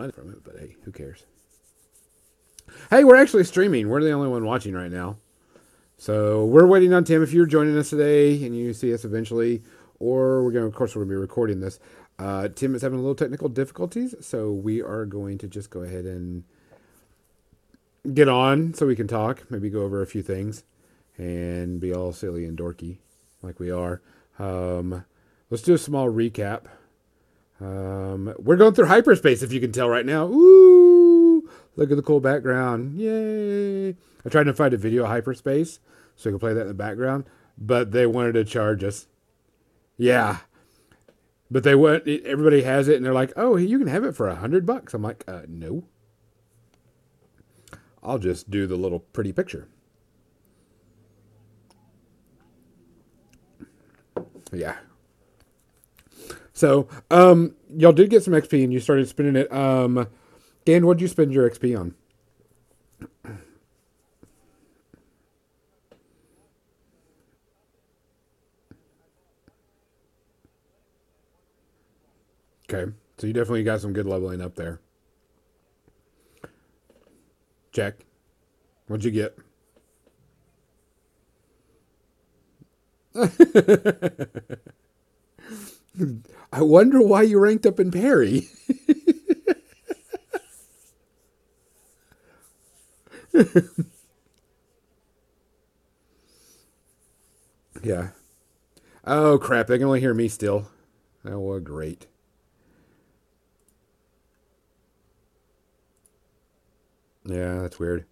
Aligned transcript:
money 0.00 0.12
from 0.12 0.30
it, 0.30 0.42
but 0.42 0.56
hey, 0.58 0.76
who 0.84 0.92
cares? 0.92 1.24
Hey, 2.88 3.04
we're 3.04 3.16
actually 3.16 3.44
streaming. 3.44 3.88
We're 3.88 4.02
the 4.02 4.12
only 4.12 4.28
one 4.28 4.44
watching 4.44 4.72
right 4.72 4.90
now. 4.90 5.18
So 5.98 6.46
we're 6.46 6.66
waiting 6.66 6.94
on 6.94 7.04
Tim. 7.04 7.22
If 7.22 7.32
you're 7.32 7.46
joining 7.46 7.76
us 7.76 7.90
today 7.90 8.42
and 8.44 8.56
you 8.56 8.72
see 8.72 8.94
us 8.94 9.04
eventually, 9.04 9.62
or 9.98 10.42
we're 10.42 10.52
going 10.52 10.62
to, 10.62 10.68
of 10.68 10.74
course, 10.74 10.96
we're 10.96 11.02
going 11.02 11.10
to 11.10 11.16
be 11.16 11.20
recording 11.20 11.60
this. 11.60 11.78
Uh, 12.18 12.48
Tim 12.48 12.74
is 12.74 12.80
having 12.80 12.98
a 12.98 13.02
little 13.02 13.14
technical 13.14 13.50
difficulties, 13.50 14.14
so 14.20 14.50
we 14.50 14.80
are 14.80 15.04
going 15.04 15.36
to 15.38 15.46
just 15.46 15.68
go 15.68 15.80
ahead 15.80 16.06
and 16.06 16.44
get 18.14 18.28
on 18.28 18.72
so 18.72 18.86
we 18.86 18.96
can 18.96 19.08
talk, 19.08 19.50
maybe 19.50 19.68
go 19.68 19.82
over 19.82 20.00
a 20.00 20.06
few 20.06 20.22
things, 20.22 20.64
and 21.18 21.80
be 21.80 21.92
all 21.92 22.12
silly 22.12 22.46
and 22.46 22.56
dorky 22.56 22.98
like 23.42 23.60
we 23.60 23.70
are. 23.70 24.00
Um, 24.38 25.04
let's 25.50 25.62
do 25.62 25.74
a 25.74 25.78
small 25.78 26.10
recap. 26.10 26.64
Um, 27.60 28.34
we're 28.38 28.56
going 28.56 28.74
through 28.74 28.86
hyperspace, 28.86 29.42
if 29.42 29.52
you 29.52 29.60
can 29.60 29.72
tell 29.72 29.88
right 29.88 30.06
now. 30.06 30.26
Ooh, 30.26 31.48
look 31.76 31.90
at 31.90 31.96
the 31.96 32.02
cool 32.02 32.20
background. 32.20 32.98
Yay. 32.98 33.90
I 33.90 34.28
tried 34.28 34.44
to 34.44 34.54
find 34.54 34.72
a 34.72 34.78
video 34.78 35.02
of 35.02 35.10
hyperspace 35.10 35.78
so 36.16 36.30
I 36.30 36.32
could 36.32 36.40
play 36.40 36.54
that 36.54 36.62
in 36.62 36.68
the 36.68 36.74
background, 36.74 37.24
but 37.58 37.92
they 37.92 38.06
wanted 38.06 38.32
to 38.32 38.44
charge 38.44 38.82
us. 38.82 39.08
Yeah. 39.96 40.38
But 41.50 41.64
they 41.64 41.74
went, 41.74 42.06
everybody 42.06 42.62
has 42.62 42.88
it, 42.88 42.96
and 42.96 43.04
they're 43.04 43.12
like, 43.12 43.32
oh, 43.36 43.56
you 43.56 43.78
can 43.78 43.88
have 43.88 44.04
it 44.04 44.16
for 44.16 44.28
a 44.28 44.36
hundred 44.36 44.64
bucks. 44.64 44.94
I'm 44.94 45.02
like, 45.02 45.24
uh, 45.26 45.42
no. 45.48 45.84
I'll 48.02 48.18
just 48.18 48.50
do 48.50 48.66
the 48.66 48.76
little 48.76 49.00
pretty 49.00 49.32
picture. 49.32 49.68
Yeah. 54.52 54.76
So, 56.60 56.88
um, 57.10 57.54
y'all 57.74 57.90
did 57.90 58.10
get 58.10 58.22
some 58.22 58.34
XP 58.34 58.62
and 58.62 58.70
you 58.70 58.80
started 58.80 59.08
spending 59.08 59.34
it. 59.34 59.50
Um, 59.50 60.06
Dan, 60.66 60.84
what'd 60.84 61.00
you 61.00 61.08
spend 61.08 61.32
your 61.32 61.48
XP 61.48 61.74
on? 61.80 61.94
Okay, 72.70 72.92
so 73.16 73.26
you 73.26 73.32
definitely 73.32 73.64
got 73.64 73.80
some 73.80 73.94
good 73.94 74.04
leveling 74.04 74.42
up 74.42 74.54
there. 74.54 74.82
Jack, 77.72 78.04
What'd 78.86 79.06
you 79.06 79.12
get? 79.12 79.38
I 86.52 86.62
wonder 86.62 87.00
why 87.00 87.22
you 87.22 87.38
ranked 87.38 87.66
up 87.66 87.80
in 87.80 87.90
Parry. 87.90 88.48
yeah. 97.82 98.10
Oh 99.04 99.38
crap! 99.38 99.66
They 99.66 99.78
can 99.78 99.86
only 99.86 100.00
hear 100.00 100.14
me 100.14 100.28
still. 100.28 100.68
Oh, 101.24 101.38
well, 101.38 101.60
great. 101.60 102.06
Yeah, 107.24 107.60
that's 107.60 107.78
weird. 107.78 108.06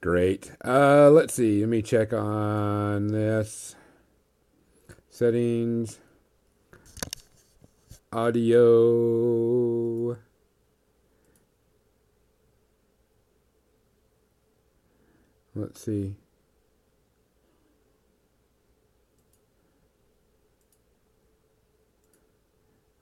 Great. 0.00 0.52
Uh, 0.64 1.10
let's 1.10 1.34
see. 1.34 1.60
Let 1.60 1.68
me 1.68 1.82
check 1.82 2.12
on 2.12 3.08
this. 3.08 3.74
Settings. 5.10 5.98
Audio. 8.10 9.36
Let's 15.54 15.80
see. 15.80 16.14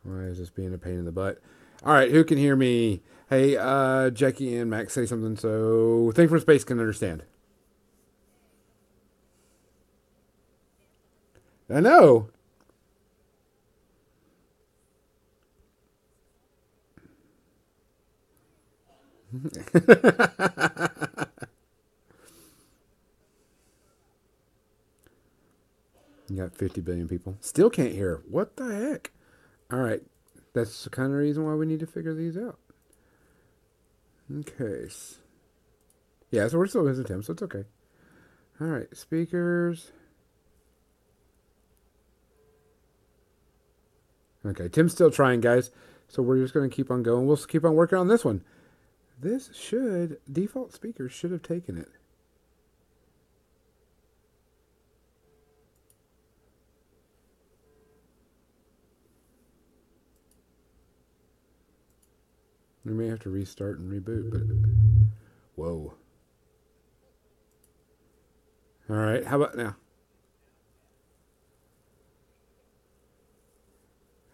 Why 0.02 0.22
is 0.22 0.38
this 0.38 0.50
being 0.50 0.74
a 0.74 0.78
pain 0.78 0.94
in 0.94 1.04
the 1.04 1.12
butt? 1.12 1.40
All 1.84 1.92
right, 1.92 2.10
who 2.10 2.24
can 2.24 2.38
hear 2.38 2.56
me? 2.56 3.02
Hey, 3.28 3.56
uh, 3.56 4.10
Jackie 4.10 4.56
and 4.56 4.70
Max, 4.70 4.92
say 4.92 5.06
something 5.06 5.36
so 5.36 6.12
Thing 6.14 6.28
from 6.28 6.40
Space 6.40 6.64
can 6.64 6.80
understand. 6.80 7.22
I 11.68 11.80
know. 11.80 12.30
You 26.28 26.36
got 26.36 26.54
50 26.54 26.80
billion 26.80 27.08
people. 27.08 27.36
Still 27.40 27.70
can't 27.70 27.92
hear. 27.92 28.22
What 28.28 28.56
the 28.56 28.74
heck? 28.74 29.12
All 29.72 29.80
right. 29.80 30.02
That's 30.54 30.84
the 30.84 30.90
kind 30.90 31.12
of 31.12 31.18
reason 31.18 31.44
why 31.44 31.54
we 31.54 31.66
need 31.66 31.80
to 31.80 31.86
figure 31.86 32.14
these 32.14 32.36
out. 32.36 32.58
Okay. 34.34 34.88
Yeah, 36.30 36.48
so 36.48 36.58
we're 36.58 36.66
still 36.66 36.84
missing 36.84 37.04
Tim, 37.04 37.22
so 37.22 37.32
it's 37.32 37.42
okay. 37.42 37.64
All 38.60 38.66
right. 38.66 38.94
Speakers. 38.96 39.92
Okay, 44.44 44.68
Tim's 44.68 44.92
still 44.92 45.10
trying, 45.10 45.40
guys. 45.40 45.70
So 46.08 46.22
we're 46.22 46.38
just 46.38 46.54
going 46.54 46.68
to 46.68 46.74
keep 46.74 46.90
on 46.90 47.02
going. 47.02 47.26
We'll 47.26 47.36
keep 47.36 47.64
on 47.64 47.74
working 47.74 47.98
on 47.98 48.08
this 48.08 48.24
one. 48.24 48.42
This 49.18 49.50
should, 49.54 50.18
default 50.30 50.74
speakers 50.74 51.12
should 51.12 51.30
have 51.30 51.42
taken 51.42 51.78
it. 51.78 51.88
We 62.84 62.92
may 62.92 63.08
have 63.08 63.20
to 63.20 63.30
restart 63.30 63.78
and 63.78 63.90
reboot, 63.90 64.30
but 64.30 64.42
whoa. 65.56 65.94
All 68.88 68.96
right, 68.96 69.24
how 69.24 69.40
about 69.40 69.56
now? 69.56 69.74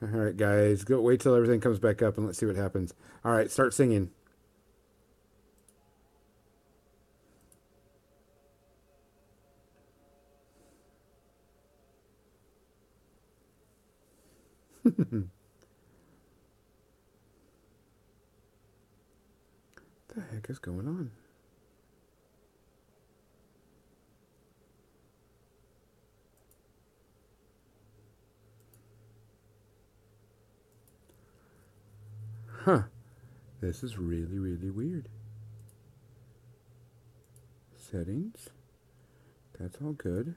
All 0.03 0.09
right, 0.09 0.37
guys, 0.37 0.85
go 0.85 1.01
wait 1.01 1.21
till 1.21 1.35
everything 1.35 1.61
comes 1.61 1.79
back 1.79 2.03
up 2.03 2.19
and 2.19 2.27
let's 2.27 2.39
see 2.39 2.47
what 2.47 2.57
happens. 2.57 2.93
All 3.25 3.33
right, 3.33 3.51
start 3.51 3.73
singing. 3.73 4.11
the 14.83 15.21
heck 20.43 20.51
is 20.51 20.59
going 20.59 20.87
on? 20.87 21.11
Huh. 32.65 32.83
This 33.61 33.83
is 33.83 33.99
really, 33.99 34.39
really 34.39 34.71
weird. 34.71 35.09
Settings. 37.77 38.51
That's 39.59 39.79
all 39.85 39.93
good. 39.93 40.35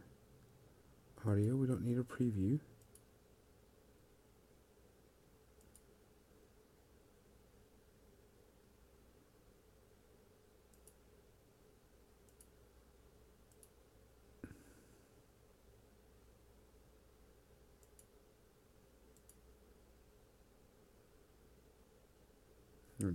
Audio, 1.28 1.56
we 1.56 1.68
don't 1.68 1.84
need 1.84 1.98
a 1.98 2.04
preview. 2.04 2.60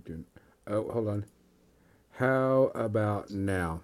Doing. 0.05 0.25
Oh, 0.67 0.89
hold 0.91 1.07
on. 1.07 1.25
How 2.11 2.71
about 2.75 3.31
now? 3.31 3.81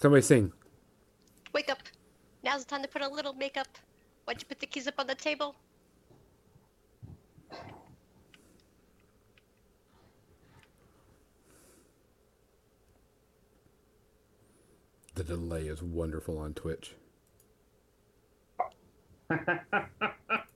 Somebody 0.00 0.22
sing. 0.22 0.52
Wake 1.52 1.70
up. 1.70 1.78
Now's 2.42 2.64
the 2.64 2.70
time 2.70 2.82
to 2.82 2.88
put 2.88 3.02
a 3.02 3.08
little 3.08 3.34
makeup. 3.34 3.68
Why'd 4.24 4.40
you 4.40 4.46
put 4.48 4.60
the 4.60 4.66
keys 4.66 4.86
up 4.86 4.94
on 4.98 5.06
the 5.06 5.14
table? 5.14 5.54
The 15.14 15.24
delay 15.24 15.68
is 15.68 15.82
wonderful 15.82 16.38
on 16.38 16.54
Twitch. 16.54 16.94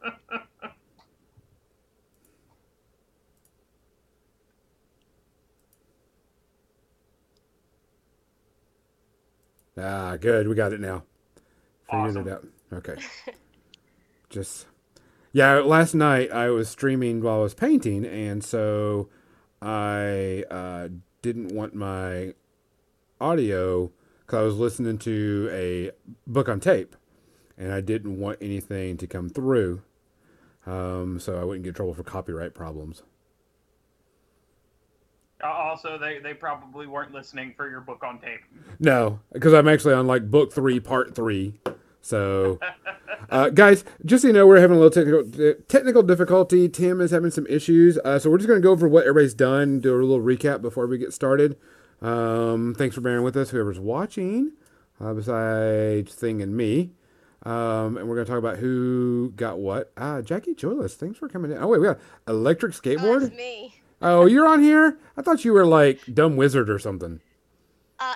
Ah, 9.78 10.17
good. 10.17 10.49
We 10.49 10.55
got 10.55 10.73
it 10.73 10.81
now. 10.81 11.05
Figured 11.90 12.11
Awesome. 12.11 12.28
it 12.28 12.32
out. 12.32 12.46
Okay. 12.73 12.96
Just 14.31 14.67
yeah. 15.32 15.55
Last 15.58 15.94
night 15.94 16.31
I 16.32 16.49
was 16.50 16.69
streaming 16.69 17.20
while 17.23 17.40
I 17.40 17.43
was 17.43 17.55
painting, 17.55 18.05
and 18.05 18.43
so 18.43 19.08
I 19.62 20.44
uh, 20.50 20.88
didn't 21.23 21.52
want 21.55 21.75
my 21.75 22.34
audio 23.20 23.90
because 24.20 24.38
I 24.38 24.43
was 24.43 24.56
listening 24.56 24.99
to 24.99 25.49
a 25.52 25.90
book 26.26 26.49
on 26.49 26.58
tape, 26.61 26.96
and 27.56 27.72
I 27.72 27.81
didn't 27.81 28.19
want 28.19 28.38
anything 28.40 28.96
to 28.96 29.06
come 29.06 29.29
through, 29.29 29.82
um, 30.67 31.20
so 31.20 31.38
I 31.40 31.44
wouldn't 31.44 31.62
get 31.64 31.70
in 31.70 31.75
trouble 31.75 31.94
for 31.94 32.02
copyright 32.02 32.55
problems. 32.55 33.02
Uh, 35.43 35.47
Also, 35.49 35.99
they, 35.99 36.19
they 36.19 36.35
probably 36.35 36.87
weren't 36.87 37.12
listening 37.12 37.53
for 37.56 37.69
your 37.69 37.81
book 37.81 38.03
on 38.03 38.19
tape. 38.21 38.41
No, 38.79 39.21
because 39.33 39.53
I'm 39.53 39.69
actually 39.69 39.94
on 39.94 40.06
like 40.06 40.31
book 40.31 40.53
three, 40.53 40.81
part 40.81 41.15
three. 41.15 41.55
So, 42.00 42.59
uh, 43.31 43.50
guys, 43.50 43.85
just 44.05 44.23
so 44.23 44.29
you 44.29 44.35
know, 44.35 44.47
we're 44.47 44.61
having 44.61 44.77
a 44.77 44.81
little 44.81 44.91
technical 44.91 45.56
technical 45.69 46.03
difficulty. 46.03 46.69
Tim 46.69 47.00
is 47.00 47.11
having 47.11 47.31
some 47.31 47.47
issues, 47.49 47.99
uh, 48.05 48.19
so 48.19 48.31
we're 48.31 48.38
just 48.38 48.49
going 48.49 48.61
to 48.61 48.65
go 48.65 48.71
over 48.71 48.88
what 48.88 49.03
everybody's 49.06 49.35
done, 49.35 49.81
do 49.81 49.94
a 49.94 49.99
little 50.03 50.25
recap 50.25 50.62
before 50.62 50.87
we 50.87 50.99
get 50.99 51.12
started. 51.12 51.56
Um, 52.00 52.75
thanks 52.77 52.94
for 52.94 53.00
bearing 53.00 53.25
with 53.25 53.37
us, 53.37 53.50
whoever's 53.50 53.81
watching, 53.81 54.53
uh, 55.00 55.15
besides 55.15 56.15
Thing 56.15 56.41
and 56.43 56.56
me. 56.56 56.93
Um, 57.43 57.97
and 57.97 58.09
we're 58.09 58.17
going 58.17 58.27
to 58.27 58.31
talk 58.31 58.39
about 58.39 58.59
who 58.59 59.32
got 59.37 59.59
what. 59.59 59.93
Ah, 59.97 60.21
Jackie 60.21 60.55
Joyless, 60.55 60.94
thanks 60.94 61.19
for 61.19 61.29
coming 61.29 61.50
in. 61.53 61.59
Oh 61.59 61.69
wait, 61.69 61.81
we 61.81 61.87
got 61.87 61.99
electric 62.27 62.75
Oh, 62.75 62.81
skateboard. 62.81 63.21
that's 63.23 63.37
me. 63.37 63.75
Oh, 64.02 64.26
you're 64.26 64.46
on 64.46 64.60
here. 64.62 64.98
I 65.16 65.22
thought 65.22 65.44
you 65.44 65.52
were 65.52 65.66
like 65.66 66.00
dumb 66.12 66.37
wizard 66.37 66.69
or 66.69 66.78
something. 66.78 67.20
Uh, 67.98 68.14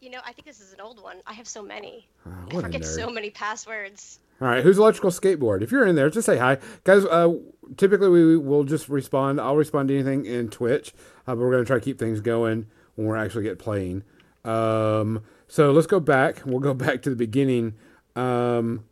you 0.00 0.10
know, 0.10 0.20
I 0.24 0.32
think 0.32 0.46
this 0.46 0.60
is 0.60 0.72
an 0.72 0.80
old 0.80 1.02
one. 1.02 1.18
I 1.26 1.32
have 1.34 1.46
so 1.46 1.62
many. 1.62 2.08
Ah, 2.26 2.44
I 2.50 2.60
forget 2.60 2.84
so 2.84 3.10
many 3.10 3.30
passwords. 3.30 4.20
All 4.40 4.48
right, 4.48 4.62
who's 4.62 4.78
electrical 4.78 5.10
skateboard? 5.10 5.62
If 5.62 5.72
you're 5.72 5.86
in 5.86 5.96
there, 5.96 6.10
just 6.10 6.26
say 6.26 6.36
hi, 6.38 6.58
guys. 6.84 7.04
Uh, 7.04 7.34
typically, 7.76 8.08
we 8.08 8.36
will 8.36 8.64
just 8.64 8.88
respond. 8.88 9.40
I'll 9.40 9.56
respond 9.56 9.88
to 9.88 9.94
anything 9.94 10.26
in 10.26 10.48
Twitch, 10.48 10.92
uh, 11.26 11.34
but 11.34 11.38
we're 11.38 11.50
gonna 11.50 11.64
try 11.64 11.78
to 11.78 11.84
keep 11.84 11.98
things 11.98 12.20
going 12.20 12.66
when 12.94 13.06
we're 13.06 13.16
actually 13.16 13.44
get 13.44 13.58
playing. 13.58 14.04
Um, 14.44 15.22
so 15.48 15.72
let's 15.72 15.88
go 15.88 15.98
back. 15.98 16.42
We'll 16.44 16.60
go 16.60 16.74
back 16.86 17.02
to 17.02 17.10
the 17.10 17.16
beginning. 17.16 17.74
Um, 18.14 18.84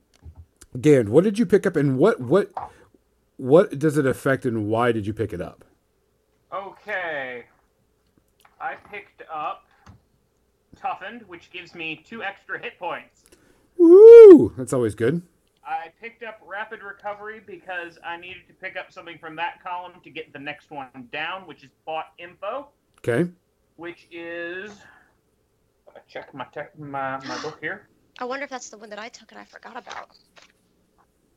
Gand, 0.81 1.09
what 1.09 1.25
did 1.25 1.39
you 1.39 1.47
pick 1.47 1.65
up, 1.67 1.77
and 1.77 1.97
what 1.97 2.21
what 2.21 2.51
what 3.37 3.79
does 3.79 3.97
it 3.99 4.07
affect, 4.07 4.47
and 4.47 4.67
why 4.67 4.91
did 4.93 5.07
you 5.07 5.13
pick 5.13 5.33
it 5.33 5.41
up? 5.41 5.65
Okay. 6.57 7.45
I 8.61 8.75
picked 8.91 9.23
up 9.33 9.65
Toughened, 10.77 11.23
which 11.27 11.51
gives 11.51 11.75
me 11.75 12.03
two 12.07 12.23
extra 12.23 12.59
hit 12.59 12.79
points. 12.79 13.25
Woo! 13.77 14.53
That's 14.57 14.73
always 14.73 14.95
good. 14.95 15.21
I 15.65 15.89
picked 16.01 16.23
up 16.23 16.41
Rapid 16.47 16.83
Recovery 16.83 17.43
because 17.45 17.99
I 18.05 18.17
needed 18.17 18.47
to 18.49 18.55
pick 18.55 18.77
up 18.77 18.91
something 18.93 19.19
from 19.19 19.37
that 19.37 19.63
column 19.63 20.01
to 20.05 20.11
get 20.11 20.33
the 20.33 20.39
next 20.39 20.71
one 20.71 20.89
down, 21.13 21.47
which 21.47 21.63
is 21.65 21.71
Bought 21.85 22.07
Info, 22.19 22.69
Okay. 22.99 23.29
which 23.77 24.07
is. 24.11 24.71
I 25.89 25.99
check 26.09 26.33
my, 26.35 26.45
tech, 26.53 26.79
my 26.79 27.19
my 27.27 27.43
book 27.43 27.59
here. 27.61 27.89
I 28.19 28.25
wonder 28.25 28.45
if 28.45 28.51
that's 28.51 28.69
the 28.71 28.79
one 28.79 28.89
that 28.91 28.99
I 28.99 29.09
took 29.09 29.33
and 29.33 29.41
I 29.41 29.45
forgot 29.45 29.77
about. 29.77 30.11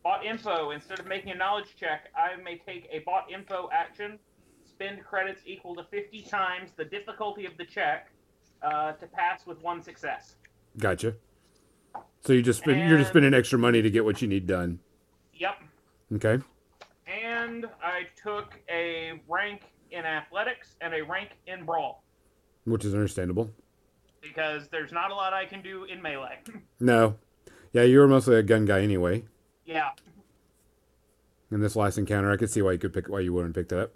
Bought 0.03 0.25
info. 0.25 0.71
Instead 0.71 0.99
of 0.99 1.07
making 1.07 1.31
a 1.31 1.35
knowledge 1.35 1.75
check, 1.77 2.07
I 2.15 2.41
may 2.41 2.57
take 2.57 2.87
a 2.91 2.99
bought 2.99 3.29
info 3.31 3.69
action, 3.73 4.17
spend 4.79 5.03
credits 5.03 5.41
equal 5.45 5.75
to 5.75 5.83
50 5.83 6.21
times 6.21 6.71
the 6.77 6.85
difficulty 6.85 7.45
of 7.45 7.51
the 7.57 7.65
check 7.65 8.09
uh, 8.63 8.93
to 8.93 9.07
pass 9.07 9.45
with 9.45 9.61
one 9.61 9.81
success. 9.83 10.35
Gotcha. 10.77 11.15
So 12.21 12.31
you 12.33 12.41
just 12.41 12.59
spend, 12.59 12.87
you're 12.87 12.97
just 12.97 13.09
spending 13.09 13.33
extra 13.33 13.59
money 13.59 13.81
to 13.81 13.89
get 13.89 14.05
what 14.05 14.21
you 14.21 14.27
need 14.27 14.47
done. 14.47 14.79
Yep. 15.33 15.55
Okay. 16.15 16.43
And 17.07 17.65
I 17.83 18.03
took 18.21 18.57
a 18.69 19.19
rank 19.27 19.61
in 19.91 20.05
athletics 20.05 20.75
and 20.81 20.93
a 20.93 21.03
rank 21.03 21.31
in 21.47 21.65
brawl 21.65 22.03
Which 22.65 22.85
is 22.85 22.93
understandable. 22.93 23.49
because 24.21 24.67
there's 24.69 24.91
not 24.91 25.11
a 25.11 25.15
lot 25.15 25.33
I 25.33 25.45
can 25.45 25.61
do 25.61 25.83
in 25.85 26.01
melee. 26.01 26.39
No. 26.79 27.15
Yeah, 27.73 27.83
you 27.83 27.99
were 27.99 28.07
mostly 28.07 28.35
a 28.37 28.43
gun 28.43 28.63
guy 28.65 28.81
anyway. 28.81 29.23
yeah. 29.65 29.89
In 31.51 31.59
this 31.61 31.75
last 31.75 31.97
encounter, 31.97 32.31
I 32.31 32.37
could 32.37 32.49
see 32.51 32.61
why 32.61 32.73
you 32.73 32.77
could 32.77 32.93
pick 32.93 33.09
why 33.09 33.19
you 33.21 33.33
wouldn't 33.33 33.55
pick 33.55 33.69
that 33.69 33.79
up. 33.79 33.91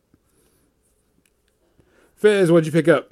Fizz, 2.23 2.53
what'd 2.53 2.65
you 2.65 2.71
pick 2.71 2.87
up? 2.87 3.11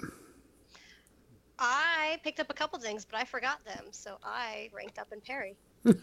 I 1.59 2.17
picked 2.23 2.39
up 2.39 2.49
a 2.49 2.53
couple 2.53 2.79
things, 2.79 3.03
but 3.03 3.19
I 3.19 3.25
forgot 3.25 3.61
them, 3.65 3.87
so 3.91 4.15
I 4.23 4.69
ranked 4.71 4.97
up 4.97 5.09
in 5.11 5.19
Parry. 5.19 5.57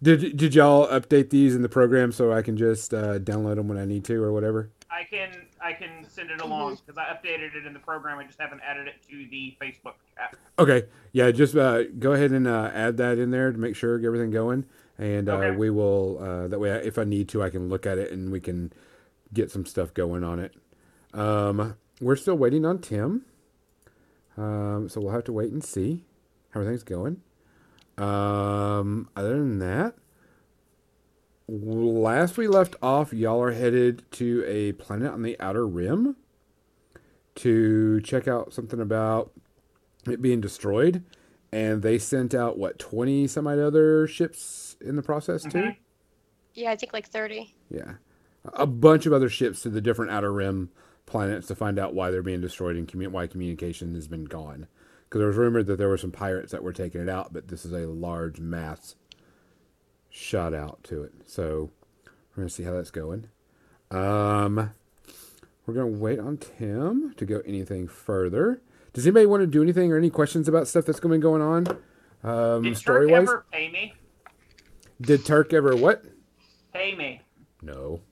Did 0.00 0.36
did 0.36 0.54
y'all 0.54 0.86
update 0.86 1.30
these 1.30 1.56
in 1.56 1.62
the 1.62 1.68
program 1.68 2.12
so 2.12 2.32
I 2.32 2.42
can 2.42 2.56
just 2.56 2.94
uh, 2.94 3.18
download 3.18 3.56
them 3.56 3.66
when 3.66 3.78
I 3.78 3.84
need 3.84 4.04
to 4.04 4.22
or 4.22 4.32
whatever? 4.32 4.70
I 4.88 5.02
can 5.02 5.30
I 5.60 5.72
can 5.72 6.06
send 6.08 6.30
it 6.30 6.40
along 6.40 6.78
because 6.86 6.96
I 6.96 7.06
updated 7.06 7.56
it 7.56 7.66
in 7.66 7.72
the 7.72 7.80
program. 7.80 8.18
I 8.18 8.24
just 8.24 8.40
haven't 8.40 8.60
added 8.60 8.86
it 8.86 8.94
to 9.10 9.26
the 9.28 9.56
Facebook 9.60 9.94
chat. 10.14 10.36
Okay, 10.56 10.84
yeah, 11.10 11.32
just 11.32 11.56
uh, 11.56 11.82
go 11.98 12.12
ahead 12.12 12.30
and 12.30 12.46
uh, 12.46 12.70
add 12.72 12.96
that 12.98 13.18
in 13.18 13.32
there 13.32 13.50
to 13.50 13.58
make 13.58 13.74
sure 13.74 13.98
get 13.98 14.06
everything 14.06 14.30
going, 14.30 14.66
and 14.98 15.28
uh, 15.28 15.32
Okay. 15.32 15.56
we 15.56 15.68
will. 15.70 16.18
Uh, 16.22 16.46
that 16.46 16.60
way, 16.60 16.70
if 16.70 16.96
I 16.96 17.02
need 17.02 17.28
to, 17.30 17.42
I 17.42 17.50
can 17.50 17.68
look 17.68 17.84
at 17.84 17.98
it 17.98 18.12
and 18.12 18.30
we 18.30 18.38
can 18.38 18.72
get 19.32 19.50
some 19.50 19.66
stuff 19.66 19.92
going 19.94 20.24
on 20.24 20.38
it. 20.38 20.54
Um, 21.14 21.76
we're 22.00 22.16
still 22.16 22.36
waiting 22.36 22.64
on 22.64 22.78
Tim, 22.80 23.24
um, 24.36 24.88
so 24.88 25.00
we'll 25.00 25.12
have 25.12 25.24
to 25.24 25.32
wait 25.32 25.50
and 25.52 25.62
see 25.64 26.04
how 26.50 26.60
everything's 26.60 26.84
going. 26.84 27.22
Um, 27.96 29.08
other 29.16 29.34
than 29.36 29.58
that, 29.58 29.94
last 31.48 32.36
we 32.36 32.46
left 32.46 32.76
off, 32.82 33.12
y'all 33.12 33.42
are 33.42 33.52
headed 33.52 34.04
to 34.12 34.44
a 34.46 34.72
planet 34.72 35.12
on 35.12 35.22
the 35.22 35.38
outer 35.40 35.66
rim 35.66 36.16
to 37.36 38.00
check 38.02 38.28
out 38.28 38.52
something 38.52 38.80
about 38.80 39.32
it 40.08 40.20
being 40.22 40.40
destroyed. 40.40 41.02
And 41.50 41.82
they 41.82 41.98
sent 41.98 42.34
out, 42.34 42.58
what, 42.58 42.78
20 42.78 43.26
some 43.26 43.46
odd 43.46 43.58
other 43.58 44.06
ships 44.06 44.76
in 44.80 44.96
the 44.96 45.02
process, 45.02 45.44
too? 45.44 45.58
Mhm. 45.58 45.76
Yeah, 46.54 46.72
I 46.72 46.76
think 46.76 46.92
like 46.92 47.08
30. 47.08 47.54
Yeah. 47.70 47.94
A 48.54 48.66
bunch 48.66 49.06
of 49.06 49.12
other 49.12 49.28
ships 49.28 49.62
to 49.62 49.68
the 49.68 49.80
different 49.80 50.10
outer 50.10 50.32
rim 50.32 50.70
planets 51.06 51.46
to 51.48 51.54
find 51.54 51.78
out 51.78 51.94
why 51.94 52.10
they're 52.10 52.22
being 52.22 52.40
destroyed 52.40 52.76
and 52.76 52.86
commu- 52.86 53.08
why 53.08 53.26
communication 53.26 53.94
has 53.94 54.08
been 54.08 54.24
gone. 54.24 54.66
Because 55.04 55.20
there 55.20 55.28
was 55.28 55.36
rumored 55.36 55.66
that 55.66 55.76
there 55.78 55.88
were 55.88 55.96
some 55.96 56.10
pirates 56.12 56.52
that 56.52 56.62
were 56.62 56.72
taking 56.72 57.00
it 57.00 57.08
out, 57.08 57.32
but 57.32 57.48
this 57.48 57.64
is 57.64 57.72
a 57.72 57.86
large 57.86 58.38
mass 58.40 58.94
shot 60.10 60.52
out 60.52 60.82
to 60.84 61.02
it. 61.02 61.12
So 61.26 61.70
we're 62.36 62.42
going 62.42 62.48
to 62.48 62.54
see 62.54 62.64
how 62.64 62.72
that's 62.74 62.90
going. 62.90 63.28
Um, 63.90 64.72
we're 65.66 65.74
going 65.74 65.92
to 65.94 65.98
wait 65.98 66.18
on 66.18 66.36
Tim 66.36 67.14
to 67.16 67.24
go 67.24 67.40
anything 67.46 67.88
further. 67.88 68.60
Does 68.92 69.06
anybody 69.06 69.26
want 69.26 69.42
to 69.42 69.46
do 69.46 69.62
anything 69.62 69.92
or 69.92 69.96
any 69.96 70.10
questions 70.10 70.48
about 70.48 70.68
stuff 70.68 70.84
that's 70.84 71.00
going 71.00 71.20
going 71.20 71.40
on? 71.42 71.66
Um, 72.22 72.62
Did 72.64 72.76
story 72.76 73.06
Turk 73.08 73.12
wise, 73.12 73.28
ever 73.28 73.46
pay 73.52 73.70
me? 73.70 73.94
did 75.00 75.24
Turk 75.24 75.52
ever 75.52 75.76
what? 75.76 76.04
Pay 76.74 76.94
me. 76.96 77.22
No. 77.62 78.00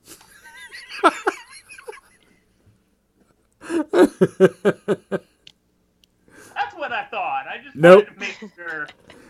That's 6.55 6.75
what 6.76 6.93
I 6.93 7.05
thought. 7.11 7.47
I 7.49 7.59
just 7.62 7.76
Nope. 7.76 8.07
wanted 8.09 8.15
to 8.15 8.21
make 8.21 8.55
sure. 8.55 8.87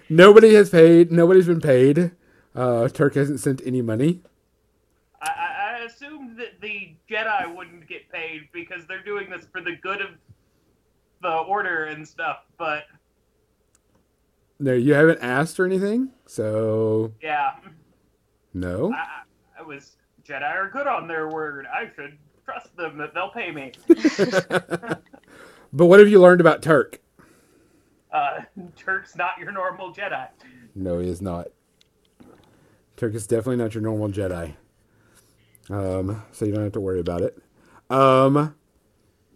Nobody 0.08 0.54
has 0.54 0.70
paid. 0.70 1.10
Nobody's 1.10 1.46
been 1.46 1.60
paid. 1.60 2.12
Uh, 2.54 2.88
Turk 2.88 3.14
hasn't 3.14 3.40
sent 3.40 3.60
any 3.66 3.82
money. 3.82 4.20
I, 5.20 5.28
I, 5.28 5.84
assumed 5.86 6.36
that 6.38 6.60
the 6.60 6.94
Jedi 7.10 7.54
wouldn't 7.54 7.86
get 7.88 8.10
paid 8.10 8.48
because 8.52 8.86
they're 8.86 9.02
doing 9.04 9.30
this 9.30 9.46
for 9.50 9.60
the 9.60 9.76
good 9.82 10.00
of 10.00 10.10
the 11.22 11.30
Order 11.30 11.84
and 11.86 12.06
stuff. 12.06 12.38
But 12.58 12.84
No, 14.58 14.72
you 14.72 14.94
haven't 14.94 15.20
asked 15.22 15.58
or 15.60 15.66
anything. 15.66 16.10
So 16.26 17.12
yeah, 17.22 17.52
no. 18.54 18.92
I- 18.92 19.22
I 19.58 19.62
was 19.62 19.96
Jedi 20.26 20.42
are 20.42 20.70
good 20.70 20.86
on 20.86 21.06
their 21.08 21.28
word. 21.28 21.66
I 21.66 21.90
should 21.94 22.18
trust 22.44 22.76
them 22.76 22.98
that 22.98 23.14
they'll 23.14 23.30
pay 23.30 23.50
me. 23.50 23.72
But 25.72 25.86
what 25.86 26.00
have 26.00 26.08
you 26.08 26.20
learned 26.20 26.40
about 26.40 26.62
Turk? 26.62 27.00
Uh, 28.10 28.40
Turk's 28.76 29.14
not 29.14 29.38
your 29.38 29.52
normal 29.52 29.92
Jedi. 29.92 30.28
No, 30.74 30.98
he 30.98 31.08
is 31.08 31.20
not. 31.20 31.48
Turk 32.96 33.14
is 33.14 33.26
definitely 33.26 33.56
not 33.56 33.74
your 33.74 33.82
normal 33.82 34.08
Jedi. 34.08 34.54
Um, 35.68 36.22
so 36.32 36.46
you 36.46 36.52
don't 36.52 36.62
have 36.62 36.72
to 36.72 36.80
worry 36.80 37.00
about 37.00 37.20
it. 37.20 37.38
Um, 37.90 38.54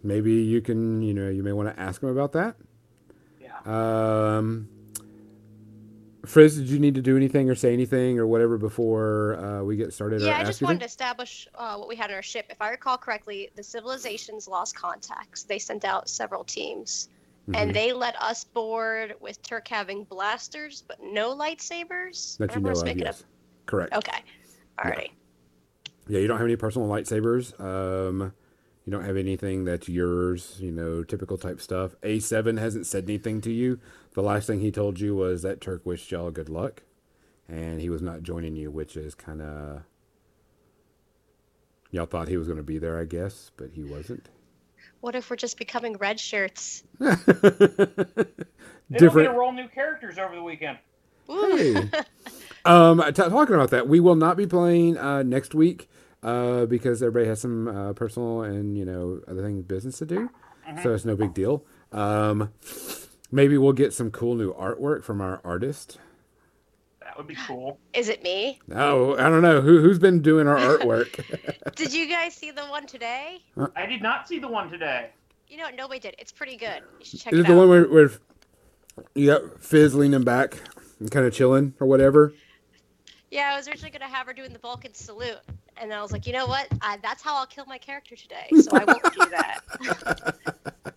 maybe 0.02 0.32
you 0.32 0.62
can, 0.62 1.02
you 1.02 1.12
know, 1.12 1.28
you 1.28 1.42
may 1.42 1.52
want 1.52 1.68
to 1.68 1.78
ask 1.78 2.02
him 2.02 2.08
about 2.08 2.32
that. 2.32 2.56
Yeah. 3.38 3.58
Um, 3.66 4.68
Frizz, 6.30 6.58
did 6.58 6.68
you 6.68 6.78
need 6.78 6.94
to 6.94 7.02
do 7.02 7.16
anything 7.16 7.50
or 7.50 7.56
say 7.56 7.72
anything 7.72 8.18
or 8.18 8.26
whatever 8.26 8.56
before 8.56 9.36
uh, 9.36 9.62
we 9.64 9.76
get 9.76 9.92
started? 9.92 10.22
Yeah, 10.22 10.38
I 10.38 10.44
just 10.44 10.62
wanted 10.62 10.78
to 10.78 10.86
establish 10.86 11.48
uh, 11.56 11.76
what 11.76 11.88
we 11.88 11.96
had 11.96 12.10
on 12.10 12.16
our 12.16 12.22
ship. 12.22 12.46
If 12.50 12.62
I 12.62 12.70
recall 12.70 12.96
correctly, 12.96 13.50
the 13.56 13.64
civilizations 13.64 14.46
lost 14.46 14.76
contacts. 14.76 15.42
They 15.42 15.58
sent 15.58 15.84
out 15.84 16.08
several 16.08 16.44
teams. 16.44 17.08
Mhm. 17.48 17.56
and 17.56 17.74
they 17.74 17.92
let 17.92 18.14
us 18.20 18.44
board 18.44 19.14
with 19.18 19.42
Turk 19.42 19.66
having 19.66 20.04
blasters 20.04 20.84
but 20.86 20.98
no 21.02 21.34
lightsabers. 21.34 22.36
that 22.36 22.54
you 22.54 22.60
know 22.60 22.68
am 22.68 22.70
I 22.70 22.74
just 22.74 22.86
of, 22.86 22.96
yes. 22.98 23.24
Correct. 23.64 23.94
Okay. 23.94 24.18
Alrighty. 24.78 25.10
Yeah, 26.06 26.20
you 26.20 26.26
don't 26.28 26.36
have 26.36 26.46
any 26.46 26.56
personal 26.56 26.86
lightsabers. 26.86 27.58
Um, 27.58 28.32
you 28.90 28.96
don't 28.96 29.06
have 29.06 29.16
anything 29.16 29.64
that's 29.64 29.88
yours, 29.88 30.56
you 30.58 30.72
know, 30.72 31.04
typical 31.04 31.38
type 31.38 31.60
stuff. 31.60 31.94
A7 32.02 32.58
hasn't 32.58 32.88
said 32.88 33.04
anything 33.04 33.40
to 33.42 33.52
you. 33.52 33.78
The 34.14 34.20
last 34.20 34.48
thing 34.48 34.58
he 34.58 34.72
told 34.72 34.98
you 34.98 35.14
was 35.14 35.42
that 35.42 35.60
Turk 35.60 35.86
wished 35.86 36.10
y'all 36.10 36.32
good 36.32 36.48
luck, 36.48 36.82
and 37.48 37.80
he 37.80 37.88
was 37.88 38.02
not 38.02 38.24
joining 38.24 38.56
you, 38.56 38.68
which 38.68 38.96
is 38.96 39.14
kind 39.14 39.42
of. 39.42 39.82
Y'all 41.92 42.06
thought 42.06 42.26
he 42.26 42.36
was 42.36 42.48
going 42.48 42.56
to 42.56 42.64
be 42.64 42.78
there, 42.78 42.98
I 42.98 43.04
guess, 43.04 43.52
but 43.56 43.70
he 43.74 43.84
wasn't. 43.84 44.28
What 45.02 45.14
if 45.14 45.30
we're 45.30 45.36
just 45.36 45.56
becoming 45.56 45.96
red 45.96 46.18
shirts? 46.18 46.82
Different. 46.98 47.38
don't 48.90 49.14
get 49.14 49.36
roll 49.36 49.52
new 49.52 49.68
characters 49.68 50.18
over 50.18 50.34
the 50.34 50.42
weekend. 50.42 50.78
Ooh. 51.30 51.56
Hey. 51.56 51.90
um, 52.64 53.00
t- 53.06 53.12
talking 53.12 53.54
about 53.54 53.70
that, 53.70 53.86
we 53.86 54.00
will 54.00 54.16
not 54.16 54.36
be 54.36 54.48
playing 54.48 54.98
uh, 54.98 55.22
next 55.22 55.54
week 55.54 55.88
uh, 56.22 56.66
because 56.66 57.02
everybody 57.02 57.26
has 57.26 57.40
some 57.40 57.68
uh, 57.68 57.92
personal 57.92 58.42
and 58.42 58.76
you 58.76 58.84
know 58.84 59.20
other 59.28 59.42
things 59.42 59.62
business 59.64 59.98
to 59.98 60.06
do, 60.06 60.30
so 60.82 60.94
it's 60.94 61.04
no 61.04 61.16
big 61.16 61.34
deal. 61.34 61.64
Um, 61.92 62.52
maybe 63.30 63.58
we'll 63.58 63.72
get 63.72 63.92
some 63.92 64.10
cool 64.10 64.34
new 64.34 64.52
artwork 64.54 65.02
from 65.02 65.20
our 65.20 65.40
artist. 65.44 65.98
That 67.00 67.16
would 67.16 67.26
be 67.26 67.36
cool. 67.46 67.78
Is 67.92 68.08
it 68.08 68.22
me? 68.22 68.60
No, 68.68 69.16
I 69.16 69.28
don't 69.28 69.42
know 69.42 69.60
who 69.60 69.80
who's 69.80 69.98
been 69.98 70.22
doing 70.22 70.46
our 70.46 70.56
artwork. 70.78 71.74
Did 71.74 71.92
you 71.92 72.08
guys 72.08 72.34
see 72.34 72.50
the 72.50 72.64
one 72.66 72.86
today? 72.86 73.38
I 73.74 73.86
did 73.86 74.02
not 74.02 74.28
see 74.28 74.38
the 74.38 74.48
one 74.48 74.70
today. 74.70 75.10
You 75.48 75.56
know 75.56 75.64
what? 75.64 75.74
Nobody 75.74 75.98
did. 75.98 76.14
It's 76.18 76.30
pretty 76.30 76.56
good. 76.56 76.82
You 77.00 77.04
should 77.04 77.20
check 77.20 77.32
out. 77.32 77.34
Is 77.34 77.40
it 77.40 77.42
it 77.44 77.46
the 77.48 77.54
out. 77.54 77.58
one 77.58 77.68
where, 77.68 77.88
where 77.88 78.10
you 79.14 79.26
got 79.26 79.60
Fizz 79.60 79.96
leaning 79.96 80.22
back 80.22 80.56
and 81.00 81.10
kind 81.10 81.26
of 81.26 81.32
chilling 81.34 81.74
or 81.80 81.88
whatever? 81.88 82.32
Yeah, 83.32 83.50
I 83.52 83.56
was 83.56 83.66
originally 83.66 83.90
gonna 83.90 84.06
have 84.08 84.26
her 84.26 84.32
doing 84.32 84.52
the 84.52 84.58
Vulcan 84.60 84.94
salute, 84.94 85.38
and 85.80 85.90
then 85.90 85.98
I 85.98 86.02
was 86.02 86.12
like, 86.12 86.26
you 86.26 86.32
know 86.32 86.46
what? 86.46 86.68
I, 86.82 86.98
that's 87.02 87.22
how 87.22 87.36
I'll 87.36 87.46
kill 87.46 87.64
my 87.66 87.78
character 87.78 88.14
today, 88.16 88.46
so 88.60 88.70
I 88.72 88.84
won't 88.84 89.14
do 89.14 89.26
that. 89.30 90.36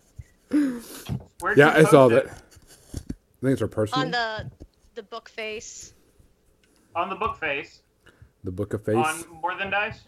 Yeah, 1.56 1.70
I 1.74 1.82
saw 1.82 2.08
post 2.08 2.14
that. 2.14 2.24
it? 2.24 2.30
I 2.30 3.40
think 3.42 3.52
it's 3.52 3.62
our 3.62 3.68
personal. 3.68 4.04
On 4.06 4.10
the 4.10 4.50
the 4.94 5.02
book 5.02 5.28
face. 5.28 5.92
On 6.96 7.10
the 7.10 7.16
book 7.16 7.36
face. 7.38 7.82
the 8.44 8.50
Book 8.52 8.72
of 8.72 8.84
Face, 8.84 8.94
On 8.94 9.24
More 9.42 9.56
Than 9.58 9.70
Dice? 9.70 10.00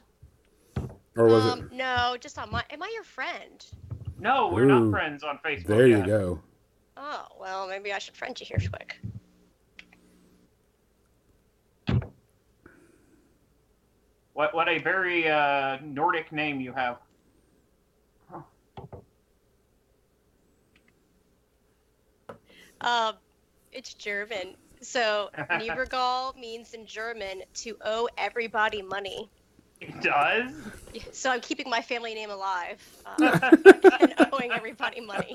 or 1.16 1.26
was 1.26 1.44
um, 1.44 1.68
no, 1.72 2.16
just 2.20 2.38
on 2.38 2.50
my. 2.50 2.62
Am 2.70 2.82
I 2.82 2.90
your 2.94 3.02
friend? 3.02 3.66
No, 4.18 4.48
we're 4.48 4.64
Ooh. 4.64 4.80
not 4.80 4.90
friends 4.90 5.24
on? 5.24 5.38
Facebook. 5.44 5.66
There 5.66 5.86
you 5.86 5.98
yet. 5.98 6.06
go. 6.06 6.40
Oh 6.96 7.26
well, 7.40 7.66
maybe 7.68 7.92
I 7.92 7.98
should 7.98 8.16
friend 8.16 8.38
you 8.38 8.46
here 8.46 8.58
quick. 8.70 8.98
What 14.36 14.52
what 14.52 14.68
a 14.68 14.76
very 14.76 15.30
uh, 15.30 15.78
Nordic 15.82 16.30
name 16.30 16.60
you 16.60 16.70
have. 16.74 16.98
Um, 22.82 23.14
it's 23.72 23.94
German. 23.94 24.56
So 24.82 25.30
Niebergall 25.52 26.36
means 26.36 26.74
in 26.74 26.84
German 26.84 27.44
to 27.54 27.78
owe 27.82 28.10
everybody 28.18 28.82
money. 28.82 29.30
It 29.80 30.02
does. 30.02 30.52
So 31.12 31.30
I'm 31.30 31.40
keeping 31.40 31.70
my 31.70 31.80
family 31.80 32.12
name 32.12 32.30
alive 32.30 32.86
uh, 33.06 33.50
and 34.00 34.14
owing 34.34 34.52
everybody 34.52 35.00
money. 35.00 35.34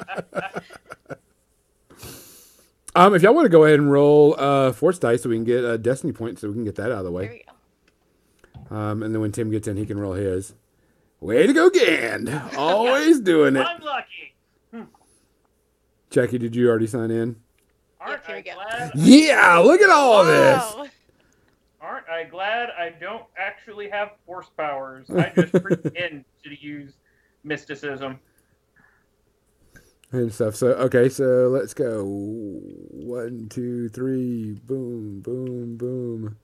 Um, 2.94 3.16
if 3.16 3.24
y'all 3.24 3.34
want 3.34 3.46
to 3.46 3.50
go 3.50 3.66
ahead 3.66 3.80
and 3.80 3.92
roll 3.92 4.40
uh, 4.40 4.72
Force 4.74 5.00
dice 5.00 5.24
so 5.24 5.30
we 5.30 5.38
can 5.38 5.44
get 5.44 5.66
uh, 5.66 5.78
Destiny 5.78 6.14
points, 6.14 6.42
so 6.42 6.50
we 6.50 6.54
can 6.54 6.66
get 6.66 6.76
that 6.76 6.92
out 6.92 7.00
of 7.00 7.06
the 7.06 7.12
way. 7.12 7.24
There 7.24 7.32
way. 7.32 7.44
we 7.48 7.52
go. 7.52 7.58
Um, 8.72 9.04
and 9.04 9.14
then 9.14 9.22
when 9.22 9.32
Tim 9.32 9.52
gets 9.52 9.68
in, 9.68 9.78
he 9.78 9.86
can 9.86 10.00
roll 10.00 10.14
his. 10.14 10.54
Way 11.20 11.46
to 11.46 11.54
go, 11.54 11.70
Gand! 11.70 12.30
Always 12.58 13.20
doing 13.22 13.56
it. 13.56 13.68
Unlucky. 13.70 14.88
Jackie, 16.10 16.40
did 16.40 16.56
you 16.56 16.68
already 16.68 16.88
sign 16.88 17.12
in? 17.12 17.36
Aren't 18.00 18.28
I 18.28 18.42
glad? 18.42 18.92
Yeah, 18.96 19.60
look 19.60 19.82
at 19.82 19.90
all 19.90 20.26
this. 20.26 20.90
Aren't 21.80 22.10
I 22.10 22.24
glad 22.24 22.70
I 22.70 22.90
don't 22.90 23.24
actually 23.38 23.90
have 23.90 24.12
force 24.26 24.50
powers? 24.58 25.10
I 25.10 25.32
just 25.36 25.52
pretend 25.64 26.26
to 26.44 26.60
use 26.60 26.94
mysticism. 27.44 28.20
And 30.12 30.34
stuff. 30.34 30.56
So 30.56 30.68
okay, 30.74 31.08
so 31.08 31.50
let's 31.50 31.74
go. 31.74 32.04
One, 32.04 33.48
two, 33.50 33.88
three. 33.90 34.60
Boom, 34.66 35.22
boom, 35.22 35.78
boom. 35.78 36.38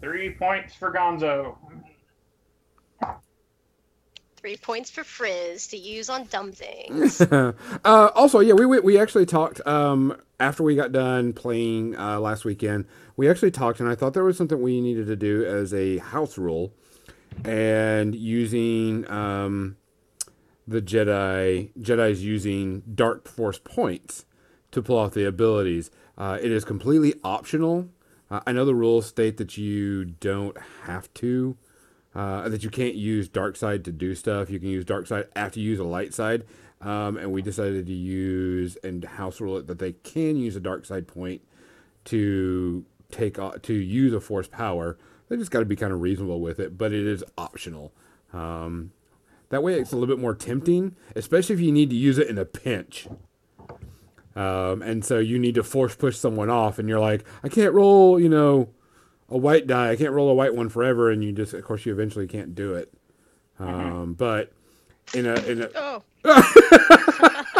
Three 0.00 0.30
points 0.30 0.74
for 0.74 0.92
Gonzo. 0.92 1.56
Three 4.36 4.56
points 4.56 4.90
for 4.90 5.04
Frizz 5.04 5.66
to 5.68 5.76
use 5.76 6.08
on 6.08 6.24
dumb 6.24 6.52
things. 6.52 7.20
uh, 7.20 7.52
also, 7.84 8.40
yeah, 8.40 8.54
we, 8.54 8.64
we 8.64 8.80
we 8.80 8.98
actually 8.98 9.26
talked 9.26 9.64
um, 9.66 10.16
after 10.38 10.62
we 10.62 10.74
got 10.74 10.92
done 10.92 11.34
playing 11.34 11.94
uh, 11.96 12.18
last 12.18 12.46
weekend. 12.46 12.86
We 13.16 13.28
actually 13.28 13.50
talked, 13.50 13.80
and 13.80 13.88
I 13.88 13.94
thought 13.94 14.14
there 14.14 14.24
was 14.24 14.38
something 14.38 14.62
we 14.62 14.80
needed 14.80 15.06
to 15.08 15.16
do 15.16 15.44
as 15.44 15.74
a 15.74 15.98
house 15.98 16.38
rule, 16.38 16.72
and 17.44 18.14
using 18.14 19.10
um, 19.10 19.76
the 20.66 20.80
Jedi 20.80 21.72
Jedi's 21.78 22.24
using 22.24 22.82
dark 22.94 23.28
force 23.28 23.58
points 23.58 24.24
to 24.70 24.80
pull 24.80 24.96
off 24.96 25.12
the 25.12 25.26
abilities. 25.26 25.90
Uh, 26.16 26.38
it 26.40 26.50
is 26.50 26.64
completely 26.64 27.14
optional. 27.22 27.90
Uh, 28.30 28.40
I 28.46 28.52
know 28.52 28.64
the 28.64 28.74
rules 28.74 29.06
state 29.06 29.36
that 29.38 29.58
you 29.58 30.04
don't 30.04 30.56
have 30.84 31.12
to 31.14 31.56
uh, 32.14 32.48
that 32.48 32.64
you 32.64 32.70
can't 32.70 32.94
use 32.94 33.28
dark 33.28 33.56
side 33.56 33.84
to 33.84 33.92
do 33.92 34.14
stuff. 34.14 34.50
You 34.50 34.58
can 34.58 34.68
use 34.68 34.84
dark 34.84 35.06
side 35.06 35.26
after 35.36 35.60
you 35.60 35.70
use 35.70 35.78
a 35.78 35.84
light 35.84 36.12
side. 36.14 36.44
Um, 36.80 37.18
and 37.18 37.30
we 37.30 37.42
decided 37.42 37.86
to 37.86 37.92
use 37.92 38.76
and 38.82 39.04
house 39.04 39.40
rule 39.40 39.58
it 39.58 39.66
that 39.66 39.78
they 39.78 39.92
can 39.92 40.36
use 40.36 40.56
a 40.56 40.60
dark 40.60 40.86
side 40.86 41.06
point 41.06 41.42
to 42.06 42.86
take 43.10 43.36
to 43.62 43.74
use 43.74 44.14
a 44.14 44.20
force 44.20 44.48
power. 44.48 44.96
They 45.28 45.36
just 45.36 45.50
got 45.50 45.60
to 45.60 45.66
be 45.66 45.76
kind 45.76 45.92
of 45.92 46.00
reasonable 46.00 46.40
with 46.40 46.58
it, 46.58 46.78
but 46.78 46.92
it 46.92 47.06
is 47.06 47.22
optional. 47.36 47.92
Um, 48.32 48.92
that 49.50 49.62
way, 49.62 49.78
it's 49.78 49.92
a 49.92 49.96
little 49.96 50.12
bit 50.12 50.20
more 50.20 50.34
tempting, 50.34 50.96
especially 51.14 51.54
if 51.54 51.60
you 51.60 51.70
need 51.70 51.90
to 51.90 51.96
use 51.96 52.18
it 52.18 52.28
in 52.28 52.38
a 52.38 52.44
pinch. 52.44 53.08
Um, 54.36 54.82
and 54.82 55.04
so 55.04 55.18
you 55.18 55.38
need 55.38 55.54
to 55.56 55.62
force 55.62 55.96
push 55.96 56.16
someone 56.16 56.50
off, 56.50 56.78
and 56.78 56.88
you're 56.88 57.00
like, 57.00 57.24
I 57.42 57.48
can't 57.48 57.74
roll, 57.74 58.18
you 58.20 58.28
know, 58.28 58.70
a 59.28 59.36
white 59.36 59.66
die. 59.66 59.90
I 59.90 59.96
can't 59.96 60.12
roll 60.12 60.30
a 60.30 60.34
white 60.34 60.54
one 60.54 60.68
forever, 60.68 61.10
and 61.10 61.22
you 61.22 61.32
just, 61.32 61.52
of 61.54 61.64
course, 61.64 61.84
you 61.84 61.92
eventually 61.92 62.26
can't 62.26 62.54
do 62.54 62.74
it. 62.74 62.92
Um, 63.58 64.14
But 64.14 64.52
in 65.14 65.26
a 65.26 65.34
in 65.42 65.62
a 65.62 65.70
oh, 65.74 66.02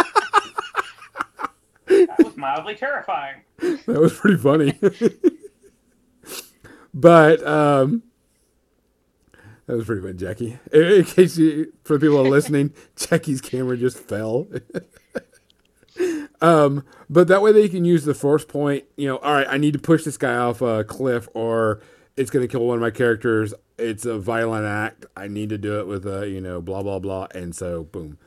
That 1.87 2.19
was 2.25 2.37
mildly 2.37 2.77
terrifying. 2.77 3.43
that 3.59 3.87
was 4.01 4.17
pretty 4.17 4.37
funny. 4.39 4.79
but 6.95 7.45
um, 7.47 8.03
that 9.67 9.77
was 9.77 9.87
pretty 9.87 10.03
funny, 10.03 10.15
Jackie. 10.15 10.59
In, 10.73 10.83
in 10.83 11.05
case 11.05 11.37
you, 11.37 11.73
for 11.85 11.99
the 11.99 12.07
people 12.07 12.23
listening, 12.23 12.73
Jackie's 12.97 13.41
camera 13.41 13.77
just 13.77 13.99
fell. 13.99 14.47
um, 16.41 16.85
but 17.09 17.29
that 17.29 17.43
way 17.43 17.53
they 17.53 17.69
can 17.69 17.85
use 17.85 18.05
the 18.05 18.15
force 18.15 18.45
point. 18.45 18.85
You 18.97 19.09
know, 19.09 19.17
all 19.19 19.35
right, 19.35 19.47
I 19.49 19.59
need 19.59 19.73
to 19.73 19.79
push 19.79 20.05
this 20.05 20.17
guy 20.17 20.37
off 20.37 20.63
a 20.63 20.85
cliff, 20.85 21.29
or 21.35 21.81
it's 22.17 22.31
going 22.31 22.47
to 22.47 22.51
kill 22.51 22.67
one 22.67 22.77
of 22.77 22.83
my 22.83 22.91
characters. 22.91 23.55
It's 23.79 24.05
a 24.05 24.19
violent 24.19 24.67
act. 24.67 25.07
I 25.17 25.27
need 25.29 25.49
to 25.51 25.59
do 25.59 25.81
it 25.81 25.87
with 25.87 26.07
a 26.07 26.29
you 26.29 26.41
know 26.41 26.61
blah 26.61 26.83
blah 26.83 26.99
blah, 26.99 27.27
and 27.35 27.55
so 27.55 27.85
boom. 27.85 28.19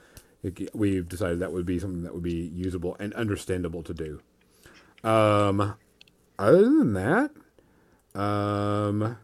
It, 0.43 0.75
we've 0.75 1.08
decided 1.08 1.39
that 1.39 1.53
would 1.53 1.65
be 1.65 1.79
something 1.79 2.03
that 2.03 2.13
would 2.13 2.24
be 2.24 2.51
usable 2.53 2.98
and 3.00 3.13
understandable 3.13 3.82
to 3.84 3.93
do. 3.93 4.22
Um, 5.03 5.75
other 6.38 6.63
than 6.63 6.93
that, 6.93 7.32
um, 8.20 9.17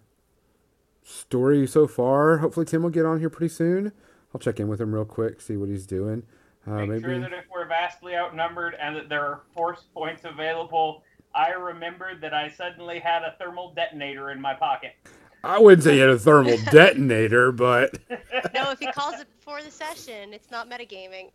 story 1.03 1.67
so 1.67 1.87
far. 1.87 2.37
Hopefully, 2.37 2.65
Tim 2.65 2.83
will 2.83 2.89
get 2.89 3.05
on 3.05 3.19
here 3.19 3.29
pretty 3.29 3.53
soon. 3.53 3.91
I'll 4.33 4.39
check 4.39 4.59
in 4.59 4.67
with 4.67 4.79
him 4.79 4.93
real 4.93 5.05
quick, 5.05 5.41
see 5.41 5.57
what 5.57 5.69
he's 5.69 5.87
doing. 5.87 6.23
Uh, 6.67 6.71
Make 6.71 6.89
maybe 6.89 7.01
sure 7.01 7.19
that 7.19 7.33
if 7.33 7.45
we're 7.53 7.67
vastly 7.67 8.15
outnumbered 8.15 8.75
and 8.75 8.95
that 8.95 9.09
there 9.09 9.25
are 9.25 9.41
force 9.55 9.85
points 9.93 10.23
available, 10.25 11.03
I 11.33 11.51
remembered 11.51 12.21
that 12.21 12.33
I 12.33 12.49
suddenly 12.49 12.99
had 12.99 13.23
a 13.23 13.35
thermal 13.39 13.73
detonator 13.73 14.31
in 14.31 14.41
my 14.41 14.53
pocket. 14.53 14.95
I 15.43 15.57
wouldn't 15.57 15.83
say 15.83 15.95
you 15.95 16.01
had 16.01 16.09
a 16.09 16.19
thermal 16.19 16.57
detonator, 16.71 17.51
but 17.51 17.97
no, 18.53 18.71
if 18.71 18.79
he 18.79 18.91
calls 18.91 19.19
it 19.19 19.27
before 19.37 19.61
the 19.63 19.71
session, 19.71 20.33
it's 20.33 20.51
not 20.51 20.69
metagaming. 20.69 21.29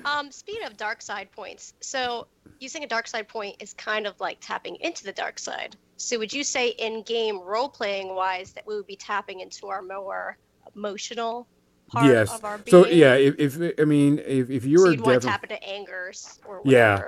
Um, 0.06 0.32
speaking 0.32 0.66
of 0.66 0.78
dark 0.78 1.02
side 1.02 1.32
points, 1.34 1.74
so 1.82 2.28
using 2.60 2.84
a 2.84 2.88
dark 2.88 3.08
side 3.08 3.28
point 3.28 3.58
is 3.60 3.74
kind 3.74 4.08
of 4.08 4.18
like 4.22 4.38
tapping 4.40 4.78
into 4.78 5.04
the 5.04 5.12
dark 5.12 5.38
side. 5.38 5.76
So 5.98 6.18
would 6.20 6.32
you 6.32 6.46
say 6.46 6.70
in 6.70 7.04
game 7.04 7.42
role 7.42 7.68
playing 7.68 8.16
wise 8.16 8.54
that 8.54 8.66
we 8.66 8.76
would 8.76 8.88
be 8.88 8.96
tapping 8.96 9.42
into 9.42 9.68
our 9.68 9.82
more 9.82 10.38
emotional 10.76 11.46
part 11.90 12.06
yes. 12.06 12.34
of 12.34 12.44
our 12.44 12.58
being. 12.58 12.72
So 12.72 12.88
yeah, 12.88 13.16
if, 13.16 13.58
if 13.60 13.80
I 13.80 13.86
mean 13.86 14.20
if, 14.20 14.50
if 14.50 14.66
you 14.66 14.78
so 14.80 14.86
were 14.86 14.92
you'd 14.92 15.02
want 15.02 15.22
to 15.22 15.28
definitely 15.28 15.58
tap 15.58 15.62
into 15.62 15.70
angers 15.70 16.40
or 16.46 16.62
Yeah. 16.66 17.06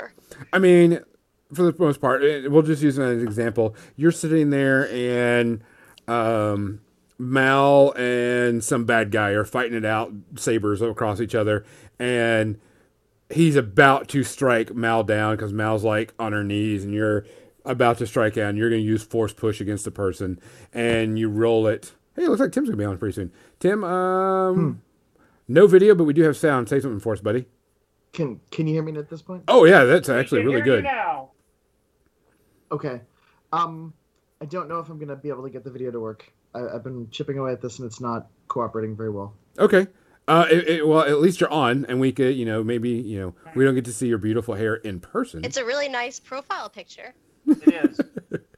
I 0.54 0.60
mean, 0.60 1.00
for 1.54 1.72
the 1.72 1.76
most 1.80 2.00
part, 2.00 2.24
eh, 2.24 2.48
we'll 2.48 2.62
just 2.62 2.82
use 2.82 2.98
it 2.98 3.04
as 3.04 3.22
an 3.22 3.28
example. 3.28 3.76
You're 3.96 4.12
sitting 4.12 4.50
there, 4.50 4.90
and 4.92 5.64
um, 6.08 6.82
Mal 7.18 7.94
and 7.98 8.64
some 8.64 8.86
bad 8.86 9.12
guy 9.12 9.32
are 9.32 9.46
fighting 9.46 9.78
it 9.78 9.86
out, 9.86 10.14
sabers 10.36 10.82
across 10.82 11.20
each 11.20 11.36
other, 11.36 11.66
and 11.98 12.60
he's 13.30 13.56
about 13.56 14.08
to 14.10 14.24
strike 14.24 14.74
Mal 14.74 15.04
down 15.04 15.36
because 15.36 15.54
Mal's 15.54 15.84
like 15.84 16.14
on 16.20 16.32
her 16.34 16.44
knees, 16.44 16.84
and 16.84 16.94
you're 16.94 17.26
about 17.66 17.98
to 17.98 18.08
strike 18.08 18.38
out, 18.38 18.50
and 18.50 18.58
you're 18.58 18.70
going 18.70 18.82
to 18.82 18.88
use 18.88 19.04
force 19.04 19.34
push 19.34 19.60
against 19.60 19.86
the 19.86 19.92
person, 19.92 20.40
and 20.74 21.18
you 21.18 21.30
roll 21.30 21.68
it. 21.68 21.94
Hey, 22.20 22.26
it 22.26 22.30
looks 22.30 22.42
like 22.42 22.52
Tim's 22.52 22.68
going 22.68 22.78
to 22.78 22.82
be 22.82 22.86
on 22.86 22.98
pretty 22.98 23.14
soon. 23.14 23.32
Tim, 23.62 23.82
um, 23.86 24.82
no 25.48 25.68
video, 25.68 25.96
but 25.96 26.04
we 26.04 26.12
do 26.12 26.24
have 26.24 26.36
sound. 26.36 26.68
Say 26.68 26.82
something 26.82 27.00
for 27.00 27.14
us, 27.14 27.22
buddy. 27.22 27.46
Can 28.12 28.42
Can 28.52 28.68
you 28.68 28.74
hear 28.74 28.84
me 28.84 28.98
at 28.98 29.10
this 29.10 29.22
point? 29.22 29.44
Oh 29.48 29.64
yeah, 29.64 29.86
that's 29.86 30.10
We 30.10 30.16
actually 30.16 30.42
can 30.42 30.48
really 30.48 30.62
hear 30.62 30.66
good. 30.66 30.84
Now. 30.84 31.30
Okay. 32.74 33.00
Um, 33.54 33.94
I 34.42 34.46
don't 34.46 34.68
know 34.68 34.80
if 34.80 34.90
I'm 34.90 35.00
gonna 35.00 35.16
be 35.16 35.30
able 35.30 35.44
to 35.44 35.50
get 35.50 35.64
the 35.64 35.72
video 35.72 35.92
to 35.92 36.00
work. 36.02 36.30
I, 36.54 36.68
I've 36.68 36.84
been 36.84 37.10
chipping 37.10 37.38
away 37.38 37.54
at 37.54 37.62
this 37.62 37.80
and 37.80 37.86
it's 37.86 38.02
not 38.02 38.28
cooperating 38.50 38.98
very 38.98 39.12
well. 39.12 39.34
Okay. 39.58 39.88
Uh, 40.28 40.46
it, 40.52 40.68
it- 40.68 40.88
well, 40.88 41.02
at 41.04 41.22
least 41.22 41.40
you're 41.40 41.52
on, 41.52 41.86
and 41.88 42.02
we 42.02 42.12
could, 42.12 42.36
you 42.36 42.46
know, 42.46 42.66
maybe, 42.66 42.90
you 42.90 43.20
know, 43.22 43.34
we 43.56 43.64
don't 43.64 43.76
get 43.76 43.86
to 43.86 43.94
see 43.94 44.08
your 44.08 44.18
beautiful 44.18 44.56
hair 44.56 44.76
in 44.76 45.00
person. 45.00 45.46
It's 45.46 45.58
a 45.58 45.64
really 45.64 45.88
nice 45.88 46.20
profile 46.20 46.70
picture. 46.70 47.14
It 47.48 47.92
is. 47.92 48.02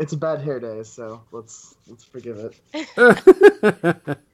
It's 0.00 0.14
a 0.14 0.16
bad 0.16 0.40
hair 0.40 0.58
day, 0.58 0.82
so 0.82 1.22
let's 1.30 1.76
let's 1.86 2.04
forgive 2.04 2.52
it. 2.96 4.18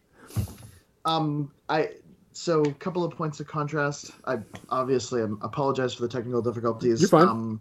Um, 1.07 1.53
I 1.69 1.91
so 2.33 2.63
a 2.63 2.73
couple 2.75 3.05
of 3.05 3.17
points 3.17 3.41
of 3.41 3.47
contrast. 3.47 4.11
I 4.27 4.39
obviously 4.69 5.23
um, 5.23 5.39
apologize 5.41 5.95
for 5.95 6.03
the 6.03 6.09
technical 6.09 6.43
difficulties. 6.43 7.01
You're 7.01 7.09
fine. 7.09 7.29
Um, 7.29 7.61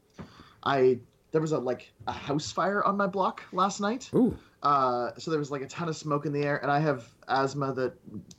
I 0.64 1.00
there 1.32 1.42
was 1.42 1.52
a 1.52 1.60
like 1.60 1.94
a 2.08 2.12
house 2.12 2.52
fire 2.52 2.84
on 2.84 2.98
my 2.98 3.08
block 3.08 3.44
last 3.54 3.80
night. 3.80 4.10
Ooh. 4.14 4.36
Uh, 4.66 5.12
so 5.20 5.30
there 5.30 5.40
was 5.40 5.52
like 5.52 5.62
a 5.62 5.68
ton 5.68 5.88
of 5.88 5.96
smoke 5.96 6.26
in 6.26 6.34
the 6.34 6.42
air, 6.42 6.58
and 6.58 6.72
I 6.72 6.80
have 6.80 7.06
asthma 7.28 7.72
that 7.74 7.94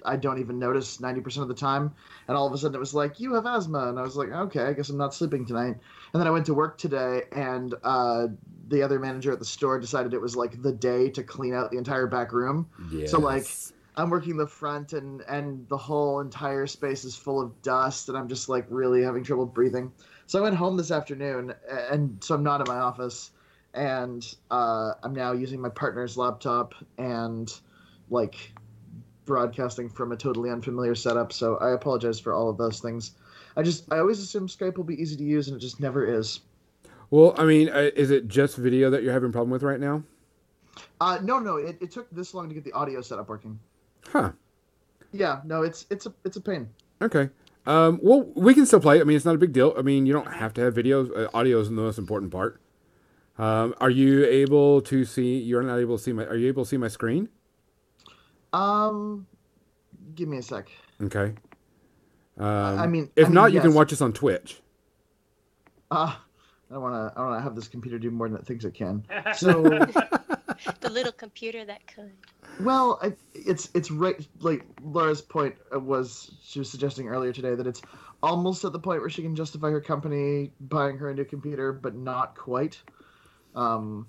I 0.04 0.16
don't 0.16 0.40
even 0.40 0.58
notice 0.58 0.98
ninety 0.98 1.20
percent 1.20 1.42
of 1.42 1.48
the 1.48 1.54
time. 1.54 1.94
And 2.26 2.36
all 2.36 2.48
of 2.48 2.52
a 2.52 2.58
sudden, 2.58 2.74
it 2.74 2.80
was 2.80 2.94
like, 2.94 3.20
"You 3.20 3.34
have 3.34 3.46
asthma," 3.46 3.88
and 3.88 3.96
I 3.96 4.02
was 4.02 4.16
like, 4.16 4.32
"Okay, 4.32 4.64
I 4.64 4.72
guess 4.72 4.88
I'm 4.88 4.96
not 4.96 5.14
sleeping 5.14 5.46
tonight." 5.46 5.76
And 6.12 6.20
then 6.20 6.26
I 6.26 6.30
went 6.32 6.44
to 6.46 6.54
work 6.54 6.78
today, 6.78 7.22
and 7.30 7.72
uh, 7.84 8.26
the 8.66 8.82
other 8.82 8.98
manager 8.98 9.30
at 9.30 9.38
the 9.38 9.44
store 9.44 9.78
decided 9.78 10.14
it 10.14 10.20
was 10.20 10.34
like 10.34 10.60
the 10.60 10.72
day 10.72 11.10
to 11.10 11.22
clean 11.22 11.54
out 11.54 11.70
the 11.70 11.78
entire 11.78 12.08
back 12.08 12.32
room. 12.32 12.68
Yes. 12.90 13.12
So, 13.12 13.20
like, 13.20 13.46
I'm 13.94 14.10
working 14.10 14.36
the 14.36 14.48
front, 14.48 14.94
and 14.94 15.22
and 15.28 15.68
the 15.68 15.78
whole 15.78 16.18
entire 16.18 16.66
space 16.66 17.04
is 17.04 17.14
full 17.14 17.40
of 17.40 17.62
dust, 17.62 18.08
and 18.08 18.18
I'm 18.18 18.26
just 18.26 18.48
like 18.48 18.66
really 18.68 19.04
having 19.04 19.22
trouble 19.22 19.46
breathing. 19.46 19.92
So 20.26 20.40
I 20.40 20.42
went 20.42 20.56
home 20.56 20.76
this 20.76 20.90
afternoon, 20.90 21.54
and 21.70 22.18
so 22.24 22.34
I'm 22.34 22.42
not 22.42 22.60
in 22.60 22.66
my 22.66 22.80
office, 22.80 23.30
and 23.76 24.34
uh, 24.50 24.92
I'm 25.02 25.14
now 25.14 25.32
using 25.32 25.60
my 25.60 25.68
partner's 25.68 26.16
laptop 26.16 26.74
and 26.98 27.52
like 28.10 28.52
broadcasting 29.26 29.88
from 29.88 30.12
a 30.12 30.16
totally 30.16 30.50
unfamiliar 30.50 30.94
setup. 30.94 31.32
So 31.32 31.56
I 31.58 31.72
apologize 31.72 32.18
for 32.18 32.32
all 32.32 32.48
of 32.48 32.56
those 32.56 32.80
things. 32.80 33.12
I 33.56 33.62
just 33.62 33.92
I 33.92 33.98
always 33.98 34.18
assume 34.18 34.48
Skype 34.48 34.76
will 34.76 34.84
be 34.84 35.00
easy 35.00 35.16
to 35.16 35.24
use, 35.24 35.48
and 35.48 35.56
it 35.56 35.60
just 35.60 35.80
never 35.80 36.04
is. 36.04 36.40
Well, 37.10 37.34
I 37.38 37.44
mean, 37.44 37.68
is 37.68 38.10
it 38.10 38.26
just 38.26 38.56
video 38.56 38.90
that 38.90 39.02
you're 39.02 39.12
having 39.12 39.30
a 39.30 39.32
problem 39.32 39.50
with 39.50 39.62
right 39.62 39.78
now? 39.78 40.02
Uh, 41.00 41.18
no, 41.22 41.38
no, 41.38 41.56
it, 41.56 41.78
it 41.80 41.90
took 41.90 42.10
this 42.10 42.34
long 42.34 42.48
to 42.48 42.54
get 42.54 42.64
the 42.64 42.72
audio 42.72 43.00
setup 43.00 43.28
working. 43.28 43.58
Huh. 44.08 44.32
Yeah, 45.12 45.40
no, 45.44 45.62
it's 45.62 45.86
it's 45.90 46.06
a 46.06 46.14
it's 46.24 46.36
a 46.36 46.40
pain. 46.40 46.68
Okay. 47.00 47.30
Um, 47.66 47.98
well, 48.02 48.30
we 48.34 48.54
can 48.54 48.64
still 48.66 48.80
play. 48.80 49.00
I 49.00 49.04
mean, 49.04 49.16
it's 49.16 49.24
not 49.24 49.34
a 49.34 49.38
big 49.38 49.52
deal. 49.52 49.74
I 49.76 49.82
mean, 49.82 50.06
you 50.06 50.12
don't 50.12 50.32
have 50.32 50.54
to 50.54 50.60
have 50.62 50.74
videos. 50.74 51.10
Uh, 51.16 51.28
audio 51.34 51.58
is 51.60 51.68
the 51.68 51.74
most 51.74 51.98
important 51.98 52.30
part. 52.30 52.60
Um, 53.38 53.74
are 53.80 53.90
you 53.90 54.24
able 54.24 54.80
to 54.82 55.04
see? 55.04 55.38
You're 55.38 55.62
not 55.62 55.78
able 55.78 55.98
to 55.98 56.02
see 56.02 56.12
my. 56.12 56.24
Are 56.24 56.36
you 56.36 56.48
able 56.48 56.64
to 56.64 56.68
see 56.68 56.76
my 56.78 56.88
screen? 56.88 57.28
Um, 58.52 59.26
give 60.14 60.28
me 60.28 60.38
a 60.38 60.42
sec. 60.42 60.70
Okay. 61.02 61.34
Um, 62.38 62.46
I 62.46 62.86
mean- 62.86 63.10
if 63.16 63.26
I 63.26 63.28
mean, 63.28 63.34
not, 63.34 63.52
you 63.52 63.60
can 63.60 63.74
watch 63.74 63.92
us 63.92 64.00
on 64.00 64.12
Twitch. 64.12 64.60
Uh, 65.90 66.14
I 66.70 66.74
don't 66.74 66.82
want 66.82 66.94
to. 66.94 67.12
I 67.18 67.20
don't 67.20 67.30
want 67.30 67.38
to 67.40 67.42
have 67.44 67.54
this 67.54 67.68
computer 67.68 67.98
do 67.98 68.10
more 68.10 68.28
than 68.28 68.38
it 68.38 68.46
thinks 68.46 68.64
it 68.64 68.74
can. 68.74 69.04
So, 69.34 69.62
The 70.80 70.88
little 70.90 71.12
computer 71.12 71.64
that 71.66 71.86
could. 71.86 72.12
well, 72.60 72.98
I, 73.02 73.12
it's 73.34 73.68
it's 73.74 73.90
right. 73.90 74.26
Like 74.40 74.64
Laura's 74.82 75.20
point 75.20 75.54
was, 75.72 76.30
she 76.42 76.58
was 76.58 76.70
suggesting 76.70 77.08
earlier 77.08 77.32
today 77.32 77.54
that 77.54 77.66
it's 77.66 77.82
almost 78.22 78.64
at 78.64 78.72
the 78.72 78.78
point 78.78 79.00
where 79.02 79.10
she 79.10 79.20
can 79.22 79.36
justify 79.36 79.68
her 79.70 79.80
company 79.82 80.50
buying 80.60 80.96
her 80.96 81.10
a 81.10 81.14
new 81.14 81.26
computer, 81.26 81.72
but 81.74 81.94
not 81.94 82.34
quite. 82.34 82.80
Um, 83.56 84.06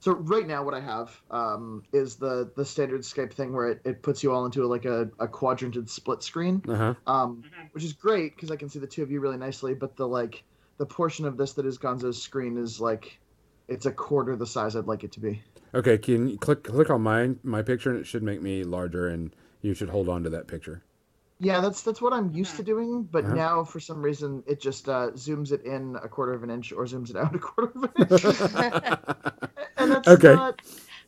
so 0.00 0.12
right 0.12 0.46
now, 0.46 0.64
what 0.64 0.74
I 0.74 0.80
have 0.80 1.14
um, 1.30 1.82
is 1.92 2.16
the 2.16 2.50
the 2.56 2.64
standard 2.64 3.02
Skype 3.02 3.32
thing 3.32 3.52
where 3.52 3.68
it, 3.68 3.80
it 3.84 4.02
puts 4.02 4.22
you 4.22 4.32
all 4.32 4.46
into 4.46 4.66
like 4.66 4.84
a, 4.86 5.10
a 5.18 5.28
quadranted 5.28 5.88
split 5.90 6.22
screen. 6.22 6.62
Uh 6.68 6.74
huh. 6.74 6.94
um, 7.06 7.42
Mhm. 7.44 7.68
which 7.72 7.84
is 7.84 7.92
great 7.92 8.34
because 8.34 8.50
I 8.50 8.56
can 8.56 8.68
see 8.68 8.78
the 8.78 8.86
two 8.86 9.02
of 9.02 9.10
you 9.10 9.20
really 9.20 9.36
nicely. 9.36 9.74
But 9.74 9.96
the 9.96 10.08
like 10.08 10.42
the 10.78 10.86
portion 10.86 11.26
of 11.26 11.36
this 11.36 11.52
that 11.54 11.66
is 11.66 11.78
Gonzo's 11.78 12.20
screen 12.22 12.56
is 12.56 12.80
like 12.80 13.18
it's 13.68 13.86
a 13.86 13.92
quarter 13.92 14.34
the 14.36 14.46
size 14.46 14.74
I'd 14.74 14.86
like 14.86 15.04
it 15.04 15.12
to 15.12 15.20
be. 15.20 15.42
Okay. 15.74 15.98
Can 15.98 16.28
you 16.28 16.38
click 16.38 16.64
click 16.64 16.90
on 16.90 17.02
mine 17.02 17.38
my 17.42 17.62
picture 17.62 17.90
and 17.90 17.98
it 18.00 18.06
should 18.06 18.22
make 18.22 18.40
me 18.42 18.64
larger 18.64 19.06
and 19.06 19.34
you 19.60 19.74
should 19.74 19.90
hold 19.90 20.08
on 20.08 20.24
to 20.24 20.30
that 20.30 20.48
picture. 20.48 20.82
Yeah, 21.40 21.60
that's 21.60 21.82
that's 21.82 22.02
what 22.02 22.12
I'm 22.12 22.30
used 22.34 22.56
to 22.56 22.62
doing. 22.62 23.02
But 23.10 23.24
Uh-huh. 23.24 23.34
now 23.34 23.64
for 23.64 23.80
some 23.80 24.02
reason 24.02 24.42
it 24.46 24.60
just 24.60 24.88
uh, 24.88 25.10
zooms 25.12 25.52
it 25.52 25.62
in 25.64 25.96
a 26.02 26.08
quarter 26.08 26.34
of 26.34 26.42
an 26.42 26.50
inch 26.50 26.72
or 26.72 26.84
zooms 26.84 27.10
it 27.10 27.16
out 27.16 27.34
a 27.34 27.38
quarter 27.38 27.72
of 27.74 27.84
an 27.84 27.90
inch, 27.98 28.24
and 29.78 29.90
that's 29.90 30.08
Okay. 30.08 30.34
not 30.34 30.60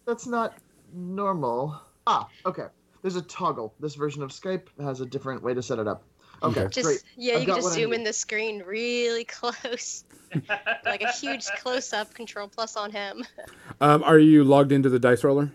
that's 0.06 0.26
not 0.26 0.56
normal. 0.94 1.78
Ah, 2.06 2.28
okay. 2.46 2.66
There's 3.02 3.16
a 3.16 3.22
toggle. 3.22 3.74
This 3.80 3.94
version 3.94 4.22
of 4.22 4.30
Skype 4.30 4.68
has 4.80 5.00
a 5.00 5.06
different 5.06 5.42
way 5.42 5.54
to 5.54 5.62
set 5.62 5.78
it 5.78 5.86
up. 5.88 6.04
Okay, 6.42 6.60
Okay. 6.62 6.68
Just 6.70 6.86
great. 6.86 7.02
yeah, 7.16 7.34
I've 7.34 7.40
you 7.40 7.46
can 7.46 7.56
just 7.56 7.74
zoom 7.74 7.92
in 7.92 8.04
the 8.04 8.12
screen 8.12 8.62
really 8.66 9.24
close, 9.38 10.04
like 10.84 11.02
a 11.02 11.10
huge 11.12 11.44
close 11.58 11.92
up. 11.92 12.14
Control 12.14 12.48
plus 12.48 12.76
on 12.76 12.90
him. 12.90 13.24
um, 13.80 14.02
are 14.02 14.18
you 14.18 14.44
logged 14.44 14.72
into 14.72 14.88
the 14.88 14.98
dice 14.98 15.22
roller? 15.24 15.50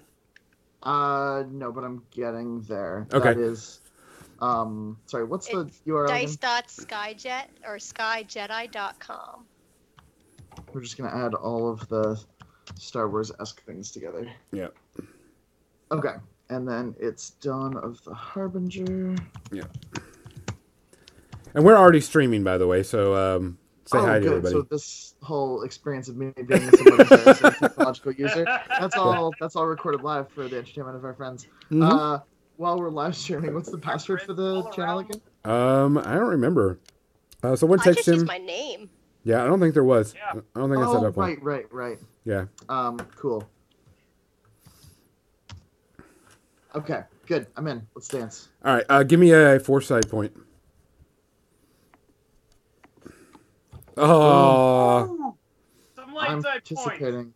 Uh, 0.84 1.44
no, 1.52 1.72
but 1.72 1.84
I'm 1.84 2.04
getting 2.12 2.62
there. 2.62 3.08
Okay. 3.12 3.34
That 3.34 3.40
is, 3.40 3.82
um, 4.40 4.98
sorry. 5.06 5.26
What's 5.26 5.48
the 5.48 5.62
It's 5.62 5.82
URL? 5.88 6.06
again? 6.06 6.36
Dice.skyjet 6.40 7.46
or 7.66 7.78
skyjedi.com. 7.78 9.46
We're 10.74 10.82
just 10.82 10.98
gonna 10.98 11.26
add 11.26 11.34
all 11.34 11.70
of 11.70 11.88
the 11.88 12.22
Star 12.76 13.10
Wars 13.10 13.32
esque 13.40 13.64
things 13.64 13.92
together. 13.92 14.30
Yeah. 14.52 14.68
Okay, 15.92 16.16
and 16.50 16.68
then 16.68 16.96
it's 17.00 17.32
Dawn 17.32 17.78
of 17.78 18.04
the 18.04 18.14
Harbinger. 18.14 19.16
Yeah. 19.52 19.64
And 21.54 21.64
we're 21.64 21.78
already 21.78 22.02
streaming, 22.02 22.44
by 22.44 22.58
the 22.58 22.68
way. 22.68 22.84
So 22.84 23.16
um, 23.16 23.58
say 23.86 23.98
oh, 23.98 24.06
hi 24.06 24.14
to 24.16 24.20
good. 24.20 24.28
everybody. 24.30 24.54
So 24.54 24.62
this 24.64 25.16
whole 25.22 25.64
experience 25.64 26.10
of 26.10 26.18
me 26.18 26.32
being 26.46 26.70
somewhat 26.72 27.00
embarrassing 27.12 27.52
technological 27.52 28.12
user—that's 28.12 28.96
all. 28.96 29.34
That's 29.40 29.56
all 29.56 29.66
recorded 29.66 30.02
live 30.02 30.30
for 30.30 30.48
the 30.48 30.58
entertainment 30.58 30.98
of 30.98 31.06
our 31.06 31.14
friends. 31.14 31.48
Mhm. 31.72 31.90
Uh, 31.90 32.20
while 32.58 32.78
we're 32.80 32.90
live 32.90 33.16
streaming, 33.16 33.54
what's 33.54 33.70
the 33.72 33.78
password 33.78 34.22
for 34.22 34.34
the 34.34 34.64
channel 34.72 35.00
again? 35.00 35.22
um, 35.46 35.98
I 35.98 36.14
don't 36.16 36.28
remember. 36.30 36.80
Uh, 37.44 37.56
someone 37.56 37.80
I 37.80 37.84
text 37.84 38.08
him. 38.08 38.26
my 38.26 38.38
name. 38.40 38.90
Yeah, 39.24 39.44
I 39.44 39.48
don't 39.48 39.60
think 39.60 39.74
there 39.74 39.84
was. 39.84 40.14
Yeah. 40.16 40.40
I 40.56 40.60
don't 40.60 40.70
think 40.72 40.82
I 40.84 40.92
set 40.92 41.04
Oh, 41.04 41.08
up 41.08 41.16
one. 41.18 41.30
right, 41.30 41.44
right, 41.44 41.74
right. 41.74 42.00
Yeah. 42.26 42.46
Um, 42.70 42.98
cool. 43.16 43.48
Okay, 46.76 47.02
good. 47.26 47.48
I'm 47.56 47.68
in. 47.68 47.86
Let's 47.96 48.08
dance. 48.08 48.50
All 48.64 48.76
right. 48.76 48.86
Uh, 48.90 49.04
give 49.04 49.20
me 49.20 49.32
a 49.32 49.60
foresight 49.60 50.10
point. 50.10 50.32
Oh. 53.98 55.36
Some 55.96 56.14
light 56.14 56.30
I'm 56.30 56.42
side 56.42 56.64
points. 56.66 56.72
anticipating. 56.72 57.20
Ooh, 57.20 57.34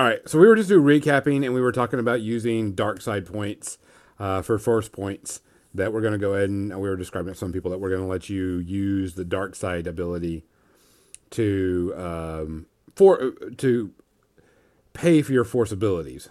All 0.00 0.06
right. 0.06 0.26
So 0.26 0.38
we 0.38 0.46
were 0.48 0.56
just 0.56 0.70
doing 0.70 0.82
recapping, 0.82 1.44
and 1.44 1.52
we 1.52 1.60
were 1.60 1.72
talking 1.72 1.98
about 1.98 2.22
using 2.22 2.72
dark 2.72 3.02
side 3.02 3.26
points 3.26 3.76
uh, 4.18 4.40
for 4.40 4.58
force 4.58 4.88
points. 4.88 5.42
That 5.74 5.92
we're 5.92 6.00
going 6.00 6.14
to 6.14 6.18
go 6.18 6.32
ahead 6.32 6.48
and 6.48 6.70
we 6.80 6.88
were 6.88 6.96
describing 6.96 7.34
to 7.34 7.38
some 7.38 7.52
people 7.52 7.70
that 7.70 7.76
we're 7.76 7.90
going 7.90 8.00
to 8.00 8.06
let 8.08 8.30
you 8.30 8.56
use 8.60 9.12
the 9.12 9.26
dark 9.26 9.54
side 9.54 9.86
ability 9.86 10.46
to 11.32 11.92
um, 11.98 12.66
for 12.96 13.32
to 13.58 13.92
pay 14.94 15.20
for 15.20 15.34
your 15.34 15.44
force 15.44 15.70
abilities 15.70 16.30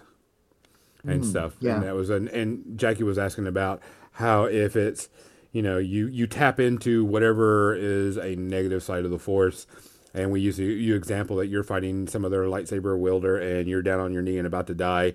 and 1.04 1.24
stuff. 1.24 1.54
yeah. 1.60 1.76
And 1.76 1.84
that 1.84 1.94
was 1.94 2.10
an 2.10 2.26
and 2.26 2.76
Jackie 2.76 3.04
was 3.04 3.18
asking 3.18 3.46
about 3.46 3.80
how 4.14 4.46
if 4.46 4.74
it's 4.74 5.08
you 5.52 5.62
know 5.62 5.78
you 5.78 6.08
you 6.08 6.26
tap 6.26 6.58
into 6.58 7.04
whatever 7.04 7.76
is 7.76 8.16
a 8.16 8.34
negative 8.34 8.82
side 8.82 9.04
of 9.04 9.12
the 9.12 9.18
force. 9.20 9.68
And 10.12 10.32
we 10.32 10.40
use 10.40 10.58
you 10.58 10.68
you 10.68 10.96
example 10.96 11.36
that 11.36 11.46
you're 11.46 11.62
fighting 11.62 12.08
some 12.08 12.24
other 12.24 12.44
lightsaber 12.44 12.98
wielder 12.98 13.36
and 13.36 13.68
you're 13.68 13.82
down 13.82 14.00
on 14.00 14.12
your 14.12 14.22
knee 14.22 14.38
and 14.38 14.46
about 14.46 14.66
to 14.66 14.74
die, 14.74 15.14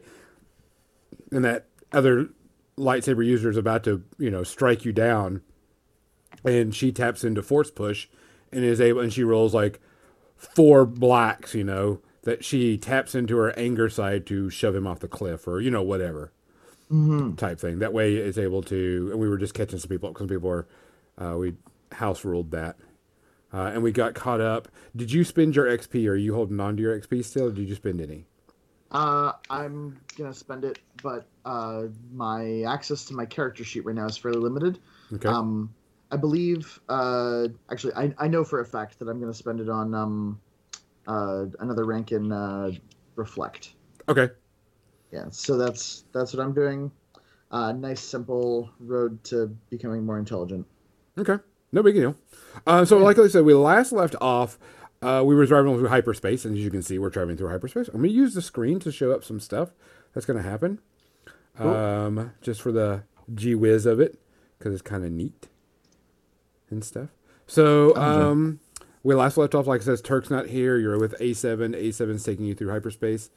and 1.31 1.43
that 1.43 1.65
other 1.91 2.29
lightsaber 2.77 3.25
user 3.25 3.49
is 3.49 3.57
about 3.57 3.83
to, 3.83 4.03
you 4.17 4.29
know, 4.31 4.43
strike 4.43 4.85
you 4.85 4.93
down, 4.93 5.41
and 6.43 6.75
she 6.75 6.91
taps 6.91 7.23
into 7.23 7.41
force 7.43 7.71
push, 7.71 8.07
and 8.51 8.63
is 8.63 8.79
able, 8.79 9.01
and 9.01 9.11
she 9.13 9.23
rolls 9.23 9.53
like 9.53 9.79
four 10.35 10.85
blacks, 10.85 11.53
you 11.53 11.63
know, 11.63 11.99
that 12.23 12.43
she 12.43 12.77
taps 12.77 13.15
into 13.15 13.37
her 13.37 13.57
anger 13.57 13.89
side 13.89 14.25
to 14.25 14.49
shove 14.49 14.75
him 14.75 14.87
off 14.87 14.99
the 14.99 15.07
cliff, 15.07 15.47
or 15.47 15.59
you 15.61 15.71
know, 15.71 15.83
whatever 15.83 16.31
Mm-hmm. 16.91 17.33
type 17.33 17.59
thing. 17.59 17.79
That 17.79 17.93
way, 17.93 18.13
it's 18.13 18.37
able 18.37 18.61
to. 18.63 19.09
And 19.11 19.19
we 19.19 19.27
were 19.27 19.39
just 19.39 19.55
catching 19.55 19.79
some 19.79 19.89
people 19.89 20.09
up. 20.09 20.17
Some 20.19 20.27
people 20.27 20.49
were, 20.49 20.67
uh, 21.17 21.35
we 21.35 21.55
house 21.91 22.23
ruled 22.23 22.51
that, 22.51 22.77
uh, 23.55 23.71
and 23.73 23.81
we 23.81 23.91
got 23.91 24.13
caught 24.13 24.41
up. 24.41 24.67
Did 24.95 25.11
you 25.11 25.23
spend 25.23 25.55
your 25.55 25.65
XP? 25.65 26.05
Or 26.07 26.11
are 26.11 26.15
you 26.15 26.35
holding 26.35 26.59
on 26.59 26.75
to 26.75 26.81
your 26.81 26.99
XP 26.99 27.23
still? 27.23 27.45
Or 27.47 27.51
did 27.51 27.69
you 27.69 27.75
spend 27.75 28.01
any? 28.01 28.25
Uh, 28.91 29.31
I'm 29.49 29.97
gonna 30.17 30.33
spend 30.33 30.63
it, 30.65 30.79
but 31.01 31.25
uh, 31.45 31.83
my 32.13 32.63
access 32.67 33.05
to 33.05 33.13
my 33.13 33.25
character 33.25 33.63
sheet 33.63 33.85
right 33.85 33.95
now 33.95 34.05
is 34.05 34.17
fairly 34.17 34.39
limited. 34.39 34.79
Okay. 35.13 35.27
Um, 35.27 35.73
I 36.11 36.17
believe, 36.17 36.79
uh, 36.87 37.47
actually, 37.71 37.93
I, 37.93 38.13
I 38.17 38.27
know 38.27 38.43
for 38.43 38.59
a 38.59 38.65
fact 38.65 38.99
that 38.99 39.07
I'm 39.07 39.19
gonna 39.19 39.33
spend 39.33 39.59
it 39.59 39.69
on 39.69 39.93
um, 39.93 40.39
uh, 41.07 41.45
another 41.59 41.85
rank 41.85 42.11
in 42.11 42.31
uh, 42.31 42.71
Reflect. 43.15 43.73
okay. 44.09 44.29
Yeah, 45.11 45.25
so 45.29 45.57
that's 45.57 46.03
that's 46.13 46.33
what 46.33 46.43
I'm 46.43 46.53
doing. 46.53 46.91
Uh, 47.51 47.71
nice, 47.71 48.01
simple 48.01 48.69
road 48.79 49.23
to 49.25 49.47
becoming 49.69 50.05
more 50.05 50.19
intelligent. 50.19 50.65
Okay. 51.17 51.37
No 51.75 51.83
big 51.83 51.95
deal. 51.95 52.15
Uh, 52.65 52.85
so, 52.85 52.97
like 52.97 53.19
I 53.19 53.27
said, 53.27 53.43
we 53.43 53.53
last 53.53 53.91
left 53.91 54.15
off. 54.21 54.57
Uh, 55.01 55.21
we 55.25 55.35
were 55.35 55.45
driving 55.45 55.77
through 55.77 55.89
hyperspace, 55.89 56.45
and 56.45 56.55
as 56.55 56.63
you 56.63 56.71
can 56.71 56.81
see, 56.81 56.97
we're 56.97 57.09
driving 57.09 57.35
through 57.35 57.49
hyperspace. 57.49 57.89
I'm 57.89 57.99
going 57.99 58.09
to 58.09 58.15
use 58.15 58.33
the 58.33 58.41
screen 58.41 58.79
to 58.79 58.93
show 58.93 59.11
up 59.11 59.25
some 59.25 59.41
stuff 59.41 59.71
that's 60.13 60.25
going 60.25 60.41
to 60.41 60.49
happen, 60.49 60.79
um, 61.59 62.31
just 62.41 62.61
for 62.61 62.71
the 62.71 63.03
gee 63.33 63.55
whiz 63.55 63.85
of 63.85 63.99
it, 63.99 64.17
because 64.57 64.73
it's 64.73 64.81
kind 64.81 65.03
of 65.03 65.11
neat 65.11 65.49
and 66.69 66.81
stuff. 66.81 67.09
So, 67.45 67.93
um, 67.97 68.61
we 69.03 69.13
last 69.13 69.35
left 69.35 69.53
off, 69.53 69.67
like 69.67 69.81
I 69.81 69.83
says, 69.83 70.01
Turk's 70.01 70.29
not 70.29 70.47
here. 70.47 70.77
You're 70.77 70.97
with 70.97 71.19
A7. 71.19 71.75
A7's 71.75 72.23
taking 72.23 72.45
you 72.45 72.55
through 72.55 72.71
hyperspace. 72.71 73.29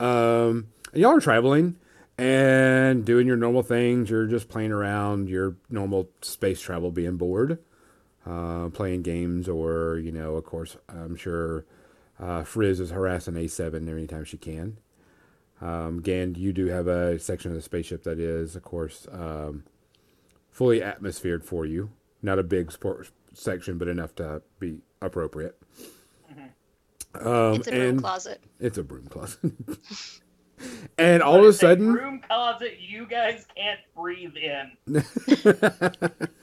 Um, 0.00 0.68
and 0.94 1.02
y'all 1.02 1.16
are 1.16 1.20
traveling 1.20 1.76
and 2.16 3.04
doing 3.04 3.26
your 3.26 3.36
normal 3.36 3.62
things. 3.62 4.08
You're 4.08 4.26
just 4.26 4.48
playing 4.48 4.72
around 4.72 5.28
your 5.28 5.56
normal 5.68 6.08
space 6.22 6.60
travel, 6.60 6.90
being 6.90 7.18
bored, 7.18 7.58
uh, 8.26 8.68
playing 8.70 9.02
games, 9.02 9.48
or, 9.48 9.98
you 9.98 10.12
know, 10.12 10.36
of 10.36 10.44
course, 10.44 10.76
I'm 10.88 11.16
sure 11.16 11.64
uh, 12.20 12.44
Frizz 12.44 12.80
is 12.80 12.90
harassing 12.90 13.34
A7 13.34 13.88
anytime 13.88 14.24
she 14.24 14.36
can. 14.36 14.78
Um, 15.60 16.00
Gand, 16.00 16.36
you 16.36 16.52
do 16.52 16.66
have 16.66 16.88
a 16.88 17.18
section 17.18 17.50
of 17.52 17.56
the 17.56 17.62
spaceship 17.62 18.02
that 18.04 18.18
is, 18.18 18.56
of 18.56 18.62
course, 18.62 19.06
um, 19.12 19.64
fully 20.50 20.82
atmosphered 20.82 21.44
for 21.44 21.64
you. 21.64 21.90
Not 22.20 22.38
a 22.38 22.42
big 22.42 22.72
sport 22.72 23.10
section, 23.32 23.78
but 23.78 23.88
enough 23.88 24.14
to 24.16 24.42
be 24.58 24.78
appropriate. 25.00 25.56
Um, 27.14 27.54
it's 27.56 27.68
a 27.68 27.70
broom 27.70 27.88
and 27.88 28.00
closet. 28.00 28.40
it's 28.58 28.78
a 28.78 28.82
broom 28.82 29.06
closet. 29.06 29.52
and 30.98 31.22
all 31.22 31.40
of 31.40 31.44
a 31.44 31.52
sudden, 31.52 31.92
broom 31.92 32.20
closet 32.20 32.78
you 32.80 33.06
guys 33.06 33.46
can't 33.54 33.80
breathe 33.94 34.34
in. 34.36 35.04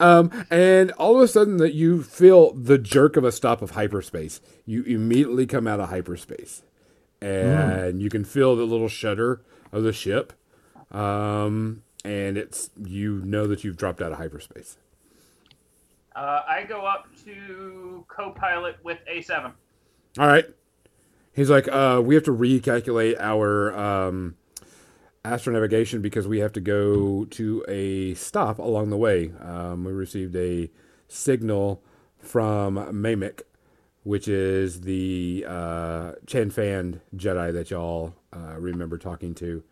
um, 0.00 0.46
and 0.50 0.92
all 0.92 1.16
of 1.16 1.22
a 1.22 1.28
sudden 1.28 1.58
that 1.58 1.74
you 1.74 2.02
feel 2.02 2.52
the 2.52 2.78
jerk 2.78 3.16
of 3.16 3.24
a 3.24 3.32
stop 3.32 3.62
of 3.62 3.72
hyperspace. 3.72 4.40
You 4.66 4.82
immediately 4.84 5.46
come 5.46 5.66
out 5.66 5.80
of 5.80 5.88
hyperspace, 5.88 6.62
and 7.20 8.00
you 8.02 8.10
can 8.10 8.24
feel 8.24 8.56
the 8.56 8.64
little 8.64 8.88
shudder 8.88 9.42
of 9.72 9.82
the 9.82 9.92
ship. 9.92 10.32
Um, 10.90 11.82
and 12.04 12.38
it's 12.38 12.70
you 12.82 13.20
know 13.24 13.46
that 13.46 13.64
you've 13.64 13.76
dropped 13.76 14.00
out 14.00 14.12
of 14.12 14.18
hyperspace. 14.18 14.78
Uh, 16.14 16.42
I 16.48 16.64
go 16.64 16.84
up 16.84 17.06
to 17.24 18.04
co-pilot 18.08 18.76
with 18.82 18.98
A7. 19.12 19.52
All 20.18 20.26
right. 20.26 20.44
He's 21.32 21.48
like, 21.48 21.68
uh, 21.68 22.02
we 22.04 22.16
have 22.16 22.24
to 22.24 22.32
recalculate 22.32 23.20
our 23.20 23.72
um, 23.78 24.34
astronavigation 25.24 26.02
because 26.02 26.26
we 26.26 26.38
have 26.38 26.52
to 26.52 26.60
go 26.60 27.24
to 27.26 27.64
a 27.68 28.14
stop 28.14 28.58
along 28.58 28.90
the 28.90 28.96
way. 28.96 29.32
Um, 29.40 29.84
we 29.84 29.92
received 29.92 30.34
a 30.36 30.70
signal 31.08 31.82
from 32.18 32.76
Mamik, 32.76 33.42
which 34.02 34.28
is 34.28 34.82
the 34.82 35.44
uh, 35.46 36.12
Chen 36.26 36.50
Fan 36.50 37.00
Jedi 37.16 37.52
that 37.52 37.70
y'all 37.70 38.14
uh, 38.32 38.56
remember 38.58 38.98
talking 38.98 39.34
to. 39.36 39.62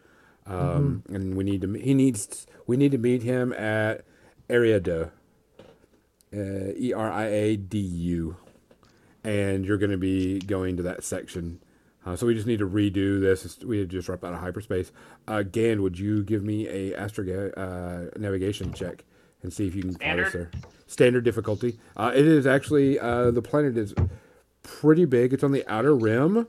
Um, 0.46 1.02
And 1.08 1.36
we 1.36 1.42
need 1.44 1.62
to. 1.62 1.72
He 1.72 1.92
needs. 1.94 2.46
We 2.66 2.76
need 2.76 2.92
to 2.92 2.98
meet 2.98 3.22
him 3.22 3.52
at 3.52 4.04
Eriadu. 4.48 5.10
Uh, 6.32 6.72
E 6.76 6.92
R 6.92 7.10
I 7.10 7.26
A 7.26 7.56
D 7.56 7.78
U 7.78 8.36
and 9.26 9.64
you're 9.66 9.76
going 9.76 9.90
to 9.90 9.98
be 9.98 10.38
going 10.38 10.76
to 10.76 10.82
that 10.84 11.02
section. 11.02 11.60
Uh, 12.06 12.14
so 12.14 12.24
we 12.24 12.34
just 12.34 12.46
need 12.46 12.60
to 12.60 12.68
redo 12.68 13.20
this. 13.20 13.58
We 13.64 13.80
had 13.80 13.88
just 13.88 14.06
dropped 14.06 14.22
out 14.22 14.32
of 14.32 14.38
hyperspace. 14.38 14.92
Uh, 15.26 15.42
Gan, 15.42 15.82
would 15.82 15.98
you 15.98 16.22
give 16.22 16.44
me 16.44 16.68
a 16.68 16.94
astro 16.94 17.50
uh, 17.50 18.16
navigation 18.18 18.72
check 18.72 19.04
and 19.42 19.52
see 19.52 19.66
if 19.66 19.74
you 19.74 19.82
can 19.82 19.94
follow 19.96 20.22
us 20.22 20.28
Standard? 20.30 20.52
there? 20.52 20.60
Standard 20.86 21.24
difficulty. 21.24 21.80
Uh, 21.96 22.12
it 22.14 22.24
is 22.24 22.46
actually 22.46 22.98
uh, 23.00 23.32
the 23.32 23.42
planet 23.42 23.76
is 23.76 23.92
pretty 24.62 25.04
big. 25.04 25.32
It's 25.32 25.42
on 25.42 25.50
the 25.50 25.64
outer 25.66 25.96
rim, 25.96 26.46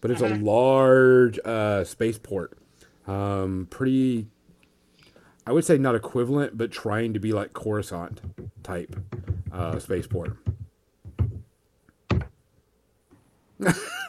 but 0.00 0.10
it's 0.10 0.22
a 0.22 0.34
large 0.36 1.38
uh, 1.44 1.84
spaceport. 1.84 2.58
Um, 3.06 3.68
pretty. 3.70 4.26
I 5.46 5.52
would 5.52 5.64
say 5.64 5.78
not 5.78 5.94
equivalent, 5.94 6.58
but 6.58 6.72
trying 6.72 7.14
to 7.14 7.20
be 7.20 7.30
like 7.32 7.52
Coruscant 7.52 8.20
type 8.64 8.96
uh, 9.52 9.78
spaceport. 9.78 10.36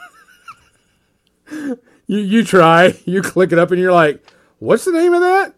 You 2.08 2.20
you 2.20 2.44
try, 2.46 2.98
you 3.06 3.22
click 3.22 3.52
it 3.52 3.60
up, 3.60 3.72
and 3.72 3.80
you're 3.80 3.92
like, 3.92 4.26
"What's 4.60 4.86
the 4.86 4.94
name 4.94 5.14
of 5.14 5.22
that?" 5.22 5.54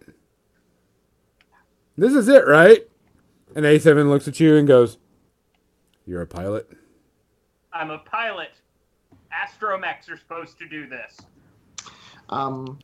This 1.96 2.14
is 2.14 2.28
it, 2.28 2.48
right? 2.48 2.88
And 3.56 3.66
A7 3.66 4.10
looks 4.10 4.28
at 4.28 4.40
you 4.40 4.58
and 4.58 4.68
goes, 4.68 4.98
"You're 6.06 6.22
a 6.22 6.28
pilot." 6.28 6.68
I'm 7.72 7.92
a 7.92 8.00
pilot. 8.00 8.50
Astromechs 9.32 10.10
are 10.10 10.18
supposed 10.18 10.58
to 10.58 10.68
do 10.68 10.88
this. 10.88 11.20
Um, 12.30 12.80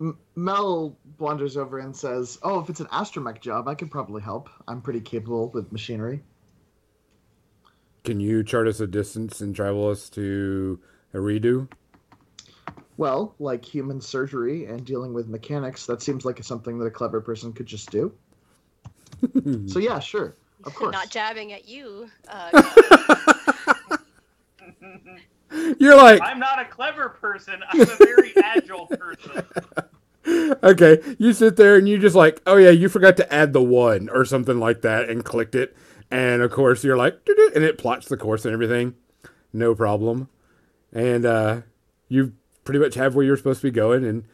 M- 0.00 0.18
Mel 0.34 0.96
wanders 1.18 1.58
over 1.58 1.78
and 1.78 1.94
says, 1.94 2.38
"Oh, 2.42 2.60
if 2.60 2.70
it's 2.70 2.80
an 2.80 2.86
astromech 2.86 3.40
job, 3.40 3.68
I 3.68 3.74
could 3.74 3.90
probably 3.90 4.22
help. 4.22 4.48
I'm 4.66 4.80
pretty 4.80 5.00
capable 5.00 5.50
with 5.50 5.70
machinery." 5.72 6.22
Can 8.02 8.18
you 8.18 8.42
chart 8.42 8.66
us 8.66 8.80
a 8.80 8.86
distance 8.86 9.42
and 9.42 9.54
travel 9.54 9.90
us 9.90 10.08
to 10.10 10.80
Eriadu? 11.14 11.68
Well, 13.00 13.34
like 13.38 13.64
human 13.64 13.98
surgery 13.98 14.66
and 14.66 14.84
dealing 14.84 15.14
with 15.14 15.26
mechanics, 15.26 15.86
that 15.86 16.02
seems 16.02 16.26
like 16.26 16.44
something 16.44 16.78
that 16.78 16.84
a 16.84 16.90
clever 16.90 17.22
person 17.22 17.50
could 17.50 17.64
just 17.64 17.90
do. 17.90 18.12
so 19.66 19.78
yeah, 19.78 19.98
sure, 20.00 20.36
of 20.64 20.74
course. 20.74 20.92
Not 20.92 21.08
jabbing 21.08 21.54
at 21.54 21.66
you. 21.66 22.10
Uh, 22.28 22.62
You're 25.78 25.96
like, 25.96 26.20
I'm 26.22 26.38
not 26.38 26.58
a 26.58 26.66
clever 26.66 27.08
person. 27.08 27.62
I'm 27.70 27.80
a 27.80 27.86
very 27.86 28.34
agile 28.44 28.86
person. 28.88 29.46
okay, 30.62 30.98
you 31.18 31.32
sit 31.32 31.56
there 31.56 31.76
and 31.76 31.88
you 31.88 31.96
just 31.96 32.14
like, 32.14 32.42
oh 32.46 32.58
yeah, 32.58 32.68
you 32.68 32.90
forgot 32.90 33.16
to 33.16 33.32
add 33.32 33.54
the 33.54 33.62
one 33.62 34.10
or 34.10 34.26
something 34.26 34.60
like 34.60 34.82
that 34.82 35.08
and 35.08 35.24
clicked 35.24 35.54
it. 35.54 35.74
And 36.10 36.42
of 36.42 36.50
course, 36.50 36.84
you're 36.84 36.98
like, 36.98 37.18
and 37.54 37.64
it 37.64 37.78
plots 37.78 38.08
the 38.08 38.18
course 38.18 38.44
and 38.44 38.52
everything. 38.52 38.94
No 39.54 39.74
problem. 39.74 40.28
And 40.92 41.24
uh, 41.24 41.62
you 42.10 42.34
pretty 42.70 42.78
much 42.84 42.94
have 42.94 43.16
where 43.16 43.24
you're 43.26 43.36
supposed 43.36 43.60
to 43.60 43.66
be 43.66 43.72
going. 43.72 44.04
And 44.04 44.24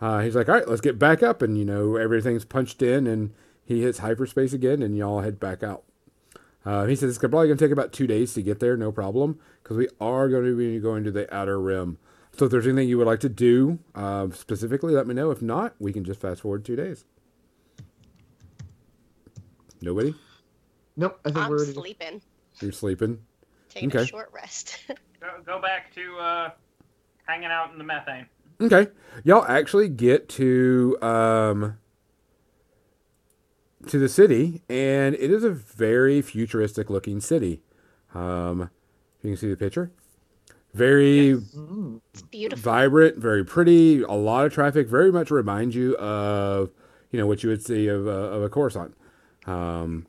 uh, 0.00 0.20
he's 0.20 0.36
like, 0.36 0.48
all 0.48 0.54
right, 0.54 0.68
let's 0.68 0.80
get 0.80 0.96
back 0.96 1.24
up. 1.24 1.42
And, 1.42 1.58
you 1.58 1.64
know, 1.64 1.96
everything's 1.96 2.44
punched 2.44 2.82
in 2.82 3.08
and 3.08 3.34
he 3.64 3.82
hits 3.82 3.98
hyperspace 3.98 4.52
again 4.52 4.80
and 4.80 4.96
y'all 4.96 5.22
head 5.22 5.40
back 5.40 5.64
out. 5.64 5.82
Uh, 6.64 6.86
he 6.86 6.94
says 6.94 7.10
it's 7.10 7.18
probably 7.18 7.48
going 7.48 7.58
to 7.58 7.64
take 7.64 7.72
about 7.72 7.92
two 7.92 8.06
days 8.06 8.32
to 8.34 8.42
get 8.42 8.60
there, 8.60 8.76
no 8.76 8.92
problem, 8.92 9.40
because 9.60 9.76
we 9.76 9.88
are 10.00 10.28
going 10.28 10.44
to 10.44 10.56
be 10.56 10.78
going 10.78 11.02
to 11.02 11.10
the 11.10 11.34
outer 11.34 11.60
rim. 11.60 11.98
So 12.38 12.44
if 12.44 12.52
there's 12.52 12.64
anything 12.64 12.88
you 12.88 12.96
would 12.96 13.08
like 13.08 13.18
to 13.20 13.28
do 13.28 13.80
uh, 13.96 14.28
specifically, 14.30 14.94
let 14.94 15.08
me 15.08 15.14
know. 15.14 15.32
If 15.32 15.42
not, 15.42 15.74
we 15.80 15.92
can 15.92 16.04
just 16.04 16.20
fast 16.20 16.42
forward 16.42 16.64
two 16.64 16.76
days. 16.76 17.06
Nobody? 19.82 20.14
Nope, 20.96 21.18
I 21.24 21.30
think 21.30 21.38
I'm 21.44 21.50
we're 21.50 21.58
ready. 21.58 21.72
To... 21.72 21.80
sleeping, 21.80 22.22
You're 22.60 22.70
sleeping. 22.70 23.18
taking 23.68 23.90
Okay. 23.90 24.02
a 24.02 24.06
short 24.06 24.30
rest. 24.32 24.78
Go, 25.20 25.28
go 25.44 25.60
back 25.60 25.92
to 25.96 26.16
uh, 26.18 26.50
hanging 27.30 27.50
out 27.50 27.70
in 27.72 27.78
the 27.78 27.84
methane. 27.84 28.26
Okay. 28.60 28.88
Y'all 29.24 29.44
actually 29.46 29.88
get 29.88 30.28
to 30.30 30.98
um 31.00 31.78
to 33.86 33.98
the 33.98 34.08
city 34.08 34.62
and 34.68 35.14
it 35.14 35.30
is 35.30 35.44
a 35.44 35.50
very 35.50 36.20
futuristic 36.20 36.90
looking 36.90 37.20
city. 37.20 37.62
Um 38.14 38.70
you 39.22 39.30
can 39.30 39.36
see 39.36 39.48
the 39.48 39.56
picture. 39.56 39.90
Very 40.72 41.30
it's 41.30 42.22
beautiful. 42.30 42.62
vibrant, 42.62 43.16
very 43.18 43.44
pretty, 43.44 44.02
a 44.02 44.12
lot 44.12 44.46
of 44.46 44.52
traffic, 44.52 44.88
very 44.88 45.10
much 45.10 45.30
reminds 45.30 45.74
you 45.74 45.96
of 45.96 46.70
you 47.10 47.18
know 47.18 47.26
what 47.26 47.42
you 47.42 47.48
would 47.48 47.64
see 47.64 47.88
of, 47.88 48.06
uh, 48.06 48.10
of 48.10 48.42
a 48.42 48.48
Coruscant. 48.48 48.94
Um, 49.46 50.06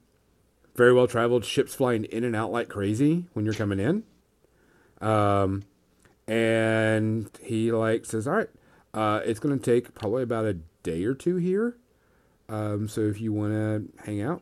very 0.75 0.93
well 0.93 1.07
traveled, 1.07 1.45
ships 1.45 1.73
flying 1.73 2.05
in 2.05 2.23
and 2.23 2.35
out 2.35 2.51
like 2.51 2.69
crazy 2.69 3.25
when 3.33 3.45
you're 3.45 3.53
coming 3.53 3.79
in. 3.79 4.03
Um, 5.01 5.63
and 6.31 7.29
he 7.43 7.73
like 7.73 8.05
says, 8.05 8.25
"All 8.25 8.35
right, 8.35 8.49
uh, 8.93 9.19
it's 9.25 9.39
going 9.39 9.59
to 9.59 9.63
take 9.63 9.93
probably 9.93 10.23
about 10.23 10.45
a 10.45 10.53
day 10.81 11.03
or 11.03 11.13
two 11.13 11.35
here. 11.35 11.75
Um, 12.47 12.87
so 12.87 13.01
if 13.01 13.19
you 13.19 13.33
want 13.33 13.51
to 13.51 14.05
hang 14.05 14.21
out, 14.21 14.41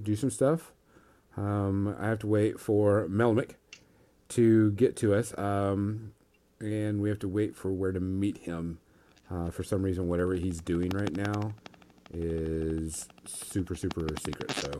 do 0.00 0.16
some 0.16 0.30
stuff, 0.30 0.72
um, 1.38 1.96
I 1.98 2.08
have 2.08 2.18
to 2.20 2.26
wait 2.26 2.60
for 2.60 3.08
Melnick 3.08 3.52
to 4.30 4.72
get 4.72 4.96
to 4.96 5.14
us, 5.14 5.36
um, 5.38 6.12
and 6.60 7.00
we 7.00 7.08
have 7.08 7.18
to 7.20 7.28
wait 7.28 7.56
for 7.56 7.72
where 7.72 7.92
to 7.92 8.00
meet 8.00 8.38
him. 8.38 8.78
Uh, 9.30 9.50
for 9.50 9.62
some 9.62 9.82
reason, 9.82 10.08
whatever 10.08 10.34
he's 10.34 10.60
doing 10.60 10.90
right 10.90 11.16
now 11.16 11.54
is 12.12 13.08
super 13.24 13.74
super 13.74 14.06
secret. 14.22 14.50
So 14.50 14.72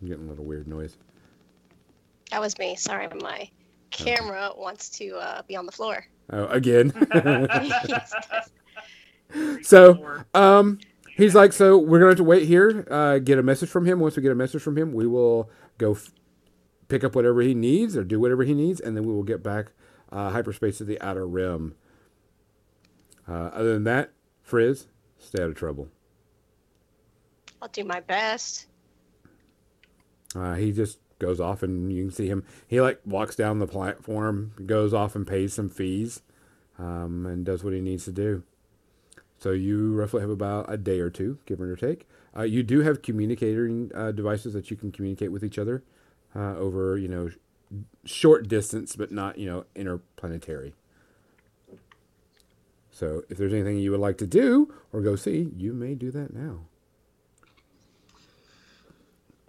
I'm 0.00 0.08
getting 0.08 0.24
a 0.24 0.30
little 0.30 0.46
weird 0.46 0.66
noise. 0.66 0.96
That 2.30 2.40
was 2.40 2.58
me. 2.58 2.74
Sorry, 2.74 3.06
my 3.08 3.50
camera 3.90 4.50
wants 4.56 4.88
to 4.90 5.16
uh, 5.16 5.42
be 5.48 5.56
on 5.56 5.66
the 5.66 5.72
floor. 5.72 6.06
Oh, 6.30 6.46
again. 6.46 6.92
So 9.62 10.22
um, 10.34 10.78
he's 11.16 11.34
like, 11.34 11.52
so 11.52 11.78
we're 11.78 11.98
gonna 11.98 12.10
have 12.10 12.18
to 12.18 12.24
wait 12.24 12.46
here, 12.46 12.86
uh, 12.90 13.18
get 13.18 13.38
a 13.38 13.42
message 13.42 13.68
from 13.68 13.84
him. 13.84 14.00
Once 14.00 14.16
we 14.16 14.22
get 14.22 14.32
a 14.32 14.36
message 14.36 14.62
from 14.62 14.78
him, 14.78 14.92
we 14.92 15.06
will 15.06 15.50
go 15.78 15.92
f- 15.92 16.12
pick 16.88 17.04
up 17.04 17.14
whatever 17.14 17.40
he 17.40 17.54
needs 17.54 17.96
or 17.96 18.04
do 18.04 18.20
whatever 18.20 18.44
he 18.44 18.54
needs, 18.54 18.80
and 18.80 18.96
then 18.96 19.04
we 19.04 19.12
will 19.12 19.24
get 19.24 19.42
back 19.42 19.72
uh, 20.12 20.30
hyperspace 20.30 20.78
to 20.78 20.84
the 20.84 21.00
outer 21.02 21.26
rim. 21.26 21.74
Uh, 23.28 23.50
other 23.52 23.72
than 23.74 23.84
that, 23.84 24.12
Frizz, 24.42 24.86
stay 25.18 25.42
out 25.42 25.48
of 25.48 25.56
trouble. 25.56 25.88
I'll 27.60 27.68
do 27.68 27.84
my 27.84 28.00
best. 28.00 28.66
Uh, 30.34 30.54
he 30.54 30.70
just 30.70 30.98
goes 31.18 31.40
off, 31.40 31.62
and 31.62 31.92
you 31.92 32.04
can 32.04 32.12
see 32.12 32.28
him. 32.28 32.44
He 32.66 32.80
like 32.80 33.00
walks 33.04 33.36
down 33.36 33.58
the 33.58 33.66
platform, 33.66 34.52
goes 34.66 34.92
off 34.92 35.14
and 35.14 35.26
pays 35.26 35.54
some 35.54 35.68
fees, 35.68 36.22
um, 36.78 37.26
and 37.26 37.44
does 37.44 37.64
what 37.64 37.72
he 37.72 37.80
needs 37.80 38.04
to 38.04 38.12
do. 38.12 38.42
So 39.38 39.50
you 39.52 39.94
roughly 39.94 40.20
have 40.22 40.30
about 40.30 40.72
a 40.72 40.76
day 40.76 40.98
or 41.00 41.10
two, 41.10 41.38
give 41.46 41.60
or 41.60 41.76
take. 41.76 42.08
Uh, 42.36 42.42
you 42.42 42.62
do 42.62 42.80
have 42.80 43.02
communicating 43.02 43.90
uh, 43.94 44.12
devices 44.12 44.52
that 44.54 44.70
you 44.70 44.76
can 44.76 44.90
communicate 44.90 45.32
with 45.32 45.44
each 45.44 45.58
other 45.58 45.82
uh, 46.34 46.56
over, 46.56 46.96
you 46.96 47.08
know, 47.08 47.28
sh- 47.28 47.36
short 48.04 48.48
distance, 48.48 48.96
but 48.96 49.10
not, 49.10 49.38
you 49.38 49.46
know, 49.46 49.64
interplanetary. 49.74 50.74
So 52.90 53.24
if 53.28 53.36
there's 53.36 53.52
anything 53.52 53.78
you 53.78 53.90
would 53.90 54.00
like 54.00 54.16
to 54.18 54.26
do 54.26 54.72
or 54.92 55.02
go 55.02 55.16
see, 55.16 55.50
you 55.54 55.74
may 55.74 55.94
do 55.94 56.10
that 56.12 56.32
now. 56.32 56.60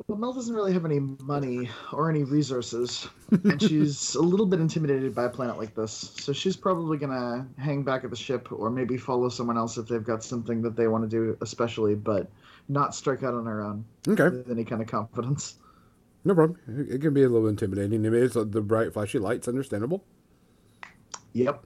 Well, 0.06 0.18
Mel 0.18 0.32
doesn't 0.32 0.54
really 0.54 0.74
have 0.74 0.86
any 0.86 1.00
money 1.00 1.70
or 1.92 2.10
any 2.10 2.24
resources, 2.24 3.08
and 3.32 3.60
she's 3.60 4.14
a 4.14 4.22
little 4.22 4.46
bit 4.46 4.60
intimidated 4.60 5.16
by 5.16 5.26
a 5.26 5.30
planet 5.30 5.58
like 5.58 5.74
this. 5.74 6.14
So 6.20 6.34
she's 6.34 6.56
probably 6.56 6.98
gonna 6.98 7.48
hang 7.58 7.82
back 7.84 8.04
at 8.04 8.12
the 8.12 8.16
ship, 8.16 8.52
or 8.52 8.70
maybe 8.70 8.98
follow 8.98 9.28
someone 9.30 9.58
else 9.58 9.78
if 9.78 9.88
they've 9.88 10.04
got 10.04 10.24
something 10.24 10.62
that 10.62 10.76
they 10.76 10.88
want 10.88 11.04
to 11.04 11.10
do, 11.10 11.36
especially, 11.42 11.96
but 11.96 12.30
not 12.70 12.94
strike 12.94 13.24
out 13.24 13.34
on 13.34 13.46
her 13.48 13.64
own 13.64 13.86
Okay. 14.08 14.30
with 14.30 14.52
any 14.52 14.64
kind 14.64 14.82
of 14.82 14.88
confidence. 14.88 15.56
No 16.24 16.36
problem. 16.36 16.60
It, 16.90 17.02
can 17.02 17.14
be 17.14 17.24
a 17.24 17.30
little 17.30 17.48
intimidating. 17.48 18.06
I 18.06 18.10
mean, 18.10 18.24
it's 18.24 18.36
uh, 18.36 18.44
the 18.44 18.62
bright, 18.62 18.94
flashy 18.94 19.18
lights, 19.18 19.48
understandable. 19.48 20.04
Yep. 21.34 21.66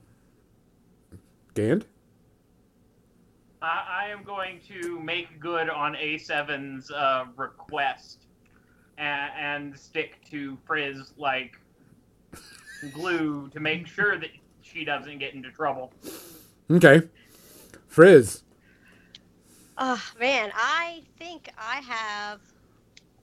Gand? 1.56 1.86
I, 3.62 4.06
I 4.06 4.10
am 4.10 4.24
going 4.24 4.60
to 4.68 5.00
make 5.00 5.40
good 5.40 5.70
on 5.70 5.94
A7's 5.94 6.92
uh, 6.92 7.26
request 7.36 8.26
and, 8.98 9.32
and 9.38 9.80
stick 9.80 10.20
to 10.32 10.58
Frizz 10.66 11.14
like 11.18 11.60
glue 12.94 13.50
to 13.50 13.60
make 13.60 13.88
sure 13.88 14.18
that 14.18 14.30
she 14.62 14.84
doesn't 14.84 15.20
get 15.20 15.34
into 15.34 15.52
trouble. 15.52 15.92
Okay. 16.70 17.08
Frizz. 17.88 18.44
Oh 19.78 20.02
man, 20.20 20.52
I 20.54 21.02
think 21.18 21.50
I 21.58 21.82
have 21.82 22.40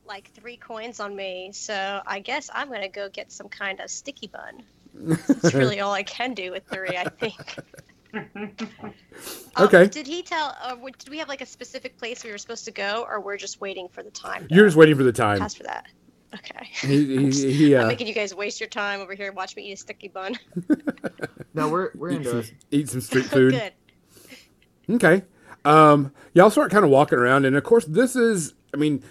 like 0.07 0.31
three 0.33 0.57
coins 0.57 1.01
on 1.01 1.14
me, 1.14 1.51
so 1.53 2.01
I 2.07 2.20
guess 2.20 2.51
I'm 2.53 2.68
gonna 2.68 2.88
go 2.88 3.09
get 3.09 3.31
some 3.31 3.48
kind 3.48 3.81
of 3.81 3.90
sticky 3.90 4.27
bun. 4.27 4.62
That's 4.94 5.55
really 5.55 5.81
all 5.81 5.92
I 5.92 6.03
can 6.03 6.35
do 6.35 6.51
with 6.51 6.64
three, 6.64 6.96
I 6.96 7.05
think. 7.09 7.59
Um, 8.14 8.55
Okay. 9.59 9.88
Did 9.88 10.07
he 10.07 10.23
tell? 10.23 10.57
Uh, 10.62 10.77
did 10.99 11.09
we 11.09 11.18
have 11.18 11.29
like 11.29 11.40
a 11.40 11.47
specific 11.47 11.99
place 11.99 12.23
we 12.25 12.31
were 12.31 12.38
supposed 12.38 12.64
to 12.66 12.71
go, 12.71 13.05
or 13.09 13.21
we're 13.21 13.37
just 13.37 13.61
waiting 13.61 13.88
for 13.88 14.03
the 14.03 14.11
time? 14.11 14.47
You're 14.51 14.66
just 14.66 14.77
waiting 14.77 14.94
for 14.97 15.03
the 15.03 15.12
time. 15.12 15.38
pass 15.40 15.55
for 15.55 15.64
that. 15.64 15.87
Okay. 16.35 16.68
He, 16.83 17.31
he, 17.31 17.53
he, 17.53 17.77
I'm 17.77 17.85
uh, 17.85 17.88
making 17.88 18.07
you 18.07 18.14
guys 18.14 18.35
waste 18.35 18.61
your 18.61 18.68
time 18.68 19.01
over 19.01 19.14
here. 19.14 19.33
Watch 19.33 19.57
me 19.57 19.64
eat 19.64 19.73
a 19.73 19.77
sticky 19.77 20.09
bun. 20.09 20.37
No, 21.55 21.68
we're 21.68 21.90
we're 21.97 22.11
eat, 22.11 22.16
into 22.18 22.31
some, 22.31 22.38
it. 22.40 22.53
eat 22.71 22.88
some 22.88 23.01
street 23.01 23.25
food. 23.25 23.53
Good. 23.53 23.73
Okay. 24.90 25.25
Um, 25.64 26.12
y'all 26.35 26.51
start 26.51 26.71
kind 26.71 26.85
of 26.85 26.90
walking 26.90 27.18
around, 27.18 27.47
and 27.47 27.57
of 27.57 27.64
course, 27.64 27.85
this 27.87 28.14
is, 28.14 28.55
I 28.73 28.77
mean, 28.77 29.03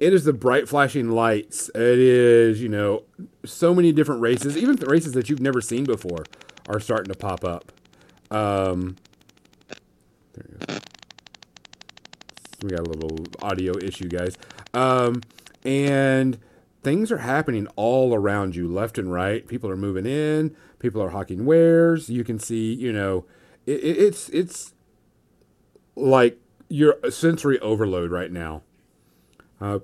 it 0.00 0.12
is 0.12 0.24
the 0.24 0.32
bright 0.34 0.68
flashing 0.68 1.10
lights. 1.10 1.70
It 1.74 1.80
is, 1.98 2.60
you 2.60 2.68
know, 2.68 3.04
so 3.44 3.74
many 3.74 3.90
different 3.92 4.20
races, 4.20 4.56
even 4.56 4.76
the 4.76 4.86
races 4.86 5.12
that 5.12 5.30
you've 5.30 5.40
never 5.40 5.60
seen 5.62 5.84
before 5.84 6.24
are 6.68 6.78
starting 6.78 7.10
to 7.12 7.18
pop 7.18 7.42
up. 7.44 7.72
Um, 8.30 8.96
there 10.34 10.44
you 10.48 10.66
go. 10.66 10.74
We 12.62 12.70
got 12.70 12.80
a 12.80 12.90
little 12.90 13.18
audio 13.42 13.76
issue, 13.78 14.08
guys. 14.08 14.36
Um, 14.72 15.22
and 15.64 16.38
things 16.82 17.10
are 17.12 17.18
happening 17.18 17.66
all 17.76 18.14
around 18.14 18.56
you, 18.56 18.68
left 18.68 18.98
and 18.98 19.12
right. 19.12 19.46
People 19.46 19.70
are 19.70 19.76
moving 19.76 20.06
in. 20.06 20.56
People 20.78 21.02
are 21.02 21.10
hawking 21.10 21.44
wares. 21.44 22.08
You 22.08 22.24
can 22.24 22.38
see, 22.38 22.72
you 22.72 22.92
know, 22.92 23.24
it, 23.66 23.82
it, 23.82 23.96
it's 23.98 24.28
it's 24.30 24.74
like 25.96 26.38
you're 26.68 26.96
sensory 27.10 27.58
overload 27.60 28.10
right 28.10 28.30
now. 28.30 28.62
Uh, 29.60 29.80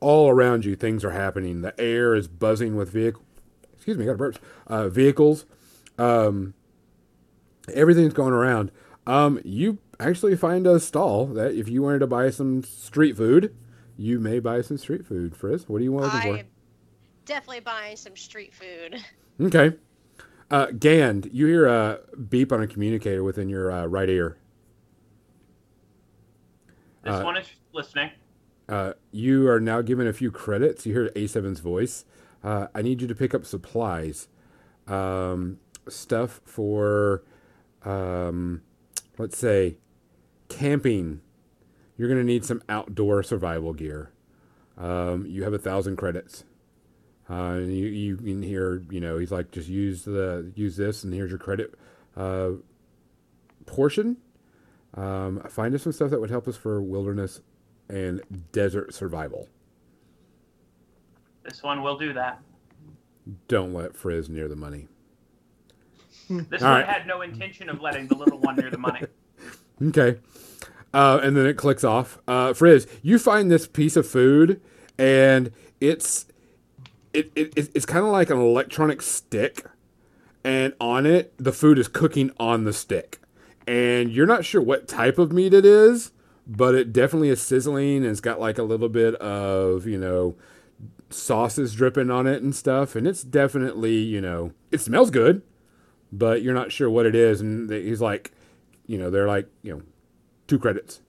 all 0.00 0.28
around 0.28 0.64
you, 0.64 0.76
things 0.76 1.04
are 1.04 1.10
happening. 1.10 1.62
The 1.62 1.78
air 1.80 2.14
is 2.14 2.28
buzzing 2.28 2.76
with 2.76 2.90
vehicle. 2.90 3.22
Excuse 3.74 3.96
me, 3.96 4.04
I 4.04 4.06
got 4.06 4.12
a 4.12 4.16
burp. 4.16 4.38
Uh, 4.66 4.88
vehicles. 4.88 5.46
Um, 5.98 6.54
everything's 7.72 8.14
going 8.14 8.32
around. 8.32 8.70
Um, 9.06 9.40
you 9.44 9.78
actually 9.98 10.36
find 10.36 10.66
a 10.66 10.78
stall 10.78 11.26
that 11.26 11.54
if 11.54 11.68
you 11.68 11.82
wanted 11.82 12.00
to 12.00 12.06
buy 12.06 12.30
some 12.30 12.62
street 12.62 13.16
food, 13.16 13.54
you 13.96 14.20
may 14.20 14.38
buy 14.38 14.60
some 14.60 14.78
street 14.78 15.06
food. 15.06 15.36
Frizz, 15.36 15.68
what 15.68 15.78
do 15.78 15.84
you 15.84 15.92
want 15.92 16.12
looking 16.12 16.34
I 16.34 16.38
am 16.40 16.46
definitely 17.24 17.60
buying 17.60 17.96
some 17.96 18.16
street 18.16 18.52
food. 18.54 19.02
Okay. 19.40 19.76
Uh, 20.50 20.66
Gand, 20.72 21.28
you 21.32 21.46
hear 21.46 21.66
a 21.66 22.00
beep 22.28 22.52
on 22.52 22.60
a 22.60 22.66
communicator 22.66 23.22
within 23.22 23.48
your 23.48 23.70
uh, 23.70 23.86
right 23.86 24.08
ear. 24.08 24.36
This 27.04 27.14
Uh, 27.14 27.22
one 27.22 27.36
is 27.36 27.46
listening. 27.72 28.10
Uh, 28.68 28.94
you 29.12 29.48
are 29.48 29.60
now 29.60 29.80
given 29.80 30.06
a 30.06 30.12
few 30.12 30.30
credits. 30.30 30.84
You 30.86 30.92
hear 30.92 31.08
A7's 31.10 31.60
voice. 31.60 32.04
Uh, 32.42 32.66
I 32.74 32.82
need 32.82 33.00
you 33.00 33.06
to 33.06 33.14
pick 33.14 33.34
up 33.34 33.44
supplies, 33.44 34.28
um, 34.86 35.58
stuff 35.88 36.40
for, 36.44 37.22
um, 37.84 38.62
let's 39.16 39.38
say, 39.38 39.76
camping. 40.48 41.20
You're 41.96 42.08
going 42.08 42.20
to 42.20 42.26
need 42.26 42.44
some 42.44 42.62
outdoor 42.68 43.22
survival 43.22 43.72
gear. 43.72 44.12
Um, 44.76 45.26
you 45.26 45.42
have 45.42 45.52
a 45.52 45.58
thousand 45.58 45.96
credits. 45.96 46.44
Uh, 47.30 47.56
and 47.56 47.76
you, 47.76 47.86
you 47.86 48.16
can 48.16 48.42
hear, 48.42 48.82
you 48.90 49.00
know, 49.00 49.18
he's 49.18 49.30
like, 49.30 49.50
just 49.50 49.68
use 49.68 50.04
the 50.04 50.50
use 50.54 50.76
this, 50.76 51.04
and 51.04 51.12
here's 51.12 51.30
your 51.30 51.38
credit 51.38 51.74
uh, 52.16 52.52
portion. 53.66 54.16
Um, 54.94 55.42
find 55.50 55.74
us 55.74 55.82
some 55.82 55.92
stuff 55.92 56.10
that 56.10 56.20
would 56.20 56.30
help 56.30 56.48
us 56.48 56.56
for 56.56 56.80
wilderness 56.80 57.42
and 57.88 58.22
desert 58.52 58.94
survival. 58.94 59.48
This 61.42 61.62
one 61.62 61.82
will 61.82 61.98
do 61.98 62.14
that. 62.14 62.40
Don't 63.46 63.74
let 63.74 63.94
Frizz 63.94 64.30
near 64.30 64.48
the 64.48 64.56
money. 64.56 64.88
This 66.28 66.62
All 66.62 66.68
one 66.70 66.80
right. 66.80 66.86
had 66.86 67.06
no 67.06 67.22
intention 67.22 67.68
of 67.68 67.80
letting 67.80 68.06
the 68.08 68.14
little 68.14 68.38
one 68.38 68.56
near 68.56 68.70
the 68.70 68.78
money. 68.78 69.02
Okay. 69.80 70.18
Uh, 70.92 71.20
and 71.22 71.36
then 71.36 71.46
it 71.46 71.56
clicks 71.56 71.84
off. 71.84 72.18
Uh, 72.26 72.52
Frizz, 72.52 72.88
you 73.00 73.16
find 73.16 73.48
this 73.48 73.68
piece 73.68 73.94
of 73.94 74.08
food, 74.08 74.60
and 74.98 75.52
it's 75.80 76.26
it, 77.12 77.30
it 77.36 77.52
it's- 77.56 77.70
it's 77.74 77.86
kind 77.86 78.04
of 78.04 78.10
like 78.10 78.28
an 78.30 78.38
electronic 78.40 79.00
stick, 79.02 79.64
and 80.42 80.72
on 80.80 81.06
it 81.06 81.32
the 81.38 81.52
food 81.52 81.78
is 81.78 81.86
cooking 81.86 82.32
on 82.40 82.64
the 82.64 82.72
stick, 82.72 83.20
and 83.68 84.10
you're 84.10 84.26
not 84.26 84.44
sure 84.44 84.60
what 84.60 84.88
type 84.88 85.16
of 85.18 85.30
meat 85.32 85.54
it 85.54 85.64
is, 85.64 86.10
but 86.44 86.74
it 86.74 86.92
definitely 86.92 87.28
is 87.28 87.40
sizzling, 87.40 87.98
and 87.98 88.06
it's 88.06 88.20
got 88.20 88.40
like 88.40 88.58
a 88.58 88.64
little 88.64 88.88
bit 88.88 89.14
of 89.16 89.86
you 89.86 89.98
know 89.98 90.34
sauces 91.10 91.74
dripping 91.74 92.10
on 92.10 92.26
it 92.26 92.42
and 92.42 92.54
stuff, 92.56 92.96
and 92.96 93.06
it's 93.06 93.22
definitely 93.22 93.96
you 93.98 94.20
know 94.20 94.50
it 94.72 94.80
smells 94.80 95.10
good, 95.10 95.42
but 96.12 96.42
you're 96.42 96.54
not 96.54 96.72
sure 96.72 96.88
what 96.90 97.06
it 97.06 97.14
is, 97.14 97.40
and 97.40 97.70
he's 97.70 98.00
like, 98.00 98.32
you 98.86 98.98
know, 98.98 99.10
they're 99.10 99.26
like 99.28 99.48
you 99.62 99.72
know 99.74 99.82
two 100.46 100.58
credits. 100.58 101.00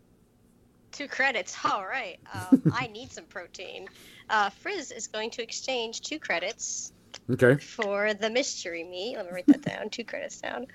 Two 0.92 1.08
credits. 1.08 1.56
All 1.66 1.86
right. 1.86 2.20
Um, 2.34 2.62
I 2.74 2.88
need 2.88 3.12
some 3.12 3.26
protein. 3.26 3.88
Uh, 4.30 4.50
Frizz 4.50 4.92
is 4.92 5.08
going 5.08 5.30
to 5.32 5.42
exchange 5.44 6.02
two 6.02 6.20
credits 6.20 6.92
Okay. 7.30 7.56
for 7.64 8.14
the 8.14 8.30
mystery 8.30 8.84
meat. 8.84 9.16
Let 9.16 9.26
me 9.28 9.32
write 9.32 9.48
that 9.48 9.62
down. 9.62 9.90
Two 9.90 10.04
credits 10.04 10.40
down. 10.42 10.68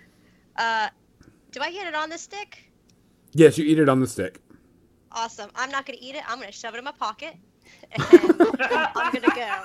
Uh, 0.56 0.88
do 1.50 1.60
I 1.60 1.70
get 1.70 1.86
it 1.86 1.94
on 1.94 2.08
the 2.10 2.18
stick? 2.18 2.64
Yes, 3.32 3.58
you 3.58 3.64
eat 3.64 3.78
it 3.78 3.88
on 3.88 4.00
the 4.00 4.06
stick. 4.06 4.40
Awesome. 5.12 5.50
I'm 5.54 5.70
not 5.70 5.84
going 5.86 5.98
to 5.98 6.04
eat 6.04 6.14
it. 6.14 6.22
I'm 6.28 6.38
going 6.38 6.50
to 6.50 6.56
shove 6.56 6.74
it 6.74 6.78
in 6.78 6.84
my 6.84 6.92
pocket. 6.92 7.34
And 7.92 8.02
I'm 8.60 9.12
going 9.12 9.24
to 9.24 9.32
go. 9.34 9.62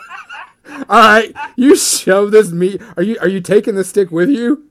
All 0.89 0.99
right, 0.99 1.33
you 1.55 1.75
shove 1.75 2.31
this 2.31 2.51
meat. 2.51 2.81
Are 2.95 3.03
you 3.03 3.17
are 3.19 3.27
you 3.27 3.41
taking 3.41 3.75
the 3.75 3.83
stick 3.83 4.11
with 4.11 4.29
you? 4.29 4.69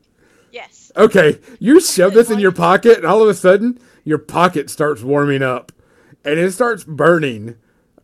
Yes. 0.53 0.93
Okay, 0.97 1.39
you 1.59 1.81
shove 1.81 2.15
this 2.15 2.31
in 2.31 2.39
your 2.39 2.53
pocket, 2.53 2.99
and 2.99 3.07
all 3.07 3.23
of 3.23 3.29
a 3.29 3.35
sudden, 3.35 3.79
your 4.05 4.19
pocket 4.19 4.71
starts 4.71 5.03
warming 5.03 5.43
up, 5.43 5.73
and 6.25 6.39
it 6.39 6.53
starts 6.53 6.85
burning 6.85 7.57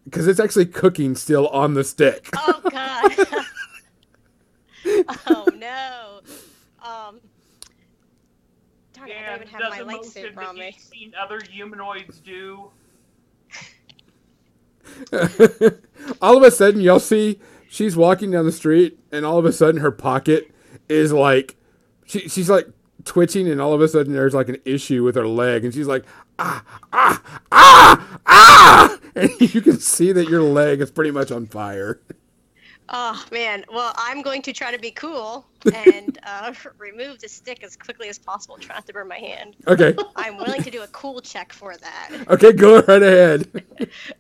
because 0.05 0.29
it's 0.29 0.41
actually 0.41 0.67
cooking 0.67 1.15
still 1.17 1.49
on 1.49 1.75
the 1.75 1.85
stick. 1.85 2.29
Oh, 2.37 2.61
God. 2.71 3.13
oh, 5.27 5.47
no. 5.57 6.21
Um, 6.83 7.21
darn 8.93 9.11
it. 9.11 9.17
I 9.17 9.27
don't 9.27 9.37
even 9.37 9.49
have 9.49 9.61
does 9.61 9.71
my 9.71 9.79
a 9.79 9.85
motion 9.85 10.11
lightsaber 10.11 10.35
that 10.35 10.47
on 10.47 10.59
me. 10.59 10.67
you've 10.67 10.75
seen 10.77 11.15
other 11.19 11.41
humanoids 11.41 12.19
do. 12.21 12.71
all 16.23 16.37
of 16.37 16.43
a 16.43 16.51
sudden, 16.51 16.81
you'll 16.81 17.01
see 17.01 17.41
she's 17.69 17.97
walking 17.97 18.31
down 18.31 18.45
the 18.45 18.53
street, 18.53 18.99
and 19.13 19.25
all 19.25 19.39
of 19.39 19.45
a 19.45 19.53
sudden, 19.53 19.81
her 19.81 19.91
pocket 19.91 20.51
is 20.89 21.13
like, 21.13 21.57
she, 22.07 22.29
she's 22.29 22.51
like 22.51 22.69
twitching, 23.05 23.49
and 23.49 23.61
all 23.61 23.73
of 23.73 23.81
a 23.81 23.89
sudden, 23.89 24.13
there's 24.13 24.35
like 24.35 24.49
an 24.49 24.59
issue 24.65 25.03
with 25.03 25.15
her 25.17 25.27
leg, 25.27 25.65
and 25.65 25.75
she's 25.75 25.87
like, 25.87 26.05
ah, 26.39 26.65
ah, 26.93 27.23
ah, 27.53 28.19
ah, 28.27 28.99
and 29.15 29.31
you 29.41 29.61
can 29.61 29.79
see 29.79 30.13
that 30.13 30.29
your 30.29 30.43
leg 30.43 30.81
is 30.81 30.91
pretty 30.91 31.11
much 31.11 31.31
on 31.31 31.47
fire. 31.47 32.01
Oh 32.91 33.25
man, 33.33 33.65
well 33.73 33.95
I'm 33.97 34.21
going 34.21 34.43
to 34.43 34.53
try 34.53 34.71
to 34.71 34.79
be 34.79 34.91
cool 34.91 35.47
and 35.75 36.19
uh, 36.23 36.53
remove 36.79 37.19
the 37.19 37.29
stick 37.29 37.65
as 37.65 37.77
quickly 37.77 38.09
as 38.09 38.19
possible. 38.19 38.59
Try 38.59 38.77
not 38.77 38.87
to 38.87 38.93
burn 38.93 39.09
my 39.09 39.19
hand. 39.19 39.57
Okay, 39.67 39.97
I'm 40.17 40.37
willing 40.37 40.63
to 40.63 40.71
do 40.71 40.83
a 40.83 40.87
cool 40.89 41.21
check 41.21 41.53
for 41.53 41.77
that. 41.77 42.11
okay, 42.29 42.53
go 42.53 42.81
right 42.83 43.03
ahead. 43.03 43.63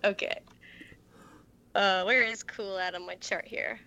Okay. 0.02 0.38
Uh, 1.74 2.02
where 2.04 2.22
is 2.22 2.42
cool 2.42 2.78
at 2.78 2.94
on 2.94 3.04
my 3.06 3.16
chart 3.16 3.46
here? 3.46 3.80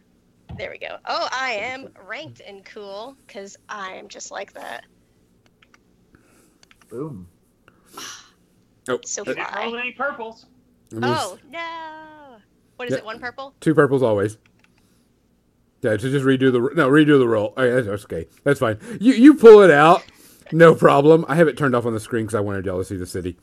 There 0.58 0.70
we 0.72 0.78
go. 0.78 0.98
Oh, 1.06 1.28
I 1.32 1.52
am 1.52 1.90
ranked 2.08 2.40
in 2.42 2.64
cool 2.64 3.16
because 3.26 3.56
I 3.70 3.92
am 3.94 4.08
just 4.08 4.32
like 4.32 4.54
that. 4.54 4.86
Boom. 6.90 7.28
Oh, 8.90 9.00
So 9.06 9.22
uh, 9.22 9.26
You 9.30 9.36
didn't 9.36 9.48
fly. 9.50 9.64
roll 9.66 9.78
any 9.78 9.92
purples. 9.92 10.46
let 10.92 11.02
me 11.04 11.10
s- 11.10 11.20
Oh 11.20 11.38
no! 11.50 12.38
What 12.78 12.88
is 12.88 12.94
Yeah. 12.94 13.00
it? 13.00 13.06
One 13.06 13.20
purple? 13.20 13.54
Two 13.60 13.74
purples 13.76 14.02
always. 14.04 14.38
Yeah, 15.82 15.92
so 15.98 16.10
just 16.10 16.26
redo 16.26 16.52
the 16.52 16.60
no 16.76 16.90
redo 16.90 17.20
the 17.20 17.28
roll. 17.28 17.54
Okay, 17.58 17.88
that's 17.88 18.04
okay. 18.06 18.28
That's 18.44 18.60
fine. 18.60 18.80
You 19.00 19.14
you 19.14 19.34
pull 19.36 19.62
it 19.62 19.70
out, 19.72 20.04
no 20.52 20.74
problem. 20.74 21.24
I 21.28 21.36
have 21.36 21.48
it 21.48 21.58
turned 21.58 21.76
off 21.76 21.86
on 21.86 21.94
the 21.94 22.00
screen 22.00 22.24
because 22.26 22.36
I 22.36 22.40
wanted 22.40 22.66
y'all 22.66 22.80
to 22.80 22.86
see 22.86 22.96
the 22.98 23.06
city. 23.06 23.38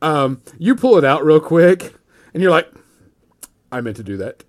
Um, 0.00 0.42
you 0.58 0.74
pull 0.74 0.96
it 0.96 1.04
out 1.04 1.24
real 1.24 1.40
quick, 1.40 1.94
and 2.32 2.42
you're 2.42 2.50
like, 2.50 2.70
I 3.76 3.82
meant 3.82 3.96
to 3.98 4.02
do 4.02 4.16
that. 4.16 4.42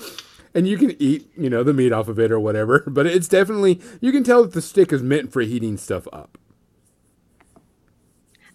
and 0.54 0.66
you 0.66 0.78
can 0.78 1.00
eat, 1.00 1.30
you 1.36 1.50
know, 1.50 1.62
the 1.62 1.74
meat 1.74 1.92
off 1.92 2.08
of 2.08 2.18
it 2.18 2.32
or 2.32 2.40
whatever. 2.40 2.82
But 2.86 3.06
it's 3.06 3.28
definitely 3.28 3.80
you 4.00 4.10
can 4.10 4.24
tell 4.24 4.42
that 4.42 4.54
the 4.54 4.62
stick 4.62 4.90
is 4.90 5.02
meant 5.02 5.32
for 5.32 5.42
heating 5.42 5.76
stuff 5.76 6.08
up. 6.12 6.38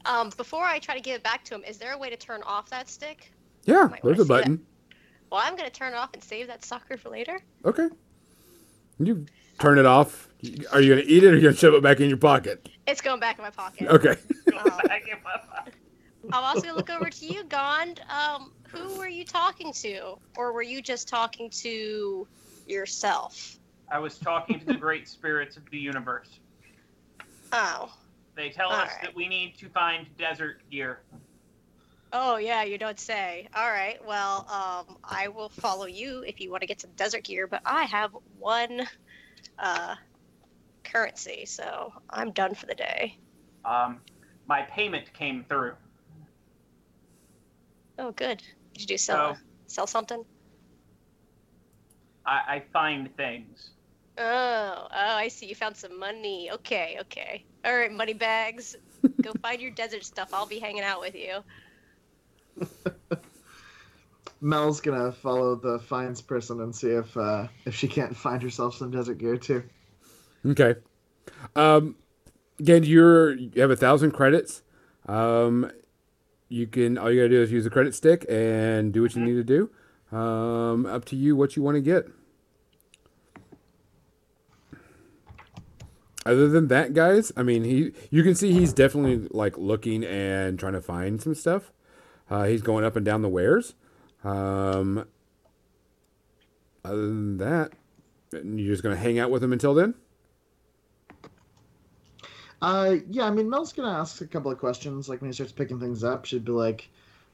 Um, 0.06 0.32
before 0.36 0.64
I 0.64 0.80
try 0.80 0.96
to 0.96 1.02
give 1.02 1.18
it 1.18 1.24
back 1.24 1.44
to 1.46 1.56
him, 1.56 1.64
is 1.64 1.78
there 1.78 1.94
a 1.94 1.98
way 1.98 2.10
to 2.10 2.18
turn 2.18 2.42
off 2.44 2.72
that 2.72 2.90
stick? 2.90 3.32
Yeah, 3.66 3.88
Might 3.92 4.02
there's 4.02 4.18
a 4.18 4.24
see 4.24 4.28
that. 4.28 4.28
button. 4.28 4.66
Well, 5.32 5.42
I'm 5.44 5.56
gonna 5.56 5.70
turn 5.70 5.94
it 5.94 5.98
off 5.98 6.10
and 6.14 6.24
save 6.24 6.48
that 6.48 6.66
sucker 6.66 6.98
for 6.98 7.10
later. 7.10 7.40
Okay. 7.64 7.88
You 8.98 9.28
turn 9.60 9.78
it 9.78 9.86
off. 9.86 10.28
Are 10.74 10.82
you 10.82 10.90
gonna 10.96 11.06
eat 11.06 11.24
it 11.24 11.28
or 11.28 11.32
are 11.34 11.36
you 11.36 11.42
gonna 11.42 11.56
shove 11.56 11.76
it 11.76 11.84
back 11.84 12.00
in 12.00 12.10
your 12.10 12.18
pocket? 12.18 12.68
It's 12.88 13.02
going 13.02 13.20
back 13.20 13.38
in 13.38 13.44
my 13.44 13.52
pocket. 13.52 13.88
Okay. 13.90 14.16
Back 14.48 15.04
in 15.08 15.22
my 15.24 15.38
pocket. 15.38 15.76
I'm 16.34 16.44
also 16.44 16.62
gonna 16.62 16.76
look 16.76 16.90
over 16.90 17.10
to 17.10 17.26
you, 17.28 17.44
Gond. 17.44 18.02
Um, 18.10 18.52
who 18.72 18.98
were 18.98 19.08
you 19.08 19.26
talking 19.26 19.74
to, 19.82 20.16
or 20.38 20.54
were 20.54 20.62
you 20.62 20.82
just 20.82 21.08
talking 21.08 21.50
to 21.62 22.28
yourself? 22.66 23.58
I 23.92 24.00
was 24.00 24.18
talking 24.18 24.60
to 24.60 24.66
the 24.66 24.74
great 24.76 25.08
spirits 25.08 25.58
of 25.58 25.64
the 25.72 25.78
universe. 25.78 26.40
Oh, 27.54 27.92
They 28.38 28.50
tell 28.50 28.70
All 28.70 28.78
us 28.80 28.92
right. 28.94 29.02
that 29.02 29.14
we 29.14 29.28
need 29.28 29.58
to 29.58 29.68
find 29.68 30.08
desert 30.18 30.62
gear. 30.72 31.02
oh 32.14 32.38
yeah, 32.38 32.64
you 32.64 32.78
don't 32.78 32.98
say. 32.98 33.50
All 33.54 33.70
right, 33.70 33.98
well, 34.06 34.46
um, 34.50 34.96
I 35.04 35.28
will 35.28 35.50
follow 35.50 35.86
you 35.86 36.24
if 36.26 36.40
you 36.40 36.50
want 36.50 36.62
to 36.62 36.68
get 36.68 36.80
some 36.80 36.92
desert 36.96 37.26
gear, 37.26 37.48
but 37.48 37.62
I 37.66 37.84
have 37.84 38.16
one 38.40 38.88
uh, 39.60 39.96
currency, 40.86 41.44
so 41.46 41.92
I'm 42.10 42.32
done 42.32 42.56
for 42.56 42.68
the 42.68 42.76
day. 42.76 43.18
Um, 43.66 44.00
my 44.48 44.62
payment 44.62 45.12
came 45.14 45.44
through. 45.44 45.74
Oh, 47.98 48.12
good. 48.14 48.42
Did 48.82 48.90
you 48.90 48.96
do 48.96 48.98
sell 48.98 49.36
So 49.36 49.42
sell 49.68 49.88
something? 49.88 50.24
I, 52.26 52.56
I 52.56 52.64
find 52.74 53.16
things. 53.16 53.70
Oh, 54.18 54.24
oh, 54.24 54.88
I 54.92 55.28
see. 55.28 55.46
You 55.46 55.56
found 55.56 55.78
some 55.78 56.00
money. 56.00 56.50
Okay, 56.52 56.98
okay. 57.02 57.46
All 57.64 57.76
right, 57.76 57.92
money 57.92 58.14
bags. 58.14 58.76
Go 59.22 59.34
find 59.42 59.62
your 59.62 59.72
desert 59.72 60.04
stuff. 60.04 60.30
I'll 60.34 60.48
be 60.48 60.60
hanging 60.60 60.82
out 60.82 61.00
with 61.00 61.16
you. 61.16 61.40
Mel's 64.42 64.82
gonna 64.82 65.12
follow 65.12 65.56
the 65.56 65.78
finds 65.80 66.22
person 66.22 66.62
and 66.62 66.76
see 66.76 66.90
if 66.90 67.16
uh, 67.16 67.48
if 67.66 67.76
she 67.76 67.88
can't 67.88 68.18
find 68.18 68.42
herself 68.42 68.76
some 68.76 68.90
desert 68.90 69.20
gear 69.20 69.38
too. 69.38 69.64
Okay. 70.44 70.74
Um, 71.56 71.98
again, 72.60 72.84
you're 72.84 73.36
you 73.36 73.62
have 73.62 73.70
a 73.70 73.76
thousand 73.76 74.12
credits. 74.12 74.64
Um, 75.08 75.72
you 76.52 76.68
can 76.68 76.98
all 76.98 77.10
you 77.10 77.22
gotta 77.22 77.30
do 77.30 77.42
is 77.42 77.52
use 77.52 77.64
the 77.64 77.70
credit 77.70 77.96
stick 77.96 78.26
and 78.30 78.92
do 78.92 79.02
what 79.02 79.16
you 79.16 79.24
need 79.24 79.34
to 79.34 79.44
do. 79.44 79.70
Um, 80.16 80.86
up 80.86 81.06
to 81.06 81.16
you 81.16 81.36
what 81.36 81.56
you 81.56 81.64
want 81.64 81.76
to 81.76 81.82
get. 81.82 82.10
Other 86.26 86.50
than 86.50 86.68
that, 86.68 86.94
guys, 86.94 87.32
I 87.36 87.44
mean, 87.44 87.64
he 87.64 87.94
you 88.10 88.22
can 88.22 88.36
see 88.36 88.52
he's 88.52 88.74
definitely 88.74 89.28
like 89.32 89.58
looking 89.58 90.04
and 90.04 90.60
trying 90.60 90.74
to 90.74 90.82
find 90.82 91.22
some 91.22 91.34
stuff. 91.34 91.72
Uh, 92.30 92.44
he's 92.44 92.62
going 92.62 92.86
up 92.86 92.96
and 92.96 93.06
down 93.06 93.22
the 93.22 93.30
wares. 93.30 93.74
Um, 94.24 95.08
other 96.84 97.08
than 97.08 97.38
that, 97.38 97.72
you're 98.32 98.74
just 98.74 98.84
gonna 98.84 98.98
hang 98.98 99.18
out 99.18 99.32
with 99.32 99.44
him 99.44 99.54
until 99.54 99.74
then. 99.74 99.96
Uh, 102.62 102.98
yeah, 103.10 103.26
I 103.26 103.32
mean, 103.32 103.50
Mel's 103.50 103.74
gonna 103.74 103.92
ask 103.92 104.22
a 104.22 104.28
couple 104.28 104.52
of 104.52 104.60
questions. 104.60 105.10
Like 105.10 105.22
when 105.22 105.30
he 105.30 105.34
starts 105.34 105.52
picking 105.52 105.80
things 105.80 106.04
up, 106.04 106.26
she'd 106.26 106.46
be 106.46 106.52
like, 106.52 106.90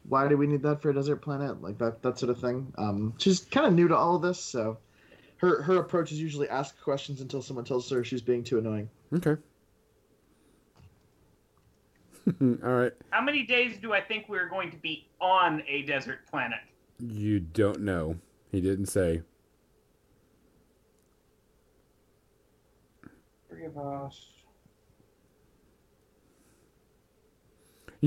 "Why 0.08 0.28
do 0.28 0.38
we 0.38 0.48
need 0.48 0.64
that 0.64 0.82
for 0.82 0.90
a 0.90 0.94
desert 0.94 1.18
planet?" 1.18 1.62
Like 1.62 1.78
that, 1.80 2.02
that 2.02 2.18
sort 2.18 2.30
of 2.30 2.40
thing. 2.40 2.74
Um, 2.78 3.14
she's 3.18 3.42
kind 3.42 3.68
of 3.68 3.74
new 3.74 3.88
to 3.90 3.96
all 3.96 4.16
of 4.16 4.22
this, 4.22 4.40
so 4.40 4.78
her 5.38 5.62
her 5.64 5.78
approach 5.78 6.12
is 6.12 6.22
usually 6.22 6.48
ask 6.50 6.80
questions 6.82 7.22
until 7.22 7.42
someone 7.42 7.66
tells 7.66 7.90
her 7.90 8.04
she's 8.04 8.22
being 8.22 8.44
too 8.44 8.58
annoying. 8.58 8.90
Okay. 9.14 9.36
All 12.42 12.58
right. 12.74 12.92
How 13.12 13.22
many 13.22 13.44
days 13.44 13.78
do 13.78 13.94
I 13.94 14.02
think 14.02 14.28
we're 14.28 14.50
going 14.50 14.72
to 14.72 14.78
be 14.78 15.08
on 15.22 15.64
a 15.68 15.84
desert 15.84 16.20
planet? 16.30 16.60
You 17.00 17.40
don't 17.40 17.82
know. 17.82 18.18
He 18.52 18.60
didn't 18.60 18.88
say. 18.88 19.22
Three 23.50 23.66
of 23.66 23.78
us. 23.78 24.37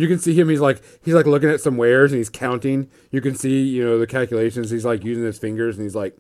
You 0.01 0.09
can 0.09 0.18
see 0.18 0.32
him. 0.32 0.48
He's 0.48 0.61
like 0.61 0.80
he's 1.05 1.12
like 1.12 1.26
looking 1.26 1.51
at 1.51 1.61
some 1.61 1.76
wares 1.76 2.11
and 2.11 2.16
he's 2.16 2.30
counting. 2.30 2.88
You 3.11 3.20
can 3.20 3.34
see 3.34 3.64
you 3.64 3.84
know 3.84 3.98
the 3.98 4.07
calculations. 4.07 4.70
He's 4.70 4.86
like 4.86 5.05
using 5.05 5.24
his 5.24 5.36
fingers 5.36 5.76
and 5.76 5.84
he's 5.84 5.94
like, 5.94 6.16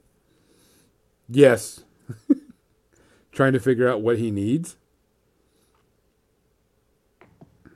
yes, 1.30 1.82
trying 3.32 3.54
to 3.54 3.58
figure 3.58 3.88
out 3.88 4.02
what 4.02 4.18
he 4.18 4.30
needs. 4.30 4.76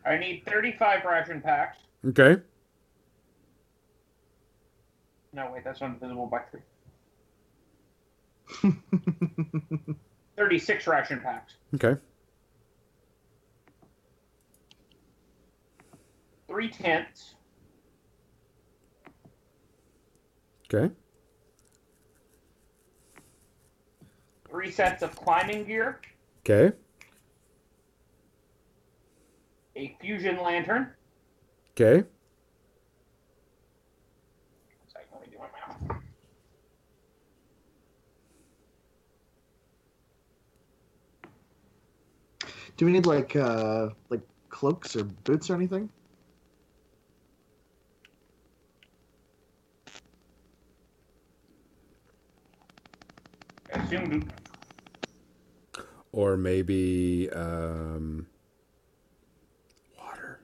I 0.04 0.18
need 0.18 0.42
35 0.46 1.06
ration 1.06 1.40
packs. 1.40 1.78
Okay. 2.08 2.36
No, 5.32 5.50
wait, 5.54 5.64
that's 5.64 5.80
invisible 5.80 6.26
by 6.26 6.40
three. 6.50 6.60
36 10.36 10.86
ration 10.86 11.20
packs. 11.20 11.54
Okay. 11.74 11.98
Three 16.54 16.68
tents. 16.68 17.34
Okay. 20.72 20.94
Three 24.48 24.70
sets 24.70 25.02
of 25.02 25.16
climbing 25.16 25.64
gear. 25.64 26.00
Okay. 26.48 26.76
a 29.74 29.96
fusion 30.00 30.40
lantern. 30.40 30.92
Okay. 31.72 32.06
Sorry, 34.92 35.04
let 35.12 35.22
me 35.22 35.36
do. 35.88 35.96
Do 42.76 42.86
we 42.86 42.92
need 42.92 43.06
like 43.06 43.34
uh 43.34 43.88
like 44.08 44.22
cloaks 44.50 44.94
or 44.94 45.02
boots 45.02 45.50
or 45.50 45.56
anything? 45.56 45.90
Or 56.12 56.36
maybe 56.36 57.28
um, 57.32 58.26
water. 59.98 60.40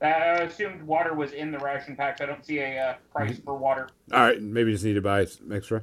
uh, 0.00 0.04
I 0.06 0.08
assumed 0.42 0.82
water 0.82 1.14
was 1.14 1.32
in 1.32 1.50
the 1.52 1.58
ration 1.58 1.94
packs. 1.94 2.20
I 2.20 2.26
don't 2.26 2.44
see 2.44 2.58
a 2.58 2.78
uh, 2.78 2.94
price 3.12 3.38
for 3.38 3.54
water. 3.54 3.88
All 4.12 4.20
right, 4.20 4.40
maybe 4.40 4.70
you 4.70 4.76
just 4.76 4.84
need 4.84 4.94
to 4.94 5.02
buy 5.02 5.24
some 5.26 5.52
extra. 5.52 5.82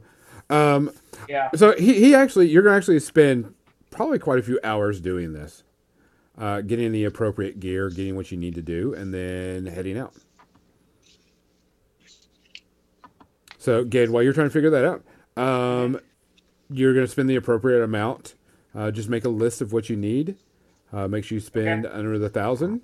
Um, 0.50 0.92
Yeah. 1.30 1.50
so 1.56 1.76
he, 1.78 1.94
he 1.94 2.16
actually, 2.16 2.50
you're 2.50 2.64
gonna 2.64 2.76
actually 2.76 3.00
spend 3.00 3.54
probably 3.92 4.18
quite 4.20 4.40
a 4.40 4.44
few 4.44 4.60
hours 4.64 5.00
doing 5.00 5.34
this, 5.34 5.64
uh, 6.38 6.62
getting 6.62 6.92
the 6.92 7.04
appropriate 7.04 7.60
gear, 7.60 7.90
getting 7.90 8.16
what 8.16 8.32
you 8.32 8.38
need 8.38 8.56
to 8.56 8.62
do, 8.62 8.94
and 8.94 9.14
then 9.14 9.68
heading 9.68 9.98
out. 9.98 10.14
So, 13.60 13.84
Gand, 13.84 14.12
while 14.12 14.24
you're 14.24 14.34
trying 14.34 14.48
to 14.48 14.54
figure 14.54 14.72
that 14.72 14.84
out, 14.84 15.04
um, 15.38 16.00
you're 16.72 16.94
gonna 16.94 17.08
spend 17.08 17.30
the 17.30 17.36
appropriate 17.36 17.84
amount. 17.84 18.36
Uh, 18.74 18.92
just 18.92 19.10
make 19.10 19.26
a 19.26 19.30
list 19.30 19.62
of 19.62 19.74
what 19.74 19.90
you 19.90 19.96
need. 19.96 20.38
Uh, 20.94 21.08
make 21.08 21.24
sure 21.24 21.36
you 21.36 21.40
spend 21.42 21.86
under 21.86 22.20
the 22.20 22.30
thousand, 22.30 22.82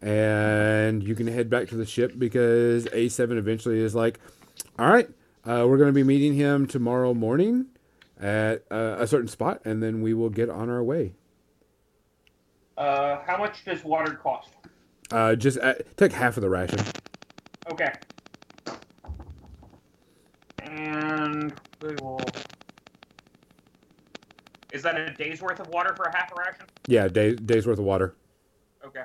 and 0.00 1.02
you 1.02 1.14
can 1.14 1.26
head 1.26 1.50
back 1.50 1.68
to 1.68 1.76
the 1.76 1.86
ship 1.86 2.12
because 2.18 2.86
A7 2.86 3.36
eventually 3.36 3.80
is 3.80 3.94
like, 3.94 4.20
all 4.78 4.88
right, 4.88 5.08
uh, 5.44 5.64
we're 5.68 5.76
going 5.76 5.88
to 5.88 5.92
be 5.92 6.04
meeting 6.04 6.34
him 6.34 6.66
tomorrow 6.66 7.14
morning 7.14 7.66
at 8.20 8.64
uh, 8.70 8.96
a 8.98 9.06
certain 9.06 9.28
spot, 9.28 9.60
and 9.64 9.82
then 9.82 10.02
we 10.02 10.14
will 10.14 10.30
get 10.30 10.48
on 10.48 10.70
our 10.70 10.82
way. 10.82 11.14
Uh, 12.76 13.20
how 13.26 13.38
much 13.38 13.64
does 13.64 13.82
water 13.84 14.14
cost? 14.14 14.50
Uh, 15.10 15.34
just 15.34 15.58
uh, 15.58 15.74
take 15.96 16.12
half 16.12 16.36
of 16.36 16.42
the 16.42 16.50
ration. 16.50 16.78
Okay. 17.70 17.92
And 20.60 21.54
we 21.80 21.94
will. 22.02 22.20
Is 24.76 24.82
that 24.82 24.98
a 25.00 25.10
day's 25.10 25.40
worth 25.40 25.58
of 25.58 25.68
water 25.68 25.94
for 25.96 26.02
a 26.04 26.14
half 26.14 26.30
a 26.32 26.34
ration? 26.34 26.66
Yeah, 26.86 27.08
day, 27.08 27.34
day's 27.34 27.66
worth 27.66 27.78
of 27.78 27.86
water. 27.86 28.14
Okay. 28.84 29.04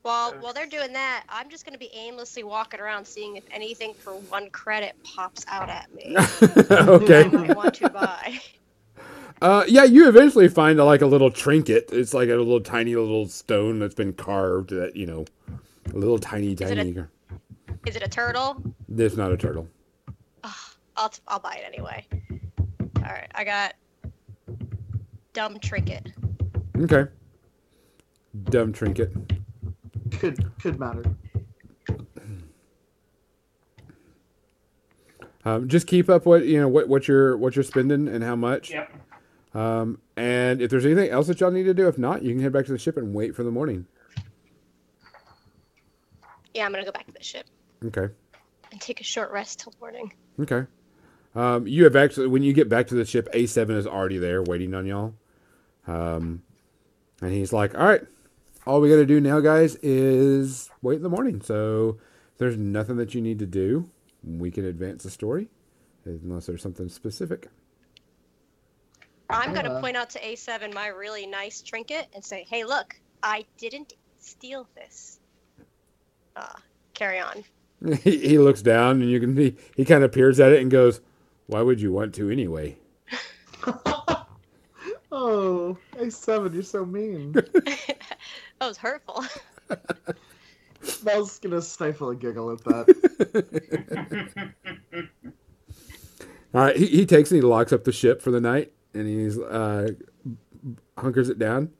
While 0.00 0.32
while 0.40 0.54
they're 0.54 0.64
doing 0.64 0.94
that, 0.94 1.24
I'm 1.28 1.50
just 1.50 1.66
gonna 1.66 1.76
be 1.76 1.90
aimlessly 1.92 2.44
walking 2.44 2.80
around, 2.80 3.04
seeing 3.04 3.36
if 3.36 3.44
anything 3.50 3.92
for 3.92 4.12
one 4.14 4.48
credit 4.48 4.96
pops 5.04 5.44
out 5.48 5.68
at 5.68 5.94
me. 5.94 6.16
okay. 6.70 7.24
I 7.24 7.28
might 7.28 7.54
want 7.54 7.74
to 7.74 7.90
buy. 7.90 8.40
Uh, 9.40 9.62
yeah, 9.68 9.84
you 9.84 10.08
eventually 10.08 10.48
find 10.48 10.80
a, 10.80 10.84
like 10.84 11.00
a 11.00 11.06
little 11.06 11.30
trinket. 11.30 11.90
It's 11.92 12.12
like 12.12 12.28
a 12.28 12.34
little 12.34 12.60
tiny 12.60 12.96
little 12.96 13.28
stone 13.28 13.78
that's 13.78 13.94
been 13.94 14.12
carved. 14.12 14.70
That 14.70 14.96
you 14.96 15.06
know, 15.06 15.26
a 15.94 15.96
little 15.96 16.18
tiny 16.18 16.54
it 16.54 16.60
a- 16.60 16.74
tiny. 16.74 16.96
Is 17.88 17.96
it 17.96 18.02
a 18.02 18.08
turtle? 18.08 18.62
It's 18.98 19.16
not 19.16 19.32
a 19.32 19.36
turtle. 19.38 19.66
I'll 20.44 21.10
I'll 21.26 21.38
buy 21.38 21.54
it 21.54 21.64
anyway. 21.66 22.04
All 22.96 23.02
right, 23.02 23.30
I 23.34 23.44
got 23.44 23.76
dumb 25.32 25.58
trinket. 25.58 26.12
Okay. 26.76 27.06
Dumb 28.50 28.74
trinket. 28.74 29.10
Could 30.18 30.52
could 30.60 30.78
matter. 30.78 31.02
Um, 35.46 35.66
just 35.66 35.86
keep 35.86 36.10
up 36.10 36.26
what 36.26 36.44
you 36.44 36.60
know 36.60 36.68
what 36.68 36.88
what 36.88 37.08
you're 37.08 37.38
what 37.38 37.56
you're 37.56 37.62
spending 37.62 38.06
and 38.06 38.22
how 38.22 38.36
much. 38.36 38.70
Yep. 38.70 38.92
Um, 39.54 39.98
and 40.14 40.60
if 40.60 40.68
there's 40.68 40.84
anything 40.84 41.08
else 41.08 41.28
that 41.28 41.40
y'all 41.40 41.50
need 41.50 41.64
to 41.64 41.72
do, 41.72 41.88
if 41.88 41.96
not, 41.96 42.22
you 42.22 42.34
can 42.34 42.42
head 42.42 42.52
back 42.52 42.66
to 42.66 42.72
the 42.72 42.78
ship 42.78 42.98
and 42.98 43.14
wait 43.14 43.34
for 43.34 43.44
the 43.44 43.50
morning. 43.50 43.86
Yeah, 46.52 46.66
I'm 46.66 46.72
gonna 46.72 46.84
go 46.84 46.92
back 46.92 47.06
to 47.06 47.12
the 47.12 47.22
ship 47.22 47.46
Okay. 47.86 48.08
and 48.72 48.80
take 48.80 49.00
a 49.00 49.04
short 49.04 49.30
rest 49.30 49.60
till 49.60 49.72
morning. 49.80 50.12
Okay. 50.40 50.64
Um, 51.34 51.66
you 51.66 51.84
have 51.84 51.94
actually, 51.96 52.26
when 52.26 52.42
you 52.42 52.52
get 52.52 52.68
back 52.68 52.88
to 52.88 52.94
the 52.94 53.04
ship, 53.04 53.28
A7 53.32 53.70
is 53.76 53.86
already 53.86 54.18
there 54.18 54.42
waiting 54.42 54.74
on 54.74 54.86
y'all. 54.86 55.14
Um, 55.86 56.42
and 57.22 57.32
he's 57.32 57.52
like, 57.52 57.74
all 57.78 57.86
right, 57.86 58.02
all 58.66 58.80
we 58.80 58.88
got 58.90 58.96
to 58.96 59.06
do 59.06 59.20
now, 59.20 59.40
guys, 59.40 59.76
is 59.76 60.70
wait 60.82 60.96
in 60.96 61.02
the 61.02 61.08
morning. 61.08 61.40
So 61.40 61.98
if 62.32 62.38
there's 62.38 62.56
nothing 62.56 62.96
that 62.96 63.14
you 63.14 63.20
need 63.22 63.38
to 63.40 63.46
do. 63.46 63.88
We 64.24 64.50
can 64.50 64.64
advance 64.64 65.04
the 65.04 65.10
story 65.10 65.48
unless 66.04 66.46
there's 66.46 66.60
something 66.62 66.88
specific. 66.88 67.48
I'm 69.30 69.54
gonna 69.54 69.70
Uh. 69.74 69.80
point 69.80 69.96
out 69.96 70.10
to 70.10 70.20
A7 70.20 70.72
my 70.74 70.88
really 70.88 71.26
nice 71.26 71.62
trinket 71.62 72.08
and 72.14 72.24
say, 72.24 72.44
"Hey, 72.48 72.64
look, 72.64 72.98
I 73.22 73.44
didn't 73.58 73.92
steal 74.18 74.66
this." 74.74 75.20
Uh, 76.34 76.54
carry 76.94 77.18
on. 77.20 77.44
he, 78.02 78.18
he 78.18 78.38
looks 78.38 78.62
down 78.62 79.02
and 79.02 79.10
you 79.10 79.20
can 79.20 79.36
he, 79.36 79.56
he 79.76 79.84
kind 79.84 80.04
of 80.04 80.12
peers 80.12 80.40
at 80.40 80.52
it 80.52 80.60
and 80.60 80.70
goes, 80.70 81.00
why 81.46 81.62
would 81.62 81.80
you 81.80 81.92
want 81.92 82.14
to 82.16 82.30
anyway? 82.30 82.76
Oh, 85.10 85.76
A7, 85.94 86.52
you're 86.52 86.62
so 86.62 86.84
mean. 86.84 87.32
that 87.32 87.96
was 88.60 88.76
hurtful. 88.76 89.24
I 89.70 91.18
was 91.18 91.38
gonna 91.38 91.62
stifle 91.62 92.10
a 92.10 92.14
giggle 92.14 92.52
at 92.52 92.62
that. 92.64 94.52
All 96.54 96.60
right, 96.62 96.76
he, 96.76 96.86
he 96.86 97.06
takes 97.06 97.30
and 97.30 97.36
he 97.36 97.42
locks 97.42 97.72
up 97.72 97.84
the 97.84 97.92
ship 97.92 98.22
for 98.22 98.30
the 98.30 98.40
night, 98.40 98.72
and 98.94 99.08
he's 99.08 99.38
uh, 99.38 99.92
hunkers 100.96 101.30
it 101.30 101.38
down, 101.38 101.70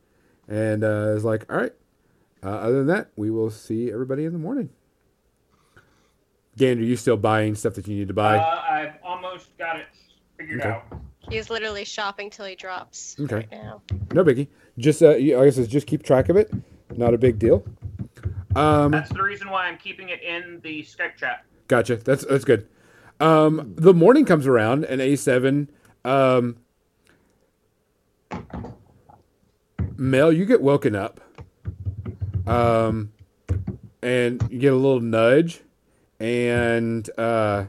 and 0.49 0.83
uh, 0.83 1.15
is 1.17 1.25
like, 1.25 1.45
"All 1.51 1.59
right. 1.59 1.73
Uh, 2.43 2.49
other 2.49 2.79
than 2.79 2.87
that, 2.89 3.11
we 3.17 3.31
will 3.31 3.51
see 3.51 3.93
everybody 3.93 4.25
in 4.25 4.33
the 4.33 4.39
morning." 4.39 4.71
Gander, 6.59 6.83
you 6.85 6.97
still 6.97 7.17
buying 7.17 7.55
stuff 7.55 7.75
that 7.75 7.87
you 7.87 7.97
need 7.97 8.09
to 8.09 8.15
buy? 8.15 8.37
Uh, 8.37 8.63
I've 8.69 8.95
almost 9.03 9.57
got 9.59 9.79
it 9.79 9.87
figured 10.37 10.61
Okay. 10.61 10.71
out. 10.71 10.85
He's 11.31 11.51
literally 11.51 11.85
shopping 11.85 12.31
till 12.31 12.47
he 12.47 12.57
drops 12.57 13.17
Okay. 13.21 13.37
right 13.37 13.51
now. 13.51 13.83
no 14.13 14.25
biggie. 14.25 14.49
Just 14.77 15.03
uh, 15.03 15.11
I 15.11 15.21
guess 15.21 15.57
it's 15.59 15.69
just 15.71 15.87
keep 15.87 16.03
track 16.03 16.29
of 16.29 16.37
it. 16.37 16.51
Not 16.97 17.15
a 17.15 17.19
big 17.19 17.39
deal. 17.39 17.65
Um, 18.57 18.91
That's 18.91 19.13
the 19.13 19.23
reason 19.23 19.51
why 19.51 19.67
I'm 19.69 19.77
keeping 19.79 20.09
it 20.09 20.23
in 20.23 20.61
the 20.63 20.81
Skype 20.83 21.17
chat. 21.17 21.45
Gotcha. 21.69 21.97
That's 21.97 22.25
that's 22.25 22.45
good. 22.45 22.67
Um, 23.21 23.75
the 23.77 23.93
morning 23.95 24.25
comes 24.25 24.47
around, 24.47 24.85
and 24.85 25.01
A 25.01 25.17
seven. 25.17 25.71
Um, 26.05 26.57
Mel, 29.97 30.33
you 30.33 30.45
get 30.47 30.63
woken 30.63 30.95
up, 30.97 31.21
um, 32.47 33.13
and 34.03 34.43
you 34.51 34.59
get 34.61 34.73
a 34.73 34.77
little 34.77 35.01
nudge, 35.01 35.61
and 36.21 37.09
uh, 37.19 37.67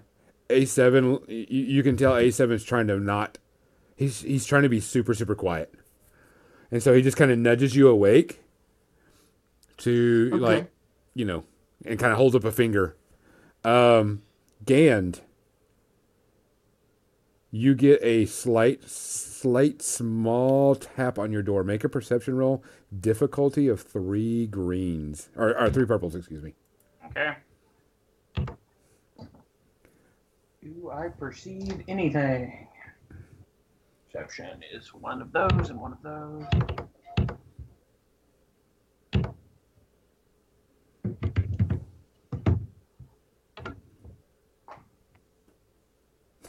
A 0.50 0.66
seven. 0.66 1.20
You, 1.28 1.46
you 1.50 1.84
can 1.84 1.98
tell 1.98 2.16
A 2.18 2.32
seven 2.32 2.56
is 2.56 2.64
trying 2.64 2.88
to 2.88 3.00
not. 3.00 3.38
He's 3.96 4.22
he's 4.22 4.46
trying 4.46 4.64
to 4.64 4.70
be 4.70 4.80
super 4.80 5.14
super 5.14 5.36
quiet, 5.36 5.74
and 6.72 6.82
so 6.82 6.94
he 6.94 7.02
just 7.02 7.18
kind 7.18 7.32
of 7.32 7.38
nudges 7.38 7.76
you 7.76 7.88
awake. 7.88 8.42
To 9.78 10.30
Okay. 10.34 10.42
like, 10.44 10.72
you 11.14 11.24
know, 11.24 11.46
and 11.86 11.98
kind 11.98 12.12
of 12.12 12.18
holds 12.18 12.36
up 12.36 12.44
a 12.44 12.52
finger. 12.52 12.98
Um, 13.64 14.24
Gand, 14.66 15.22
you 17.50 17.76
get 17.76 18.00
a 18.04 18.26
slight, 18.26 18.84
slight, 18.90 19.82
small 19.82 20.76
tap 20.76 21.18
on 21.18 21.32
your 21.32 21.42
door. 21.42 21.64
Make 21.64 21.86
a 21.86 21.90
perception 21.90 22.36
roll. 22.36 22.62
Difficulty 23.00 23.70
of 23.70 23.80
three 23.82 24.48
greens 24.48 25.30
or, 25.38 25.58
or 25.58 25.70
three 25.70 25.86
purples. 25.86 26.14
Excuse 26.14 26.44
me. 26.44 26.54
Okay. 27.12 27.36
Do 30.62 30.92
I 30.92 31.08
perceive 31.08 31.84
anything? 31.88 32.68
Perception 34.12 34.62
is 34.74 34.94
one 34.94 35.22
of 35.22 35.32
those 35.32 35.70
and 35.70 35.80
one 35.80 35.94
of 35.94 36.02
those. 36.04 36.44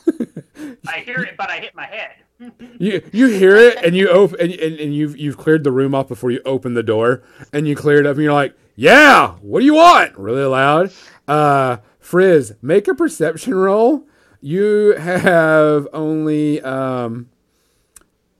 I 0.88 0.98
hear 1.00 1.20
it, 1.20 1.36
but 1.36 1.48
I 1.48 1.58
hit 1.58 1.74
my 1.76 1.86
head. 1.86 2.11
You 2.78 3.02
you 3.12 3.26
hear 3.26 3.54
it 3.54 3.76
and 3.84 3.94
you 3.94 4.08
open 4.08 4.40
and, 4.40 4.52
and, 4.52 4.80
and 4.80 4.94
you've 4.94 5.14
you've 5.14 5.36
cleared 5.36 5.62
the 5.62 5.70
room 5.70 5.94
off 5.94 6.08
before 6.08 6.30
you 6.30 6.40
open 6.46 6.72
the 6.72 6.82
door 6.82 7.22
and 7.52 7.68
you 7.68 7.76
clear 7.76 8.00
it 8.00 8.06
up 8.06 8.16
and 8.16 8.24
you're 8.24 8.32
like, 8.32 8.56
yeah, 8.76 9.32
what 9.42 9.61
do 9.61 9.66
you 9.66 9.74
want? 9.74 10.16
Really 10.16 10.44
loud. 10.44 10.90
Uh, 11.28 11.76
Frizz, 12.11 12.54
make 12.61 12.88
a 12.88 12.94
perception 12.94 13.54
roll. 13.54 14.04
You 14.40 14.96
have 14.98 15.86
only 15.92 16.61
um, 16.61 17.28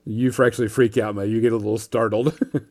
you 0.05 0.33
actually 0.43 0.67
freak 0.67 0.99
out, 0.99 1.15
Mel. 1.15 1.25
You 1.25 1.41
get 1.41 1.53
a 1.53 1.57
little 1.57 1.79
startled. 1.79 2.37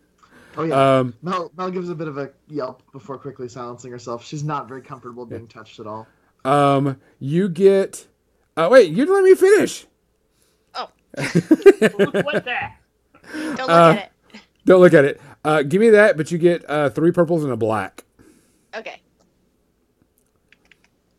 Oh 0.57 0.63
yeah. 0.63 0.97
um, 0.99 1.13
Mel, 1.21 1.51
Mel 1.55 1.69
gives 1.71 1.87
a 1.87 1.95
bit 1.95 2.09
of 2.09 2.17
a 2.17 2.31
yelp 2.49 2.81
before 2.91 3.17
quickly 3.17 3.47
silencing 3.47 3.91
herself. 3.91 4.25
She's 4.25 4.43
not 4.43 4.67
very 4.67 4.81
comfortable 4.81 5.25
being 5.25 5.47
touched 5.47 5.79
at 5.79 5.87
all. 5.87 6.05
um, 6.43 6.99
you 7.19 7.47
get. 7.47 8.07
Uh, 8.57 8.67
wait, 8.69 8.89
you 8.89 8.95
didn't 8.95 9.13
let 9.13 9.23
me 9.23 9.35
finish. 9.35 9.85
Oh, 10.75 10.89
What's 11.13 12.45
that? 12.45 12.75
don't 13.31 13.57
look 13.57 13.69
Uh, 13.69 13.93
at 13.95 14.11
it. 14.33 14.41
Don't 14.65 14.81
look 14.81 14.93
at 14.93 15.05
it. 15.05 15.21
Uh, 15.45 15.61
give 15.61 15.79
me 15.79 15.91
that, 15.91 16.17
but 16.17 16.29
you 16.31 16.37
get 16.37 16.69
uh, 16.69 16.89
three 16.89 17.11
purples 17.11 17.43
and 17.45 17.53
a 17.53 17.57
black. 17.57 18.03
Okay. 18.75 18.99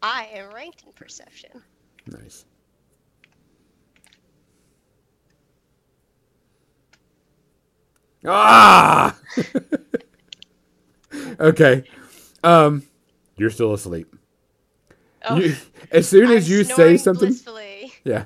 I 0.03 0.27
am 0.33 0.53
ranked 0.55 0.83
in 0.87 0.93
perception. 0.93 1.51
Nice. 2.07 2.45
Ah. 8.25 9.17
okay. 11.41 11.85
Um, 12.43 12.83
you're 13.37 13.51
still 13.51 13.73
asleep. 13.73 14.15
Oh, 15.29 15.37
You, 15.37 15.55
as 15.91 16.09
soon 16.09 16.27
I'm 16.31 16.37
as 16.37 16.49
you 16.49 16.65
say 16.65 16.97
something, 16.97 17.29
blissfully. 17.29 17.93
yeah. 18.05 18.25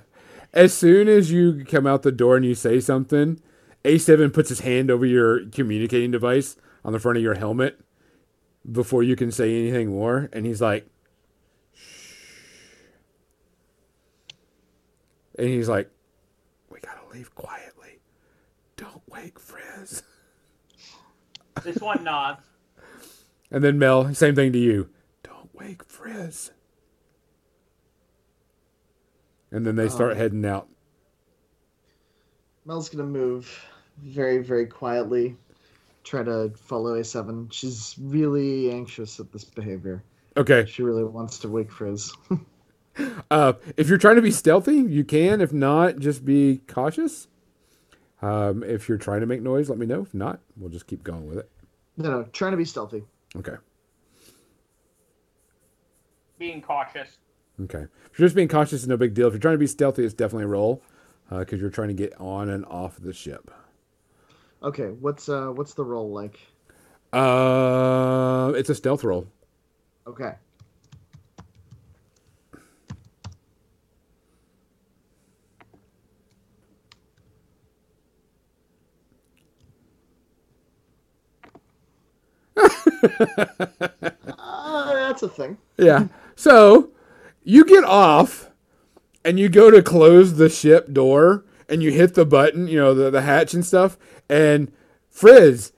As 0.53 0.72
soon 0.72 1.09
as 1.09 1.33
you 1.33 1.64
come 1.64 1.87
out 1.87 2.03
the 2.03 2.12
door 2.12 2.37
and 2.37 2.45
you 2.45 2.55
say 2.55 2.79
something, 2.81 3.41
A7 3.85 4.33
puts 4.33 4.49
his 4.49 4.61
hand 4.61 4.91
over 4.91 5.05
your 5.05 5.47
communicating 5.51 6.12
device 6.12 6.57
on 6.85 6.93
the 6.93 7.01
front 7.01 7.16
of 7.18 7.25
your 7.25 7.35
helmet 7.35 7.81
before 8.70 9.03
you 9.03 9.16
can 9.16 9.31
say 9.33 9.59
anything 9.59 9.89
more, 9.91 10.29
and 10.33 10.47
he's 10.47 10.61
like, 10.61 10.87
And 15.39 15.49
he's 15.49 15.68
like, 15.68 15.91
"We 16.70 16.80
gotta 16.80 17.07
leave 17.12 17.35
quietly. 17.35 17.99
Don't 18.76 19.03
wake 19.09 19.39
Frizz." 19.39 20.03
This 21.62 21.76
one 21.78 22.05
nods. 22.05 22.43
And 23.51 23.62
then 23.62 23.78
Mel, 23.78 24.12
same 24.14 24.35
thing 24.35 24.53
to 24.53 24.59
you. 24.59 24.89
Don't 25.22 25.55
wake 25.55 25.85
Frizz. 25.85 26.51
And 29.51 29.64
then 29.64 29.76
they 29.76 29.89
start 29.89 30.12
Um, 30.12 30.18
heading 30.18 30.45
out. 30.45 30.68
Mel's 32.64 32.89
gonna 32.89 33.05
move 33.05 33.64
very, 33.99 34.39
very 34.39 34.66
quietly, 34.66 35.37
try 36.03 36.22
to 36.24 36.51
follow 36.57 36.99
A7. 36.99 37.53
She's 37.53 37.95
really 38.01 38.70
anxious 38.72 39.20
at 39.20 39.30
this 39.32 39.45
behavior. 39.45 40.03
Okay. 40.37 40.64
She 40.66 40.82
really 40.82 41.05
wants 41.05 41.39
to 41.41 41.49
wake 41.49 41.70
Frizz. 41.70 42.12
Uh, 43.30 43.55
if 43.76 43.88
you're 43.88 43.99
trying 43.99 44.16
to 44.16 44.22
be 44.22 44.30
stealthy, 44.30 44.76
you 44.76 45.05
can. 45.05 45.40
If 45.40 45.53
not, 45.53 45.99
just 45.99 46.24
be 46.24 46.61
cautious. 46.68 47.26
Um, 48.22 48.62
if 48.62 48.88
you're 48.88 48.99
trying 48.99 49.20
to 49.20 49.26
make 49.26 49.42
noise, 49.42 49.68
let 49.68 49.78
me 49.78 49.86
know. 49.86 50.03
If 50.03 50.14
not, 50.14 50.40
we'll 50.57 50.70
just 50.70 50.86
keep 50.86 51.03
going 51.03 51.26
with 51.26 51.38
it. 51.38 51.51
no, 51.97 52.11
no, 52.11 52.22
trying 52.32 52.53
to 52.53 52.57
be 52.57 52.64
stealthy. 52.64 53.03
Okay. 53.36 53.57
Being 56.38 56.62
cautious. 56.62 57.18
Okay. 57.62 57.86
If 58.12 58.18
you're 58.18 58.26
just 58.26 58.36
being 58.36 58.49
cautious, 58.49 58.80
it's 58.82 58.86
no 58.86 58.97
big 58.97 59.14
deal. 59.14 59.26
If 59.26 59.32
you're 59.34 59.40
trying 59.40 59.55
to 59.55 59.59
be 59.59 59.66
stealthy, 59.66 60.05
it's 60.05 60.14
definitely 60.14 60.45
a 60.45 60.49
roll 60.49 60.82
because 61.30 61.61
you're 61.61 61.70
trying 61.70 61.88
to 61.88 61.95
get 61.95 62.12
on 62.20 62.49
and 62.49 62.64
off 62.66 62.97
the 62.97 63.12
ship. 63.12 63.51
Okay, 64.62 64.86
what's 64.88 65.28
uh 65.28 65.49
what's 65.49 65.74
the 65.74 65.84
roll 65.84 66.11
like? 66.11 66.40
Uh, 67.12 68.53
it's 68.57 68.70
a 68.70 68.74
stealth 68.74 69.05
roll. 69.05 69.26
Okay. 70.07 70.32
Uh, 82.57 82.68
that's 84.94 85.22
a 85.22 85.28
thing. 85.28 85.59
Yeah. 85.76 86.09
So 86.36 86.90
you 87.42 87.64
get 87.64 87.84
off 87.84 88.50
and 89.24 89.38
you 89.38 89.48
go 89.48 89.70
to 89.70 89.82
close 89.82 90.34
the 90.34 90.48
ship 90.48 90.92
door 90.92 91.44
and 91.68 91.82
you 91.82 91.90
hit 91.92 92.14
the 92.14 92.26
button, 92.26 92.66
you 92.68 92.78
know, 92.78 92.94
the, 92.94 93.11
the 93.11 93.22
hatch 93.22 93.55
and 93.55 93.64
stuff. 93.64 93.98
And 94.28 94.72
Frizz, 95.11 95.72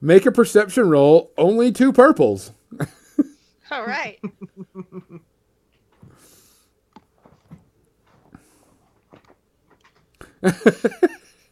make 0.00 0.26
a 0.26 0.32
perception 0.32 0.88
roll, 0.88 1.32
only 1.38 1.72
two 1.72 1.92
purples. 1.92 2.52
All 3.70 3.86
right. 3.86 4.18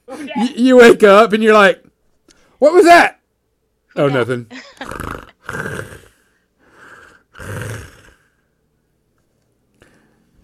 Y- 0.09 0.53
you 0.57 0.77
wake 0.77 1.03
up 1.03 1.33
and 1.33 1.43
you're 1.43 1.55
like, 1.55 1.83
what 2.59 2.73
was 2.75 2.85
that? 2.85 3.21
Oh, 3.97 4.09
nothing. 4.09 4.47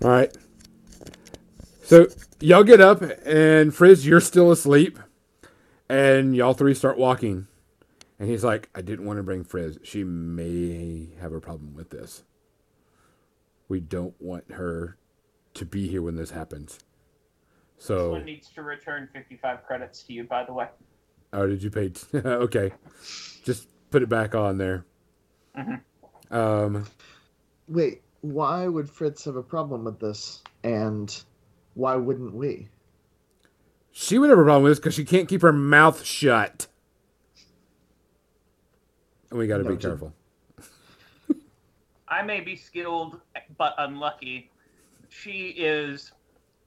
All 0.03 0.11
right. 0.11 0.37
So 1.83 2.07
y'all 2.41 2.65
get 2.65 2.81
up 2.81 3.03
and 3.27 3.75
Frizz, 3.75 4.07
you're 4.07 4.21
still 4.21 4.51
asleep, 4.53 4.99
and 5.89 6.37
y'all 6.37 6.55
three 6.55 6.75
start 6.75 6.99
walking. 6.99 7.47
And 8.19 8.29
he's 8.29 8.45
like, 8.45 8.69
I 8.75 8.83
didn't 8.83 9.07
want 9.07 9.19
to 9.19 9.23
bring 9.23 9.45
Frizz. 9.45 9.79
She 9.85 10.05
may 10.05 11.11
have 11.21 11.33
a 11.33 11.41
problem 11.41 11.75
with 11.75 11.91
this. 11.91 12.25
We 13.69 13.81
don't 13.81 14.15
want 14.21 14.53
her 14.53 14.97
to 15.55 15.65
be 15.65 15.89
here 15.89 16.03
when 16.03 16.17
this 16.17 16.31
happens. 16.31 16.81
This 17.77 17.87
So, 17.87 18.11
one 18.11 18.25
needs 18.25 18.51
to 18.51 18.63
return 18.63 19.09
55 19.13 19.65
credits 19.65 20.03
to 20.05 20.13
you, 20.13 20.25
by 20.25 20.45
the 20.45 20.53
way. 20.53 20.69
oh, 21.33 21.47
did 21.47 21.63
you 21.63 21.71
pay? 21.71 21.91
T- 21.91 22.07
okay, 22.19 22.73
just 23.49 23.67
put 23.91 24.03
it 24.03 24.11
back 24.11 24.35
on 24.35 24.59
there. 24.59 24.85
Mhm. 25.57 25.81
Um, 26.31 26.85
Wait, 27.67 28.03
why 28.21 28.67
would 28.69 28.91
Frizz 28.91 29.25
have 29.25 29.37
a 29.37 29.43
problem 29.43 29.85
with 29.85 29.99
this? 29.99 30.43
And 30.63 31.09
why 31.75 31.97
wouldn't 31.97 32.35
we? 32.35 32.69
she 33.91 34.17
would 34.17 34.31
have 34.31 34.39
a 34.39 34.43
problem 34.45 34.63
with 34.63 34.73
this 34.73 34.79
because 34.79 34.95
she 34.95 35.05
can't 35.05 35.29
keep 35.29 35.43
her 35.43 35.53
mouth 35.53 36.05
shut. 36.05 36.69
And 39.31 39.39
we 39.41 39.49
got 39.49 39.57
to 39.59 39.65
be 39.65 39.71
Noted. 39.71 39.83
careful. 39.83 40.13
I 42.09 42.23
may 42.23 42.41
be 42.41 42.55
skilled 42.55 43.21
but 43.57 43.75
unlucky. 43.79 44.53
She 45.09 45.49
is 45.49 46.13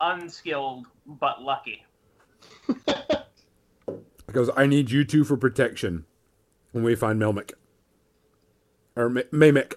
unskilled 0.01 0.87
but 1.05 1.41
lucky. 1.41 1.85
Because 4.27 4.49
I 4.55 4.65
need 4.65 4.89
you 4.91 5.03
two 5.03 5.25
for 5.25 5.35
protection 5.35 6.05
when 6.71 6.83
we 6.83 6.95
find 6.95 7.21
Melmick. 7.21 7.53
Or 8.95 9.09
Ma- 9.09 9.21
Mamick. 9.31 9.75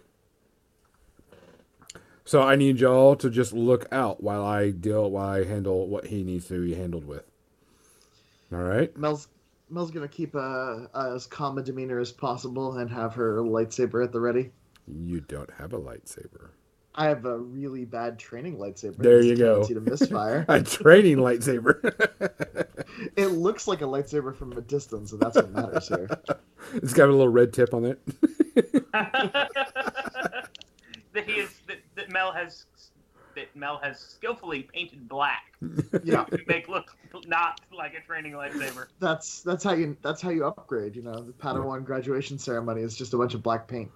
So 2.24 2.42
I 2.42 2.56
need 2.56 2.80
y'all 2.80 3.16
to 3.16 3.28
just 3.28 3.52
look 3.52 3.86
out 3.92 4.22
while 4.22 4.44
I 4.44 4.70
deal, 4.70 5.10
while 5.10 5.28
I 5.28 5.44
handle 5.44 5.86
what 5.88 6.06
he 6.06 6.22
needs 6.22 6.48
to 6.48 6.64
be 6.64 6.74
handled 6.74 7.06
with. 7.06 7.24
All 8.52 8.62
right? 8.62 8.96
Mel's 8.96 9.28
Mel's 9.70 9.90
gonna 9.90 10.08
keep 10.08 10.34
a, 10.34 10.88
as 10.94 11.26
calm 11.26 11.58
a 11.58 11.62
demeanor 11.62 11.98
as 11.98 12.12
possible 12.12 12.78
and 12.78 12.90
have 12.90 13.14
her 13.14 13.38
lightsaber 13.42 14.04
at 14.04 14.12
the 14.12 14.20
ready. 14.20 14.52
You 14.86 15.20
don't 15.20 15.50
have 15.54 15.72
a 15.72 15.78
lightsaber. 15.78 16.50
I 16.96 17.08
have 17.08 17.24
a 17.24 17.36
really 17.36 17.84
bad 17.84 18.18
training 18.18 18.56
lightsaber. 18.56 18.98
There 18.98 19.20
you 19.20 19.34
a 19.34 19.36
go. 19.36 19.64
tendency 19.64 19.74
To 19.74 19.80
misfire. 19.80 20.44
A 20.48 20.62
training 20.62 21.16
lightsaber. 21.16 21.80
it 23.16 23.26
looks 23.28 23.66
like 23.66 23.80
a 23.80 23.84
lightsaber 23.84 24.34
from 24.34 24.52
a 24.52 24.60
distance, 24.60 25.10
and 25.10 25.20
that's 25.20 25.34
what 25.34 25.50
matters 25.50 25.88
here. 25.88 26.08
it's 26.74 26.92
got 26.92 27.08
a 27.08 27.12
little 27.12 27.28
red 27.28 27.52
tip 27.52 27.74
on 27.74 27.84
it. 27.84 28.00
that 28.92 29.58
he 31.26 31.32
is 31.32 31.50
that, 31.66 31.78
that 31.96 32.10
Mel 32.10 32.30
has 32.30 32.66
that 33.34 33.54
Mel 33.56 33.80
has 33.82 33.98
skillfully 33.98 34.62
painted 34.62 35.08
black 35.08 35.52
Yeah, 36.04 36.22
to 36.24 36.38
make 36.46 36.68
look 36.68 36.96
not 37.26 37.60
like 37.76 37.94
a 37.94 38.06
training 38.06 38.34
lightsaber. 38.34 38.86
that's 39.00 39.42
that's 39.42 39.64
how 39.64 39.72
you 39.72 39.96
that's 40.02 40.22
how 40.22 40.30
you 40.30 40.46
upgrade. 40.46 40.94
You 40.94 41.02
know, 41.02 41.20
the 41.20 41.32
Padawan 41.32 41.84
graduation 41.84 42.38
ceremony 42.38 42.82
is 42.82 42.96
just 42.96 43.14
a 43.14 43.18
bunch 43.18 43.34
of 43.34 43.42
black 43.42 43.66
paint. 43.66 43.90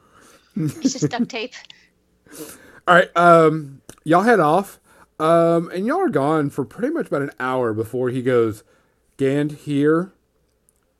It's 0.56 0.94
just 0.94 1.08
duct 1.08 1.28
tape. 1.28 1.54
All 2.88 2.94
right, 2.94 3.14
um, 3.18 3.82
y'all 4.04 4.22
head 4.22 4.40
off, 4.40 4.80
um, 5.20 5.70
and 5.74 5.84
y'all 5.84 6.00
are 6.00 6.08
gone 6.08 6.48
for 6.48 6.64
pretty 6.64 6.88
much 6.94 7.08
about 7.08 7.20
an 7.20 7.32
hour 7.38 7.74
before 7.74 8.08
he 8.08 8.22
goes, 8.22 8.64
Gand 9.18 9.52
here, 9.52 10.14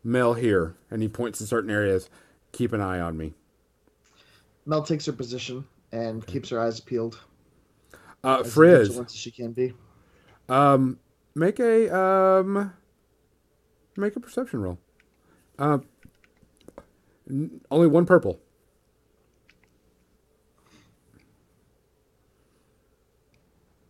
Mel 0.05 0.35
here, 0.35 0.77
and 0.91 1.01
he 1.01 1.09
points 1.09 1.39
to 1.39 1.47
certain 1.47 1.71
areas. 1.71 2.11
Keep 2.53 2.75
an 2.75 2.83
eye 2.83 3.01
on 3.01 3.17
me. 3.17 3.33
Mel 4.67 4.83
takes 4.83 5.07
her 5.07 5.13
position 5.13 5.65
and 5.91 6.27
keeps 6.27 6.51
her 6.51 6.61
eyes 6.61 6.79
peeled. 6.79 7.19
Uh, 8.23 8.43
As 8.45 8.53
Frizz, 8.53 8.99
as 8.99 9.15
she 9.15 9.31
can 9.31 9.53
be. 9.53 9.73
um, 10.51 10.99
make 11.35 11.59
a 11.59 11.89
um, 11.99 12.71
make 13.97 14.15
a 14.15 14.21
perception 14.21 14.61
roll. 14.61 14.79
Uh, 15.59 15.79
n- 17.31 17.63
only 17.71 17.87
one 17.87 18.05
purple. 18.05 18.39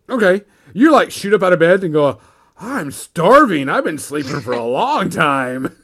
Okay. 0.08 0.44
You 0.74 0.92
like 0.92 1.10
shoot 1.10 1.34
up 1.34 1.42
out 1.42 1.52
of 1.52 1.58
bed 1.58 1.82
and 1.84 1.92
go, 1.92 2.20
I'm 2.58 2.90
starving. 2.90 3.68
I've 3.68 3.84
been 3.84 3.98
sleeping 3.98 4.40
for 4.40 4.52
a 4.52 4.64
long 4.64 5.10
time. 5.10 5.76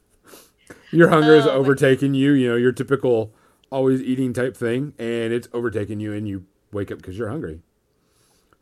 your 0.92 1.08
hunger 1.08 1.34
is 1.34 1.46
Oh, 1.46 1.50
overtaking 1.50 2.14
you, 2.14 2.32
you 2.32 2.48
know, 2.48 2.56
your 2.56 2.72
typical 2.72 3.34
always 3.70 4.00
eating 4.00 4.32
type 4.32 4.56
thing, 4.56 4.94
and 4.98 5.32
it's 5.32 5.48
overtaking 5.52 6.00
you, 6.00 6.12
and 6.14 6.26
you 6.26 6.46
wake 6.72 6.90
up 6.90 6.98
because 6.98 7.18
you're 7.18 7.28
hungry. 7.28 7.60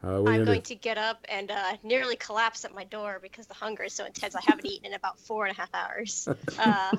Uh, 0.03 0.20
what 0.20 0.30
are 0.30 0.34
you 0.34 0.41
I'm 0.41 0.45
gonna 0.45 0.61
to 0.61 0.74
get 0.74 0.99
up 0.99 1.24
and 1.28 1.51
uh, 1.51 1.76
nearly 1.82 2.16
collapse 2.16 2.64
at 2.64 2.74
my 2.74 2.84
door 2.84 3.18
because 3.22 3.47
the 3.47 3.55
hunger 3.55 3.84
is 3.84 3.93
so 3.93 4.05
intense. 4.05 4.34
I 4.34 4.41
haven't 4.43 4.66
eaten 4.66 4.87
in 4.87 4.95
about 4.95 5.18
four 5.18 5.47
and 5.47 5.57
a 5.57 5.61
half 5.61 5.74
hours. 5.74 6.28
Uh, 6.59 6.93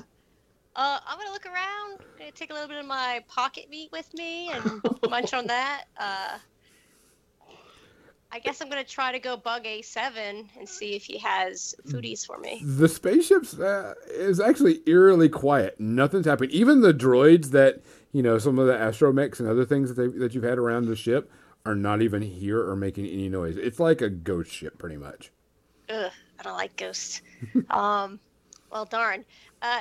uh, 0.76 1.00
I'm 1.06 1.18
gonna 1.18 1.32
look 1.32 1.46
around, 1.46 1.98
gonna 2.18 2.30
take 2.30 2.50
a 2.50 2.52
little 2.52 2.68
bit 2.68 2.78
of 2.78 2.86
my 2.86 3.24
pocket 3.28 3.68
meat 3.68 3.90
with 3.90 4.12
me 4.14 4.50
and 4.52 4.82
munch 5.08 5.34
on 5.34 5.46
that. 5.48 5.84
Uh, 5.98 6.38
I 8.30 8.40
guess 8.40 8.60
I'm 8.60 8.68
gonna 8.68 8.84
try 8.84 9.12
to 9.12 9.18
go 9.18 9.36
bug 9.36 9.64
A7 9.64 10.46
and 10.58 10.68
see 10.68 10.94
if 10.94 11.04
he 11.04 11.16
has 11.18 11.74
foodies 11.86 12.26
for 12.26 12.38
me. 12.38 12.62
The 12.64 12.88
spaceship's 12.88 13.58
uh, 13.58 13.94
is 14.10 14.38
actually 14.38 14.80
eerily 14.86 15.28
quiet. 15.28 15.80
Nothing's 15.80 16.26
happening. 16.26 16.50
Even 16.50 16.82
the 16.82 16.92
droids 16.92 17.50
that 17.52 17.82
you 18.12 18.22
know, 18.22 18.38
some 18.38 18.58
of 18.58 18.66
the 18.66 18.72
astromechs 18.72 19.40
and 19.40 19.48
other 19.48 19.64
things 19.64 19.94
that 19.94 20.00
they, 20.00 20.18
that 20.18 20.34
you've 20.34 20.44
had 20.44 20.58
around 20.58 20.86
the 20.86 20.96
ship 20.96 21.30
are 21.66 21.74
not 21.74 22.00
even 22.02 22.22
here 22.22 22.66
or 22.66 22.76
making 22.76 23.06
any 23.06 23.28
noise. 23.28 23.56
It's 23.56 23.78
like 23.78 24.00
a 24.00 24.08
ghost 24.08 24.50
ship, 24.50 24.78
pretty 24.78 24.96
much. 24.96 25.30
Ugh, 25.90 26.10
I 26.38 26.42
don't 26.42 26.56
like 26.56 26.76
ghosts. 26.76 27.22
um, 27.70 28.18
well, 28.70 28.84
darn. 28.84 29.24
Uh, 29.60 29.80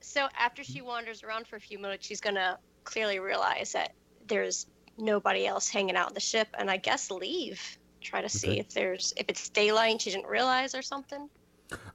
so 0.00 0.28
after 0.38 0.64
she 0.64 0.82
wanders 0.82 1.22
around 1.22 1.46
for 1.46 1.56
a 1.56 1.60
few 1.60 1.78
minutes, 1.78 2.06
she's 2.06 2.20
gonna 2.20 2.58
clearly 2.84 3.20
realize 3.20 3.72
that 3.72 3.92
there's 4.26 4.66
nobody 4.98 5.46
else 5.46 5.68
hanging 5.68 5.96
out 5.96 6.08
on 6.08 6.14
the 6.14 6.20
ship, 6.20 6.48
and 6.58 6.70
I 6.70 6.76
guess 6.76 7.10
leave. 7.10 7.60
Try 8.00 8.20
to 8.22 8.28
see 8.28 8.50
Okay. 8.50 8.60
if 8.60 8.70
there's 8.70 9.14
if 9.16 9.26
it's 9.28 9.48
daylight 9.48 10.00
she 10.00 10.10
didn't 10.10 10.26
realize 10.26 10.74
or 10.74 10.82
something. 10.82 11.28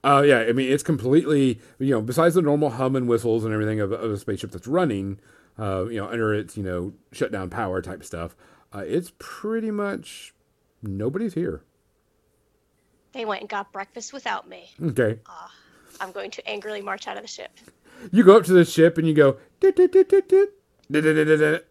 Uh, 0.02 0.24
yeah, 0.26 0.40
I 0.40 0.52
mean, 0.52 0.72
it's 0.72 0.82
completely, 0.82 1.60
you 1.78 1.90
know, 1.90 2.00
besides 2.00 2.34
the 2.34 2.42
normal 2.42 2.70
hum 2.70 2.96
and 2.96 3.06
whistles 3.06 3.44
and 3.44 3.54
everything 3.54 3.78
of, 3.80 3.92
of 3.92 4.10
a 4.10 4.16
spaceship 4.16 4.50
that's 4.50 4.66
running, 4.66 5.20
uh, 5.58 5.84
you 5.86 5.98
know, 5.98 6.08
under 6.08 6.34
its, 6.34 6.56
you 6.56 6.64
know, 6.64 6.94
shutdown 7.12 7.48
power 7.48 7.80
type 7.80 8.02
stuff, 8.02 8.34
uh, 8.74 8.82
it's 8.84 9.12
pretty 9.18 9.70
much 9.70 10.34
nobody's 10.82 11.34
here. 11.34 11.62
They 13.12 13.24
went 13.24 13.42
and 13.42 13.48
got 13.50 13.72
breakfast 13.72 14.12
without 14.12 14.48
me. 14.48 14.70
Okay. 14.82 15.20
Ah, 15.26 15.52
I'm 16.00 16.10
going 16.12 16.30
to 16.32 16.48
angrily 16.48 16.82
march 16.82 17.06
out 17.06 17.16
of 17.16 17.22
the 17.22 17.28
ship. 17.28 17.50
You 18.10 18.24
go 18.24 18.36
up 18.36 18.44
to 18.44 18.52
the 18.52 18.64
ship 18.64 18.98
and 18.98 19.06
you 19.06 19.14
go, 19.14 19.36
"Dit, 19.60 19.76
dit, 19.76 19.90
dit, 19.92 21.64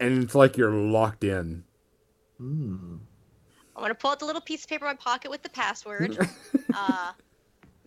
and 0.00 0.24
it's 0.24 0.34
like 0.34 0.56
you're 0.56 0.70
locked 0.70 1.24
in. 1.24 1.64
I'm 3.76 3.82
gonna 3.82 3.94
pull 3.94 4.10
out 4.10 4.18
the 4.18 4.24
little 4.24 4.40
piece 4.40 4.64
of 4.64 4.70
paper 4.70 4.86
in 4.86 4.92
my 4.92 4.94
pocket 4.94 5.30
with 5.30 5.42
the 5.42 5.50
password. 5.50 6.18
uh, 6.74 7.12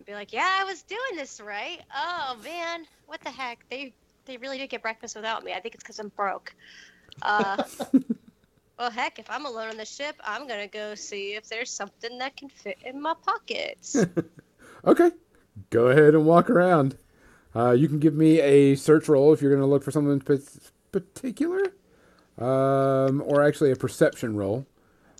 be 0.06 0.14
like, 0.14 0.32
"Yeah, 0.32 0.48
I 0.60 0.64
was 0.64 0.82
doing 0.82 1.16
this 1.16 1.40
right. 1.40 1.80
Oh 1.94 2.36
man, 2.42 2.84
what 3.06 3.20
the 3.22 3.30
heck? 3.30 3.64
They 3.70 3.92
they 4.24 4.36
really 4.36 4.58
did 4.58 4.70
get 4.70 4.82
breakfast 4.82 5.16
without 5.16 5.44
me. 5.44 5.52
I 5.52 5.60
think 5.60 5.74
it's 5.74 5.82
because 5.82 5.98
I'm 5.98 6.08
broke. 6.08 6.54
Uh, 7.22 7.62
well, 8.78 8.90
heck, 8.90 9.18
if 9.18 9.26
I'm 9.28 9.46
alone 9.46 9.68
on 9.68 9.76
the 9.76 9.84
ship, 9.84 10.16
I'm 10.24 10.46
gonna 10.48 10.68
go 10.68 10.94
see 10.94 11.34
if 11.34 11.48
there's 11.48 11.70
something 11.70 12.18
that 12.18 12.36
can 12.36 12.48
fit 12.48 12.78
in 12.84 13.00
my 13.00 13.14
pockets. 13.24 13.96
Okay, 14.82 15.10
go 15.68 15.88
ahead 15.88 16.14
and 16.14 16.24
walk 16.24 16.48
around. 16.48 16.96
Uh, 17.54 17.72
you 17.72 17.88
can 17.88 17.98
give 17.98 18.14
me 18.14 18.40
a 18.40 18.74
search 18.76 19.08
roll 19.08 19.32
if 19.32 19.42
you're 19.42 19.50
going 19.50 19.62
to 19.62 19.66
look 19.66 19.82
for 19.82 19.90
something 19.90 20.20
pa- 20.20 20.42
particular, 20.92 21.62
um, 22.38 23.22
or 23.26 23.42
actually 23.42 23.70
a 23.72 23.76
perception 23.76 24.36
roll. 24.36 24.66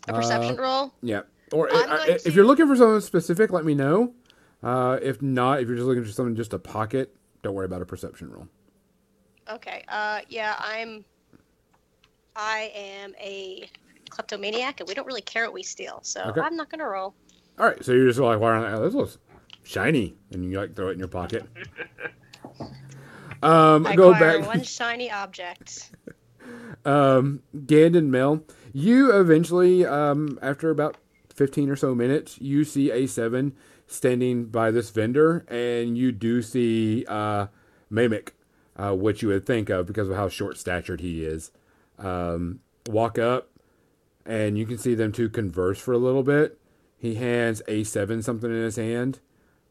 A 0.08 0.12
perception 0.12 0.56
roll. 0.56 0.92
Yeah, 1.02 1.22
or 1.52 1.68
I'm 1.72 1.90
uh, 1.90 1.96
going 1.98 2.10
if 2.10 2.22
to- 2.24 2.32
you're 2.32 2.44
looking 2.46 2.66
for 2.68 2.76
something 2.76 3.00
specific, 3.00 3.50
let 3.52 3.64
me 3.64 3.74
know. 3.74 4.14
Uh, 4.62 4.98
if 5.02 5.20
not, 5.22 5.60
if 5.60 5.68
you're 5.68 5.76
just 5.76 5.86
looking 5.88 6.04
for 6.04 6.10
something 6.10 6.36
just 6.36 6.52
a 6.52 6.58
pocket, 6.58 7.14
don't 7.42 7.54
worry 7.54 7.64
about 7.64 7.82
a 7.82 7.86
perception 7.86 8.30
roll. 8.30 8.46
Okay. 9.50 9.84
Uh, 9.88 10.20
yeah, 10.28 10.54
I'm. 10.58 11.04
I 12.36 12.70
am 12.74 13.14
a 13.20 13.68
kleptomaniac, 14.08 14.80
and 14.80 14.88
we 14.88 14.94
don't 14.94 15.06
really 15.06 15.20
care 15.20 15.44
what 15.44 15.52
we 15.54 15.62
steal, 15.64 15.98
so 16.02 16.22
Okay. 16.26 16.40
I'm 16.40 16.56
not 16.56 16.70
gonna 16.70 16.88
roll. 16.88 17.14
All 17.58 17.66
right, 17.66 17.84
so 17.84 17.92
you're 17.92 18.06
just 18.06 18.20
like, 18.20 18.38
wow, 18.38 18.64
oh, 18.64 18.82
this 18.84 18.94
looks 18.94 19.18
shiny, 19.64 20.14
and 20.30 20.44
you 20.44 20.56
like 20.58 20.76
throw 20.76 20.88
it 20.88 20.92
in 20.92 20.98
your 21.00 21.08
pocket. 21.08 21.44
Um, 23.42 23.86
I 23.86 23.96
go 23.96 24.12
back. 24.12 24.46
one 24.46 24.62
shiny 24.62 25.10
object. 25.10 25.90
um, 26.84 27.42
Gand 27.66 27.96
and 27.96 28.10
Mel, 28.10 28.42
you 28.72 29.18
eventually, 29.18 29.86
um, 29.86 30.38
after 30.42 30.70
about 30.70 30.96
15 31.34 31.70
or 31.70 31.76
so 31.76 31.94
minutes, 31.94 32.40
you 32.40 32.64
see 32.64 32.90
A7 32.90 33.52
standing 33.86 34.46
by 34.46 34.70
this 34.70 34.90
vendor, 34.90 35.44
and 35.48 35.96
you 35.96 36.12
do 36.12 36.42
see 36.42 37.04
uh, 37.08 37.46
Mamek, 37.90 38.30
uh, 38.76 38.94
which 38.94 39.22
you 39.22 39.28
would 39.28 39.46
think 39.46 39.68
of 39.68 39.86
because 39.86 40.08
of 40.08 40.16
how 40.16 40.28
short 40.28 40.58
statured 40.58 41.00
he 41.00 41.24
is, 41.24 41.50
um, 41.98 42.60
walk 42.88 43.18
up, 43.18 43.48
and 44.24 44.56
you 44.58 44.66
can 44.66 44.78
see 44.78 44.94
them 44.94 45.12
two 45.12 45.28
converse 45.28 45.78
for 45.78 45.92
a 45.92 45.98
little 45.98 46.22
bit. 46.22 46.58
He 46.96 47.14
hands 47.14 47.62
A7 47.66 48.22
something 48.22 48.50
in 48.50 48.62
his 48.62 48.76
hand. 48.76 49.20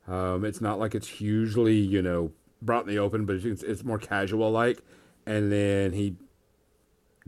Um, 0.07 0.43
it's 0.43 0.59
not 0.59 0.79
like 0.79 0.95
it's 0.95 1.07
hugely, 1.07 1.77
you 1.77 2.01
know, 2.01 2.31
brought 2.61 2.83
in 2.83 2.89
the 2.89 2.99
open, 2.99 3.25
but 3.25 3.37
it's, 3.37 3.63
it's 3.63 3.83
more 3.83 3.97
casual 3.99 4.51
like. 4.51 4.81
And 5.25 5.51
then 5.51 5.93
he 5.93 6.15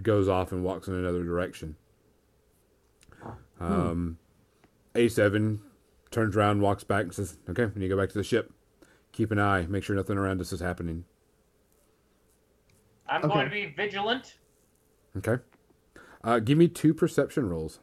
goes 0.02 0.28
off 0.28 0.52
and 0.52 0.64
walks 0.64 0.88
in 0.88 0.94
another 0.96 1.24
direction. 1.24 1.76
Um, 3.60 4.18
A7 4.96 5.60
turns 6.10 6.36
around, 6.36 6.62
walks 6.62 6.84
back, 6.84 7.04
and 7.04 7.14
says, 7.14 7.38
Okay, 7.50 7.66
when 7.66 7.82
you 7.82 7.90
go 7.90 7.98
back 7.98 8.10
to 8.10 8.18
the 8.18 8.24
ship, 8.24 8.52
keep 9.12 9.30
an 9.32 9.40
eye, 9.40 9.66
make 9.70 9.84
sure 9.84 9.96
nothing 9.96 10.18
around 10.18 10.42
us 10.42 10.52
is 10.52 10.60
happening. 10.60 11.06
I'm 13.08 13.24
Okay. 13.24 13.34
going 13.34 13.46
to 13.46 13.52
be 13.52 13.66
vigilant. 13.76 14.38
Okay. 15.18 15.42
Uh, 16.24 16.40
give 16.40 16.58
me 16.58 16.68
two 16.68 16.94
perception 16.94 17.50
rolls. 17.50 17.80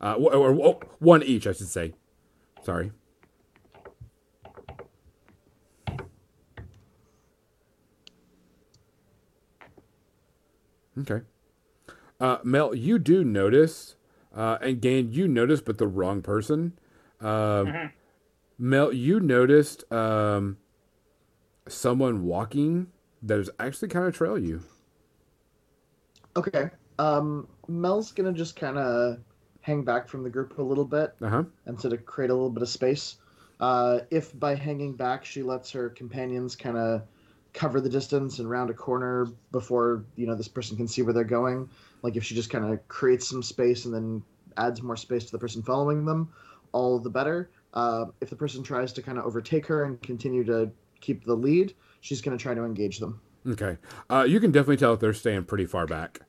Uh, 0.00 0.14
wh- 0.14 0.34
or, 0.34 0.54
or 0.54 0.80
one 0.98 1.22
each, 1.22 1.46
I 1.46 1.52
should 1.52 1.68
say. 1.68 1.94
Sorry. 2.62 2.92
Okay. 10.98 11.20
Uh, 12.20 12.38
Mel, 12.44 12.74
you 12.74 12.98
do 12.98 13.24
notice, 13.24 13.96
uh, 14.34 14.58
and 14.60 14.80
Gain, 14.80 15.12
you 15.12 15.26
notice, 15.28 15.60
but 15.60 15.78
the 15.78 15.86
wrong 15.88 16.22
person. 16.22 16.72
Um, 17.20 17.66
Mhm. 17.68 17.92
Mel, 18.58 18.92
you 18.92 19.18
noticed 19.20 19.90
um, 19.92 20.58
someone 21.68 22.24
walking 22.24 22.88
that 23.22 23.38
is 23.38 23.50
actually 23.58 23.88
kind 23.88 24.06
of 24.06 24.14
trail 24.14 24.38
you. 24.38 24.60
Okay. 26.36 26.70
Um, 26.98 27.48
Mel's 27.68 28.12
gonna 28.12 28.32
just 28.32 28.54
kind 28.56 28.78
of 28.78 29.18
hang 29.62 29.82
back 29.82 30.08
from 30.08 30.22
the 30.22 30.30
group 30.30 30.58
a 30.58 30.62
little 30.62 30.84
bit 30.84 31.14
Uh 31.20 31.28
huh. 31.28 31.44
and 31.66 31.80
sort 31.80 31.92
of 31.94 32.04
create 32.06 32.30
a 32.30 32.34
little 32.34 32.50
bit 32.50 32.62
of 32.62 32.68
space. 32.68 33.16
Uh, 33.60 34.00
if 34.10 34.38
by 34.38 34.54
hanging 34.54 34.92
back 34.94 35.24
she 35.24 35.42
lets 35.42 35.70
her 35.70 35.88
companions 35.88 36.54
kind 36.54 36.76
of 36.76 37.02
cover 37.54 37.80
the 37.80 37.88
distance 37.88 38.40
and 38.40 38.50
round 38.50 38.68
a 38.68 38.74
corner 38.74 39.28
before 39.52 40.04
you 40.16 40.26
know 40.26 40.34
this 40.34 40.48
person 40.48 40.76
can 40.76 40.86
see 40.88 41.00
where 41.02 41.14
they're 41.14 41.24
going, 41.24 41.68
like 42.02 42.16
if 42.16 42.24
she 42.24 42.34
just 42.34 42.50
kind 42.50 42.70
of 42.70 42.86
creates 42.88 43.26
some 43.28 43.42
space 43.42 43.86
and 43.86 43.94
then 43.94 44.22
adds 44.56 44.82
more 44.82 44.96
space 44.96 45.24
to 45.24 45.32
the 45.32 45.38
person 45.38 45.62
following 45.62 46.04
them, 46.04 46.28
all 46.72 46.98
the 46.98 47.10
better. 47.10 47.50
Uh, 47.72 48.06
if 48.20 48.30
the 48.30 48.36
person 48.36 48.62
tries 48.62 48.92
to 48.92 49.02
kind 49.02 49.18
of 49.18 49.24
overtake 49.24 49.66
her 49.66 49.84
and 49.84 50.00
continue 50.02 50.44
to 50.44 50.70
keep 51.00 51.24
the 51.24 51.34
lead, 51.34 51.74
she's 52.00 52.20
going 52.20 52.36
to 52.36 52.40
try 52.40 52.54
to 52.54 52.64
engage 52.64 52.98
them. 52.98 53.20
Okay. 53.46 53.78
Uh, 54.08 54.24
you 54.28 54.38
can 54.38 54.52
definitely 54.52 54.76
tell 54.76 54.92
if 54.94 55.00
they're 55.00 55.12
staying 55.12 55.44
pretty 55.44 55.66
far 55.66 55.86
back. 55.86 56.20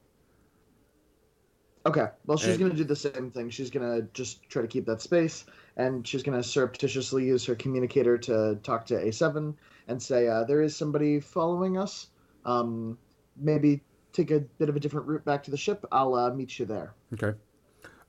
Okay. 1.85 2.07
Well, 2.25 2.37
she's 2.37 2.49
And- 2.49 2.59
going 2.59 2.71
to 2.71 2.77
do 2.77 2.83
the 2.83 2.95
same 2.95 3.29
thing. 3.29 3.49
She's 3.51 3.69
going 3.69 3.87
to 4.01 4.07
just 4.13 4.47
try 4.49 4.61
to 4.63 4.67
keep 4.67 4.85
that 4.87 5.01
space, 5.01 5.45
and 5.77 6.05
she's 6.07 6.23
going 6.23 6.41
to 6.41 6.47
surreptitiously 6.47 7.25
use 7.25 7.45
her 7.45 7.55
communicator 7.55 8.17
to 8.17 8.57
talk 8.63 8.87
to 8.87 8.95
A7 8.95 9.53
and 9.87 10.01
say, 10.01 10.27
uh, 10.27 10.43
"There 10.43 10.61
is 10.61 10.75
somebody 10.75 11.19
following 11.19 11.77
us. 11.77 12.07
Um, 12.45 12.97
maybe 13.37 13.81
take 14.13 14.31
a 14.31 14.39
bit 14.39 14.69
of 14.69 14.75
a 14.75 14.79
different 14.79 15.07
route 15.07 15.25
back 15.25 15.43
to 15.43 15.51
the 15.51 15.57
ship. 15.57 15.85
I'll 15.91 16.15
uh, 16.15 16.33
meet 16.33 16.59
you 16.59 16.65
there." 16.65 16.93
Okay. 17.13 17.37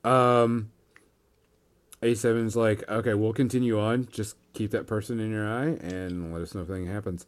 Um, 0.05 0.71
A7's 2.03 2.55
like, 2.57 2.89
okay, 2.89 3.15
we'll 3.15 3.33
continue 3.33 3.79
on. 3.81 4.07
Just 4.11 4.37
keep 4.53 4.71
that 4.71 4.87
person 4.87 5.19
in 5.19 5.31
your 5.31 5.49
eye 5.49 5.77
and 5.81 6.33
let 6.33 6.43
us 6.43 6.55
know 6.55 6.63
if 6.63 6.71
anything 6.71 6.93
happens. 6.93 7.27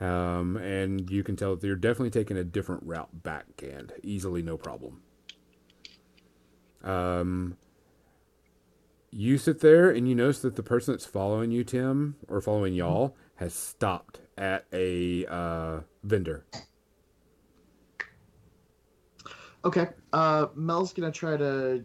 Um, 0.00 0.56
and 0.56 1.10
you 1.10 1.22
can 1.22 1.36
tell 1.36 1.52
that 1.52 1.60
they're 1.60 1.74
definitely 1.74 2.10
taking 2.10 2.36
a 2.36 2.44
different 2.44 2.82
route 2.84 3.22
back, 3.22 3.46
and 3.62 3.92
easily, 4.02 4.42
no 4.42 4.56
problem. 4.56 5.02
Um, 6.84 7.56
you 9.10 9.38
sit 9.38 9.60
there 9.60 9.90
and 9.90 10.06
you 10.08 10.14
notice 10.14 10.40
that 10.40 10.56
the 10.56 10.62
person 10.62 10.94
that's 10.94 11.06
following 11.06 11.50
you, 11.50 11.64
Tim, 11.64 12.16
or 12.28 12.40
following 12.40 12.74
y'all, 12.74 13.16
has 13.36 13.54
stopped 13.54 14.20
at 14.36 14.66
a 14.72 15.26
uh, 15.26 15.80
vendor. 16.02 16.44
Okay. 19.64 19.88
Uh, 20.12 20.46
Mel's 20.54 20.92
gonna 20.92 21.12
try 21.12 21.36
to 21.36 21.84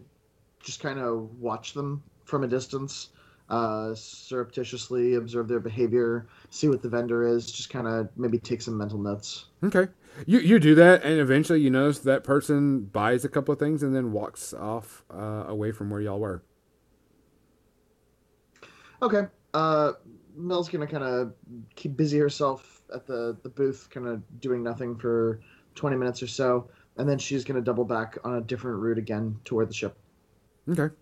just 0.60 0.80
kind 0.80 0.98
of 0.98 1.34
watch 1.38 1.74
them 1.74 2.02
from 2.24 2.44
a 2.44 2.48
distance, 2.48 3.08
uh, 3.48 3.94
surreptitiously 3.94 5.14
observe 5.14 5.48
their 5.48 5.60
behavior, 5.60 6.28
see 6.50 6.68
what 6.68 6.80
the 6.80 6.88
vendor 6.88 7.26
is, 7.26 7.50
just 7.50 7.70
kind 7.70 7.86
of 7.86 8.08
maybe 8.16 8.38
take 8.38 8.62
some 8.62 8.78
mental 8.78 8.98
notes. 8.98 9.46
Okay. 9.64 9.88
You 10.26 10.38
you 10.38 10.58
do 10.58 10.74
that, 10.76 11.02
and 11.04 11.18
eventually 11.18 11.60
you 11.60 11.70
notice 11.70 11.98
that 12.00 12.22
person 12.22 12.84
buys 12.84 13.24
a 13.24 13.28
couple 13.28 13.52
of 13.52 13.58
things 13.58 13.82
and 13.82 13.94
then 13.94 14.12
walks 14.12 14.54
off 14.54 15.04
uh, 15.12 15.44
away 15.48 15.72
from 15.72 15.90
where 15.90 16.00
y'all 16.00 16.20
were. 16.20 16.42
Okay. 19.00 19.26
Mel's 20.36 20.68
gonna 20.68 20.86
kind 20.86 21.04
of 21.04 21.34
keep 21.74 21.96
busy 21.96 22.18
herself 22.18 22.82
at 22.94 23.06
the 23.06 23.36
the 23.42 23.48
booth, 23.48 23.88
kind 23.90 24.06
of 24.06 24.22
doing 24.40 24.62
nothing 24.62 24.96
for 24.96 25.40
twenty 25.74 25.96
minutes 25.96 26.22
or 26.22 26.26
so, 26.26 26.68
and 26.96 27.08
then 27.08 27.18
she's 27.18 27.44
gonna 27.44 27.60
double 27.60 27.84
back 27.84 28.18
on 28.24 28.36
a 28.36 28.40
different 28.40 28.78
route 28.80 28.98
again 28.98 29.38
toward 29.44 29.68
the 29.68 29.74
ship. 29.74 29.96
Okay. 30.68 30.94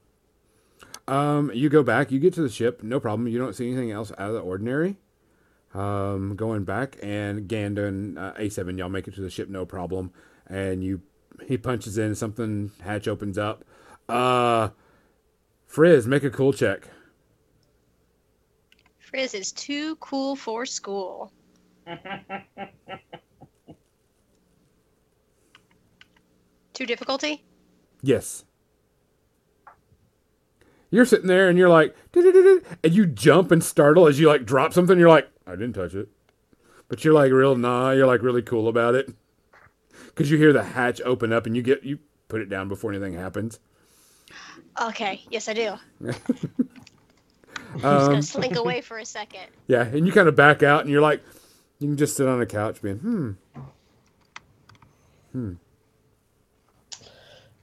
Um, 1.09 1.51
you 1.53 1.69
go 1.69 1.83
back. 1.83 2.13
You 2.13 2.19
get 2.19 2.35
to 2.35 2.43
the 2.43 2.49
ship. 2.49 2.83
No 2.83 3.01
problem. 3.01 3.29
You 3.29 3.39
don't 3.39 3.55
see 3.55 3.67
anything 3.67 3.91
else 3.91 4.13
out 4.13 4.29
of 4.29 4.35
the 4.35 4.41
ordinary. 4.41 4.97
Um, 5.75 6.35
going 6.37 6.65
back 6.65 6.97
and 7.03 7.49
Ganda 7.49 7.87
and 7.87 8.19
uh, 8.19 8.33
A7, 8.35 8.79
y'all 8.79 8.89
make 8.89 9.09
it 9.09 9.15
to 9.15 9.21
the 9.21 9.31
ship. 9.31 9.49
No 9.49 9.67
problem. 9.67 10.13
And 10.47 10.83
you, 10.83 11.03
he 11.47 11.59
punches 11.59 11.99
in 11.99 12.15
something. 12.15 12.71
Hatch 12.83 13.09
opens 13.09 13.39
up. 13.39 13.65
Uh, 14.09 14.71
Frizz, 15.67 16.07
make 16.07 16.25
a 16.25 16.31
cool 16.31 16.53
check. 16.53 16.89
Frizz 19.11 19.35
is 19.35 19.53
too 19.53 19.97
cool 19.97 20.37
for 20.37 20.65
school. 20.65 21.33
Two 26.73 26.87
difficulty? 26.87 27.45
Yes. 28.03 28.45
You're 30.91 31.05
sitting 31.05 31.27
there 31.27 31.49
and 31.49 31.59
you're 31.59 31.69
like, 31.69 31.97
and 32.15 32.95
you 32.95 33.05
jump 33.07 33.51
and 33.51 33.63
startle 33.65 34.07
as 34.07 34.21
you 34.21 34.29
like 34.29 34.45
drop 34.47 34.73
something. 34.73 34.97
You're 34.99 35.09
like, 35.09 35.29
I 35.47 35.53
didn't 35.53 35.73
touch 35.73 35.95
it, 35.95 36.09
but 36.89 37.05
you're 37.05 37.15
like 37.15 37.33
real 37.33 37.57
nah. 37.57 37.91
You're 37.91 38.07
like 38.07 38.23
really 38.23 38.43
cool 38.43 38.69
about 38.69 38.95
it 38.95 39.13
because 40.07 40.31
you 40.31 40.39
hear 40.39 40.53
the 40.53 40.63
hatch 40.63 41.01
open 41.05 41.33
up 41.33 41.47
and 41.47 41.57
you 41.57 41.63
get 41.63 41.83
you 41.83 41.99
put 42.29 42.41
it 42.41 42.49
down 42.49 42.69
before 42.69 42.93
anything 42.93 43.15
happens. 43.15 43.59
Okay, 44.81 45.21
yes 45.31 45.49
I 45.49 45.55
do. 45.55 45.75
I'm 47.75 47.81
just 47.81 48.07
gonna 48.07 48.15
Um, 48.17 48.23
slink 48.23 48.57
away 48.57 48.81
for 48.81 48.99
a 48.99 49.05
second. 49.05 49.47
yeah, 49.67 49.83
and 49.85 50.07
you 50.07 50.13
kind 50.13 50.29
of 50.29 50.37
back 50.37 50.63
out 50.63 50.83
and 50.83 50.91
you're 50.91 51.01
like, 51.03 51.23
you 51.79 51.89
can 51.89 51.97
just 51.97 52.17
sit 52.17 52.27
on 52.29 52.41
a 52.41 52.47
couch 52.47 52.83
being, 52.83 52.99
hmm, 52.99 53.31
hmm, 55.33 55.53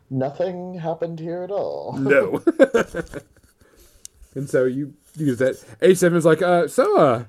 Nothing 0.10 0.76
happened 0.76 1.20
here 1.20 1.44
at 1.44 1.52
all. 1.52 1.94
no. 2.00 2.42
and 4.36 4.50
so 4.50 4.66
you 4.66 4.94
use 5.18 5.38
that. 5.40 5.56
A7 5.82 6.16
is 6.16 6.26
like, 6.26 6.42
uh, 6.42 6.68
so, 6.68 6.98
uh, 6.98 7.26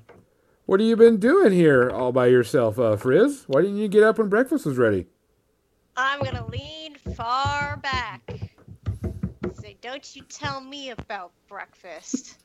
what 0.65 0.79
have 0.79 0.87
you 0.87 0.95
been 0.95 1.17
doing 1.17 1.51
here 1.51 1.89
all 1.89 2.11
by 2.11 2.27
yourself, 2.27 2.79
uh, 2.79 2.95
Frizz? 2.95 3.45
Why 3.47 3.61
didn't 3.61 3.77
you 3.77 3.87
get 3.89 4.03
up 4.03 4.17
when 4.17 4.29
breakfast 4.29 4.65
was 4.65 4.77
ready? 4.77 5.07
I'm 5.97 6.21
gonna 6.23 6.47
lean 6.47 6.95
far 7.15 7.77
back. 7.77 8.21
Say, 9.55 9.75
don't 9.81 10.15
you 10.15 10.21
tell 10.29 10.61
me 10.61 10.91
about 10.91 11.31
breakfast. 11.49 12.37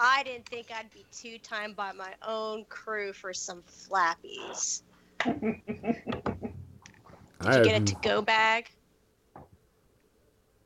I 0.00 0.22
didn't 0.22 0.46
think 0.48 0.68
I'd 0.72 0.90
be 0.92 1.04
two 1.12 1.38
timed 1.38 1.74
by 1.76 1.92
my 1.92 2.12
own 2.26 2.64
crew 2.68 3.12
for 3.12 3.32
some 3.34 3.62
flappies. 3.62 4.82
Did 5.24 5.60
you 7.44 7.64
get 7.64 7.82
a 7.82 7.84
to-go 7.84 8.22
bag? 8.22 8.70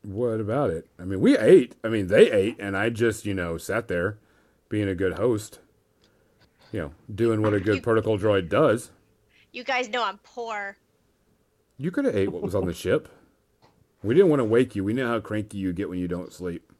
What 0.02 0.40
about 0.40 0.70
it? 0.70 0.88
I 0.98 1.04
mean, 1.04 1.20
we 1.20 1.38
ate. 1.38 1.76
I 1.84 1.88
mean, 1.88 2.08
they 2.08 2.30
ate, 2.30 2.56
and 2.58 2.76
I 2.76 2.90
just, 2.90 3.24
you 3.24 3.34
know, 3.34 3.56
sat 3.56 3.88
there 3.88 4.18
being 4.68 4.88
a 4.88 4.94
good 4.94 5.14
host. 5.14 5.60
You 6.72 6.80
know, 6.80 6.92
doing 7.14 7.42
what 7.42 7.54
a 7.54 7.60
good 7.60 7.76
You- 7.76 7.82
protocol 7.82 8.18
droid 8.18 8.48
does. 8.48 8.90
You 9.52 9.64
guys 9.64 9.88
know 9.88 10.02
I'm 10.02 10.18
poor. 10.18 10.76
You 11.76 11.90
could 11.90 12.06
have 12.06 12.16
ate 12.16 12.32
what 12.32 12.42
was 12.42 12.54
on 12.54 12.64
the 12.66 12.72
ship. 12.72 13.08
We 14.02 14.14
didn't 14.14 14.30
want 14.30 14.40
to 14.40 14.44
wake 14.44 14.74
you. 14.74 14.82
We 14.82 14.94
know 14.94 15.06
how 15.08 15.20
cranky 15.20 15.58
you 15.58 15.72
get 15.72 15.88
when 15.90 15.98
you 15.98 16.08
don't 16.08 16.32
sleep. 16.32 16.71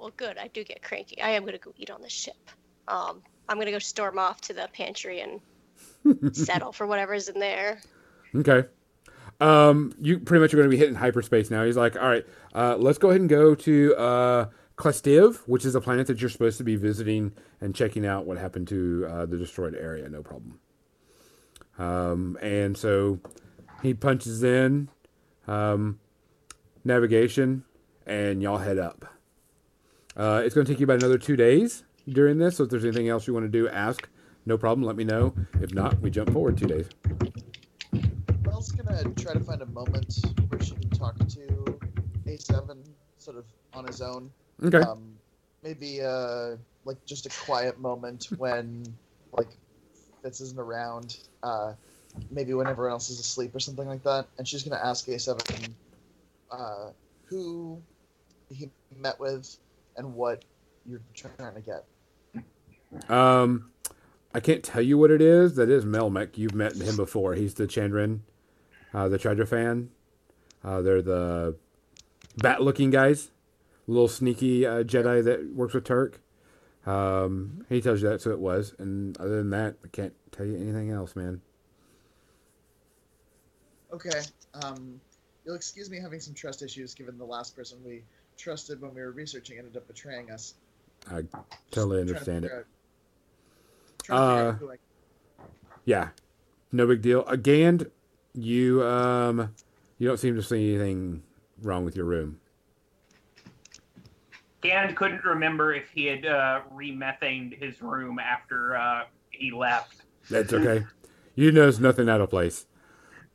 Well, 0.00 0.12
good. 0.16 0.38
I 0.38 0.48
do 0.48 0.64
get 0.64 0.82
cranky. 0.82 1.20
I 1.20 1.30
am 1.30 1.44
gonna 1.44 1.58
go 1.58 1.72
eat 1.76 1.90
on 1.90 2.00
the 2.00 2.08
ship. 2.08 2.50
Um, 2.88 3.22
I'm 3.48 3.58
gonna 3.58 3.70
go 3.70 3.78
storm 3.78 4.18
off 4.18 4.40
to 4.42 4.54
the 4.54 4.68
pantry 4.72 5.20
and 5.20 6.34
settle 6.36 6.72
for 6.72 6.86
whatever's 6.86 7.28
in 7.28 7.38
there. 7.38 7.80
Okay. 8.34 8.64
Um, 9.40 9.94
you 10.00 10.18
pretty 10.18 10.42
much 10.42 10.52
are 10.52 10.58
going 10.58 10.68
to 10.68 10.70
be 10.70 10.76
hitting 10.76 10.94
hyperspace 10.94 11.50
now. 11.50 11.64
He's 11.64 11.76
like, 11.76 11.96
all 11.96 12.08
right, 12.08 12.26
uh, 12.54 12.76
let's 12.76 12.98
go 12.98 13.08
ahead 13.08 13.22
and 13.22 13.30
go 13.30 13.54
to 13.54 13.96
uh, 13.96 14.46
Klestiv, 14.76 15.36
which 15.46 15.64
is 15.64 15.74
a 15.74 15.80
planet 15.80 16.06
that 16.08 16.20
you're 16.20 16.28
supposed 16.28 16.58
to 16.58 16.64
be 16.64 16.76
visiting 16.76 17.32
and 17.60 17.74
checking 17.74 18.06
out 18.06 18.26
what 18.26 18.36
happened 18.36 18.68
to 18.68 19.06
uh, 19.08 19.26
the 19.26 19.38
destroyed 19.38 19.74
area. 19.74 20.08
No 20.10 20.22
problem. 20.22 20.60
Um, 21.78 22.38
and 22.42 22.76
so 22.76 23.18
he 23.82 23.94
punches 23.94 24.42
in 24.42 24.90
um, 25.48 25.98
navigation, 26.84 27.64
and 28.06 28.42
y'all 28.42 28.58
head 28.58 28.76
up. 28.78 29.06
Uh, 30.20 30.42
it's 30.44 30.54
going 30.54 30.66
to 30.66 30.70
take 30.70 30.78
you 30.78 30.84
about 30.84 30.98
another 30.98 31.16
two 31.16 31.34
days 31.34 31.82
during 32.06 32.36
this. 32.36 32.58
So 32.58 32.64
if 32.64 32.70
there's 32.70 32.84
anything 32.84 33.08
else 33.08 33.26
you 33.26 33.32
want 33.32 33.44
to 33.44 33.48
do, 33.48 33.70
ask. 33.70 34.06
No 34.44 34.58
problem. 34.58 34.86
Let 34.86 34.96
me 34.96 35.04
know. 35.04 35.34
If 35.62 35.72
not, 35.72 35.98
we 36.00 36.10
jump 36.10 36.30
forward 36.30 36.58
two 36.58 36.66
days. 36.66 36.90
Mel's 38.44 38.70
gonna 38.70 39.02
try 39.14 39.32
to 39.32 39.40
find 39.40 39.62
a 39.62 39.66
moment 39.66 40.18
where 40.48 40.62
she 40.62 40.74
can 40.74 40.90
talk 40.90 41.16
to 41.16 41.78
A7 42.26 42.84
sort 43.16 43.38
of 43.38 43.46
on 43.72 43.86
his 43.86 44.02
own. 44.02 44.30
Okay. 44.62 44.80
Um, 44.80 45.14
maybe 45.62 46.02
uh, 46.02 46.56
like 46.84 47.02
just 47.06 47.24
a 47.24 47.30
quiet 47.46 47.80
moment 47.80 48.28
when 48.36 48.84
like 49.32 49.48
Fitz 50.22 50.42
isn't 50.42 50.60
around. 50.60 51.16
Uh, 51.42 51.72
maybe 52.30 52.52
when 52.52 52.66
everyone 52.66 52.92
else 52.92 53.08
is 53.08 53.20
asleep 53.20 53.54
or 53.54 53.60
something 53.60 53.88
like 53.88 54.02
that. 54.02 54.26
And 54.36 54.46
she's 54.46 54.64
gonna 54.64 54.82
ask 54.84 55.06
A7 55.06 55.70
uh, 56.50 56.90
who 57.24 57.80
he 58.50 58.68
met 58.98 59.18
with 59.18 59.56
and 60.00 60.14
what 60.14 60.44
you're 60.86 61.02
trying 61.14 61.54
to 61.54 61.60
get. 61.60 63.10
Um, 63.10 63.70
I 64.34 64.40
can't 64.40 64.64
tell 64.64 64.82
you 64.82 64.98
what 64.98 65.10
it 65.10 65.20
is. 65.20 65.56
That 65.56 65.68
is 65.68 65.84
Melmek. 65.84 66.38
You've 66.38 66.54
met 66.54 66.74
him 66.74 66.96
before. 66.96 67.34
He's 67.34 67.54
the 67.54 67.66
Chandran, 67.66 68.20
uh, 68.94 69.08
the 69.08 69.18
Chadra-Fan. 69.18 69.90
Uh, 70.64 70.80
they're 70.82 71.02
the 71.02 71.56
bat-looking 72.38 72.90
guys, 72.90 73.30
little 73.86 74.08
sneaky 74.08 74.66
uh, 74.66 74.82
Jedi 74.82 75.22
that 75.24 75.54
works 75.54 75.74
with 75.74 75.84
Turk. 75.84 76.20
Um, 76.86 77.66
he 77.68 77.80
tells 77.82 78.02
you 78.02 78.08
that's 78.08 78.24
who 78.24 78.32
it 78.32 78.40
was, 78.40 78.74
and 78.78 79.16
other 79.18 79.36
than 79.36 79.50
that, 79.50 79.76
I 79.84 79.88
can't 79.88 80.14
tell 80.32 80.46
you 80.46 80.56
anything 80.56 80.90
else, 80.90 81.14
man. 81.14 81.42
Okay. 83.92 84.20
Um, 84.62 85.00
you'll 85.44 85.56
excuse 85.56 85.90
me 85.90 86.00
having 86.00 86.20
some 86.20 86.32
trust 86.32 86.62
issues 86.62 86.94
given 86.94 87.18
the 87.18 87.24
last 87.24 87.54
person 87.54 87.78
we 87.84 88.02
trusted 88.40 88.80
when 88.80 88.94
we 88.94 89.00
were 89.02 89.12
researching 89.12 89.58
ended 89.58 89.76
up 89.76 89.86
betraying 89.86 90.30
us. 90.30 90.54
I 91.10 91.22
Just 91.22 91.34
totally 91.70 92.04
to 92.04 92.08
understand 92.10 92.44
it. 92.46 92.52
out- 92.52 92.64
to 94.04 94.14
Uh, 94.14 94.16
out 94.62 94.70
I- 94.70 95.46
Yeah, 95.84 96.08
no 96.72 96.86
big 96.86 97.02
deal. 97.02 97.22
Gand, 97.36 97.90
you 98.34 98.82
um, 98.84 99.54
you 99.98 100.08
don't 100.08 100.18
seem 100.18 100.34
to 100.36 100.42
see 100.42 100.74
anything 100.74 101.22
wrong 101.62 101.84
with 101.84 101.96
your 101.96 102.06
room. 102.06 102.40
Gand 104.62 104.94
couldn't 104.96 105.24
remember 105.24 105.72
if 105.72 105.88
he 105.90 106.04
had 106.04 106.26
uh, 106.26 106.60
remethaned 106.72 107.58
his 107.58 107.80
room 107.80 108.18
after 108.18 108.76
uh, 108.76 109.04
he 109.30 109.50
left. 109.50 110.02
That's 110.30 110.52
okay. 110.52 110.84
You 111.34 111.50
notice 111.50 111.78
nothing 111.78 112.08
out 112.10 112.20
of 112.20 112.28
place. 112.28 112.66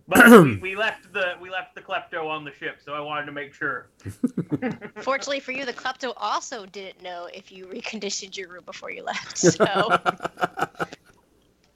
But 0.08 0.30
we, 0.44 0.56
we 0.62 0.76
left 0.76 1.12
the 1.14 1.34
we 1.42 1.50
left 1.50 1.74
the 1.76 1.82
klepto 1.82 2.28
on 2.30 2.44
the 2.46 2.52
ship, 2.52 2.80
so 2.84 2.94
I 2.94 3.00
wanted 3.00 3.26
to 3.26 3.32
make 3.32 3.54
sure. 3.54 3.90
Fortunately 4.98 5.40
for 5.40 5.52
you, 5.52 5.66
the 5.66 5.74
klepto 5.74 6.14
also 6.18 6.66
didn't 6.68 7.02
know 7.02 7.28
if 7.34 7.52
you 7.52 7.66
reconditioned 7.66 8.38
your 8.38 8.50
room 8.50 8.64
before 8.66 8.92
you 8.92 9.04
left. 9.04 9.38
So 9.38 9.56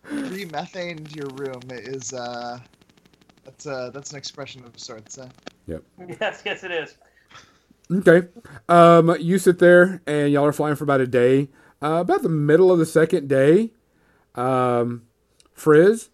remethaned 0.10 1.16
your 1.16 1.28
room 1.36 1.62
is 1.72 2.14
uh 2.14 2.60
that's 3.46 3.66
uh 3.66 3.90
that's 3.92 4.12
an 4.12 4.18
expression 4.18 4.64
of 4.64 4.80
sorts. 4.80 5.18
Uh, 5.18 5.30
Yes, 6.20 6.42
yes, 6.46 6.64
it 6.64 6.72
is. 6.72 6.96
Okay. 7.92 8.28
Um, 8.68 9.16
you 9.20 9.38
sit 9.38 9.60
there 9.60 10.02
and 10.08 10.32
y'all 10.32 10.46
are 10.46 10.54
flying 10.54 10.76
for 10.76 10.84
about 10.84 11.02
a 11.02 11.08
day. 11.08 11.50
Uh, 11.82 12.00
about 12.02 12.24
the 12.24 12.30
middle 12.30 12.72
of 12.72 12.80
the 12.80 12.86
second 12.86 13.28
day, 13.30 13.72
um, 14.36 15.04
Frizz, 15.54 16.10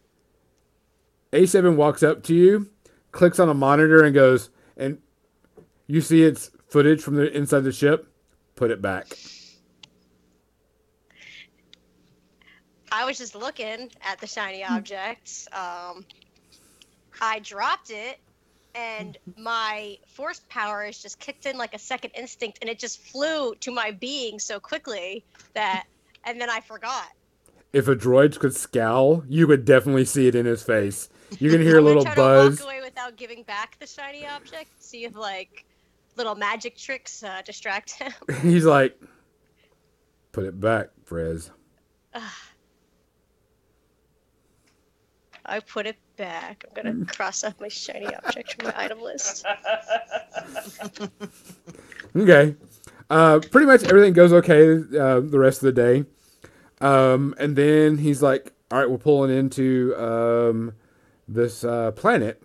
A7 1.31 1.75
walks 1.75 2.03
up 2.03 2.23
to 2.23 2.35
you, 2.35 2.69
clicks 3.11 3.39
on 3.39 3.49
a 3.49 3.53
monitor, 3.53 4.03
and 4.03 4.13
goes, 4.13 4.49
and 4.77 4.99
you 5.87 6.01
see 6.01 6.23
it's 6.23 6.51
footage 6.67 7.01
from 7.01 7.15
the 7.15 7.31
inside 7.35 7.61
the 7.61 7.71
ship. 7.71 8.07
Put 8.55 8.71
it 8.71 8.81
back. 8.81 9.17
I 12.91 13.03
was 13.03 13.17
just 13.17 13.35
looking 13.35 13.91
at 14.01 14.19
the 14.21 14.27
shiny 14.27 14.63
object. 14.63 15.49
Um, 15.51 16.05
I 17.19 17.39
dropped 17.39 17.89
it 17.89 18.19
and 18.75 19.17
my 19.37 19.97
force 20.05 20.41
power 20.49 20.85
is 20.85 21.01
just 21.01 21.19
kicked 21.19 21.45
in 21.45 21.57
like 21.57 21.73
a 21.73 21.79
second 21.79 22.11
instinct, 22.13 22.59
and 22.61 22.69
it 22.69 22.77
just 22.77 23.01
flew 23.01 23.55
to 23.55 23.71
my 23.71 23.91
being 23.91 24.37
so 24.37 24.59
quickly 24.59 25.23
that, 25.53 25.85
and 26.25 26.39
then 26.39 26.49
I 26.49 26.59
forgot. 26.59 27.07
If 27.71 27.87
a 27.87 27.95
droid 27.95 28.37
could 28.37 28.55
scowl, 28.55 29.23
you 29.27 29.47
would 29.47 29.65
definitely 29.65 30.05
see 30.05 30.27
it 30.27 30.35
in 30.35 30.45
his 30.45 30.61
face. 30.61 31.09
You 31.39 31.49
can 31.51 31.61
hear 31.61 31.77
a 31.79 31.81
gonna 31.81 31.87
little 31.87 32.05
buzz. 32.15 32.57
To 32.57 32.63
walk 32.65 32.73
away 32.73 32.81
without 32.83 33.15
giving 33.17 33.43
back 33.43 33.77
the 33.79 33.87
shiny 33.87 34.25
object. 34.27 34.69
See 34.81 35.05
if 35.05 35.15
like 35.15 35.65
little 36.15 36.35
magic 36.35 36.77
tricks 36.77 37.23
uh, 37.23 37.41
distract 37.43 37.93
him. 37.93 38.11
He's 38.41 38.65
like, 38.65 38.99
put 40.31 40.45
it 40.45 40.59
back, 40.59 40.89
Frez. 41.09 41.51
I 45.47 45.59
put 45.59 45.85
it 45.85 45.97
back. 46.17 46.65
I'm 46.67 46.73
gonna 46.83 47.05
cross 47.13 47.43
off 47.43 47.59
my 47.59 47.67
shiny 47.67 48.07
object 48.07 48.55
from 48.55 48.65
my 48.67 48.73
item 48.75 49.01
list. 49.01 49.45
Okay. 52.15 52.55
Uh, 53.09 53.39
pretty 53.51 53.67
much 53.67 53.83
everything 53.83 54.13
goes 54.13 54.31
okay 54.31 54.75
uh, 54.75 55.19
the 55.19 55.37
rest 55.37 55.61
of 55.61 55.73
the 55.73 55.73
day. 55.73 56.05
Um, 56.79 57.35
and 57.37 57.55
then 57.55 57.97
he's 57.97 58.21
like, 58.21 58.53
all 58.71 58.79
right, 58.79 58.89
we're 58.89 58.97
pulling 58.97 59.35
into 59.35 59.93
um, 59.97 60.73
this 61.27 61.63
uh, 61.63 61.91
planet. 61.91 62.41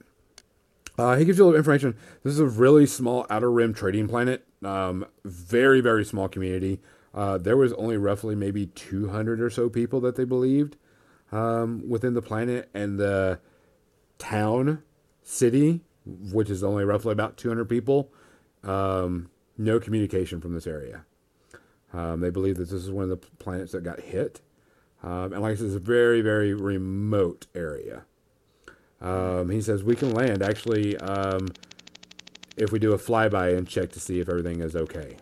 Uh, 0.99 1.16
he 1.16 1.24
gives 1.24 1.39
you 1.39 1.45
a 1.45 1.47
little 1.47 1.59
information. 1.59 1.97
This 2.22 2.35
is 2.35 2.41
a 2.41 2.47
really 2.47 2.87
small 2.87 3.26
outer 3.31 3.51
rim 3.51 3.72
trading 3.72 4.09
planet. 4.09 4.47
Um, 4.62 5.07
very, 5.24 5.81
very 5.81 6.05
small 6.05 6.28
community. 6.28 6.81
Uh, 7.14 7.39
there 7.39 7.57
was 7.57 7.72
only 7.74 7.97
roughly 7.97 8.35
maybe 8.35 8.66
200 8.66 9.41
or 9.41 9.51
so 9.51 9.68
people 9.68 10.01
that 10.01 10.16
they 10.16 10.24
believed 10.24 10.76
um, 11.33 11.83
within 11.89 12.14
the 12.14 12.22
planet. 12.22 12.68
And 12.74 12.99
the 12.99 13.41
town, 14.18 14.83
city, 15.22 15.81
which 16.05 16.51
is 16.51 16.62
only 16.62 16.85
roughly 16.85 17.12
about 17.12 17.37
200 17.37 17.64
people, 17.64 18.12
um, 18.62 19.31
no 19.57 19.81
communication 19.81 20.41
from 20.41 20.55
this 20.55 20.66
area. 20.66 21.05
Um, 21.93 22.20
they 22.20 22.31
believe 22.31 22.57
that 22.57 22.64
this 22.64 22.85
is 22.85 22.91
one 22.91 23.05
of 23.05 23.11
the 23.11 23.16
planets 23.39 23.72
that 23.72 23.83
got 23.83 24.01
hit. 24.01 24.41
Um, 25.03 25.33
and 25.33 25.41
like 25.41 25.53
I 25.53 25.55
said, 25.57 25.66
it's 25.66 25.74
a 25.74 25.81
very, 25.81 26.20
very 26.20 26.53
remote 26.53 27.47
area. 27.55 28.05
Um, 29.01 29.51
he 29.51 29.61
says 29.61 29.83
we 29.83 29.97
can 29.97 30.13
land 30.13 30.43
actually 30.43 30.97
um, 30.99 31.49
if 32.57 32.73
we 32.73 32.79
do 32.79 32.93
a 32.93 32.99
flyby 32.99 33.57
and 33.57 33.67
check 33.67 33.91
to 33.93 34.01
see 34.01 34.21
if 34.21 34.29
everything 34.29 34.61
is 34.61 34.77
okay. 34.77 35.17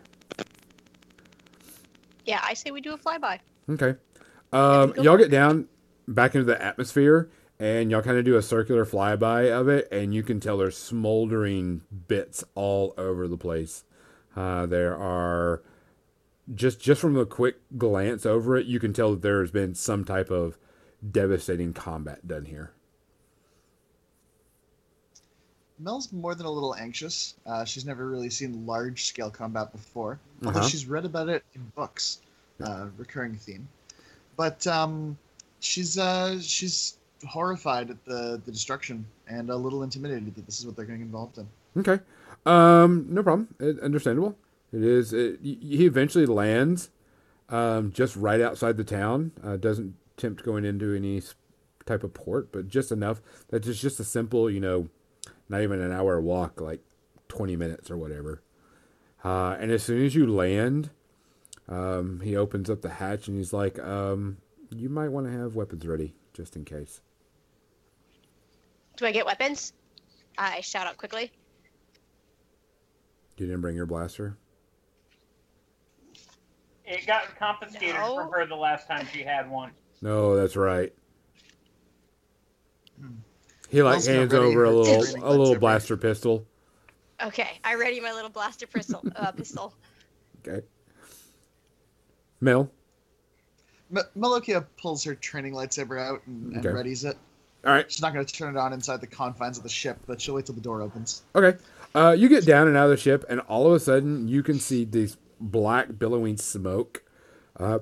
Yeah, 2.25 2.41
I 2.43 2.53
say 2.53 2.71
we 2.71 2.81
do 2.81 2.93
a 2.93 2.97
flyby. 2.97 3.39
Okay. 3.69 3.95
Um, 4.51 4.93
y'all 4.97 5.17
get 5.17 5.31
down 5.31 5.67
back 6.07 6.35
into 6.35 6.45
the 6.45 6.61
atmosphere 6.61 7.29
and 7.59 7.91
y'all 7.91 8.01
kind 8.01 8.17
of 8.17 8.25
do 8.25 8.37
a 8.37 8.41
circular 8.41 8.85
flyby 8.85 9.51
of 9.51 9.67
it, 9.67 9.87
and 9.91 10.13
you 10.13 10.23
can 10.23 10.39
tell 10.39 10.57
there's 10.57 10.77
smoldering 10.77 11.81
bits 12.07 12.43
all 12.55 12.93
over 12.97 13.27
the 13.27 13.37
place. 13.37 13.83
Uh, 14.35 14.65
there 14.65 14.95
are 14.97 15.61
just 16.55 16.79
just 16.79 17.01
from 17.01 17.17
a 17.17 17.25
quick 17.25 17.57
glance 17.77 18.25
over 18.25 18.55
it, 18.55 18.65
you 18.65 18.79
can 18.79 18.93
tell 18.93 19.11
that 19.11 19.21
there 19.21 19.41
has 19.41 19.51
been 19.51 19.75
some 19.75 20.05
type 20.05 20.31
of 20.31 20.57
devastating 21.11 21.73
combat 21.73 22.25
done 22.27 22.45
here. 22.45 22.71
Mel's 25.79 26.11
more 26.11 26.35
than 26.35 26.45
a 26.45 26.51
little 26.51 26.75
anxious. 26.75 27.35
Uh, 27.45 27.63
she's 27.63 27.85
never 27.85 28.07
really 28.07 28.29
seen 28.29 28.65
large 28.65 29.05
scale 29.05 29.29
combat 29.29 29.71
before, 29.71 30.19
although 30.45 30.59
Uh-huh. 30.59 30.67
she's 30.67 30.85
read 30.85 31.05
about 31.05 31.29
it 31.29 31.43
in 31.55 31.61
books, 31.75 32.19
uh, 32.63 32.87
recurring 32.97 33.35
theme. 33.35 33.67
But 34.35 34.65
um, 34.67 35.17
she's 35.59 35.97
uh, 35.97 36.39
she's 36.41 36.97
horrified 37.27 37.89
at 37.89 38.03
the, 38.05 38.41
the 38.45 38.51
destruction 38.51 39.05
and 39.27 39.49
a 39.49 39.55
little 39.55 39.83
intimidated 39.83 40.33
that 40.35 40.45
this 40.45 40.59
is 40.59 40.65
what 40.65 40.75
they're 40.75 40.85
getting 40.85 41.01
involved 41.01 41.37
in. 41.37 41.47
Okay. 41.77 41.99
Um, 42.45 43.05
no 43.09 43.21
problem. 43.23 43.53
It, 43.59 43.79
understandable. 43.79 44.37
It 44.71 44.83
is. 44.83 45.13
It, 45.13 45.39
he 45.41 45.85
eventually 45.85 46.25
lands 46.25 46.89
um, 47.49 47.91
just 47.91 48.15
right 48.15 48.39
outside 48.41 48.77
the 48.77 48.83
town. 48.83 49.31
Uh, 49.43 49.57
doesn't 49.57 49.95
tempt 50.17 50.43
going 50.43 50.63
into 50.65 50.95
any 50.95 51.21
type 51.85 52.03
of 52.03 52.13
port, 52.13 52.51
but 52.51 52.67
just 52.67 52.91
enough 52.91 53.21
that 53.49 53.65
it's 53.67 53.79
just 53.81 53.99
a 53.99 54.03
simple, 54.03 54.49
you 54.49 54.59
know, 54.59 54.87
not 55.49 55.61
even 55.61 55.81
an 55.81 55.91
hour 55.91 56.21
walk, 56.21 56.61
like 56.61 56.81
20 57.27 57.55
minutes 57.55 57.89
or 57.91 57.97
whatever. 57.97 58.41
Uh, 59.23 59.57
and 59.59 59.71
as 59.71 59.83
soon 59.83 60.05
as 60.05 60.15
you 60.15 60.27
land, 60.27 60.91
um, 61.67 62.21
he 62.23 62.35
opens 62.37 62.69
up 62.69 62.81
the 62.81 62.89
hatch 62.89 63.27
and 63.27 63.37
he's 63.37 63.51
like, 63.51 63.77
um, 63.79 64.37
you 64.69 64.87
might 64.89 65.09
want 65.09 65.25
to 65.25 65.31
have 65.33 65.55
weapons 65.55 65.85
ready 65.85 66.13
just 66.33 66.55
in 66.55 66.63
case. 66.63 67.01
Do 68.95 69.05
I 69.05 69.11
get 69.11 69.25
weapons? 69.25 69.73
I 70.37 70.61
shout 70.61 70.87
out 70.87 70.97
quickly. 70.97 71.31
You 73.37 73.45
didn't 73.47 73.61
bring 73.61 73.75
your 73.75 73.85
blaster? 73.85 74.37
It 76.85 77.05
got 77.05 77.35
confiscated 77.37 77.95
No. 77.95 78.15
from 78.15 78.31
her 78.31 78.45
the 78.45 78.55
last 78.55 78.87
time 78.87 79.07
she 79.13 79.21
had 79.23 79.49
one. 79.49 79.71
No, 80.01 80.35
that's 80.35 80.55
right. 80.55 80.93
He 83.69 83.81
like 83.83 83.93
Mel's 83.93 84.07
hands 84.07 84.33
over 84.33 84.63
a 84.65 84.71
little 84.71 84.83
a 85.23 85.29
little 85.31 85.55
lightsaber. 85.55 85.59
blaster 85.59 85.97
pistol. 85.97 86.45
Okay, 87.23 87.59
I 87.63 87.75
ready 87.75 87.99
my 87.99 88.13
little 88.13 88.29
blaster 88.29 88.65
pistol. 88.67 89.03
Uh, 89.15 89.31
pistol. 89.31 89.73
Okay. 90.47 90.65
Mel. 92.41 92.71
M- 93.95 94.03
Melokia 94.17 94.65
pulls 94.81 95.03
her 95.03 95.15
training 95.15 95.53
lightsaber 95.53 95.99
out 95.99 96.21
and, 96.27 96.53
and 96.53 96.65
Okay. 96.65 96.69
readies 96.75 97.05
it. 97.09 97.17
All 97.65 97.73
right. 97.73 97.91
She's 97.91 98.01
not 98.01 98.13
going 98.13 98.25
to 98.25 98.33
turn 98.33 98.55
it 98.55 98.57
on 98.59 98.71
inside 98.71 99.01
the 99.01 99.07
confines 99.07 99.57
of 99.57 99.63
the 99.63 99.69
ship, 99.69 99.97
but 100.07 100.21
she'll 100.21 100.35
wait 100.35 100.45
till 100.45 100.55
the 100.55 100.61
door 100.61 100.81
opens. 100.81 101.23
Okay. 101.35 101.57
Uh, 101.93 102.15
you 102.17 102.29
get 102.29 102.45
down 102.45 102.67
and 102.67 102.77
out 102.77 102.85
of 102.85 102.91
the 102.91 102.97
ship, 102.97 103.25
and 103.29 103.41
all 103.41 103.67
of 103.67 103.73
a 103.73 103.79
sudden 103.79 104.27
you 104.27 104.41
can 104.43 104.59
see 104.59 104.85
these 104.85 105.17
black 105.39 105.97
billowing 105.99 106.37
smoke. 106.37 107.03
Uh, 107.59 107.79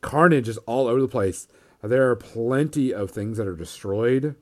carnage 0.00 0.48
is 0.48 0.56
all 0.58 0.86
over 0.86 1.00
the 1.00 1.08
place. 1.08 1.48
There 1.82 2.08
are 2.08 2.16
plenty 2.16 2.94
of 2.94 3.10
things 3.10 3.36
that 3.38 3.46
are 3.46 3.56
destroyed. 3.56 4.36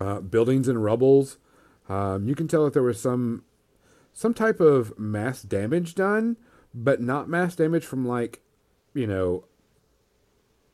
Uh, 0.00 0.20
buildings 0.20 0.68
and 0.68 0.84
rubbles. 0.84 1.38
Um, 1.88 2.28
you 2.28 2.34
can 2.34 2.46
tell 2.48 2.64
that 2.64 2.74
there 2.74 2.82
was 2.82 3.00
some 3.00 3.44
some 4.12 4.34
type 4.34 4.60
of 4.60 4.98
mass 4.98 5.42
damage 5.42 5.94
done, 5.94 6.36
but 6.74 7.00
not 7.00 7.28
mass 7.28 7.54
damage 7.56 7.84
from 7.84 8.06
like, 8.06 8.40
you 8.94 9.06
know, 9.06 9.44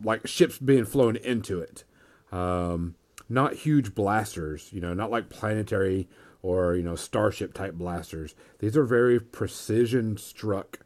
like 0.03 0.27
ships 0.27 0.59
being 0.59 0.85
flown 0.85 1.17
into 1.17 1.61
it. 1.61 1.85
Um, 2.33 2.97
not 3.29 3.55
huge 3.55 3.95
blasters, 3.95 4.73
you 4.73 4.81
know, 4.81 4.95
not 4.95 5.11
like 5.11 5.29
planetary 5.29 6.09
or 6.45 6.75
you 6.75 6.83
know 6.83 6.95
starship 6.95 7.55
type 7.55 7.75
blasters. 7.75 8.35
These 8.59 8.77
are 8.77 8.85
very 8.85 9.19
precision 9.19 10.17
struck 10.17 10.81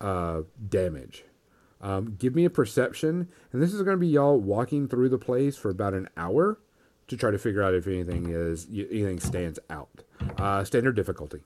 uh, 0.00 0.42
damage. 0.68 1.24
Um, 1.80 2.16
give 2.18 2.34
me 2.34 2.44
a 2.44 2.50
perception, 2.50 3.28
and 3.52 3.62
this 3.62 3.72
is 3.72 3.82
going 3.82 3.96
to 3.96 4.00
be 4.00 4.08
y'all 4.08 4.40
walking 4.40 4.88
through 4.88 5.08
the 5.10 5.18
place 5.18 5.56
for 5.56 5.70
about 5.70 5.94
an 5.94 6.08
hour 6.16 6.58
to 7.08 7.16
try 7.16 7.30
to 7.30 7.38
figure 7.38 7.62
out 7.62 7.74
if 7.74 7.86
anything 7.86 8.30
is 8.30 8.66
anything 8.70 9.18
stands 9.18 9.58
out. 9.70 9.88
Uh, 10.36 10.62
standard 10.64 10.94
difficulty. 10.94 11.42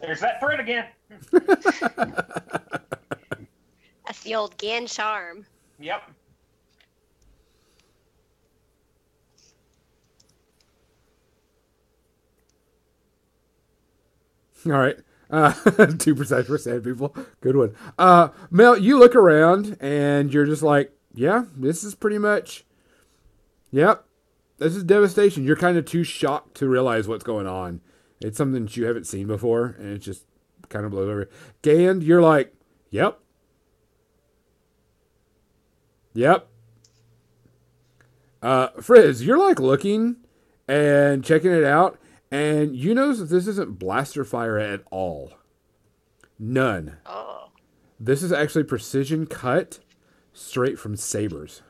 There's 0.00 0.20
that 0.20 0.38
threat 0.40 0.60
again. 0.60 0.86
That's 4.06 4.22
the 4.22 4.34
old 4.36 4.56
Gand 4.58 4.88
charm. 4.88 5.46
Yep. 5.80 6.02
All 14.66 14.72
right. 14.72 14.96
Uh, 15.30 15.52
two 15.98 16.14
percent 16.14 16.46
for 16.46 16.58
sand 16.58 16.84
people. 16.84 17.14
Good 17.40 17.56
one. 17.56 17.74
Uh, 17.98 18.28
Mel, 18.50 18.78
you 18.78 18.98
look 18.98 19.14
around 19.14 19.76
and 19.80 20.32
you're 20.32 20.46
just 20.46 20.62
like, 20.62 20.92
yeah, 21.14 21.44
this 21.56 21.82
is 21.82 21.94
pretty 21.94 22.18
much, 22.18 22.64
yep, 23.70 24.04
this 24.58 24.76
is 24.76 24.84
devastation. 24.84 25.44
You're 25.44 25.56
kind 25.56 25.76
of 25.76 25.84
too 25.84 26.04
shocked 26.04 26.56
to 26.58 26.68
realize 26.68 27.08
what's 27.08 27.24
going 27.24 27.46
on. 27.46 27.80
It's 28.20 28.38
something 28.38 28.64
that 28.64 28.76
you 28.76 28.86
haven't 28.86 29.06
seen 29.06 29.26
before, 29.26 29.76
and 29.78 29.92
it 29.92 29.98
just 29.98 30.24
kind 30.68 30.84
of 30.84 30.90
blows 30.90 31.08
over. 31.08 31.28
Gand, 31.62 32.02
you're 32.02 32.22
like, 32.22 32.54
yep, 32.90 33.18
yep. 36.14 36.48
Uh, 38.42 38.68
Frizz, 38.80 39.26
you're 39.26 39.38
like 39.38 39.58
looking 39.58 40.16
and 40.68 41.24
checking 41.24 41.50
it 41.50 41.64
out, 41.64 41.98
and 42.30 42.74
you 42.76 42.94
notice 42.94 43.18
that 43.20 43.30
this 43.30 43.46
isn't 43.46 43.78
blaster 43.78 44.24
fire 44.24 44.58
at 44.58 44.82
all. 44.90 45.32
None. 46.38 46.98
Oh. 47.06 47.50
This 47.98 48.22
is 48.22 48.32
actually 48.32 48.64
precision 48.64 49.26
cut 49.26 49.78
straight 50.32 50.78
from 50.78 50.96
sabers. 50.96 51.62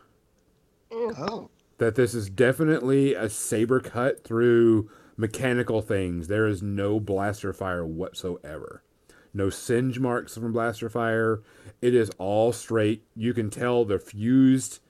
Mm. 0.90 1.14
Oh. 1.18 1.50
That 1.78 1.94
this 1.94 2.14
is 2.14 2.30
definitely 2.30 3.14
a 3.14 3.28
saber 3.28 3.80
cut 3.80 4.24
through 4.24 4.90
mechanical 5.16 5.82
things. 5.82 6.28
There 6.28 6.46
is 6.46 6.62
no 6.62 6.98
blaster 6.98 7.52
fire 7.52 7.84
whatsoever. 7.86 8.82
no 9.34 9.50
singe 9.50 9.98
marks 10.00 10.34
from 10.34 10.52
blaster 10.52 10.88
fire. 10.88 11.42
It 11.82 11.94
is 11.94 12.11
all 12.18 12.52
straight. 12.52 13.04
You 13.14 13.34
can 13.34 13.50
tell 13.50 13.84
the 13.84 13.98
fused, 13.98 14.80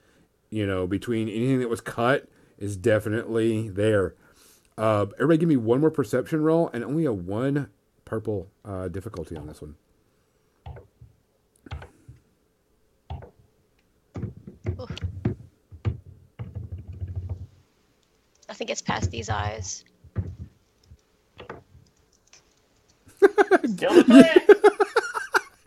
you 0.49 0.65
know, 0.65 0.87
between 0.87 1.27
anything 1.27 1.59
that 1.59 1.69
was 1.69 1.81
cut 1.81 2.27
is 2.57 2.77
definitely 2.77 3.69
there. 3.69 4.15
Uh, 4.77 5.07
everybody, 5.15 5.39
give 5.39 5.49
me 5.49 5.57
one 5.57 5.81
more 5.81 5.89
perception 5.89 6.41
roll 6.41 6.69
and 6.73 6.83
only 6.83 7.05
a 7.05 7.13
one 7.13 7.69
purple 8.05 8.47
uh, 8.63 8.87
difficulty 8.87 9.35
on 9.35 9.47
this 9.47 9.61
one. 9.61 9.75
Oof. 14.79 14.91
Nothing 18.47 18.67
gets 18.67 18.81
past 18.81 19.09
these 19.09 19.29
eyes. 19.29 19.83
Still 23.65 23.99
a 23.99 24.03
threat. 24.03 24.49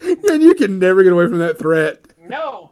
and 0.31 0.43
you 0.43 0.55
can 0.55 0.79
never 0.79 1.03
get 1.03 1.13
away 1.13 1.27
from 1.27 1.39
that 1.39 1.59
threat. 1.59 2.01
no. 2.29 2.71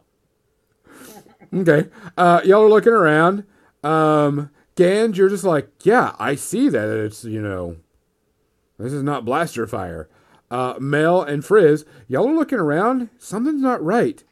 Okay. 1.53 1.89
Uh, 2.15 2.41
y'all 2.43 2.63
are 2.63 2.69
looking 2.69 2.93
around. 2.93 3.43
Um, 3.83 4.51
Gand, 4.79 5.17
you're 5.17 5.27
just 5.27 5.43
like, 5.43 5.67
yeah, 5.81 6.15
I 6.19 6.35
see 6.35 6.69
that 6.69 6.87
it's, 6.87 7.25
you 7.25 7.41
know, 7.41 7.75
this 8.77 8.93
is 8.93 9.03
not 9.03 9.25
blaster 9.25 9.67
fire. 9.67 10.07
Uh, 10.49 10.75
Mel 10.79 11.21
and 11.21 11.43
Frizz, 11.43 11.83
y'all 12.07 12.29
are 12.29 12.33
looking 12.33 12.59
around. 12.59 13.09
Something's 13.17 13.61
not 13.61 13.83
right. 13.83 14.23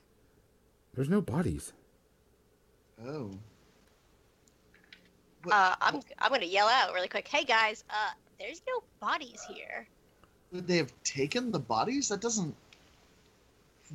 There's 0.93 1.09
no 1.09 1.19
bodies. 1.19 1.73
Oh. 3.05 3.31
Uh, 5.51 5.75
I'm 5.81 5.99
I'm 6.19 6.31
gonna 6.31 6.45
yell 6.45 6.69
out 6.69 6.93
really 6.93 7.09
quick. 7.09 7.27
Hey 7.27 7.43
guys, 7.43 7.83
uh, 7.89 8.11
there's 8.39 8.61
no 8.69 8.81
bodies 9.01 9.45
here. 9.49 9.85
Would 10.53 10.65
they 10.65 10.77
have 10.77 10.93
taken 11.03 11.51
the 11.51 11.59
bodies? 11.59 12.07
That 12.07 12.21
doesn't. 12.21 12.55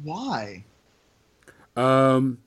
Why? 0.02 0.64
Um, 1.76 2.40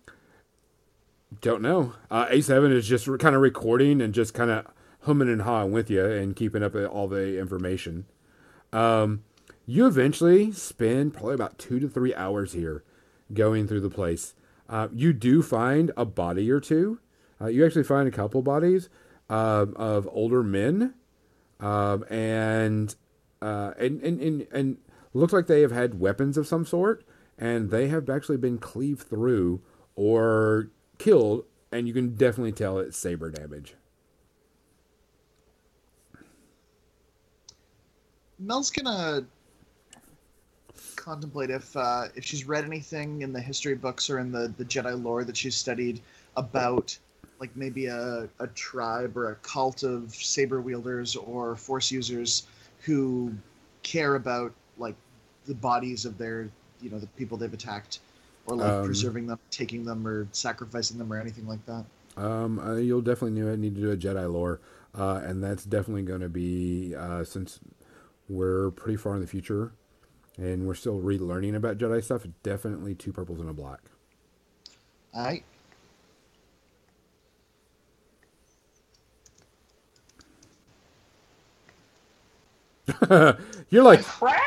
don't 1.42 1.62
know. 1.62 1.94
Uh, 2.10 2.28
A7 2.28 2.72
is 2.72 2.88
just 2.88 3.06
kind 3.20 3.36
of 3.36 3.42
recording 3.42 4.02
and 4.02 4.14
just 4.14 4.34
kind 4.34 4.52
of 4.52 4.68
humming 5.02 5.30
and 5.30 5.44
hawing 5.44 5.72
with 5.72 5.90
you 5.90 6.06
and 6.06 6.36
keeping 6.36 6.64
up 6.64 6.76
all 6.76 7.08
the 7.08 7.40
information. 7.40 8.06
Um, 8.74 9.24
you 9.66 9.88
eventually 9.88 10.52
spend 10.52 11.14
probably 11.14 11.36
about 11.36 11.58
two 11.58 11.80
to 11.80 11.88
three 11.88 12.14
hours 12.14 12.54
here 12.54 12.84
going 13.34 13.68
through 13.68 13.82
the 13.82 13.90
place. 13.90 14.34
Uh, 14.70 14.88
you 14.94 15.14
do 15.14 15.42
find 15.42 15.92
a 15.96 16.06
body 16.06 16.50
or 16.52 16.60
two. 16.60 17.00
Uh, 17.40 17.48
you 17.48 17.66
actually 17.66 17.84
find 17.84 18.08
a 18.08 18.12
couple 18.12 18.42
bodies 18.42 18.90
um 19.28 19.74
of 19.76 20.08
older 20.12 20.44
men, 20.44 20.94
um, 21.60 22.06
and, 22.12 22.96
uh, 23.42 23.74
and 23.80 24.00
and 24.02 24.22
and 24.22 24.48
and 24.52 24.78
looks 25.14 25.34
like 25.34 25.48
they 25.48 25.62
have 25.62 25.72
had 25.72 26.00
weapons 26.00 26.38
of 26.38 26.46
some 26.46 26.64
sort, 26.64 27.04
and 27.38 27.72
they 27.72 27.88
have 27.88 28.08
actually 28.08 28.38
been 28.38 28.60
cleaved 28.60 29.02
through 29.02 29.62
or 29.96 30.70
killed, 30.98 31.46
and 31.72 31.88
you 31.88 31.94
can 31.94 32.16
definitely 32.16 32.52
tell 32.52 32.80
it's 32.80 32.98
saber 32.98 33.30
damage. 33.30 33.76
Mel's 38.40 38.70
gonna 38.70 39.26
contemplate 40.96 41.50
if 41.50 41.76
uh, 41.78 42.06
if 42.16 42.26
she's 42.26 42.46
read 42.46 42.66
anything 42.66 43.22
in 43.22 43.32
the 43.32 43.40
history 43.40 43.76
books 43.76 44.10
or 44.10 44.20
in 44.20 44.32
the, 44.32 44.54
the 44.58 44.66
Jedi 44.66 45.02
lore 45.02 45.24
that 45.24 45.38
she's 45.38 45.56
studied 45.56 46.02
about 46.36 46.98
like 47.40 47.56
maybe 47.56 47.86
a, 47.86 48.28
a 48.40 48.48
tribe 48.48 49.16
or 49.18 49.32
a 49.32 49.36
cult 49.36 49.84
of 49.84 50.14
saber 50.16 50.62
wielders 50.62 51.16
or 51.16 51.56
force 51.56 51.92
users 51.92 52.48
who 52.82 53.34
care 53.84 54.16
about 54.16 54.54
like 54.78 54.96
the 55.46 55.54
bodies 55.54 56.06
of 56.06 56.18
their 56.18 56.50
you 56.82 56.90
know 56.90 57.00
the 57.00 57.08
people 57.08 57.38
they've 57.38 57.54
attacked 57.54 58.00
or 58.46 58.56
like 58.58 58.72
Um, 58.72 58.86
preserving 58.86 59.28
them 59.28 59.40
taking 59.52 59.86
them 59.86 60.08
or 60.08 60.28
sacrificing 60.32 60.98
them 60.98 61.12
or 61.12 61.20
anything 61.20 61.48
like 61.48 61.66
that 61.66 61.86
Um, 62.18 62.60
uh, 62.60 62.76
you'll 62.76 63.02
definitely 63.02 63.40
need- 63.42 63.60
need 63.60 63.76
to 63.76 63.82
do 63.82 63.92
a 63.92 63.98
Jedi 63.98 64.32
lore, 64.32 64.62
uh, 64.98 65.22
and 65.24 65.44
that's 65.44 65.66
definitely 65.66 66.04
going 66.04 66.22
to 66.22 66.30
be 66.30 66.96
uh, 66.96 67.24
since 67.24 67.60
we're 68.30 68.72
pretty 68.72 68.96
far 68.98 69.16
in 69.16 69.22
the 69.22 69.28
future, 69.28 69.74
and 70.38 70.66
we're 70.66 70.76
still 70.76 71.00
relearning 71.02 71.56
about 71.56 71.78
Jedi 71.78 72.04
stuff. 72.04 72.26
Definitely 72.44 72.96
two 72.96 73.12
purples 73.12 73.40
and 73.40 73.50
a 73.50 73.54
black. 73.54 73.82
all 75.14 75.24
right 75.24 75.44
you're 83.70 83.84
like, 83.84 84.04
Crap. 84.04 84.42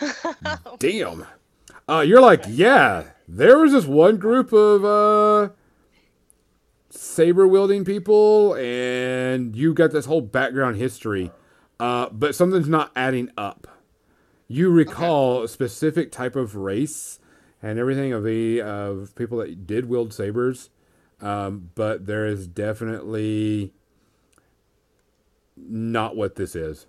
damn. 0.78 1.26
Uh, 1.88 2.00
you're 2.06 2.20
like, 2.20 2.44
yeah. 2.48 3.04
There 3.34 3.56
was 3.56 3.72
this 3.72 3.86
one 3.86 4.18
group 4.18 4.52
of 4.52 4.84
uh, 4.84 5.54
saber 6.90 7.48
wielding 7.48 7.82
people, 7.82 8.54
and 8.56 9.56
you 9.56 9.72
got 9.72 9.90
this 9.90 10.04
whole 10.04 10.20
background 10.20 10.76
history, 10.76 11.32
uh, 11.80 12.10
but 12.10 12.34
something's 12.34 12.68
not 12.68 12.92
adding 12.94 13.30
up. 13.38 13.66
You 14.48 14.68
recall 14.68 15.44
a 15.44 15.48
specific 15.48 16.12
type 16.12 16.36
of 16.36 16.56
race 16.56 17.20
and 17.62 17.78
everything 17.78 18.12
of 18.12 18.22
the 18.22 18.60
of 18.60 19.14
people 19.14 19.38
that 19.38 19.66
did 19.66 19.86
wield 19.86 20.12
sabers, 20.12 20.68
um, 21.22 21.70
but 21.74 22.04
there 22.04 22.26
is 22.26 22.46
definitely 22.46 23.72
not 25.56 26.16
what 26.16 26.34
this 26.34 26.54
is. 26.54 26.86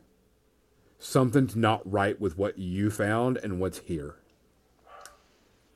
Something's 0.99 1.55
not 1.55 1.89
right 1.89 2.19
with 2.19 2.37
what 2.37 2.59
you 2.59 2.89
found 2.91 3.37
and 3.37 3.61
what's 3.61 3.77
here. 3.77 4.17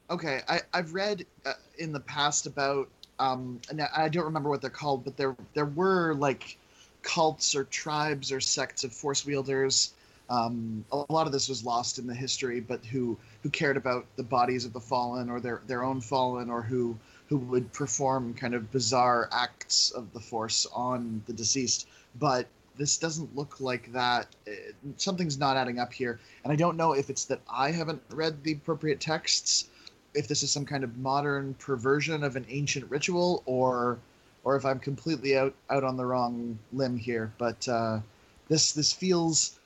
Okay, 0.09 0.41
I, 0.47 0.61
I've 0.73 0.93
read 0.93 1.25
uh, 1.45 1.53
in 1.77 1.91
the 1.91 1.99
past 1.99 2.45
about, 2.45 2.87
um, 3.19 3.59
and 3.69 3.81
I 3.81 4.07
don't 4.07 4.23
remember 4.23 4.49
what 4.49 4.61
they're 4.61 4.69
called, 4.69 5.03
but 5.03 5.17
there 5.17 5.35
there 5.53 5.65
were 5.65 6.13
like 6.13 6.57
cults 7.01 7.55
or 7.55 7.65
tribes 7.65 8.31
or 8.31 8.39
sects 8.39 8.83
of 8.83 8.93
force 8.93 9.25
wielders. 9.25 9.93
Um, 10.29 10.85
a 10.91 11.05
lot 11.11 11.25
of 11.25 11.33
this 11.33 11.49
was 11.49 11.65
lost 11.65 11.99
in 11.99 12.07
the 12.07 12.13
history, 12.13 12.61
but 12.61 12.85
who 12.85 13.17
who 13.43 13.49
cared 13.49 13.75
about 13.75 14.05
the 14.15 14.23
bodies 14.23 14.63
of 14.63 14.71
the 14.71 14.79
fallen 14.79 15.29
or 15.29 15.41
their 15.41 15.61
their 15.67 15.83
own 15.83 15.99
fallen, 15.99 16.49
or 16.49 16.61
who 16.61 16.97
who 17.27 17.37
would 17.39 17.73
perform 17.73 18.33
kind 18.33 18.53
of 18.53 18.71
bizarre 18.71 19.27
acts 19.33 19.91
of 19.91 20.13
the 20.13 20.21
force 20.21 20.65
on 20.73 21.21
the 21.27 21.33
deceased. 21.33 21.87
But 22.17 22.47
this 22.77 22.97
doesn't 22.97 23.35
look 23.35 23.59
like 23.59 23.91
that. 23.91 24.27
Uh, 24.47 24.51
Something's 24.95 25.37
not 25.37 25.57
adding 25.57 25.79
up 25.79 25.91
here, 25.91 26.19
and 26.45 26.53
I 26.53 26.55
don't 26.55 26.77
know 26.77 26.93
if 26.93 27.09
it's 27.09 27.25
that 27.25 27.41
I 27.51 27.71
haven't 27.71 28.01
read 28.09 28.41
the 28.43 28.53
appropriate 28.53 29.01
texts 29.01 29.69
if 30.13 30.27
this 30.27 30.43
is 30.43 30.51
some 30.51 30.65
kind 30.65 30.83
of 30.83 30.97
modern 30.97 31.53
perversion 31.55 32.23
of 32.23 32.35
an 32.35 32.45
ancient 32.49 32.89
ritual 32.89 33.43
or 33.45 33.99
or 34.43 34.55
if 34.55 34.65
I'm 34.65 34.79
completely 34.79 35.37
out 35.37 35.53
out 35.69 35.83
on 35.83 35.97
the 35.97 36.05
wrong 36.05 36.57
limb 36.73 36.97
here. 36.97 37.31
But 37.37 37.67
uh, 37.67 37.99
this 38.47 38.73
this 38.73 38.93
feels 38.93 39.59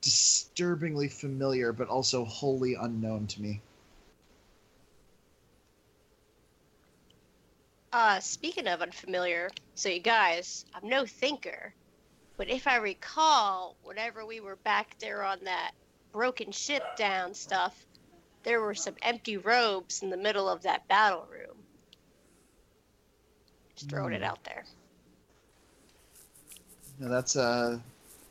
disturbingly 0.00 1.08
familiar, 1.08 1.72
but 1.72 1.88
also 1.88 2.24
wholly 2.24 2.74
unknown 2.74 3.26
to 3.28 3.42
me. 3.42 3.60
Uh, 7.92 8.20
speaking 8.20 8.66
of 8.66 8.82
unfamiliar, 8.82 9.50
so 9.74 9.88
you 9.88 10.00
guys, 10.00 10.66
I'm 10.74 10.88
no 10.88 11.06
thinker, 11.06 11.72
but 12.36 12.48
if 12.48 12.66
I 12.66 12.76
recall, 12.76 13.76
whenever 13.82 14.26
we 14.26 14.40
were 14.40 14.56
back 14.56 14.98
there 14.98 15.24
on 15.24 15.38
that 15.44 15.72
broken 16.12 16.52
ship 16.52 16.82
down 16.96 17.32
stuff, 17.32 17.86
there 18.44 18.60
were 18.60 18.74
some 18.74 18.94
empty 19.02 19.36
robes 19.36 20.02
in 20.02 20.10
the 20.10 20.16
middle 20.16 20.48
of 20.48 20.62
that 20.62 20.86
battle 20.88 21.26
room. 21.30 21.56
Just 23.76 23.90
throwing 23.90 24.12
it 24.12 24.18
Hmm. 24.18 24.24
out 24.24 24.42
there. 24.44 24.64
Now 26.98 27.08
that's 27.08 27.36
a 27.36 27.80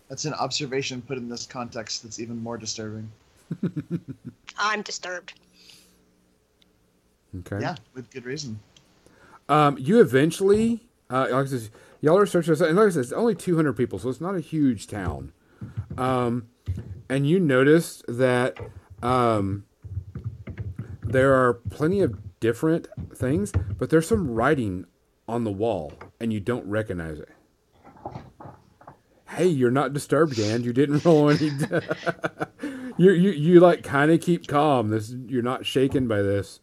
that's 0.10 0.26
an 0.26 0.34
observation 0.34 1.02
put 1.02 1.18
in 1.18 1.30
this 1.30 1.46
context 1.46 2.04
that's 2.04 2.20
even 2.20 2.42
more 2.42 2.58
disturbing. 2.58 3.10
I'm 4.58 4.82
disturbed. 4.82 5.34
Okay. 7.40 7.60
Yeah, 7.62 7.76
with 7.94 8.10
good 8.10 8.26
reason. 8.26 8.60
Um, 9.50 9.78
you 9.78 10.02
eventually, 10.02 10.82
uh, 11.10 11.28
like 11.32 11.54
I 11.54 11.60
y'all 12.02 12.18
are 12.18 12.26
searching 12.26 12.54
and 12.62 12.78
like 12.78 12.88
I 12.88 12.90
said, 12.90 13.04
it's 13.04 13.12
only 13.12 13.36
200 13.36 13.74
people, 13.74 14.00
so 14.00 14.10
it's 14.10 14.22
not 14.22 14.36
a 14.36 14.40
huge 14.40 14.88
town. 14.88 15.32
Um, 15.98 16.48
and 17.10 17.28
you 17.28 17.40
noticed 17.40 18.04
that 18.08 18.58
um, 19.02 19.66
there 21.12 21.34
are 21.34 21.54
plenty 21.54 22.02
of 22.02 22.40
different 22.40 22.88
things, 23.14 23.52
but 23.78 23.90
there's 23.90 24.08
some 24.08 24.32
writing 24.32 24.86
on 25.28 25.44
the 25.44 25.52
wall, 25.52 25.94
and 26.20 26.32
you 26.32 26.40
don't 26.40 26.68
recognize 26.68 27.20
it. 27.20 27.30
Hey, 29.30 29.48
you're 29.48 29.72
not 29.72 29.94
disturbed, 29.94 30.38
Dan. 30.38 30.64
You 30.64 30.74
didn't 30.74 31.04
roll 31.06 31.30
any. 31.30 31.48
you 32.98 33.12
you 33.12 33.32
you 33.32 33.60
like 33.60 33.84
kind 33.84 34.12
of 34.12 34.22
keep 34.22 34.48
calm. 34.48 34.90
This 34.90 35.14
you're 35.28 35.44
not 35.44 35.66
shaken 35.66 36.08
by 36.08 36.22
this. 36.22 36.60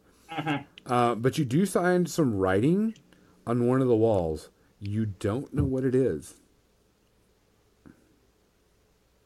Uh, 0.86 1.14
but 1.14 1.38
you 1.38 1.44
do 1.44 1.64
find 1.66 2.10
some 2.10 2.36
writing 2.36 2.94
on 3.46 3.66
one 3.66 3.80
of 3.80 3.88
the 3.88 3.96
walls. 3.96 4.50
You 4.80 5.06
don't 5.06 5.52
know 5.54 5.64
what 5.64 5.84
it 5.84 5.94
is. 5.94 6.34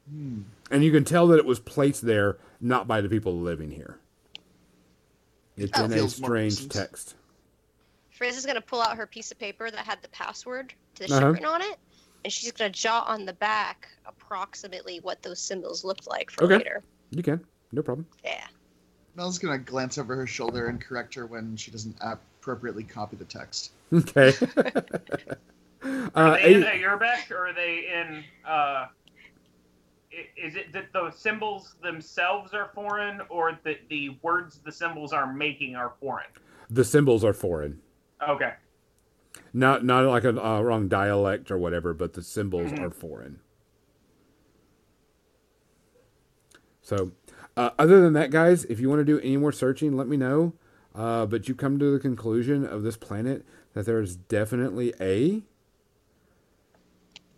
Hmm. 0.08 0.42
And 0.70 0.84
you 0.84 0.92
can 0.92 1.04
tell 1.04 1.26
that 1.28 1.38
it 1.38 1.46
was 1.46 1.58
placed 1.58 2.02
there 2.02 2.38
not 2.60 2.86
by 2.86 3.00
the 3.00 3.08
people 3.08 3.38
living 3.38 3.70
here. 3.70 3.98
It's 5.58 5.72
That 5.72 5.86
in 5.86 5.92
a 5.92 5.94
feels 5.96 6.14
strange 6.16 6.68
text. 6.68 7.14
Frizz 8.12 8.36
is 8.36 8.46
gonna 8.46 8.60
pull 8.60 8.80
out 8.80 8.96
her 8.96 9.06
piece 9.06 9.30
of 9.30 9.38
paper 9.38 9.70
that 9.70 9.80
had 9.86 10.00
the 10.02 10.08
password 10.08 10.72
to 10.96 11.06
the 11.06 11.12
Uh-huh. 11.12 11.20
ship 11.20 11.32
written 11.34 11.46
on 11.46 11.62
it, 11.62 11.78
and 12.24 12.32
she's 12.32 12.50
gonna 12.52 12.70
jot 12.70 13.06
on 13.08 13.24
the 13.24 13.32
back 13.34 13.88
approximately 14.06 15.00
what 15.00 15.22
those 15.22 15.40
symbols 15.40 15.84
looked 15.84 16.06
like 16.06 16.30
for 16.30 16.44
Okay. 16.44 16.58
later. 16.58 16.82
You 17.10 17.22
can, 17.22 17.44
no 17.72 17.82
problem. 17.82 18.06
Yeah. 18.24 18.46
Mel's 19.14 19.38
gonna 19.38 19.58
glance 19.58 19.98
over 19.98 20.14
her 20.16 20.26
shoulder 20.26 20.66
and 20.68 20.80
correct 20.80 21.14
her 21.14 21.26
when 21.26 21.56
she 21.56 21.70
doesn't 21.70 21.96
appropriately 22.00 22.84
copy 22.84 23.16
the 23.16 23.24
text. 23.24 23.72
Okay. 23.92 24.32
Are 25.82 26.10
uh, 26.14 26.34
they 26.34 26.54
in 26.54 26.64
eight- 26.64 26.80
the 26.80 26.84
or 27.30 27.46
are 27.48 27.52
they 27.52 27.86
in? 27.92 28.24
Uh, 28.44 28.48
i- 28.48 28.88
is 30.36 30.56
it 30.56 30.72
that 30.72 30.92
the 30.92 31.10
symbols 31.10 31.74
themselves 31.82 32.54
are 32.54 32.70
foreign, 32.74 33.20
or 33.28 33.58
that 33.64 33.88
the 33.88 34.16
words 34.22 34.58
the 34.64 34.72
symbols 34.72 35.12
are 35.12 35.32
making 35.32 35.76
are 35.76 35.92
foreign? 36.00 36.26
the 36.70 36.84
symbols 36.84 37.24
are 37.24 37.32
foreign. 37.32 37.80
Okay. 38.28 38.52
Not 39.52 39.84
not 39.84 40.04
like 40.04 40.24
a 40.24 40.44
uh, 40.44 40.60
wrong 40.60 40.88
dialect 40.88 41.50
or 41.50 41.56
whatever, 41.58 41.94
but 41.94 42.12
the 42.12 42.22
symbols 42.22 42.72
Mhm. 42.72 42.80
are 42.82 42.90
foreign. 42.90 43.40
So, 46.82 47.12
uh, 47.56 47.70
other 47.78 48.00
than 48.00 48.12
that, 48.14 48.30
guys, 48.30 48.64
if 48.66 48.80
you 48.80 48.88
want 48.88 49.00
to 49.00 49.04
do 49.04 49.18
any 49.20 49.36
more 49.36 49.52
searching, 49.52 49.96
let 49.96 50.08
me 50.08 50.16
know. 50.16 50.54
Uh, 50.94 51.26
but 51.26 51.48
you 51.48 51.54
come 51.54 51.78
to 51.78 51.90
the 51.92 51.98
conclusion 51.98 52.64
of 52.66 52.82
this 52.82 52.96
planet 52.96 53.44
that 53.74 53.86
there 53.86 54.00
is 54.00 54.16
definitely 54.16 54.94
a 55.00 55.42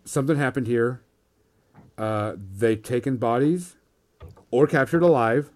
something 0.03 0.37
happened 0.37 0.67
here. 0.67 1.01
Uh, 2.01 2.35
they've 2.57 2.81
taken 2.81 3.17
bodies 3.17 3.75
or 4.49 4.65
captured 4.65 5.03
alive, 5.03 5.51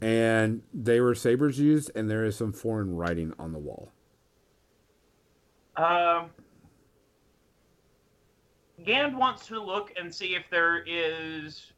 and 0.00 0.62
they 0.72 0.98
were 0.98 1.14
sabers 1.14 1.60
used, 1.60 1.90
and 1.94 2.08
there 2.08 2.24
is 2.24 2.34
some 2.34 2.54
foreign 2.54 2.96
writing 2.96 3.34
on 3.38 3.52
the 3.52 3.58
wall. 3.58 3.92
Um, 5.76 6.30
Gand 8.82 9.14
wants 9.14 9.46
to 9.48 9.60
look 9.60 9.92
and 10.00 10.12
see 10.12 10.34
if 10.34 10.48
there 10.50 10.82
is, 10.86 11.74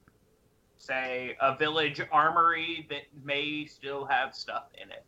say, 0.76 1.36
a 1.40 1.56
village 1.56 2.00
armory 2.12 2.86
that 2.90 3.02
may 3.24 3.66
still 3.66 4.04
have 4.04 4.36
stuff 4.36 4.68
in 4.80 4.88
it. 4.92 5.04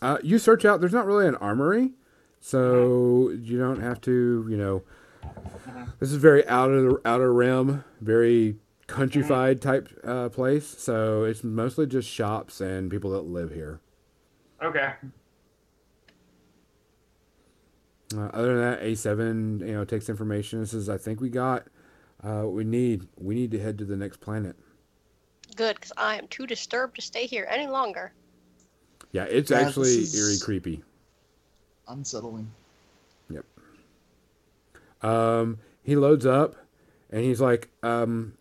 Uh, 0.00 0.18
you 0.22 0.38
search 0.38 0.64
out. 0.64 0.78
There's 0.78 0.92
not 0.92 1.06
really 1.06 1.26
an 1.26 1.34
armory, 1.34 1.90
so 2.38 3.30
you 3.30 3.58
don't 3.58 3.80
have 3.80 4.00
to. 4.02 4.46
You 4.48 4.56
know, 4.56 4.82
this 6.00 6.10
is 6.10 6.16
very 6.16 6.46
out 6.48 6.70
of 6.70 6.82
the 6.84 7.00
outer 7.04 7.32
rim, 7.32 7.84
very 8.00 8.56
countrified 8.86 9.60
type 9.60 9.88
uh, 10.04 10.28
place. 10.28 10.66
So 10.78 11.24
it's 11.24 11.42
mostly 11.42 11.86
just 11.86 12.08
shops 12.08 12.60
and 12.60 12.90
people 12.90 13.10
that 13.10 13.22
live 13.22 13.52
here. 13.52 13.80
Okay. 14.62 14.92
Uh, 18.14 18.26
other 18.32 18.56
than 18.56 18.70
that, 18.70 18.82
A7, 18.82 19.60
you 19.60 19.74
know, 19.74 19.84
takes 19.84 20.08
information. 20.08 20.60
This 20.60 20.72
is, 20.72 20.88
I 20.88 20.96
think 20.96 21.20
we 21.20 21.28
got 21.28 21.66
uh, 22.22 22.42
what 22.42 22.52
we 22.52 22.64
need. 22.64 23.08
We 23.16 23.34
need 23.34 23.50
to 23.50 23.58
head 23.60 23.78
to 23.78 23.84
the 23.84 23.96
next 23.96 24.20
planet. 24.20 24.56
Good, 25.56 25.76
because 25.76 25.92
I 25.96 26.16
am 26.16 26.28
too 26.28 26.46
disturbed 26.46 26.96
to 26.96 27.02
stay 27.02 27.26
here 27.26 27.46
any 27.50 27.66
longer. 27.66 28.12
Yeah, 29.12 29.24
it's 29.24 29.50
Yeah, 29.50 29.60
actually 29.60 30.04
eerie, 30.14 30.38
creepy. 30.40 30.84
Unsettling. 31.88 32.50
Um, 35.02 35.58
he 35.82 35.96
loads 35.96 36.26
up, 36.26 36.56
and 37.10 37.22
he's 37.22 37.40
like, 37.40 37.68
um, 37.82 38.34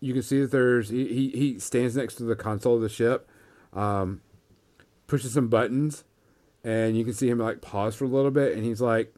you 0.00 0.12
can 0.12 0.22
see 0.22 0.40
that 0.40 0.50
there's 0.50 0.88
he, 0.88 1.06
he 1.08 1.28
he 1.30 1.58
stands 1.58 1.96
next 1.96 2.14
to 2.16 2.24
the 2.24 2.36
console 2.36 2.76
of 2.76 2.82
the 2.82 2.88
ship, 2.88 3.28
um, 3.72 4.20
pushes 5.06 5.34
some 5.34 5.48
buttons, 5.48 6.04
and 6.64 6.96
you 6.96 7.04
can 7.04 7.14
see 7.14 7.28
him 7.28 7.38
like 7.38 7.60
pause 7.60 7.94
for 7.94 8.04
a 8.04 8.08
little 8.08 8.30
bit, 8.30 8.56
and 8.56 8.64
he's 8.64 8.80
like, 8.80 9.14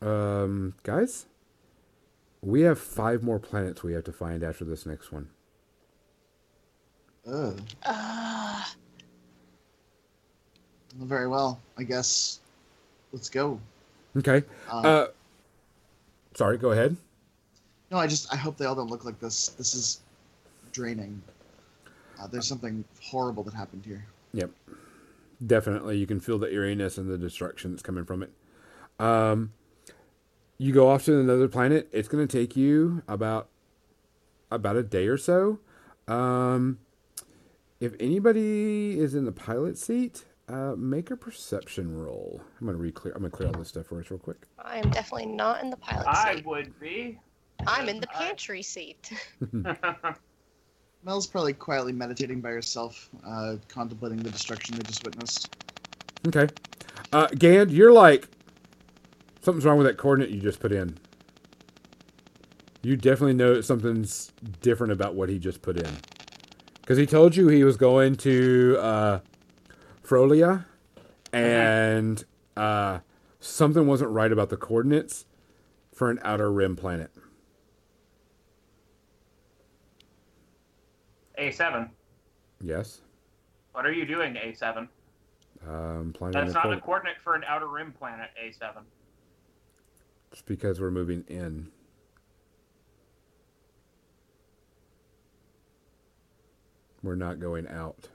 um, 0.00 0.74
guys, 0.82 1.26
we 2.42 2.62
have 2.62 2.78
five 2.78 3.22
more 3.22 3.38
planets 3.38 3.82
we 3.82 3.92
have 3.92 4.04
to 4.04 4.12
find 4.12 4.42
after 4.42 4.64
this 4.64 4.86
next 4.86 5.12
one. 5.12 5.28
Ugh. 7.26 7.58
Uh, 7.82 8.64
Very 10.96 11.26
well. 11.26 11.60
I 11.78 11.84
guess. 11.84 12.40
Let's 13.12 13.30
go. 13.30 13.60
Okay. 14.16 14.42
Um, 14.70 14.84
Uh, 14.86 15.06
sorry. 16.34 16.58
Go 16.58 16.70
ahead. 16.72 16.96
no, 17.90 17.98
I 17.98 18.06
just 18.06 18.32
I 18.32 18.36
hope 18.36 18.56
they 18.56 18.64
all 18.66 18.74
don't 18.74 18.90
look 18.90 19.04
like 19.04 19.18
this. 19.20 19.48
This 19.48 19.74
is 19.74 20.00
draining. 20.72 21.22
Uh, 22.20 22.26
there's 22.28 22.46
something 22.46 22.84
horrible 23.02 23.42
that 23.44 23.54
happened 23.54 23.84
here. 23.84 24.04
Yep. 24.32 24.50
Definitely. 25.44 25.98
You 25.98 26.06
can 26.06 26.20
feel 26.20 26.38
the 26.38 26.46
eeriness 26.52 26.96
and 26.96 27.08
the 27.10 27.18
destruction 27.18 27.72
that's 27.72 27.82
coming 27.82 28.04
from 28.04 28.22
it. 28.22 28.30
Um, 29.00 29.52
you 30.58 30.72
go 30.72 30.88
off 30.88 31.04
to 31.06 31.18
another 31.18 31.48
planet. 31.48 31.88
It's 31.92 32.08
going 32.08 32.26
to 32.26 32.38
take 32.38 32.56
you 32.56 33.02
about 33.08 33.48
about 34.50 34.76
a 34.76 34.82
day 34.84 35.08
or 35.08 35.16
so. 35.18 35.58
Um, 36.06 36.78
if 37.80 37.94
anybody 37.98 38.98
is 38.98 39.14
in 39.16 39.24
the 39.24 39.32
pilot 39.32 39.76
seat, 39.76 40.24
uh, 40.48 40.74
make 40.76 41.10
a 41.10 41.16
perception 41.16 41.96
roll. 41.96 42.40
I'm 42.60 42.66
going 42.66 42.76
to 42.76 42.82
re-clear. 42.82 43.14
I'm 43.14 43.20
going 43.20 43.30
to 43.30 43.36
clear 43.36 43.48
all 43.48 43.58
this 43.58 43.68
stuff 43.68 43.86
for 43.86 44.00
us 44.00 44.10
real 44.10 44.18
quick. 44.18 44.46
I 44.58 44.78
am 44.78 44.90
definitely 44.90 45.26
not 45.26 45.62
in 45.62 45.70
the 45.70 45.76
pilot 45.76 46.04
seat. 46.04 46.26
I 46.26 46.34
seat. 46.36 46.46
would 46.46 46.80
be. 46.80 47.18
I'm 47.66 47.88
in 47.88 48.00
the 48.00 48.08
I- 48.14 48.24
pantry 48.24 48.62
seat. 48.62 49.10
Mel's 51.04 51.26
probably 51.26 51.52
quietly 51.52 51.92
meditating 51.92 52.40
by 52.40 52.50
herself, 52.50 53.10
uh, 53.26 53.56
contemplating 53.68 54.18
the 54.18 54.30
destruction 54.30 54.76
they 54.76 54.82
just 54.82 55.04
witnessed. 55.04 55.54
Okay. 56.26 56.48
Uh, 57.12 57.28
Gand, 57.38 57.70
you're 57.70 57.92
like 57.92 58.26
something's 59.42 59.66
wrong 59.66 59.76
with 59.76 59.86
that 59.86 59.98
coordinate 59.98 60.30
you 60.30 60.40
just 60.40 60.60
put 60.60 60.72
in. 60.72 60.96
You 62.82 62.96
definitely 62.96 63.34
know 63.34 63.60
something's 63.60 64.32
different 64.60 64.92
about 64.92 65.14
what 65.14 65.28
he 65.28 65.38
just 65.38 65.62
put 65.62 65.76
in. 65.76 65.90
Because 66.80 66.98
he 66.98 67.06
told 67.06 67.36
you 67.36 67.48
he 67.48 67.64
was 67.64 67.76
going 67.76 68.14
to 68.16 68.76
uh, 68.80 69.20
Frolia, 70.04 70.66
and 71.32 72.24
uh, 72.56 72.98
something 73.40 73.86
wasn't 73.86 74.10
right 74.10 74.30
about 74.30 74.50
the 74.50 74.56
coordinates 74.56 75.24
for 75.92 76.10
an 76.10 76.18
outer 76.22 76.52
rim 76.52 76.76
planet. 76.76 77.10
A7. 81.38 81.88
Yes. 82.62 83.00
What 83.72 83.86
are 83.86 83.92
you 83.92 84.06
doing, 84.06 84.34
A7? 84.34 84.88
Um, 85.66 86.14
That's 86.30 86.52
not 86.52 86.72
a 86.72 86.80
coordinate 86.80 87.20
for 87.20 87.34
an 87.34 87.42
outer 87.48 87.66
rim 87.66 87.92
planet, 87.92 88.30
A7. 88.42 88.82
It's 90.30 90.42
because 90.42 90.80
we're 90.80 90.90
moving 90.90 91.24
in. 91.28 91.68
We're 97.02 97.14
not 97.14 97.40
going 97.40 97.66
out. 97.68 98.08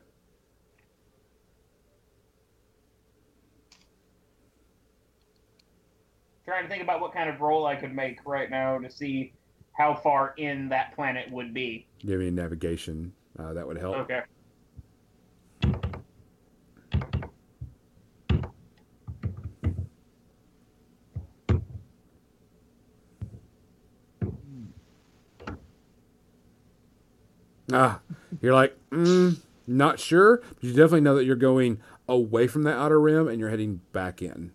Trying 6.50 6.64
to 6.64 6.70
think 6.70 6.82
about 6.82 7.00
what 7.00 7.14
kind 7.14 7.30
of 7.30 7.42
roll 7.42 7.68
I 7.68 7.76
could 7.76 7.94
make 7.94 8.18
right 8.26 8.50
now 8.50 8.80
to 8.80 8.90
see 8.90 9.34
how 9.74 9.94
far 9.94 10.34
in 10.38 10.68
that 10.70 10.96
planet 10.96 11.32
would 11.32 11.54
be. 11.54 11.86
Give 12.00 12.20
me 12.20 12.32
navigation. 12.32 13.14
Uh, 13.38 13.54
that 13.54 13.68
would 13.68 13.78
help. 13.78 13.98
Okay. 13.98 14.22
Ah, 27.72 28.00
you're 28.42 28.56
like, 28.56 28.76
mm, 28.90 29.38
not 29.68 30.00
sure, 30.00 30.38
but 30.56 30.64
you 30.64 30.72
definitely 30.72 31.02
know 31.02 31.14
that 31.14 31.26
you're 31.26 31.36
going 31.36 31.80
away 32.08 32.48
from 32.48 32.64
the 32.64 32.74
outer 32.74 33.00
rim 33.00 33.28
and 33.28 33.40
you're 33.40 33.52
heading 33.52 33.82
back 33.94 34.24
in. 34.24 34.52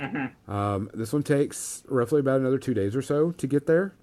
Hmm 0.00 0.52
Um, 0.52 0.90
this 0.94 1.12
one 1.12 1.22
takes 1.22 1.82
roughly 1.88 2.20
about 2.20 2.40
another 2.40 2.58
two 2.58 2.74
days 2.74 2.96
or 2.96 3.02
so 3.02 3.30
to 3.32 3.46
get 3.46 3.66
there. 3.66 3.94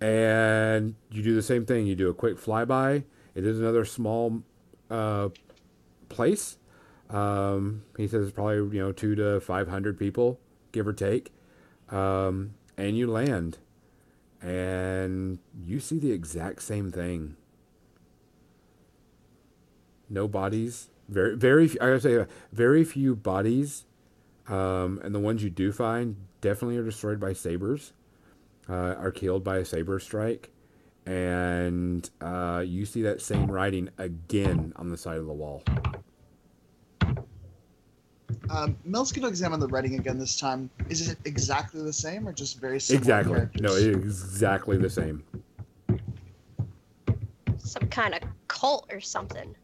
And 0.00 0.94
you 1.10 1.22
do 1.22 1.34
the 1.34 1.42
same 1.42 1.64
thing. 1.66 1.86
You 1.86 1.94
do 1.94 2.08
a 2.10 2.14
quick 2.14 2.36
flyby. 2.36 3.04
It 3.34 3.44
is 3.46 3.58
another 3.58 3.84
small 3.84 4.42
uh, 4.90 5.30
place. 6.08 6.58
Um, 7.10 7.84
he 7.96 8.06
says 8.06 8.32
probably 8.32 8.76
you 8.76 8.82
know 8.82 8.92
two 8.92 9.14
to 9.14 9.40
five 9.40 9.68
hundred 9.68 9.98
people, 9.98 10.40
give 10.72 10.86
or 10.86 10.92
take. 10.92 11.32
Um, 11.90 12.54
and 12.76 12.96
you 12.96 13.10
land, 13.10 13.58
and 14.42 15.38
you 15.64 15.80
see 15.80 15.98
the 15.98 16.12
exact 16.12 16.62
same 16.62 16.90
thing. 16.90 17.36
No 20.08 20.28
bodies. 20.28 20.90
Very, 21.08 21.36
very. 21.36 21.70
I 21.80 21.86
gotta 21.86 22.00
say, 22.00 22.26
very 22.52 22.84
few 22.84 23.14
bodies 23.14 23.84
um, 24.48 25.00
and 25.02 25.14
the 25.14 25.20
ones 25.20 25.42
you 25.42 25.50
do 25.50 25.72
find 25.72 26.16
definitely 26.40 26.76
are 26.76 26.84
destroyed 26.84 27.18
by 27.20 27.32
sabers, 27.32 27.92
uh, 28.68 28.94
are 28.94 29.10
killed 29.10 29.44
by 29.44 29.58
a 29.58 29.64
saber 29.64 29.98
strike, 29.98 30.50
and 31.06 32.08
uh, 32.20 32.62
you 32.64 32.84
see 32.86 33.02
that 33.02 33.20
same 33.20 33.50
writing 33.50 33.88
again 33.98 34.72
on 34.76 34.88
the 34.88 34.96
side 34.96 35.18
of 35.18 35.26
the 35.26 35.32
wall. 35.32 35.62
Um, 38.50 38.76
Mel's 38.84 39.10
going 39.10 39.22
to 39.22 39.28
examine 39.28 39.58
the 39.58 39.68
writing 39.68 39.98
again 39.98 40.18
this 40.18 40.38
time. 40.38 40.68
Is 40.88 41.08
it 41.08 41.18
exactly 41.24 41.82
the 41.82 41.92
same 41.92 42.28
or 42.28 42.32
just 42.32 42.60
very 42.60 42.78
similar 42.78 43.00
Exactly. 43.00 43.34
characters? 43.34 43.60
No, 43.62 43.74
it 43.74 43.82
is 44.04 44.22
exactly 44.22 44.76
the 44.76 44.90
same. 44.90 45.24
Some 47.58 47.88
kind 47.88 48.14
of 48.14 48.20
cult 48.48 48.86
or 48.92 49.00
something. 49.00 49.54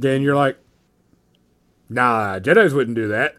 Then 0.00 0.22
you're 0.22 0.36
like, 0.36 0.58
nah, 1.88 2.38
Jedi's 2.38 2.74
wouldn't 2.74 2.96
do 2.96 3.08
that. 3.08 3.36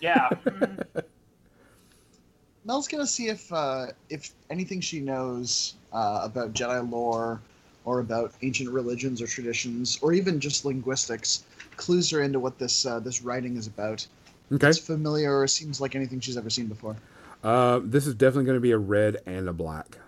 Yeah. 0.00 0.28
Mel's 2.64 2.88
gonna 2.88 3.06
see 3.06 3.28
if 3.28 3.52
uh, 3.52 3.86
if 4.10 4.30
anything 4.50 4.80
she 4.80 5.00
knows 5.00 5.74
uh, 5.92 6.20
about 6.22 6.52
Jedi 6.52 6.90
lore 6.90 7.40
or 7.84 8.00
about 8.00 8.32
ancient 8.42 8.70
religions 8.70 9.20
or 9.22 9.26
traditions 9.26 9.98
or 10.02 10.12
even 10.12 10.40
just 10.40 10.64
linguistics 10.64 11.44
clues 11.76 12.10
her 12.10 12.22
into 12.22 12.38
what 12.38 12.58
this 12.58 12.84
uh, 12.86 13.00
this 13.00 13.22
writing 13.22 13.56
is 13.56 13.66
about. 13.66 14.06
Okay. 14.52 14.68
It's 14.68 14.78
familiar 14.78 15.40
or 15.40 15.46
seems 15.46 15.80
like 15.80 15.94
anything 15.94 16.20
she's 16.20 16.36
ever 16.36 16.50
seen 16.50 16.66
before. 16.66 16.96
Uh, 17.42 17.80
this 17.82 18.06
is 18.06 18.14
definitely 18.14 18.44
going 18.44 18.56
to 18.56 18.60
be 18.60 18.72
a 18.72 18.78
red 18.78 19.18
and 19.26 19.48
a 19.48 19.52
black. 19.52 19.98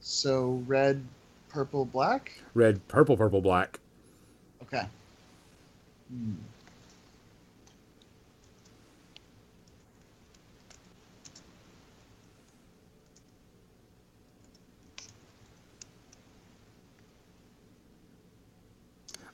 So 0.00 0.62
red, 0.66 1.04
purple, 1.48 1.84
black. 1.84 2.32
Red, 2.54 2.86
purple, 2.88 3.16
purple, 3.16 3.40
black. 3.40 3.78
Okay. 4.68 4.86
Hmm. 6.10 6.34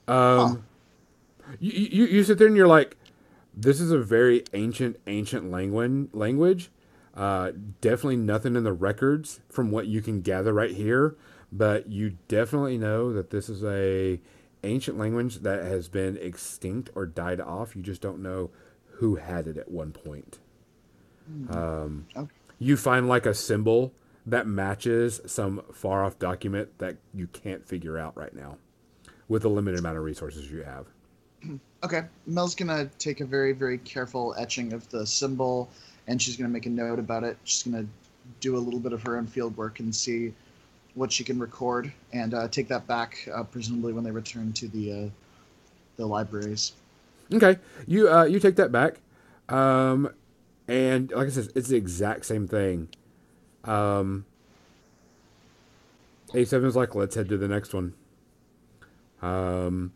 Um, 0.06 0.64
you, 1.58 1.72
you 1.72 2.04
you 2.06 2.24
sit 2.24 2.38
there 2.38 2.46
and 2.48 2.56
you're 2.56 2.68
like, 2.68 2.96
this 3.54 3.80
is 3.80 3.90
a 3.90 3.98
very 3.98 4.44
ancient 4.52 4.98
ancient 5.06 5.50
language 5.50 6.08
language. 6.12 6.70
Uh, 7.14 7.52
definitely 7.80 8.16
nothing 8.16 8.56
in 8.56 8.64
the 8.64 8.72
records 8.72 9.40
from 9.48 9.70
what 9.70 9.86
you 9.86 10.02
can 10.02 10.20
gather 10.20 10.52
right 10.52 10.72
here, 10.72 11.16
but 11.52 11.88
you 11.88 12.16
definitely 12.28 12.76
know 12.76 13.12
that 13.12 13.30
this 13.30 13.48
is 13.48 13.64
a 13.64 14.20
ancient 14.64 14.98
language 14.98 15.36
that 15.40 15.62
has 15.64 15.88
been 15.88 16.16
extinct 16.16 16.90
or 16.94 17.06
died 17.06 17.40
off. 17.40 17.76
You 17.76 17.82
just 17.82 18.00
don't 18.00 18.20
know 18.20 18.50
who 18.98 19.16
had 19.16 19.46
it 19.46 19.56
at 19.56 19.70
one 19.70 19.92
point. 19.92 20.38
Um, 21.48 22.06
Okay. 22.16 22.28
you 22.58 22.76
find 22.76 23.08
like 23.08 23.26
a 23.26 23.34
symbol 23.34 23.92
that 24.26 24.46
matches 24.46 25.20
some 25.26 25.62
far 25.72 26.04
off 26.04 26.18
document 26.18 26.78
that 26.78 26.96
you 27.14 27.26
can't 27.26 27.66
figure 27.66 27.98
out 27.98 28.16
right 28.16 28.34
now 28.34 28.56
with 29.28 29.42
the 29.42 29.50
limited 29.50 29.80
amount 29.80 29.96
of 29.98 30.04
resources 30.04 30.50
you 30.50 30.62
have. 30.62 30.86
Okay. 31.84 32.04
Mel's 32.26 32.54
gonna 32.54 32.86
take 32.98 33.20
a 33.20 33.26
very, 33.26 33.52
very 33.52 33.76
careful 33.76 34.34
etching 34.38 34.72
of 34.72 34.88
the 34.88 35.06
symbol, 35.06 35.68
and 36.06 36.20
she's 36.22 36.34
gonna 36.34 36.48
make 36.48 36.64
a 36.64 36.70
note 36.70 36.98
about 36.98 37.24
it. 37.24 37.36
She's 37.44 37.62
gonna 37.64 37.86
do 38.40 38.56
a 38.56 38.58
little 38.58 38.80
bit 38.80 38.94
of 38.94 39.02
her 39.02 39.18
own 39.18 39.26
field 39.26 39.54
work 39.58 39.80
and 39.80 39.94
see 39.94 40.32
what 40.94 41.12
she 41.12 41.24
can 41.24 41.38
record, 41.38 41.92
and 42.12 42.34
uh, 42.34 42.48
take 42.48 42.68
that 42.68 42.86
back, 42.86 43.28
uh, 43.34 43.42
presumably 43.42 43.92
when 43.92 44.04
they 44.04 44.10
return 44.10 44.52
to 44.54 44.68
the 44.68 44.92
uh, 44.92 45.08
the 45.96 46.06
libraries. 46.06 46.72
Okay, 47.32 47.58
you 47.86 48.08
uh, 48.08 48.24
you 48.24 48.38
take 48.38 48.56
that 48.56 48.70
back, 48.70 49.00
um, 49.48 50.08
and 50.68 51.10
like 51.10 51.26
I 51.26 51.30
said, 51.30 51.48
it's 51.54 51.68
the 51.68 51.76
exact 51.76 52.26
same 52.26 52.46
thing. 52.46 52.88
Um, 53.64 54.24
A 56.34 56.44
seven's 56.44 56.74
like, 56.76 56.94
let's 56.94 57.14
head 57.14 57.28
to 57.28 57.36
the 57.36 57.48
next 57.48 57.72
one. 57.72 57.94
Um, 59.22 59.92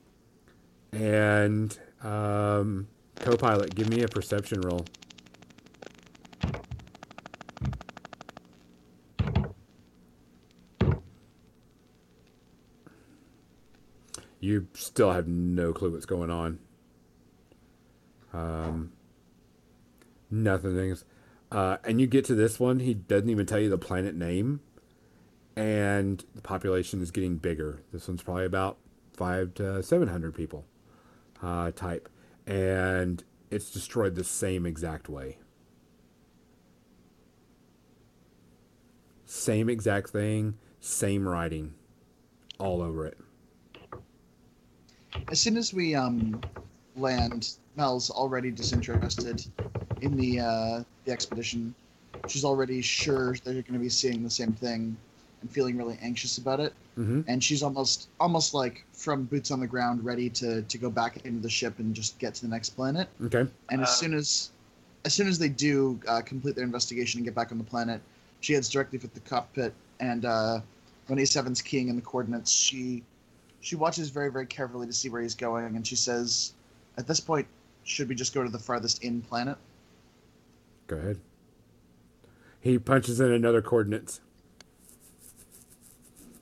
and 0.92 1.76
um, 2.02 2.86
co-pilot, 3.16 3.74
give 3.74 3.90
me 3.90 4.02
a 4.02 4.08
perception 4.08 4.60
roll. 4.60 4.86
You 14.48 14.66
still 14.72 15.12
have 15.12 15.28
no 15.28 15.74
clue 15.74 15.92
what's 15.92 16.06
going 16.06 16.30
on. 16.30 16.58
Um, 18.32 18.92
nothing. 20.30 20.96
Uh, 21.52 21.76
and 21.84 22.00
you 22.00 22.06
get 22.06 22.24
to 22.24 22.34
this 22.34 22.58
one, 22.58 22.80
he 22.80 22.94
doesn't 22.94 23.28
even 23.28 23.44
tell 23.44 23.60
you 23.60 23.68
the 23.68 23.76
planet 23.76 24.14
name, 24.14 24.60
and 25.54 26.24
the 26.34 26.40
population 26.40 27.02
is 27.02 27.10
getting 27.10 27.36
bigger. 27.36 27.82
This 27.92 28.08
one's 28.08 28.22
probably 28.22 28.46
about 28.46 28.78
five 29.12 29.52
to 29.56 29.82
seven 29.82 30.08
hundred 30.08 30.34
people, 30.34 30.64
uh, 31.42 31.70
type, 31.72 32.08
and 32.46 33.22
it's 33.50 33.70
destroyed 33.70 34.14
the 34.14 34.24
same 34.24 34.64
exact 34.64 35.10
way. 35.10 35.36
Same 39.26 39.68
exact 39.68 40.08
thing, 40.08 40.54
same 40.80 41.28
writing, 41.28 41.74
all 42.58 42.80
over 42.80 43.04
it. 43.04 43.18
As 45.30 45.40
soon 45.40 45.56
as 45.56 45.72
we 45.74 45.94
um, 45.94 46.42
land, 46.96 47.50
Mel's 47.76 48.10
already 48.10 48.50
disinterested 48.50 49.44
in 50.00 50.16
the 50.16 50.40
uh, 50.40 50.82
the 51.04 51.12
expedition. 51.12 51.74
She's 52.26 52.44
already 52.44 52.82
sure 52.82 53.34
they're 53.44 53.54
going 53.54 53.72
to 53.72 53.78
be 53.78 53.88
seeing 53.88 54.22
the 54.22 54.30
same 54.30 54.52
thing 54.52 54.96
and 55.40 55.50
feeling 55.50 55.76
really 55.76 55.98
anxious 56.02 56.38
about 56.38 56.60
it. 56.60 56.72
hmm 56.96 57.20
and 57.26 57.42
she's 57.44 57.62
almost 57.62 58.08
almost 58.20 58.54
like 58.54 58.84
from 58.92 59.24
boots 59.24 59.50
on 59.50 59.60
the 59.60 59.66
ground 59.66 60.04
ready 60.04 60.28
to 60.30 60.62
to 60.62 60.78
go 60.78 60.88
back 60.90 61.18
into 61.24 61.40
the 61.40 61.50
ship 61.50 61.78
and 61.78 61.94
just 61.94 62.18
get 62.18 62.34
to 62.34 62.42
the 62.42 62.48
next 62.48 62.70
planet 62.70 63.08
Okay. 63.22 63.46
and 63.70 63.82
as 63.82 63.88
Uh. 63.88 63.92
soon 63.92 64.14
as 64.14 64.50
as 65.04 65.14
soon 65.14 65.28
as 65.28 65.38
they 65.38 65.48
do 65.48 65.98
uh, 66.08 66.20
complete 66.22 66.54
their 66.56 66.64
investigation 66.64 67.18
and 67.18 67.24
get 67.24 67.34
back 67.34 67.50
on 67.52 67.58
the 67.58 67.64
planet 67.64 68.00
she 68.40 68.52
heads 68.54 68.68
directly 68.68 68.98
for 68.98 69.08
the 69.08 69.20
cockpit 69.20 69.72
and 70.00 70.24
uh 70.24 70.60
when 71.08 71.18
a7's 71.18 71.60
keying 71.62 71.88
in 71.88 71.96
the 71.96 72.02
coordinates 72.02 72.50
she 72.50 73.02
she 73.60 73.76
watches 73.76 74.10
very 74.10 74.30
very 74.30 74.46
carefully 74.46 74.86
to 74.86 74.92
see 74.92 75.08
where 75.08 75.22
he's 75.22 75.34
going 75.34 75.76
and 75.76 75.86
she 75.86 75.96
says 75.96 76.52
at 76.96 77.06
this 77.06 77.20
point 77.20 77.46
should 77.84 78.08
we 78.08 78.14
just 78.14 78.34
go 78.34 78.42
to 78.42 78.50
the 78.50 78.58
farthest 78.58 79.02
in 79.04 79.20
planet 79.22 79.56
Go 80.86 80.96
ahead. 80.96 81.18
He 82.60 82.78
punches 82.78 83.20
in 83.20 83.30
another 83.30 83.60
coordinates. 83.60 84.20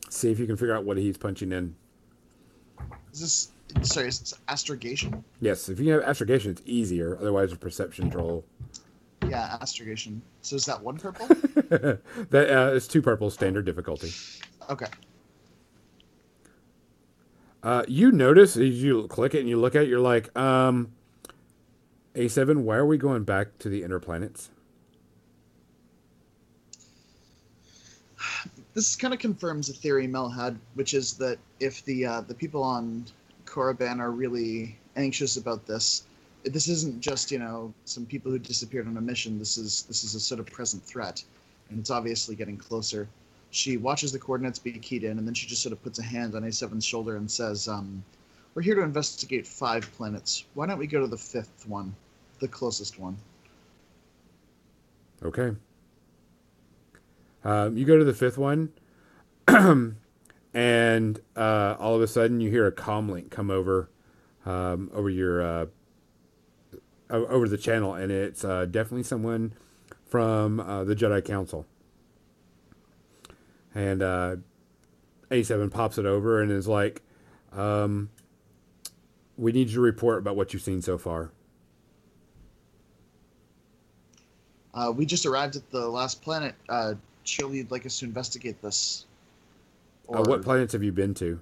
See 0.09 0.31
if 0.31 0.39
you 0.39 0.47
can 0.47 0.57
figure 0.57 0.75
out 0.75 0.85
what 0.85 0.97
he's 0.97 1.19
punching 1.19 1.51
in. 1.51 1.75
is 3.13 3.21
this 3.21 3.49
sorry 3.83 4.07
is 4.09 4.21
this 4.21 4.35
astrogation 4.49 5.25
Yes, 5.41 5.69
if 5.69 5.81
you 5.81 5.93
have 5.93 6.03
astrogation, 6.05 6.53
it's 6.53 6.63
easier. 6.65 7.17
Otherwise, 7.21 7.53
a 7.53 7.57
perception 7.57 8.09
roll. 8.11 8.45
yeah 9.29 9.57
astrogation 9.61 10.23
so 10.43 10.55
is 10.57 10.65
that 10.67 10.81
one 10.81 10.97
purple 10.97 11.27
that 12.31 12.49
uh, 12.51 12.73
is 12.73 12.87
two 12.87 13.03
purple 13.03 13.31
standard 13.31 13.65
difficulty. 13.65 14.13
okay 14.71 14.87
Uh, 17.67 17.83
you 17.89 18.13
notice 18.13 18.57
as 18.57 18.81
you 18.81 19.09
click 19.09 19.35
it 19.35 19.41
and 19.41 19.49
you 19.49 19.59
look 19.59 19.75
at 19.75 19.83
it, 19.83 19.89
you're 19.89 19.99
like, 19.99 20.31
um, 20.39 20.93
A7, 22.15 22.59
why 22.59 22.77
are 22.77 22.87
we 22.87 22.97
going 22.97 23.25
back 23.25 23.59
to 23.59 23.69
the 23.69 23.83
inner 23.83 23.99
planets? 23.99 24.51
this 28.75 28.95
kind 28.95 29.13
of 29.13 29.19
confirms 29.19 29.69
a 29.69 29.73
theory 29.73 30.07
Mel 30.07 30.29
had, 30.29 30.57
which 30.75 30.95
is 30.95 31.15
that 31.15 31.39
if 31.59 31.85
the 31.87 32.07
uh, 32.07 32.21
the 32.21 32.35
people 32.35 32.63
on 32.63 33.05
Korriban 33.47 33.99
are 33.99 34.13
really 34.13 34.79
anxious 34.95 35.37
about 35.37 35.67
this, 35.67 36.05
this 36.45 36.69
isn't 36.69 37.01
just 37.01 37.33
you 37.33 37.41
know 37.41 37.75
some 37.85 38.07
people 38.07 38.31
who 38.31 38.39
disappeared 38.39 38.87
on 38.87 38.97
a 38.97 39.01
mission. 39.01 39.41
This 39.41 39.59
is 39.59 39.83
this 39.89 40.05
is 40.05 40.15
a 40.15 40.21
sort 40.21 40.39
of 40.39 40.47
present 40.47 40.85
threat, 40.85 41.25
and 41.71 41.81
it's 41.81 41.91
obviously 41.91 42.37
getting 42.37 42.57
closer. 42.57 43.09
She 43.57 43.79
watches 43.79 44.13
the 44.13 44.19
coordinates 44.19 44.59
be 44.59 44.73
keyed 44.73 45.03
in, 45.03 45.17
and 45.19 45.27
then 45.27 45.33
she 45.33 45.47
just 45.47 45.63
sort 45.63 45.73
of 45.73 45.83
puts 45.83 45.99
a 45.99 46.03
hand 46.03 46.35
on 46.35 46.43
A7's 46.43 46.85
shoulder 46.85 47.17
and 47.17 47.31
says, 47.31 47.69
um, 47.69 48.05
"We're 48.55 48.61
here 48.61 48.75
to 48.75 48.83
investigate 48.83 49.47
five 49.47 49.91
planets. 49.97 50.45
Why 50.53 50.67
don't 50.67 50.77
we 50.79 50.87
go 50.87 51.01
to 51.01 51.07
the 51.07 51.17
fifth 51.17 51.67
one, 51.67 51.95
the 52.39 52.49
closest 52.49 52.99
one?" 52.99 53.17
Okay. 55.23 55.57
Um, 57.45 57.79
you 57.79 57.87
go 57.87 57.97
to 57.97 58.05
the 58.05 58.13
fifth 58.13 58.37
one, 58.37 58.73
and 59.49 61.21
uh, 61.35 61.77
all 61.79 61.95
of 61.95 62.03
a 62.03 62.07
sudden 62.07 62.43
you 62.43 62.51
hear 62.51 62.67
a 62.67 62.73
comm 62.73 63.09
link 63.09 63.31
come 63.31 63.51
over, 63.51 63.89
um, 64.45 64.91
over 64.93 65.09
your, 65.09 65.41
uh, 65.41 65.67
over 67.09 67.49
the 67.49 67.57
channel, 67.57 67.95
and 67.95 68.13
it's 68.13 68.45
uh, 68.45 68.67
definitely 68.67 69.05
someone 69.05 69.55
from 70.05 70.61
uh, 70.61 70.85
the 70.85 70.95
Jedi 70.95 71.25
Council. 71.25 71.65
And 73.77 74.03
uh, 74.03 74.37
A7 75.31 75.71
pops 75.71 75.99
it 75.99 76.07
over 76.07 76.41
and 76.41 76.51
is 76.51 76.67
like, 76.67 77.03
um, 77.53 78.09
"We 79.37 79.53
need 79.53 79.69
you 79.69 79.75
to 79.75 79.81
report 79.83 80.19
about 80.19 80.35
what 80.35 80.55
you've 80.55 80.63
seen 80.63 80.81
so 80.81 80.97
far." 80.97 81.31
Uh, 84.73 84.93
we 84.97 85.05
just 85.05 85.27
arrived 85.27 85.57
at 85.57 85.71
the 85.71 85.87
last 85.87 86.23
planet. 86.23 86.55
Uh, 86.71 86.95
you'd 87.39 87.71
like 87.71 87.85
us 87.85 87.99
to 87.99 88.07
investigate 88.07 88.61
this. 88.63 89.05
Uh, 90.09 90.23
what 90.23 90.43
planets 90.43 90.73
have 90.73 90.83
you 90.83 90.93
been 90.93 91.13
to? 91.13 91.39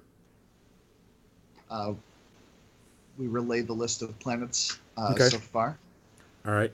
Uh, 1.69 1.93
we 3.17 3.27
relay 3.27 3.61
the 3.61 3.73
list 3.73 4.01
of 4.01 4.17
planets 4.19 4.77
uh, 4.97 5.13
Okay. 5.13 5.29
so 5.29 5.37
far, 5.37 5.77
All 6.45 6.53
right. 6.53 6.73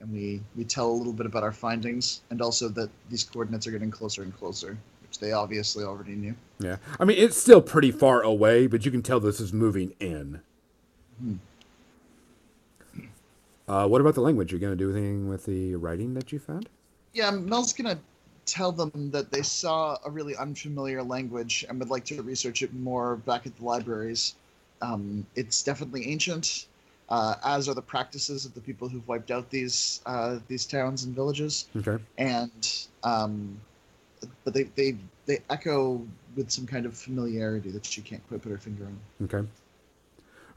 And 0.00 0.12
we, 0.12 0.40
we 0.56 0.64
tell 0.64 0.88
a 0.90 0.92
little 0.92 1.12
bit 1.12 1.26
about 1.26 1.42
our 1.42 1.52
findings, 1.52 2.22
and 2.30 2.42
also 2.42 2.68
that 2.70 2.90
these 3.10 3.24
coordinates 3.24 3.66
are 3.66 3.70
getting 3.70 3.90
closer 3.90 4.22
and 4.22 4.36
closer, 4.36 4.76
which 5.02 5.18
they 5.18 5.32
obviously 5.32 5.84
already 5.84 6.14
knew. 6.14 6.34
Yeah. 6.58 6.76
I 7.00 7.04
mean, 7.04 7.18
it's 7.18 7.36
still 7.36 7.62
pretty 7.62 7.90
far 7.90 8.22
away, 8.22 8.66
but 8.66 8.84
you 8.84 8.90
can 8.90 9.02
tell 9.02 9.20
this 9.20 9.40
is 9.40 9.52
moving 9.52 9.94
in. 10.00 10.40
Hmm. 11.20 11.34
Uh, 13.68 13.86
what 13.88 14.00
about 14.00 14.14
the 14.14 14.20
language? 14.20 14.52
You're 14.52 14.60
going 14.60 14.76
to 14.76 14.76
do 14.76 14.90
anything 14.90 15.28
with 15.28 15.44
the 15.44 15.74
writing 15.74 16.14
that 16.14 16.30
you 16.30 16.38
found? 16.38 16.68
Yeah, 17.16 17.30
Mel's 17.30 17.72
gonna 17.72 17.98
tell 18.44 18.72
them 18.72 19.10
that 19.10 19.32
they 19.32 19.40
saw 19.40 19.96
a 20.04 20.10
really 20.10 20.36
unfamiliar 20.36 21.02
language 21.02 21.64
and 21.66 21.78
would 21.78 21.88
like 21.88 22.04
to 22.04 22.20
research 22.20 22.62
it 22.62 22.74
more 22.74 23.16
back 23.16 23.46
at 23.46 23.56
the 23.56 23.64
libraries. 23.64 24.34
Um, 24.82 25.26
it's 25.34 25.62
definitely 25.62 26.06
ancient, 26.08 26.66
uh, 27.08 27.34
as 27.44 27.68
are 27.68 27.74
the 27.74 27.82
practices 27.82 28.44
of 28.44 28.54
the 28.54 28.60
people 28.60 28.88
who've 28.88 29.06
wiped 29.06 29.30
out 29.30 29.50
these 29.50 30.00
uh, 30.06 30.38
these 30.48 30.66
towns 30.66 31.04
and 31.04 31.14
villages. 31.14 31.68
Okay. 31.76 32.02
And 32.18 32.86
um, 33.04 33.60
but 34.44 34.54
they, 34.54 34.64
they 34.74 34.96
they 35.26 35.40
echo 35.50 36.04
with 36.36 36.50
some 36.50 36.66
kind 36.66 36.86
of 36.86 36.96
familiarity 36.96 37.70
that 37.70 37.84
she 37.84 38.02
can't 38.02 38.26
quite 38.28 38.42
put 38.42 38.50
her 38.50 38.58
finger 38.58 38.86
on. 38.86 38.98
Okay. 39.24 39.48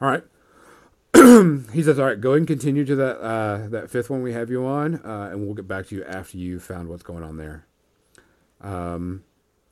All 0.01 0.09
right. 0.09 0.23
he 1.73 1.81
says, 1.81 1.99
"All 1.99 2.05
right, 2.05 2.19
go 2.19 2.33
and 2.33 2.45
continue 2.45 2.85
to 2.85 2.95
that 2.95 3.19
uh, 3.19 3.67
that 3.69 3.89
fifth 3.89 4.09
one 4.09 4.21
we 4.21 4.33
have 4.33 4.49
you 4.49 4.65
on, 4.65 4.95
uh, 5.03 5.29
and 5.31 5.43
we'll 5.43 5.55
get 5.55 5.67
back 5.67 5.87
to 5.87 5.95
you 5.95 6.03
after 6.03 6.37
you 6.37 6.59
found 6.59 6.87
what's 6.87 7.03
going 7.03 7.23
on 7.23 7.37
there." 7.37 7.65
Um, 8.61 9.23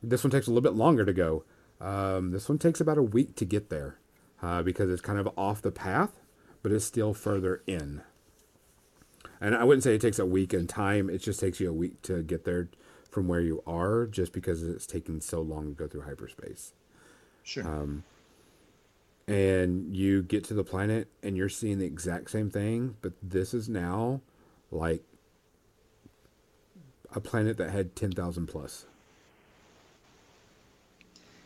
this 0.02 0.24
one 0.24 0.32
takes 0.32 0.48
a 0.48 0.50
little 0.50 0.62
bit 0.62 0.74
longer 0.74 1.06
to 1.06 1.14
go. 1.14 1.44
Um, 1.80 2.32
this 2.32 2.50
one 2.50 2.58
takes 2.58 2.82
about 2.82 2.98
a 2.98 3.04
week 3.04 3.36
to 3.36 3.46
get 3.46 3.70
there 3.70 4.00
uh, 4.42 4.64
because 4.64 4.90
it's 4.90 5.02
kind 5.02 5.20
of 5.20 5.30
off 5.38 5.62
the 5.62 5.72
path, 5.72 6.20
but 6.64 6.72
it's 6.72 6.86
still 6.86 7.14
further 7.14 7.62
in. 7.68 8.02
And 9.40 9.56
I 9.56 9.64
wouldn't 9.64 9.84
say 9.84 9.94
it 9.96 10.02
takes 10.02 10.20
a 10.20 10.26
week 10.26 10.54
in 10.54 10.68
time; 10.68 11.10
it 11.10 11.20
just 11.20 11.40
takes 11.40 11.60
you 11.60 11.70
a 11.70 11.74
week 11.74 12.02
to 12.04 12.24
get 12.24 12.44
there 12.46 12.70
from 13.12 13.28
where 13.28 13.42
you 13.42 13.64
are, 13.68 14.06
just 14.06 14.34
because 14.34 14.64
it's 14.64 14.86
taking 14.86 15.22
so 15.22 15.42
long 15.42 15.68
to 15.70 15.74
go 15.74 15.88
through 15.88 16.02
hyperspace 16.02 16.74
Sure. 17.44 17.66
um, 17.66 18.04
and 19.28 19.96
you 19.96 20.22
get 20.24 20.44
to 20.46 20.54
the 20.54 20.64
planet 20.64 21.08
and 21.24 21.36
you're 21.38 21.50
seeing 21.50 21.80
the 21.80 21.86
exact 21.86 22.30
same 22.30 22.50
thing, 22.50 22.96
but 23.02 23.14
this 23.24 23.54
is 23.54 23.68
now 23.70 24.22
like 24.72 25.04
a 27.16 27.20
planet 27.20 27.58
that 27.58 27.70
had 27.72 27.96
10,000 27.96 28.48
plus. 28.48 28.86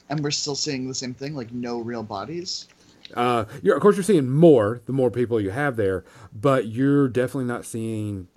and 0.10 0.20
we're 0.22 0.32
still 0.32 0.56
seeing 0.56 0.88
the 0.88 0.94
same 0.96 1.14
thing, 1.14 1.36
like 1.36 1.54
no 1.54 1.80
real 1.80 2.04
bodies. 2.04 2.68
Uh, 3.16 3.46
you're, 3.62 3.76
of 3.76 3.82
course, 3.82 3.96
you're 3.96 4.04
seeing 4.04 4.30
more 4.30 4.82
the 4.86 4.94
more 4.94 5.12
people 5.12 5.40
you 5.40 5.52
have 5.52 5.76
there, 5.76 6.04
but 6.34 6.68
you're 6.68 7.08
definitely 7.08 7.46
not 7.46 7.66
seeing 7.66 8.28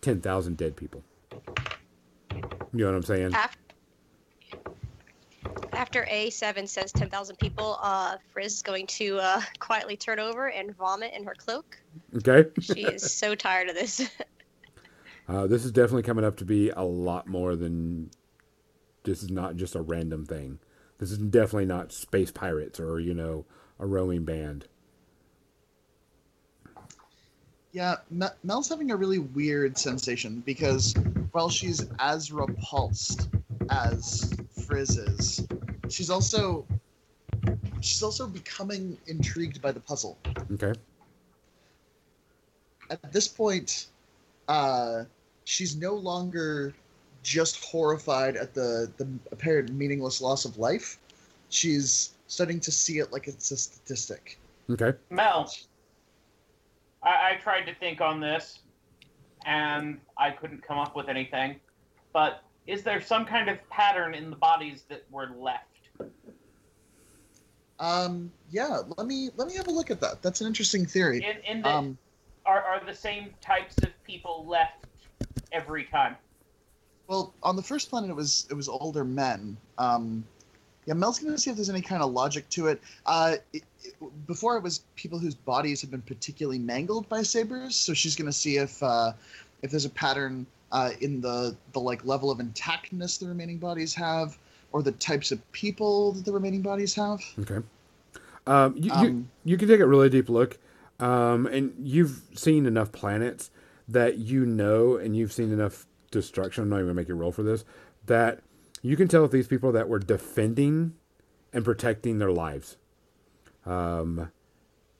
10,000 0.00 0.56
dead 0.56 0.76
people. 0.76 1.02
You 2.30 2.84
know 2.84 2.86
what 2.86 2.96
I'm 2.96 3.02
saying? 3.02 3.34
After, 3.34 3.58
after 5.72 6.06
A7 6.10 6.68
says 6.68 6.92
10,000 6.92 7.36
people, 7.36 7.78
uh, 7.82 8.16
Frizz 8.32 8.54
is 8.54 8.62
going 8.62 8.86
to 8.88 9.18
uh, 9.18 9.40
quietly 9.58 9.96
turn 9.96 10.18
over 10.18 10.50
and 10.50 10.76
vomit 10.76 11.12
in 11.14 11.24
her 11.24 11.34
cloak. 11.34 11.78
Okay. 12.16 12.50
She 12.60 12.82
is 12.82 13.12
so 13.12 13.34
tired 13.34 13.68
of 13.68 13.74
this. 13.74 14.08
Uh, 15.30 15.46
this 15.46 15.62
is 15.66 15.70
definitely 15.70 16.02
coming 16.02 16.24
up 16.24 16.38
to 16.38 16.44
be 16.46 16.70
a 16.70 16.82
lot 16.82 17.26
more 17.26 17.54
than. 17.54 18.10
This 19.04 19.22
is 19.22 19.30
not 19.30 19.56
just 19.56 19.74
a 19.74 19.82
random 19.82 20.24
thing. 20.24 20.58
This 20.96 21.10
is 21.10 21.18
definitely 21.18 21.66
not 21.66 21.92
space 21.92 22.30
pirates 22.30 22.80
or 22.80 22.98
you 22.98 23.12
know 23.12 23.44
a 23.78 23.86
rowing 23.86 24.24
band. 24.24 24.66
Yeah, 27.72 27.96
Mel's 28.42 28.68
having 28.68 28.90
a 28.90 28.96
really 28.96 29.18
weird 29.18 29.76
sensation 29.76 30.42
because 30.44 30.94
while 31.32 31.50
she's 31.50 31.86
as 31.98 32.32
repulsed 32.32 33.28
as 33.70 34.34
Frizz 34.66 34.96
is, 34.96 35.46
she's 35.88 36.10
also 36.10 36.66
she's 37.80 38.02
also 38.02 38.26
becoming 38.26 38.96
intrigued 39.06 39.60
by 39.60 39.70
the 39.72 39.80
puzzle. 39.80 40.18
Okay. 40.52 40.72
At 42.90 43.12
this 43.12 43.28
point, 43.28 43.88
uh, 44.48 45.04
she's 45.44 45.76
no 45.76 45.94
longer 45.94 46.72
just 47.22 47.62
horrified 47.62 48.36
at 48.36 48.54
the 48.54 48.90
the 48.96 49.06
apparent 49.30 49.72
meaningless 49.72 50.20
loss 50.20 50.46
of 50.46 50.58
life. 50.58 50.98
She's 51.50 52.14
starting 52.28 52.60
to 52.60 52.70
see 52.70 52.98
it 52.98 53.12
like 53.12 53.26
it's 53.26 53.50
a 53.50 53.56
statistic. 53.56 54.38
Okay. 54.70 54.92
Mel, 55.10 55.52
I, 57.02 57.32
I 57.32 57.36
tried 57.42 57.62
to 57.62 57.74
think 57.74 58.00
on 58.00 58.20
this, 58.20 58.60
and 59.44 59.98
I 60.16 60.30
couldn't 60.30 60.62
come 60.62 60.78
up 60.78 60.94
with 60.94 61.08
anything. 61.08 61.58
But 62.12 62.42
is 62.66 62.82
there 62.82 63.00
some 63.00 63.24
kind 63.24 63.48
of 63.48 63.58
pattern 63.70 64.14
in 64.14 64.30
the 64.30 64.36
bodies 64.36 64.84
that 64.88 65.04
were 65.10 65.30
left? 65.38 65.64
Um, 67.80 68.30
yeah, 68.50 68.80
let 68.96 69.06
me 69.06 69.30
let 69.36 69.48
me 69.48 69.56
have 69.56 69.68
a 69.68 69.70
look 69.70 69.90
at 69.90 70.00
that. 70.00 70.22
That's 70.22 70.40
an 70.40 70.46
interesting 70.46 70.84
theory. 70.84 71.24
In, 71.24 71.56
in 71.56 71.62
the, 71.62 71.68
Um, 71.68 71.98
are, 72.44 72.62
are 72.62 72.84
the 72.84 72.94
same 72.94 73.34
types 73.40 73.76
of 73.82 73.90
people 74.04 74.44
left 74.46 74.84
every 75.52 75.84
time? 75.84 76.16
Well, 77.06 77.34
on 77.42 77.56
the 77.56 77.62
first 77.62 77.88
planet, 77.88 78.10
it 78.10 78.16
was 78.16 78.46
it 78.50 78.54
was 78.54 78.68
older 78.68 79.04
men. 79.04 79.56
Um, 79.78 80.24
yeah, 80.88 80.94
Mel's 80.94 81.18
gonna 81.18 81.36
see 81.36 81.50
if 81.50 81.56
there's 81.56 81.68
any 81.68 81.82
kind 81.82 82.02
of 82.02 82.12
logic 82.12 82.48
to 82.48 82.68
it. 82.68 82.80
Uh, 83.04 83.36
it, 83.52 83.62
it- 83.84 83.94
before 84.26 84.56
it 84.56 84.62
was 84.62 84.80
people 84.96 85.18
whose 85.18 85.34
bodies 85.34 85.80
have 85.82 85.90
been 85.90 86.02
particularly 86.02 86.58
mangled 86.58 87.06
by 87.10 87.22
sabers, 87.22 87.76
so 87.76 87.92
she's 87.92 88.16
gonna 88.16 88.32
see 88.32 88.56
if 88.56 88.82
uh, 88.82 89.12
if 89.62 89.70
there's 89.70 89.84
a 89.84 89.90
pattern 89.90 90.46
uh, 90.72 90.90
in 91.02 91.20
the 91.20 91.54
the 91.74 91.78
like 91.80 92.02
level 92.06 92.30
of 92.30 92.38
intactness 92.38 93.18
the 93.18 93.26
remaining 93.26 93.58
bodies 93.58 93.94
have, 93.94 94.38
or 94.72 94.82
the 94.82 94.92
types 94.92 95.30
of 95.30 95.52
people 95.52 96.12
that 96.12 96.24
the 96.24 96.32
remaining 96.32 96.62
bodies 96.62 96.94
have. 96.94 97.20
Okay. 97.40 97.58
Um, 98.46 98.74
you, 98.76 98.84
you, 98.84 98.92
Um, 98.92 99.30
you 99.44 99.58
can 99.58 99.68
take 99.68 99.80
a 99.80 99.86
really 99.86 100.08
deep 100.08 100.30
look, 100.30 100.58
um, 101.00 101.46
and 101.46 101.74
you've 101.78 102.22
seen 102.34 102.64
enough 102.64 102.92
planets 102.92 103.50
that 103.88 104.16
you 104.16 104.46
know, 104.46 104.96
and 104.96 105.14
you've 105.14 105.32
seen 105.34 105.52
enough 105.52 105.86
destruction. 106.10 106.62
I'm 106.62 106.70
not 106.70 106.76
even 106.76 106.86
gonna 106.86 106.94
make 106.94 107.08
you 107.08 107.14
roll 107.14 107.32
for 107.32 107.42
this. 107.42 107.64
That 108.06 108.40
you 108.82 108.96
can 108.96 109.08
tell 109.08 109.26
these 109.28 109.48
people 109.48 109.72
that 109.72 109.88
were 109.88 109.98
defending 109.98 110.94
and 111.52 111.64
protecting 111.64 112.18
their 112.18 112.32
lives. 112.32 112.76
Um, 113.66 114.30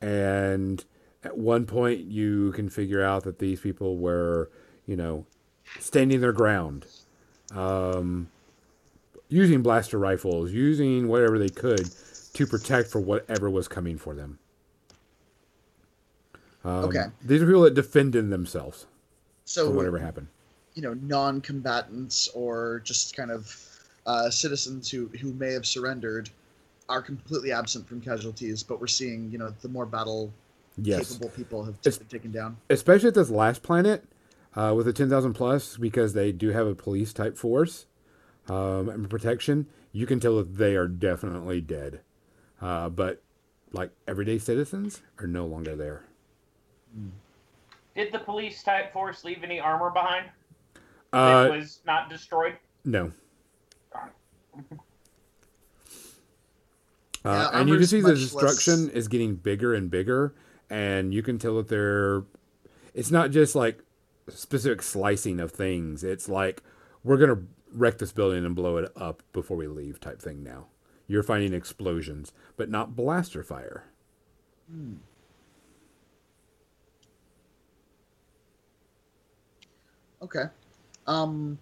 and 0.01 0.85
at 1.25 1.37
one 1.39 1.67
point, 1.67 2.01
you 2.01 2.53
can 2.53 2.69
figure 2.69 3.03
out 3.03 3.25
that 3.25 3.39
these 3.39 3.61
people 3.61 3.97
were, 3.99 4.51
you 4.87 4.97
know, 4.97 5.27
standing 5.79 6.21
their 6.21 6.33
ground, 6.33 6.87
um, 7.55 8.29
using 9.29 9.63
blaster 9.63 9.99
rifles, 9.99 10.53
using 10.53 11.09
whatever 11.09 11.39
they 11.39 11.49
could 11.49 11.91
to 12.35 12.47
protect 12.47 12.91
for 12.91 13.01
whatever 13.01 13.51
was 13.51 13.69
coming 13.69 13.99
for 13.99 14.15
them. 14.15 14.39
Um, 16.65 16.85
Okay. 16.85 17.05
These 17.25 17.43
are 17.43 17.47
people 17.47 17.63
that 17.63 17.75
defended 17.75 18.31
themselves 18.31 18.87
So 19.45 19.67
for 19.69 19.73
whatever 19.77 19.99
happened. 19.99 20.29
you 20.75 20.83
know 20.83 20.95
non-combatants 20.95 22.29
or 22.35 22.81
just 22.85 23.17
kind 23.17 23.31
of 23.31 23.47
uh, 24.09 24.31
citizens 24.31 24.91
who 24.91 25.07
who 25.21 25.33
may 25.35 25.53
have 25.53 25.67
surrendered 25.67 26.31
are 26.89 27.03
completely 27.03 27.53
absent 27.53 27.87
from 27.87 28.01
casualties, 28.01 28.63
but 28.63 28.81
we're 28.81 28.87
seeing 28.87 29.31
you 29.31 29.39
know 29.39 29.55
the 29.61 29.69
more 29.69 29.87
battle 29.87 30.33
Yes. 30.81 31.09
capable 31.13 31.29
people 31.31 31.65
have 31.65 31.75
It's- 31.81 31.99
been 31.99 32.07
taken 32.09 32.31
down. 32.33 32.57
especially 32.71 33.09
at 33.09 33.15
this 33.15 33.31
last 33.31 33.63
planet 33.65 34.05
uh, 34.57 34.73
with 34.77 34.87
the 34.87 34.93
10,000 34.93 35.35
plus 35.35 35.77
because 35.77 36.13
they 36.15 36.31
do 36.33 36.51
have 36.51 36.67
a 36.69 36.75
police 36.75 37.13
type 37.13 37.37
force 37.37 37.87
um, 38.49 38.89
and 38.89 39.11
protection 39.11 39.67
you 39.93 40.07
can 40.07 40.21
tell 40.21 40.37
that 40.37 40.57
they 40.57 40.77
are 40.77 40.87
definitely 40.87 41.61
dead 41.61 42.01
uh, 42.63 42.89
but 42.89 43.21
like 43.73 43.91
everyday 44.07 44.39
citizens 44.39 45.03
are 45.19 45.27
no 45.27 45.45
longer 45.47 45.75
there 45.77 46.05
Did 47.97 48.13
the 48.13 48.21
police 48.21 48.63
type 48.63 48.93
force 48.93 49.25
leave 49.25 49.43
any 49.43 49.59
armor 49.59 49.91
behind 49.91 50.27
uh, 51.13 51.43
that 51.43 51.51
was 51.51 51.81
not 51.85 52.09
destroyed? 52.09 52.55
no 52.85 53.11
Darn. 53.11 53.15
Uh, 57.25 57.49
Yeah, 57.53 57.61
and 57.61 57.69
you 57.69 57.77
can 57.77 57.87
see 57.87 58.01
the 58.01 58.15
destruction 58.15 58.87
less- 58.87 58.95
is 58.95 59.09
getting 59.09 59.35
bigger 59.37 59.75
and 59.75 59.91
bigger, 59.91 60.35
and 60.71 61.13
you 61.13 61.23
can 61.23 61.39
tell 61.39 61.57
that 61.57 61.69
they're. 61.69 62.25
It's 62.95 63.11
not 63.11 63.31
just 63.31 63.55
like 63.55 63.83
specific 64.29 64.83
slicing 64.83 65.41
of 65.41 65.51
things. 65.53 66.05
It's 66.05 66.29
like 66.29 66.63
we're 67.03 67.17
gonna 67.17 67.43
wreck 67.73 67.99
this 67.99 68.13
building 68.13 68.45
and 68.45 68.55
blow 68.55 68.77
it 68.79 68.91
up 68.97 69.23
before 69.33 69.57
we 69.57 69.67
leave, 69.67 70.01
type 70.01 70.23
thing. 70.23 70.43
Now 70.43 70.69
you're 71.07 71.23
finding 71.23 71.53
explosions, 71.53 72.33
but 72.57 72.71
not 72.71 72.95
blaster 72.95 73.43
fire. 73.43 73.85
Hmm. 74.71 74.95
Okay. 80.23 80.45
Um, 81.07 81.59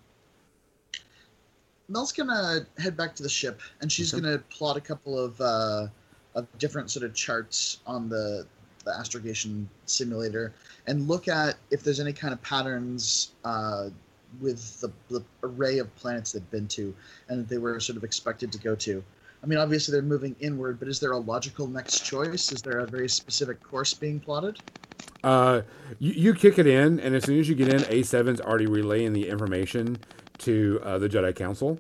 Mel's 1.89 2.13
gonna 2.13 2.67
head 2.79 2.97
back 2.97 3.15
to 3.17 3.23
the 3.23 3.29
ship, 3.29 3.61
and 3.81 3.91
she's 3.91 4.13
Okay. 4.13 4.23
gonna 4.23 4.39
plot 4.51 4.77
a 4.77 4.81
couple 4.81 5.19
of 5.19 5.41
uh, 5.41 5.89
of 6.35 6.47
different 6.59 6.91
sort 6.91 7.05
of 7.05 7.15
charts 7.15 7.79
on 7.87 8.09
the 8.09 8.47
the 8.85 8.97
astrogation 8.97 9.69
simulator, 9.87 10.53
and 10.87 11.09
look 11.09 11.27
at 11.29 11.57
if 11.71 11.83
there's 11.83 11.99
any 11.99 12.13
kind 12.13 12.33
of 12.33 12.41
patterns 12.43 13.33
uh, 13.45 13.91
with 14.41 14.81
the, 14.81 14.93
the 15.09 15.23
array 15.43 15.79
of 15.79 15.95
planets 15.97 16.33
they've 16.33 16.51
been 16.51 16.69
to, 16.69 16.95
and 17.29 17.41
that 17.41 17.49
they 17.49 17.59
were 17.59 17.81
sort 17.81 17.97
of 17.97 18.05
expected 18.05 18.53
to 18.53 18.59
go 18.59 18.75
to. 18.77 19.03
I 19.43 19.47
mean, 19.47 19.59
obviously 19.59 19.93
they're 19.93 20.03
moving 20.03 20.37
inward, 20.41 20.79
but 20.79 20.89
is 20.89 21.01
there 21.01 21.13
a 21.13 21.19
logical 21.19 21.67
next 21.67 22.05
choice? 22.05 22.53
Is 22.53 22.63
there 22.63 22.79
a 22.81 22.87
very 22.87 23.09
specific 23.09 23.63
course 23.63 23.93
being 23.95 24.21
plotted? 24.21 24.59
Uh, 25.25 25.63
you, 25.99 26.13
you 26.13 26.35
kick 26.35 26.59
it 26.59 26.67
in, 26.67 27.01
and 27.01 27.15
as 27.15 27.25
soon 27.25 27.39
as 27.41 27.49
you 27.49 27.55
get 27.55 27.69
in, 27.69 27.83
A7's 27.83 28.41
already 28.41 28.67
relaying 28.67 29.13
the 29.13 29.29
information 29.29 29.99
to 30.39 30.81
uh, 30.83 30.99
the 30.99 31.09
Jedi 31.09 31.35
Council. 31.35 31.79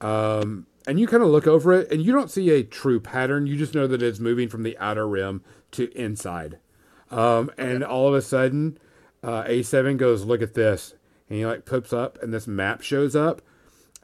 Um, 0.00 0.66
and 0.86 0.98
you 0.98 1.06
kind 1.06 1.22
of 1.22 1.28
look 1.28 1.46
over 1.46 1.72
it, 1.72 1.90
and 1.90 2.02
you 2.02 2.12
don't 2.12 2.30
see 2.30 2.50
a 2.50 2.62
true 2.62 3.00
pattern. 3.00 3.46
You 3.46 3.56
just 3.56 3.74
know 3.74 3.86
that 3.86 4.02
it's 4.02 4.18
moving 4.18 4.48
from 4.48 4.62
the 4.62 4.78
outer 4.78 5.06
rim 5.06 5.42
to 5.72 5.90
inside. 5.98 6.58
Um, 7.10 7.50
and 7.58 7.84
all 7.84 8.08
of 8.08 8.14
a 8.14 8.22
sudden, 8.22 8.78
uh, 9.22 9.44
A7 9.44 9.96
goes, 9.96 10.24
Look 10.24 10.42
at 10.42 10.54
this. 10.54 10.94
And 11.28 11.38
he 11.38 11.46
like 11.46 11.66
pops 11.66 11.92
up, 11.92 12.18
and 12.22 12.32
this 12.32 12.46
map 12.46 12.82
shows 12.82 13.14
up. 13.14 13.42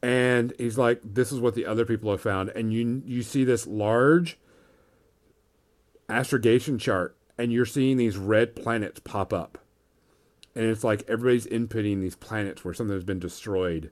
And 0.03 0.53
he's 0.59 0.77
like, 0.77 1.01
This 1.03 1.33
is 1.33 1.41
what 1.41 1.55
the 1.55 1.67
other 1.67 1.85
people 1.85 2.11
have 2.11 2.21
found. 2.21 2.51
And 2.51 2.73
you, 2.73 3.03
you 3.07 3.23
see 3.23 3.45
this 3.45 3.67
large 3.67 4.39
astrogation 6.09 6.79
chart 6.79 7.17
and 7.39 7.53
you're 7.53 7.67
seeing 7.67 7.97
these 7.97 8.17
red 8.17 8.55
planets 8.55 9.01
pop 9.01 9.33
up. 9.33 9.59
And 10.55 10.65
it's 10.65 10.85
like 10.85 11.05
everybody's 11.09 11.47
inputting 11.47 12.01
these 12.01 12.17
planets 12.17 12.65
where 12.65 12.75
something 12.75 12.95
has 12.95 13.05
been 13.05 13.19
destroyed. 13.19 13.91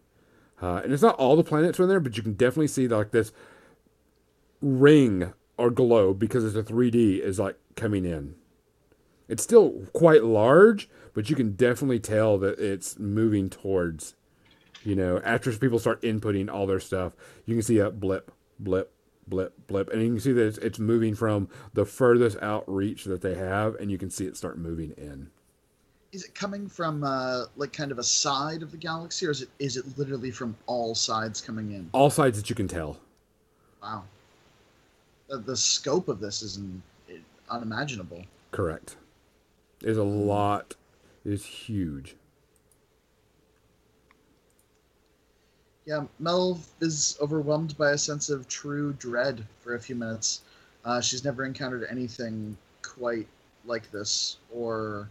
Uh, 0.61 0.81
and 0.85 0.93
it's 0.93 1.03
not 1.03 1.17
all 1.17 1.35
the 1.35 1.43
planets 1.43 1.81
are 1.81 1.85
in 1.85 1.89
there, 1.89 2.01
but 2.01 2.17
you 2.17 2.23
can 2.23 2.35
definitely 2.35 2.69
see 2.69 2.87
like 2.87 3.11
this 3.11 3.33
ring 4.61 5.33
or 5.59 5.71
globe 5.71 6.19
because 6.19 6.45
it's 6.45 6.57
a 6.57 6.73
3D 6.73 7.21
is 7.21 7.39
like 7.39 7.57
coming 7.75 8.05
in. 8.05 8.37
It's 9.29 9.43
still 9.43 9.87
quite 9.93 10.23
large, 10.25 10.89
but 11.15 11.31
you 11.31 11.37
can 11.37 11.53
definitely 11.53 12.01
tell 12.01 12.39
that 12.39 12.59
it's 12.59 12.99
moving 12.99 13.51
towards, 13.51 14.15
you 14.85 14.95
know, 14.95 15.21
after 15.25 15.53
people 15.53 15.79
start 15.79 16.03
inputting 16.03 16.53
all 16.53 16.67
their 16.67 16.81
stuff, 16.81 17.15
you 17.45 17.55
can 17.55 17.63
see 17.63 17.79
a 17.79 17.91
blip, 17.91 18.31
blip, 18.59 18.93
blip, 19.27 19.67
blip, 19.67 19.91
and 19.91 20.03
you 20.03 20.09
can 20.11 20.21
see 20.21 20.33
that 20.33 20.47
it's, 20.47 20.59
it's 20.59 20.79
moving 20.79 21.15
from 21.15 21.49
the 21.73 21.85
furthest 21.85 22.37
outreach 22.43 23.05
that 23.05 23.23
they 23.23 23.35
have, 23.35 23.75
and 23.77 23.91
you 23.91 23.99
can 23.99 24.11
see 24.11 24.27
it 24.27 24.37
start 24.37 24.59
moving 24.59 24.93
in. 24.93 25.31
Is 26.13 26.25
it 26.25 26.35
coming 26.35 26.69
from 26.69 27.05
uh, 27.05 27.47
like 27.57 27.73
kind 27.73 27.91
of 27.91 27.99
a 27.99 28.05
side 28.05 28.63
of 28.63 28.71
the 28.71 28.77
galaxy, 28.77 29.27
or 29.27 29.31
is 29.31 29.41
it 29.41 29.49
is 29.59 29.79
it 29.79 29.97
literally 29.97 30.31
from 30.31 30.55
all 30.67 30.95
sides 30.95 31.41
coming 31.41 31.73
in? 31.73 31.89
All 31.93 32.11
sides 32.11 32.37
that 32.37 32.51
you 32.51 32.55
can 32.55 32.69
tell. 32.69 32.99
Wow, 33.83 34.05
the, 35.29 35.39
the 35.39 35.57
scope 35.57 36.09
of 36.09 36.21
this 36.21 36.43
is 36.43 36.59
in, 36.59 36.83
unimaginable. 37.49 38.25
Correct. 38.51 38.97
There's 39.81 39.97
a 39.97 40.05
lot. 40.05 40.75
It's 41.25 41.47
huge. 41.47 42.15
Yeah, 45.87 46.05
Mel 46.19 46.61
is 46.81 47.17
overwhelmed 47.21 47.77
by 47.79 47.93
a 47.93 47.99
sense 47.99 48.29
of 48.29 48.47
true 48.49 48.93
dread 48.93 49.45
for 49.63 49.75
a 49.75 49.81
few 49.81 49.97
minutes. 49.97 50.43
Uh, 50.85 51.01
she's 51.01 51.25
never 51.25 51.45
encountered 51.45 51.87
anything 51.91 52.57
quite 52.83 53.27
like 53.65 53.91
this, 53.91 54.37
or 54.55 55.09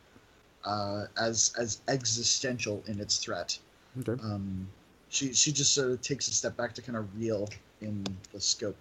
uh, 0.63 1.05
as 1.19 1.53
as 1.57 1.81
existential 1.87 2.83
in 2.87 2.99
its 2.99 3.17
threat. 3.17 3.57
Okay. 3.99 4.21
Um, 4.23 4.67
she 5.09 5.33
she 5.33 5.51
just 5.51 5.73
sort 5.73 5.91
of 5.91 6.01
takes 6.01 6.27
a 6.27 6.33
step 6.33 6.55
back 6.55 6.73
to 6.73 6.81
kind 6.81 6.97
of 6.97 7.07
reel 7.17 7.49
in 7.81 8.03
the 8.31 8.39
scope. 8.39 8.77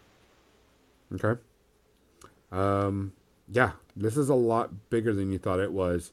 Okay. 1.14 1.40
Um, 2.52 3.12
yeah, 3.48 3.72
this 3.96 4.16
is 4.16 4.28
a 4.28 4.34
lot 4.34 4.90
bigger 4.90 5.12
than 5.12 5.32
you 5.32 5.38
thought 5.38 5.60
it 5.60 5.72
was. 5.72 6.12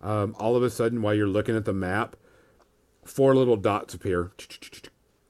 Um, 0.00 0.36
all 0.38 0.56
of 0.56 0.62
a 0.62 0.70
sudden, 0.70 1.02
while 1.02 1.14
you're 1.14 1.26
looking 1.26 1.56
at 1.56 1.64
the 1.64 1.72
map, 1.72 2.16
four 3.04 3.34
little 3.34 3.56
dots 3.56 3.94
appear, 3.94 4.32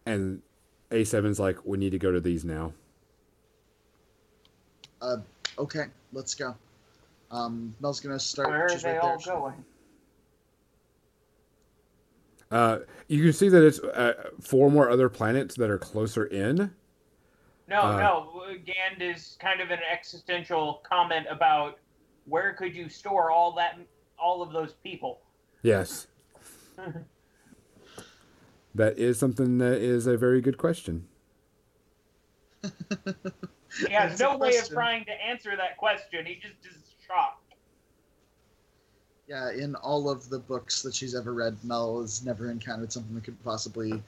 and 0.04 0.42
A7's 0.90 1.38
like, 1.38 1.64
"We 1.64 1.78
need 1.78 1.90
to 1.90 1.98
go 1.98 2.10
to 2.12 2.20
these 2.20 2.44
now." 2.44 2.72
Uh, 5.00 5.18
okay, 5.58 5.84
let's 6.12 6.34
go. 6.34 6.54
Um, 7.30 7.74
Mel's 7.80 8.00
gonna 8.00 8.18
start. 8.18 8.48
Where 8.48 8.66
are 8.66 8.68
she's 8.68 8.82
they 8.82 8.92
right 8.92 9.00
all 9.00 9.18
there. 9.18 9.34
Going? 9.34 9.64
Uh, 12.51 12.78
you 13.09 13.23
can 13.23 13.32
see 13.32 13.48
that 13.48 13.64
it's 13.64 13.81
uh, 13.81 14.31
four 14.40 14.70
more 14.70 14.90
other 14.90 15.09
planets 15.09 15.55
that 15.56 15.70
are 15.70 15.78
closer 15.78 16.27
in. 16.27 16.70
No, 17.68 17.82
Uh, 17.82 17.98
no. 17.98 18.32
Gand 18.64 19.02
is 19.02 19.36
kind 19.40 19.60
of 19.60 19.70
an 19.70 19.81
existential 19.93 20.82
comment 20.89 21.27
about 21.28 21.78
where 22.27 22.52
could 22.52 22.74
you 22.74 22.89
store 22.89 23.31
all 23.31 23.52
that, 23.56 23.78
all 24.18 24.40
of 24.40 24.52
those 24.52 24.74
people. 24.85 25.20
Yes. 25.62 26.06
that 28.74 28.98
is 28.98 29.18
something 29.18 29.59
that 29.59 29.78
is 29.78 30.06
a 30.06 30.16
very 30.16 30.40
good 30.40 30.59
question. 30.59 31.09
He 32.62 33.93
has 33.93 34.18
That's 34.18 34.20
no 34.20 34.39
way 34.39 34.56
of 34.56 34.68
trying 34.68 35.05
to 35.05 35.12
answer 35.12 35.56
that 35.56 35.77
question. 35.77 36.24
He 36.24 36.36
just 36.36 36.55
is 36.64 36.82
shocked. 37.06 37.45
Yeah, 39.28 39.51
in 39.51 39.74
all 39.77 40.09
of 40.09 40.28
the 40.28 40.39
books 40.39 40.82
that 40.82 40.94
she's 40.94 41.15
ever 41.15 41.35
read, 41.35 41.57
Mel 41.65 42.01
has 42.01 42.24
never 42.24 42.51
encountered 42.51 42.93
something 42.93 43.15
that 43.15 43.24
could 43.24 43.43
possibly 43.43 44.03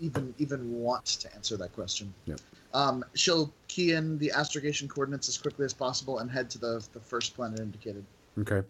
even 0.00 0.34
even 0.38 0.72
want 0.72 1.04
to 1.04 1.34
answer 1.34 1.56
that 1.58 1.74
question. 1.74 2.12
Yep. 2.24 2.40
Um, 2.72 3.04
she'll 3.14 3.52
key 3.68 3.92
in 3.92 4.16
the 4.18 4.30
astrogation 4.30 4.88
coordinates 4.88 5.28
as 5.28 5.36
quickly 5.36 5.64
as 5.64 5.74
possible 5.74 6.20
and 6.20 6.30
head 6.30 6.48
to 6.50 6.58
the 6.58 6.86
the 6.94 7.00
first 7.00 7.34
planet 7.34 7.60
indicated. 7.60 8.04
Okay. 8.38 8.66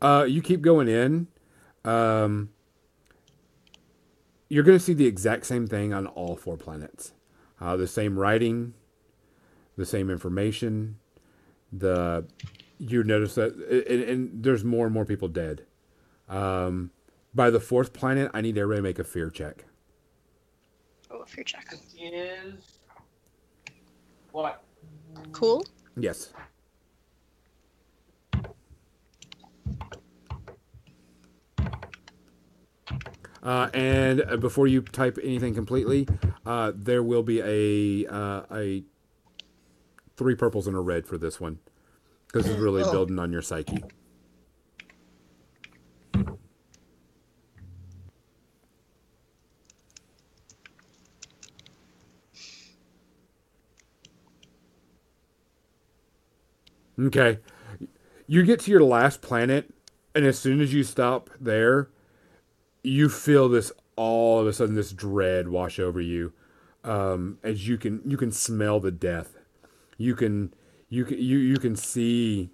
Uh, 0.00 0.24
you 0.28 0.40
keep 0.40 0.62
going 0.62 0.88
in. 0.88 1.26
Um, 1.84 2.50
you're 4.48 4.64
going 4.64 4.78
to 4.78 4.84
see 4.84 4.94
the 4.94 5.06
exact 5.06 5.46
same 5.46 5.66
thing 5.66 5.92
on 5.92 6.06
all 6.06 6.36
four 6.36 6.56
planets. 6.56 7.12
Uh, 7.60 7.76
the 7.76 7.86
same 7.86 8.18
writing, 8.18 8.74
the 9.76 9.86
same 9.86 10.10
information. 10.10 10.98
The 11.72 12.24
you 12.80 13.04
notice 13.04 13.34
that, 13.34 13.54
and, 13.54 14.02
and 14.02 14.42
there's 14.42 14.64
more 14.64 14.86
and 14.86 14.94
more 14.94 15.04
people 15.04 15.28
dead. 15.28 15.66
Um, 16.28 16.90
by 17.34 17.50
the 17.50 17.60
fourth 17.60 17.92
planet, 17.92 18.30
I 18.32 18.40
need 18.40 18.56
everybody 18.56 18.78
to 18.78 18.82
make 18.82 18.98
a 18.98 19.04
fear 19.04 19.30
check. 19.30 19.66
Oh, 21.10 21.18
a 21.18 21.26
fear 21.26 21.44
check. 21.44 21.68
This 21.70 21.94
is 22.00 22.78
what? 24.32 24.62
Cool. 25.32 25.64
Yes. 25.96 26.32
Uh, 33.42 33.70
and 33.72 34.22
uh, 34.22 34.36
before 34.36 34.66
you 34.66 34.82
type 34.82 35.18
anything 35.22 35.54
completely, 35.54 36.06
uh, 36.46 36.72
there 36.74 37.02
will 37.02 37.22
be 37.22 37.40
a 37.40 38.10
uh, 38.10 38.42
a 38.52 38.84
three 40.16 40.34
purples 40.34 40.66
and 40.66 40.76
a 40.76 40.80
red 40.80 41.06
for 41.06 41.16
this 41.16 41.40
one 41.40 41.58
because 42.32 42.48
it's 42.48 42.58
really 42.58 42.82
Oh. 42.82 42.92
building 42.92 43.18
on 43.18 43.32
your 43.32 43.42
psyche. 43.42 43.82
Okay. 56.98 57.38
You 58.26 58.44
get 58.44 58.60
to 58.60 58.70
your 58.70 58.82
last 58.82 59.22
planet, 59.22 59.72
and 60.14 60.24
as 60.24 60.38
soon 60.38 60.60
as 60.60 60.72
you 60.72 60.82
stop 60.84 61.30
there, 61.40 61.88
you 62.82 63.08
feel 63.08 63.48
this 63.48 63.72
all 63.96 64.40
of 64.40 64.46
a 64.46 64.52
sudden 64.52 64.74
this 64.74 64.92
dread 64.92 65.48
wash 65.48 65.78
over 65.78 66.00
you. 66.00 66.32
Um, 66.84 67.38
as 67.42 67.68
you 67.68 67.76
can 67.76 68.00
you 68.06 68.16
can 68.16 68.32
smell 68.32 68.80
the 68.80 68.90
death. 68.90 69.36
You 69.98 70.14
can 70.14 70.54
you 70.90 71.06
can 71.06 71.18
you, 71.18 71.38
you 71.38 71.56
can 71.56 71.74
see 71.76 72.50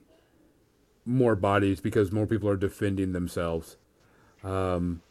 more 1.04 1.34
bodies 1.34 1.80
because 1.80 2.12
more 2.12 2.26
people 2.26 2.48
are 2.48 2.56
defending 2.56 3.12
themselves. 3.12 3.76
Um, 4.44 5.02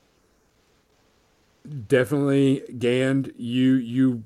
definitely 1.88 2.64
Gand, 2.80 3.34
you 3.38 3.74
you 3.74 4.24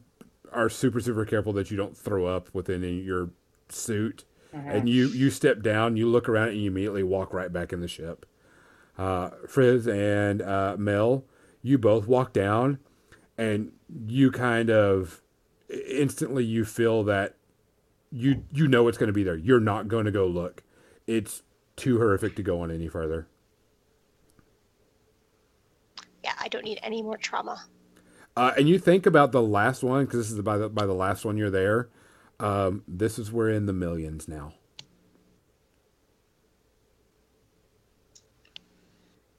are 0.51 0.69
super 0.69 0.99
super 0.99 1.25
careful 1.25 1.53
that 1.53 1.71
you 1.71 1.77
don't 1.77 1.97
throw 1.97 2.25
up 2.27 2.53
within 2.53 2.83
your 3.03 3.31
suit 3.69 4.25
and 4.73 4.89
you 4.89 5.07
you 5.07 5.29
step 5.29 5.61
down, 5.61 5.95
you 5.95 6.07
look 6.07 6.27
around, 6.27 6.49
and 6.49 6.57
you 6.57 6.71
immediately 6.71 7.03
walk 7.03 7.33
right 7.33 7.51
back 7.51 7.71
in 7.71 7.81
the 7.81 7.87
ship. 7.87 8.25
Uh, 8.97 9.29
Frizz 9.47 9.87
and 9.87 10.41
uh, 10.41 10.75
Mel, 10.77 11.23
you 11.61 11.77
both 11.77 12.07
walk 12.07 12.33
down, 12.33 12.79
and 13.37 13.71
you 14.07 14.31
kind 14.31 14.69
of 14.69 15.21
instantly 15.69 16.43
you 16.43 16.65
feel 16.65 17.03
that 17.03 17.35
you 18.11 18.43
you 18.51 18.67
know 18.67 18.87
it's 18.87 18.97
going 18.97 19.07
to 19.07 19.13
be 19.13 19.23
there. 19.23 19.35
You're 19.35 19.59
not 19.59 19.87
going 19.87 20.05
to 20.05 20.11
go 20.11 20.25
look. 20.25 20.63
It's 21.07 21.43
too 21.75 21.97
horrific 21.97 22.35
to 22.35 22.43
go 22.43 22.61
on 22.61 22.71
any 22.71 22.87
further. 22.87 23.27
Yeah, 26.23 26.33
I 26.39 26.47
don't 26.47 26.65
need 26.65 26.79
any 26.83 27.01
more 27.01 27.17
trauma. 27.17 27.63
Uh, 28.35 28.53
and 28.57 28.69
you 28.69 28.79
think 28.79 29.05
about 29.05 29.31
the 29.31 29.41
last 29.41 29.83
one 29.83 30.05
because 30.05 30.19
this 30.19 30.31
is 30.31 30.41
by 30.41 30.57
the 30.57 30.69
by 30.69 30.85
the 30.85 30.93
last 30.93 31.25
one 31.25 31.37
you're 31.37 31.49
there. 31.49 31.89
Um, 32.39 32.83
this 32.87 33.19
is 33.19 33.31
we're 33.31 33.49
in 33.49 33.65
the 33.65 33.73
millions 33.73 34.27
now. 34.27 34.53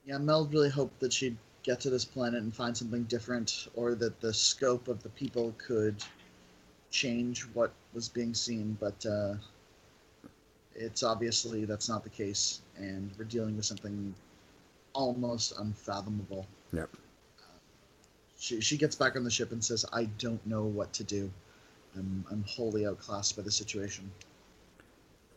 Yeah, 0.05 0.17
Mel 0.17 0.45
really 0.47 0.69
hoped 0.69 0.99
that 0.99 1.13
she'd 1.13 1.37
get 1.63 1.79
to 1.81 1.89
this 1.89 2.05
planet 2.05 2.41
and 2.41 2.53
find 2.53 2.75
something 2.75 3.03
different, 3.03 3.67
or 3.75 3.95
that 3.95 4.19
the 4.19 4.33
scope 4.33 4.87
of 4.87 5.01
the 5.03 5.09
people 5.09 5.53
could 5.57 5.95
change 6.91 7.47
what 7.53 7.71
was 7.93 8.07
being 8.09 8.33
seen, 8.33 8.77
but 8.79 9.05
uh, 9.05 9.33
it's 10.75 11.03
obviously 11.03 11.65
that's 11.65 11.89
not 11.89 12.03
the 12.03 12.09
case, 12.09 12.61
and 12.77 13.09
we're 13.17 13.25
dealing 13.25 13.55
with 13.55 13.65
something 13.65 14.13
almost 14.93 15.53
unfathomable. 15.57 16.45
Yep. 16.73 16.89
She, 18.37 18.59
she 18.59 18.77
gets 18.77 18.95
back 18.95 19.15
on 19.15 19.23
the 19.23 19.31
ship 19.31 19.51
and 19.51 19.63
says, 19.63 19.85
I 19.93 20.05
don't 20.17 20.45
know 20.47 20.63
what 20.63 20.91
to 20.93 21.03
do. 21.03 21.29
I'm, 21.95 22.25
I'm 22.31 22.43
wholly 22.47 22.85
outclassed 22.85 23.35
by 23.35 23.43
the 23.43 23.51
situation. 23.51 24.09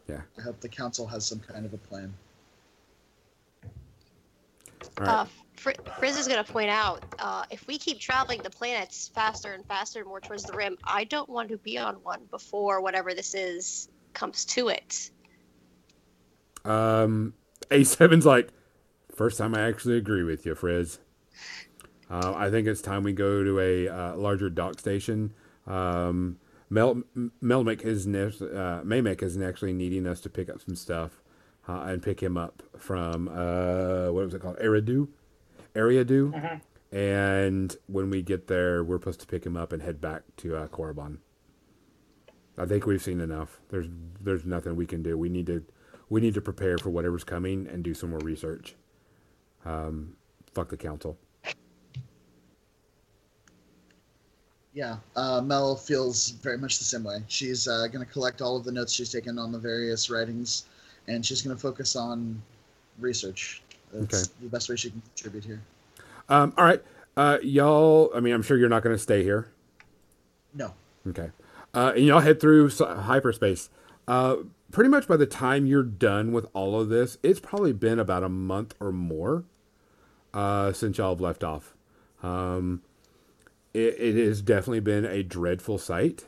Yeah. 0.08 0.22
I 0.38 0.42
hope 0.42 0.60
the 0.60 0.68
council 0.68 1.06
has 1.06 1.26
some 1.26 1.40
kind 1.40 1.66
of 1.66 1.74
a 1.74 1.78
plan. 1.78 2.12
All 4.98 5.06
right. 5.06 5.12
Uh, 5.12 5.26
Fri 5.56 5.74
Frizz 5.98 6.18
is 6.18 6.28
going 6.28 6.44
to 6.44 6.52
point 6.52 6.70
out 6.70 7.04
uh, 7.18 7.44
if 7.50 7.66
we 7.66 7.78
keep 7.78 8.00
traveling 8.00 8.42
the 8.42 8.50
planets 8.50 9.10
faster 9.14 9.52
and 9.52 9.64
faster, 9.66 10.04
more 10.04 10.20
towards 10.20 10.42
the 10.44 10.52
rim, 10.52 10.76
I 10.84 11.04
don't 11.04 11.28
want 11.28 11.48
to 11.50 11.56
be 11.58 11.78
on 11.78 11.96
one 11.96 12.20
before 12.30 12.80
whatever 12.80 13.14
this 13.14 13.34
is 13.34 13.88
comes 14.12 14.44
to 14.46 14.68
it. 14.68 15.10
Um, 16.64 17.34
A7's 17.70 18.26
like, 18.26 18.48
first 19.14 19.38
time 19.38 19.54
I 19.54 19.62
actually 19.68 19.96
agree 19.96 20.22
with 20.22 20.44
you, 20.44 20.54
Frizz. 20.54 20.98
Uh, 22.10 22.34
I 22.36 22.50
think 22.50 22.66
it's 22.66 22.80
time 22.80 23.02
we 23.02 23.12
go 23.12 23.42
to 23.42 23.60
a 23.60 23.88
uh, 23.88 24.16
larger 24.16 24.50
dock 24.50 24.78
station. 24.78 25.32
Um, 25.66 26.38
Mel 26.70 27.02
Melmick 27.42 27.82
is 27.82 28.06
ne- 28.06 28.26
uh, 28.26 28.82
Maymek 28.82 29.22
is 29.22 29.40
actually 29.40 29.72
needing 29.72 30.06
us 30.06 30.20
to 30.22 30.30
pick 30.30 30.50
up 30.50 30.60
some 30.60 30.74
stuff 30.74 31.22
uh, 31.68 31.84
and 31.86 32.02
pick 32.02 32.20
him 32.22 32.36
up 32.36 32.62
from 32.78 33.28
uh, 33.28 34.10
what 34.12 34.24
was 34.24 34.34
it 34.34 34.40
called, 34.40 34.58
Eridu, 34.58 35.08
Eriadu. 35.74 36.32
Mhm. 36.32 36.60
And 36.92 37.76
when 37.86 38.08
we 38.08 38.22
get 38.22 38.46
there, 38.46 38.84
we're 38.84 38.98
supposed 38.98 39.20
to 39.20 39.26
pick 39.26 39.44
him 39.44 39.56
up 39.56 39.72
and 39.72 39.82
head 39.82 40.00
back 40.00 40.22
to 40.38 40.56
uh, 40.56 40.68
Korriban. 40.68 41.18
I 42.56 42.66
think 42.66 42.86
we've 42.86 43.02
seen 43.02 43.20
enough. 43.20 43.60
There's 43.68 43.88
there's 44.20 44.44
nothing 44.44 44.76
we 44.76 44.86
can 44.86 45.02
do. 45.02 45.18
We 45.18 45.28
need 45.28 45.46
to 45.46 45.64
we 46.08 46.20
need 46.20 46.34
to 46.34 46.40
prepare 46.40 46.78
for 46.78 46.90
whatever's 46.90 47.24
coming 47.24 47.66
and 47.66 47.82
do 47.82 47.94
some 47.94 48.10
more 48.10 48.20
research. 48.20 48.76
Um, 49.64 50.16
fuck 50.54 50.68
the 50.68 50.76
council. 50.76 51.18
Yeah, 54.72 54.96
uh, 55.14 55.40
Mel 55.40 55.76
feels 55.76 56.30
very 56.30 56.58
much 56.58 56.78
the 56.78 56.84
same 56.84 57.04
way. 57.04 57.22
She's 57.28 57.68
uh, 57.68 57.86
going 57.86 58.04
to 58.04 58.12
collect 58.12 58.42
all 58.42 58.56
of 58.56 58.64
the 58.64 58.72
notes 58.72 58.92
she's 58.92 59.10
taken 59.10 59.38
on 59.38 59.52
the 59.52 59.58
various 59.58 60.10
writings, 60.10 60.64
and 61.08 61.24
she's 61.24 61.42
going 61.42 61.54
to 61.56 61.60
focus 61.60 61.96
on 61.96 62.40
research. 62.98 63.62
That's 63.92 64.24
Okay. 64.24 64.32
the 64.42 64.48
best 64.48 64.68
way 64.68 64.76
she 64.76 64.90
can 64.90 65.02
contribute 65.14 65.44
here. 65.44 65.60
Um, 66.28 66.52
all 66.56 66.64
right, 66.64 66.82
uh, 67.16 67.38
y'all. 67.42 68.10
I 68.14 68.20
mean, 68.20 68.34
I'm 68.34 68.42
sure 68.42 68.56
you're 68.56 68.68
not 68.68 68.82
going 68.82 68.94
to 68.96 69.02
stay 69.02 69.22
here. 69.22 69.48
No. 70.54 70.72
Okay. 71.08 71.30
Uh, 71.74 71.92
and 71.96 72.04
y'all 72.04 72.20
head 72.20 72.40
through 72.40 72.70
hyperspace. 72.70 73.68
Uh, 74.06 74.36
pretty 74.70 74.88
much 74.90 75.06
by 75.08 75.16
the 75.16 75.26
time 75.26 75.66
you're 75.66 75.82
done 75.82 76.32
with 76.32 76.46
all 76.54 76.80
of 76.80 76.88
this, 76.88 77.18
it's 77.22 77.40
probably 77.40 77.72
been 77.72 77.98
about 77.98 78.22
a 78.22 78.28
month 78.28 78.74
or 78.80 78.92
more 78.92 79.44
uh, 80.32 80.72
since 80.72 80.98
y'all 80.98 81.10
have 81.14 81.20
left 81.20 81.42
off. 81.44 81.74
Um, 82.22 82.82
it, 83.72 83.96
it 83.98 84.26
has 84.26 84.40
definitely 84.40 84.80
been 84.80 85.04
a 85.04 85.22
dreadful 85.22 85.78
sight. 85.78 86.24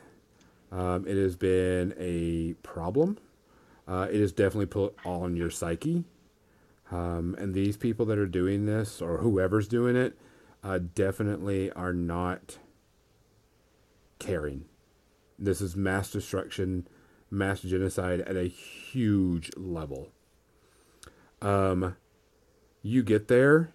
Um, 0.71 1.07
it 1.07 1.15
has 1.15 1.35
been 1.35 1.93
a 1.97 2.53
problem. 2.61 3.17
Uh, 3.87 4.07
it 4.11 4.19
has 4.19 4.31
definitely 4.31 4.65
put 4.65 4.95
on 5.05 5.35
your 5.35 5.49
psyche. 5.49 6.03
Um, 6.91 7.35
and 7.37 7.53
these 7.53 7.77
people 7.77 8.05
that 8.07 8.17
are 8.17 8.27
doing 8.27 8.65
this, 8.65 9.01
or 9.01 9.17
whoever's 9.17 9.67
doing 9.67 9.95
it, 9.95 10.17
uh, 10.63 10.79
definitely 10.95 11.71
are 11.71 11.93
not 11.93 12.57
caring. 14.19 14.65
This 15.39 15.61
is 15.61 15.75
mass 15.75 16.11
destruction, 16.11 16.87
mass 17.29 17.61
genocide 17.61 18.21
at 18.21 18.35
a 18.35 18.47
huge 18.47 19.51
level. 19.55 20.09
Um, 21.41 21.95
you 22.81 23.03
get 23.03 23.27
there, 23.27 23.73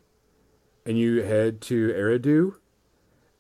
and 0.85 0.99
you 0.99 1.23
head 1.23 1.61
to 1.63 1.89
Eridu, 1.89 2.57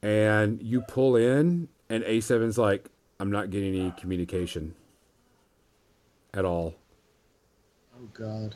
and 0.02 0.62
you 0.62 0.82
pull 0.82 1.16
in, 1.16 1.68
and 1.88 2.04
A7's 2.04 2.56
like, 2.56 2.88
I'm 3.18 3.30
not 3.30 3.50
getting 3.50 3.74
any 3.74 3.90
communication 3.92 4.74
at 6.34 6.44
all. 6.44 6.74
Oh, 7.96 8.08
God. 8.14 8.54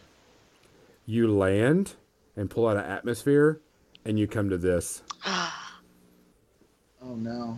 You 1.06 1.30
land 1.30 1.94
and 2.36 2.50
pull 2.50 2.66
out 2.66 2.76
an 2.76 2.84
atmosphere, 2.84 3.60
and 4.04 4.18
you 4.18 4.26
come 4.26 4.50
to 4.50 4.58
this. 4.58 5.02
Oh, 7.08 7.14
no. 7.14 7.56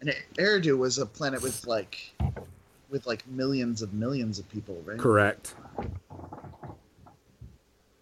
And 0.00 0.14
Eridu 0.38 0.78
was 0.78 0.98
a 0.98 1.06
planet 1.06 1.42
with 1.42 1.66
like, 1.66 2.14
with 2.88 3.04
like 3.04 3.26
millions 3.26 3.82
of 3.82 3.92
millions 3.94 4.38
of 4.38 4.48
people, 4.48 4.80
right? 4.84 4.96
Correct. 4.96 5.56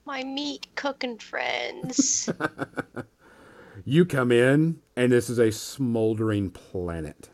My 0.04 0.22
meat 0.22 0.66
cooking 0.74 1.16
friends. 1.16 2.28
You 3.84 4.04
come 4.04 4.30
in, 4.30 4.80
and 4.94 5.10
this 5.10 5.30
is 5.30 5.38
a 5.38 5.50
smoldering 5.50 6.50
planet. 6.50 7.30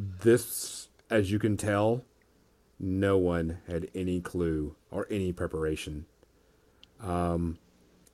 This, 0.00 0.88
as 1.10 1.30
you 1.30 1.38
can 1.38 1.58
tell, 1.58 2.04
no 2.78 3.18
one 3.18 3.58
had 3.68 3.88
any 3.94 4.20
clue 4.20 4.76
or 4.90 5.06
any 5.10 5.32
preparation. 5.32 6.06
Um, 7.02 7.58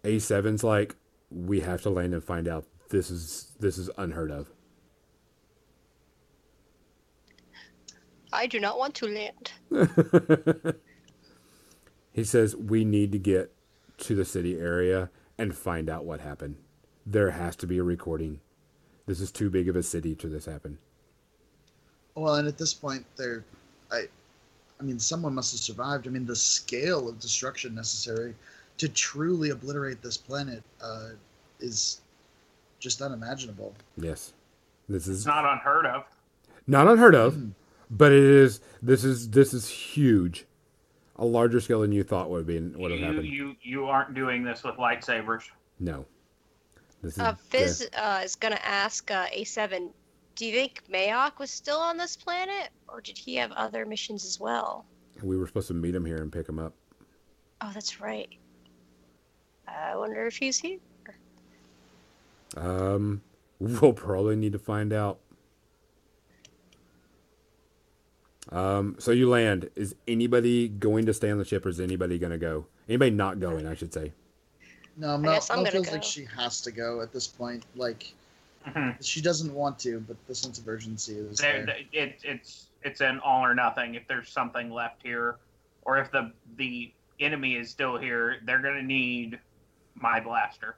A7's 0.04 0.64
like, 0.64 0.96
we 1.30 1.60
have 1.60 1.82
to 1.82 1.90
land 1.90 2.14
and 2.14 2.24
find 2.24 2.48
out. 2.48 2.66
This 2.90 3.10
is 3.10 3.52
this 3.60 3.78
is 3.78 3.90
unheard 3.98 4.30
of. 4.32 4.50
I 8.32 8.46
do 8.46 8.60
not 8.60 8.78
want 8.78 8.94
to 8.96 9.06
land. 9.70 10.72
He 12.12 12.24
says 12.24 12.56
we 12.56 12.84
need 12.84 13.12
to 13.12 13.18
get 13.18 13.52
to 13.98 14.14
the 14.14 14.24
city 14.24 14.58
area 14.58 15.10
and 15.36 15.54
find 15.54 15.90
out 15.90 16.06
what 16.06 16.20
happened. 16.20 16.56
There 17.04 17.32
has 17.32 17.56
to 17.56 17.66
be 17.66 17.78
a 17.78 17.82
recording. 17.82 18.40
This 19.06 19.20
is 19.20 19.30
too 19.30 19.50
big 19.50 19.68
of 19.68 19.76
a 19.76 19.82
city 19.82 20.14
to 20.16 20.28
this 20.28 20.46
happen. 20.46 20.78
Well, 22.16 22.34
and 22.36 22.48
at 22.48 22.58
this 22.58 22.74
point, 22.74 23.04
they're, 23.16 23.44
I, 23.92 24.04
I 24.80 24.82
mean, 24.82 24.98
someone 24.98 25.34
must 25.34 25.52
have 25.52 25.60
survived. 25.60 26.06
I 26.08 26.10
mean, 26.10 26.26
the 26.26 26.34
scale 26.36 27.08
of 27.08 27.20
destruction 27.20 27.74
necessary 27.74 28.34
to 28.78 28.88
truly 28.88 29.50
obliterate 29.50 30.02
this 30.02 30.16
planet 30.16 30.62
uh, 30.82 31.10
is 31.60 32.00
just 32.80 33.00
unimaginable. 33.02 33.74
Yes. 33.96 34.32
This 34.88 35.08
It's 35.08 35.18
is 35.20 35.26
not 35.26 35.44
unheard 35.44 35.86
of. 35.86 36.04
not 36.66 36.86
unheard 36.88 37.14
of, 37.14 37.36
but 37.90 38.12
it 38.12 38.22
is 38.22 38.60
this 38.82 39.02
is 39.04 39.30
this 39.30 39.52
is 39.52 39.68
huge. 39.68 40.44
A 41.16 41.24
larger 41.24 41.60
scale 41.60 41.80
than 41.80 41.90
you 41.92 42.04
thought 42.04 42.30
would 42.30 42.46
be 42.46 42.60
would 42.60 42.90
have 42.92 43.00
You, 43.00 43.06
happened. 43.06 43.26
you 43.26 43.56
you 43.62 43.84
aren't 43.86 44.14
doing 44.14 44.44
this 44.44 44.62
with 44.62 44.76
lightsabers. 44.76 45.42
No. 45.80 46.04
This 47.02 47.14
is 47.14 47.18
Uh, 47.18 47.34
Frizz 47.50 47.88
uh, 47.96 48.20
is 48.24 48.36
going 48.36 48.52
to 48.52 48.64
ask 48.66 49.10
uh, 49.10 49.26
A7, 49.36 49.90
do 50.36 50.44
you 50.44 50.52
think 50.52 50.82
Mayok 50.92 51.38
was 51.38 51.50
still 51.50 51.78
on 51.78 51.96
this 51.96 52.16
planet, 52.16 52.68
or 52.88 53.00
did 53.00 53.18
he 53.18 53.34
have 53.36 53.50
other 53.52 53.84
missions 53.84 54.24
as 54.24 54.38
well? 54.38 54.84
we 55.22 55.38
were 55.38 55.46
supposed 55.46 55.68
to 55.68 55.74
meet 55.74 55.94
him 55.94 56.04
here 56.04 56.18
and 56.18 56.30
pick 56.30 56.46
him 56.46 56.58
up. 56.58 56.74
Oh, 57.62 57.70
that's 57.72 58.02
right. 58.02 58.28
I 59.66 59.96
wonder 59.96 60.26
if 60.26 60.36
he's 60.36 60.58
here. 60.58 60.78
Um, 62.54 63.22
we'll 63.58 63.94
probably 63.94 64.36
need 64.36 64.52
to 64.52 64.58
find 64.58 64.92
out. 64.92 65.18
Um, 68.52 68.96
so 68.98 69.10
you 69.10 69.28
land. 69.28 69.70
Is 69.74 69.94
anybody 70.06 70.68
going 70.68 71.06
to 71.06 71.14
stay 71.14 71.30
on 71.30 71.38
the 71.38 71.44
ship, 71.46 71.64
or 71.64 71.70
is 71.70 71.80
anybody 71.80 72.18
going 72.18 72.32
to 72.32 72.38
go? 72.38 72.66
Anybody 72.88 73.10
not 73.10 73.40
going? 73.40 73.66
I 73.66 73.74
should 73.74 73.92
say. 73.92 74.12
No, 74.98 75.18
Mel, 75.18 75.44
I'm 75.50 75.56
Mel 75.56 75.64
gonna 75.64 75.70
feels 75.72 75.86
go. 75.86 75.92
like 75.92 76.02
she 76.02 76.26
has 76.36 76.60
to 76.60 76.70
go 76.70 77.00
at 77.00 77.12
this 77.12 77.26
point. 77.26 77.64
Like 77.74 78.14
Mhm. 78.66 78.96
she 79.04 79.20
doesn't 79.20 79.52
want 79.54 79.78
to, 79.80 80.00
but 80.00 80.16
the 80.26 80.34
sense 80.34 80.58
of 80.58 80.66
urgency 80.68 81.14
is 81.18 81.38
There- 81.38 81.64
there. 81.66 81.76
it, 81.92 82.20
it's 82.24 82.68
it's 82.82 83.00
an 83.00 83.18
all 83.20 83.44
or 83.44 83.54
nothing. 83.54 83.94
If 83.94 84.06
there's 84.08 84.28
something 84.30 84.70
left 84.70 85.02
here, 85.02 85.36
or 85.82 85.98
if 85.98 86.10
the 86.10 86.32
the 86.56 86.92
enemy 87.20 87.56
is 87.56 87.70
still 87.70 87.96
here, 87.96 88.40
they're 88.44 88.58
gonna 88.60 88.82
need 88.82 89.38
my 89.94 90.20
blaster 90.20 90.76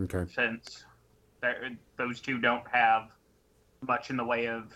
Okay. 0.00 0.24
since 0.32 0.84
those 1.96 2.20
two 2.20 2.38
don't 2.38 2.66
have 2.68 3.10
much 3.86 4.10
in 4.10 4.16
the 4.16 4.24
way 4.24 4.46
of 4.46 4.72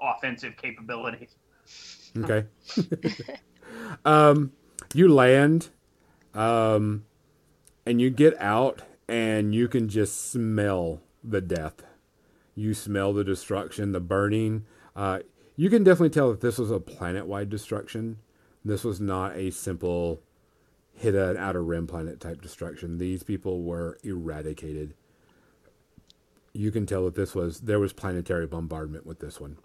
offensive 0.00 0.54
capabilities. 0.56 1.36
Okay. 2.18 2.46
um, 4.04 4.52
you 4.92 5.08
land 5.12 5.70
Um, 6.34 7.06
and 7.86 8.00
you 8.00 8.10
get 8.10 8.38
out 8.40 8.82
and 9.08 9.54
you 9.54 9.68
can 9.68 9.88
just 9.88 10.30
smell 10.32 11.00
the 11.24 11.40
death. 11.40 11.82
You 12.54 12.74
smell 12.74 13.12
the 13.12 13.24
destruction, 13.24 13.92
the 13.92 14.00
burning. 14.00 14.64
Uh, 14.94 15.20
you 15.56 15.70
can 15.70 15.82
definitely 15.82 16.10
tell 16.10 16.30
that 16.30 16.40
this 16.40 16.58
was 16.58 16.70
a 16.70 16.78
planet 16.78 17.26
wide 17.26 17.50
destruction. 17.50 18.18
This 18.64 18.84
was 18.84 19.00
not 19.00 19.36
a 19.36 19.50
simple 19.50 20.22
hit 20.96 21.14
an 21.14 21.36
outer 21.36 21.62
rim 21.62 21.86
planet 21.86 22.20
type 22.20 22.40
destruction. 22.40 22.98
These 22.98 23.22
people 23.22 23.62
were 23.62 23.98
eradicated. 24.02 24.94
You 26.52 26.70
can 26.70 26.86
tell 26.86 27.04
that 27.06 27.16
this 27.16 27.34
was 27.34 27.60
there 27.60 27.80
was 27.80 27.92
planetary 27.92 28.46
bombardment 28.46 29.04
with 29.04 29.18
this 29.18 29.40
one. 29.40 29.56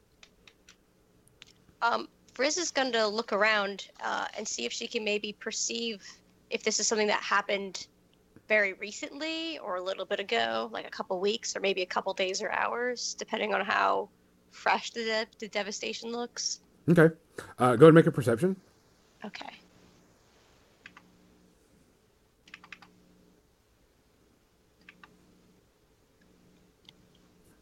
Um, 1.81 2.07
is 2.39 2.71
going 2.71 2.91
to 2.93 3.07
look 3.07 3.33
around 3.33 3.87
uh, 4.03 4.25
and 4.37 4.47
see 4.47 4.65
if 4.65 4.71
she 4.71 4.87
can 4.87 5.03
maybe 5.03 5.33
perceive 5.33 6.01
if 6.49 6.63
this 6.63 6.79
is 6.79 6.87
something 6.87 7.07
that 7.07 7.21
happened 7.21 7.87
very 8.49 8.73
recently 8.73 9.59
or 9.59 9.75
a 9.75 9.81
little 9.81 10.05
bit 10.05 10.19
ago, 10.19 10.69
like 10.73 10.85
a 10.85 10.89
couple 10.89 11.17
weeks 11.21 11.55
or 11.55 11.61
maybe 11.61 11.83
a 11.83 11.85
couple 11.85 12.13
days 12.13 12.41
or 12.41 12.51
hours, 12.51 13.15
depending 13.17 13.53
on 13.53 13.61
how 13.63 14.09
fresh 14.51 14.89
the, 14.89 15.03
de- 15.05 15.27
the 15.39 15.47
devastation 15.47 16.11
looks. 16.11 16.59
Okay. 16.89 17.13
Uh, 17.59 17.75
go 17.77 17.85
ahead 17.85 17.89
and 17.89 17.93
make 17.93 18.07
a 18.07 18.11
perception. 18.11 18.55
Okay. 19.23 19.49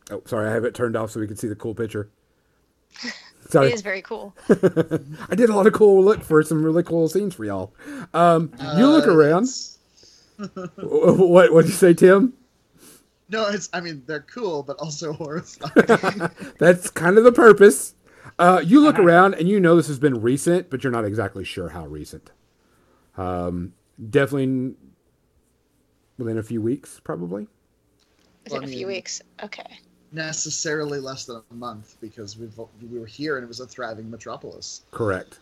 Oh, 0.09 0.21
sorry, 0.25 0.47
I 0.49 0.53
have 0.53 0.63
it 0.63 0.73
turned 0.73 0.95
off 0.95 1.11
so 1.11 1.19
we 1.19 1.27
can 1.27 1.35
see 1.35 1.47
the 1.47 1.55
cool 1.55 1.75
picture. 1.75 2.09
Sorry, 3.49 3.67
It 3.69 3.75
is 3.75 3.81
very 3.81 4.01
cool. 4.01 4.35
I 4.49 5.35
did 5.35 5.49
a 5.49 5.53
lot 5.55 5.67
of 5.67 5.73
cool 5.73 6.03
look 6.03 6.21
for 6.21 6.43
some 6.43 6.63
really 6.63 6.83
cool 6.83 7.07
scenes 7.07 7.33
for 7.35 7.45
y'all. 7.45 7.73
Um, 8.13 8.51
you 8.75 8.87
look 8.87 9.07
Uh, 9.07 9.11
around. 9.15 9.43
it's- 9.43 9.76
What 10.37 11.51
what 11.53 11.61
did 11.63 11.69
you 11.71 11.75
say, 11.77 11.93
Tim? 11.93 12.33
No, 13.29 13.47
it's. 13.47 13.69
I 13.73 13.81
mean, 13.81 14.03
they're 14.07 14.21
cool, 14.21 14.63
but 14.63 14.77
also 14.77 15.13
horrifying. 15.21 16.29
That's 16.59 16.89
kind 16.89 17.17
of 17.17 17.23
the 17.23 17.31
purpose. 17.31 17.95
Uh, 18.39 18.61
you 18.63 18.79
look 18.81 18.95
Uh-huh. 18.95 19.03
around 19.03 19.33
and 19.35 19.49
you 19.49 19.59
know 19.59 19.75
this 19.75 19.87
has 19.87 19.99
been 19.99 20.21
recent, 20.21 20.69
but 20.69 20.83
you're 20.83 20.91
not 20.91 21.05
exactly 21.05 21.43
sure 21.43 21.69
how 21.69 21.85
recent. 21.87 22.31
Um, 23.17 23.73
definitely 24.09 24.75
within 26.17 26.37
a 26.37 26.43
few 26.43 26.61
weeks, 26.61 26.99
probably. 27.03 27.47
Within 28.43 28.61
Well, 28.61 28.61
I 28.61 28.65
a 28.65 28.67
few 28.67 28.87
weeks. 28.87 29.21
Okay. 29.43 29.79
Necessarily 30.11 30.99
less 30.99 31.25
than 31.25 31.41
a 31.51 31.53
month 31.53 31.97
because 31.99 32.37
we've 32.37 32.57
we 32.91 32.99
were 32.99 33.05
here 33.07 33.37
and 33.37 33.43
it 33.43 33.47
was 33.47 33.59
a 33.59 33.67
thriving 33.67 34.09
metropolis. 34.09 34.83
Correct. 34.91 35.39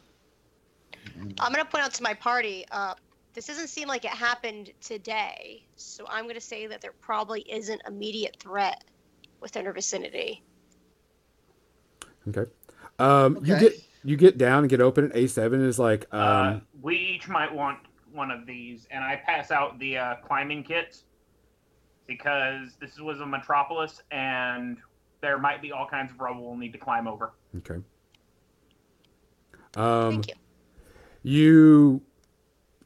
I'm 1.40 1.54
going 1.54 1.64
to 1.64 1.70
point 1.70 1.84
out 1.84 1.94
to 1.96 2.04
my 2.04 2.14
party 2.16 2.66
uh, 2.72 2.96
this 3.36 3.48
doesn't 3.48 3.68
seem 3.68 3.88
like 3.88 4.06
it 4.06 4.12
happened 4.12 4.72
today. 4.82 5.66
So 5.76 6.06
I'm 6.10 6.24
going 6.24 6.36
to 6.36 6.41
say 6.41 6.68
that 6.68 6.82
there 6.82 6.94
probably 7.02 7.41
isn't 7.41 7.82
immediate 7.86 8.38
threat 8.40 8.84
within 9.41 9.68
our 9.68 9.74
vicinity. 9.74 10.41
Okay. 12.30 12.49
Um, 12.98 13.38
You 13.44 13.60
get 13.60 13.74
you 14.03 14.16
get 14.16 14.38
down 14.38 14.60
and 14.60 14.70
get 14.70 14.82
open. 14.82 15.06
And 15.06 15.14
A7 15.14 15.66
is 15.66 15.78
like, 15.78 16.06
um, 16.14 16.22
uh, 16.22 16.60
we 16.82 16.95
each 16.95 17.28
might 17.28 17.53
want 17.53 17.80
one 18.14 18.32
of 18.32 18.45
these, 18.45 18.88
and 18.91 19.03
I 19.03 19.18
pass 19.18 19.52
out 19.52 19.78
the 19.80 19.98
uh, 19.98 20.16
climbing 20.24 20.64
kits 20.64 21.03
because 22.07 22.76
this 22.80 22.98
was 22.99 23.20
a 23.20 23.26
metropolis, 23.26 24.02
and 24.12 24.78
there 25.22 25.38
might 25.40 25.62
be 25.62 25.72
all 25.72 25.88
kinds 25.88 26.12
of 26.12 26.20
rubble 26.20 26.45
we'll 26.45 26.56
need 26.56 26.72
to 26.72 26.78
climb 26.78 27.07
over. 27.07 27.34
okay. 27.57 27.82
Um, 29.76 30.22
Thank 30.22 30.28
you. 30.30 30.34
you 31.24 32.02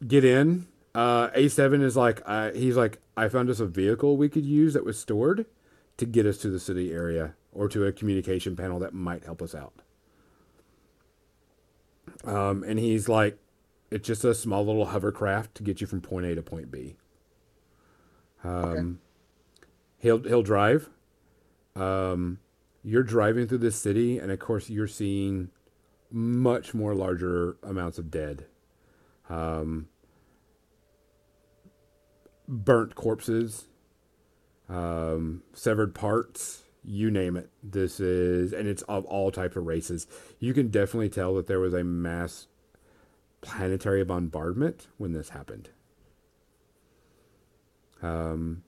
get 0.06 0.24
in. 0.24 0.68
Uh, 0.96 1.30
A7 1.30 1.84
is 1.84 1.96
like, 1.96 2.22
uh, 2.26 2.52
he's 2.52 2.76
like, 2.76 3.00
I 3.16 3.30
found 3.30 3.50
us 3.50 3.60
a 3.60 3.66
vehicle 3.66 4.18
we 4.18 4.30
could 4.30 4.46
use 4.46 4.74
that 4.74 4.86
was 4.86 5.00
stored 5.00 5.46
to 5.98 6.06
get 6.06 6.26
us 6.26 6.38
to 6.40 6.50
the 6.50 6.60
city 6.60 6.92
area 6.92 7.36
or 7.52 7.68
to 7.70 7.86
a 7.86 7.92
communication 7.92 8.56
panel 8.56 8.80
that 8.80 8.94
might 8.94 9.26
help 9.26 9.42
us 9.42 9.54
out. 9.54 9.74
Um, 12.24 12.64
and 12.64 12.80
he's 12.80 13.08
like, 13.08 13.38
it's 13.92 14.08
just 14.08 14.24
a 14.24 14.34
small 14.34 14.66
little 14.66 14.88
hovercraft 14.88 15.56
to 15.56 15.64
get 15.64 15.82
you 15.82 15.88
from 15.88 16.02
point 16.02 16.26
A 16.26 16.36
to 16.36 16.42
point 16.42 16.72
B. 16.72 16.96
Um, 18.44 19.00
he'll 19.98 20.24
he'll 20.24 20.44
drive. 20.44 20.90
Um, 21.76 22.40
you're 22.84 23.04
driving 23.04 23.48
through 23.48 23.60
this 23.60 23.76
city, 23.76 24.18
and 24.18 24.32
of 24.32 24.40
course, 24.40 24.70
you're 24.70 24.88
seeing 24.88 25.50
much 26.12 26.74
more 26.74 26.96
larger 26.96 27.58
amounts 27.64 27.98
of 27.98 28.10
dead. 28.10 28.46
Um, 29.30 29.89
burnt 32.50 32.96
corpses, 32.96 33.66
um, 34.68 35.44
severed 35.54 35.94
parts, 35.94 36.64
you 36.84 37.12
name 37.12 37.38
it. 37.38 37.50
This 37.62 38.00
is, 38.00 38.52
and 38.52 38.68
it's 38.68 38.82
of 38.84 39.06
all 39.06 39.32
types 39.32 39.56
of 39.56 39.66
races. 39.66 40.08
You 40.40 40.54
can 40.54 40.70
definitely 40.70 41.10
tell 41.10 41.36
that 41.36 41.48
there 41.48 41.60
was 41.60 41.74
a 41.74 41.84
mass 41.84 42.48
planetary 43.42 44.04
bombardment 44.04 44.88
when 44.98 45.14
this 45.14 45.30
happened. 45.30 45.70
Um, 48.02 48.64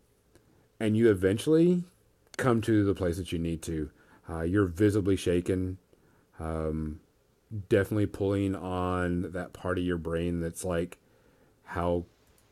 and 0.80 0.96
you 0.96 1.10
eventually 1.10 1.84
come 2.38 2.62
to 2.62 2.84
the 2.84 2.94
place 2.94 3.18
that 3.18 3.32
you 3.32 3.40
need 3.40 3.62
to. 3.64 3.90
Uh, 4.30 4.42
you're 4.42 4.66
visibly 4.68 5.16
shaken. 5.16 5.78
Um, 6.40 7.00
definitely 7.70 8.06
pulling 8.06 8.56
on 8.56 9.32
that 9.32 9.54
part 9.54 9.78
of 9.78 9.84
your 9.84 9.98
brain 9.98 10.40
that's 10.40 10.64
like, 10.64 11.00
how 11.64 12.06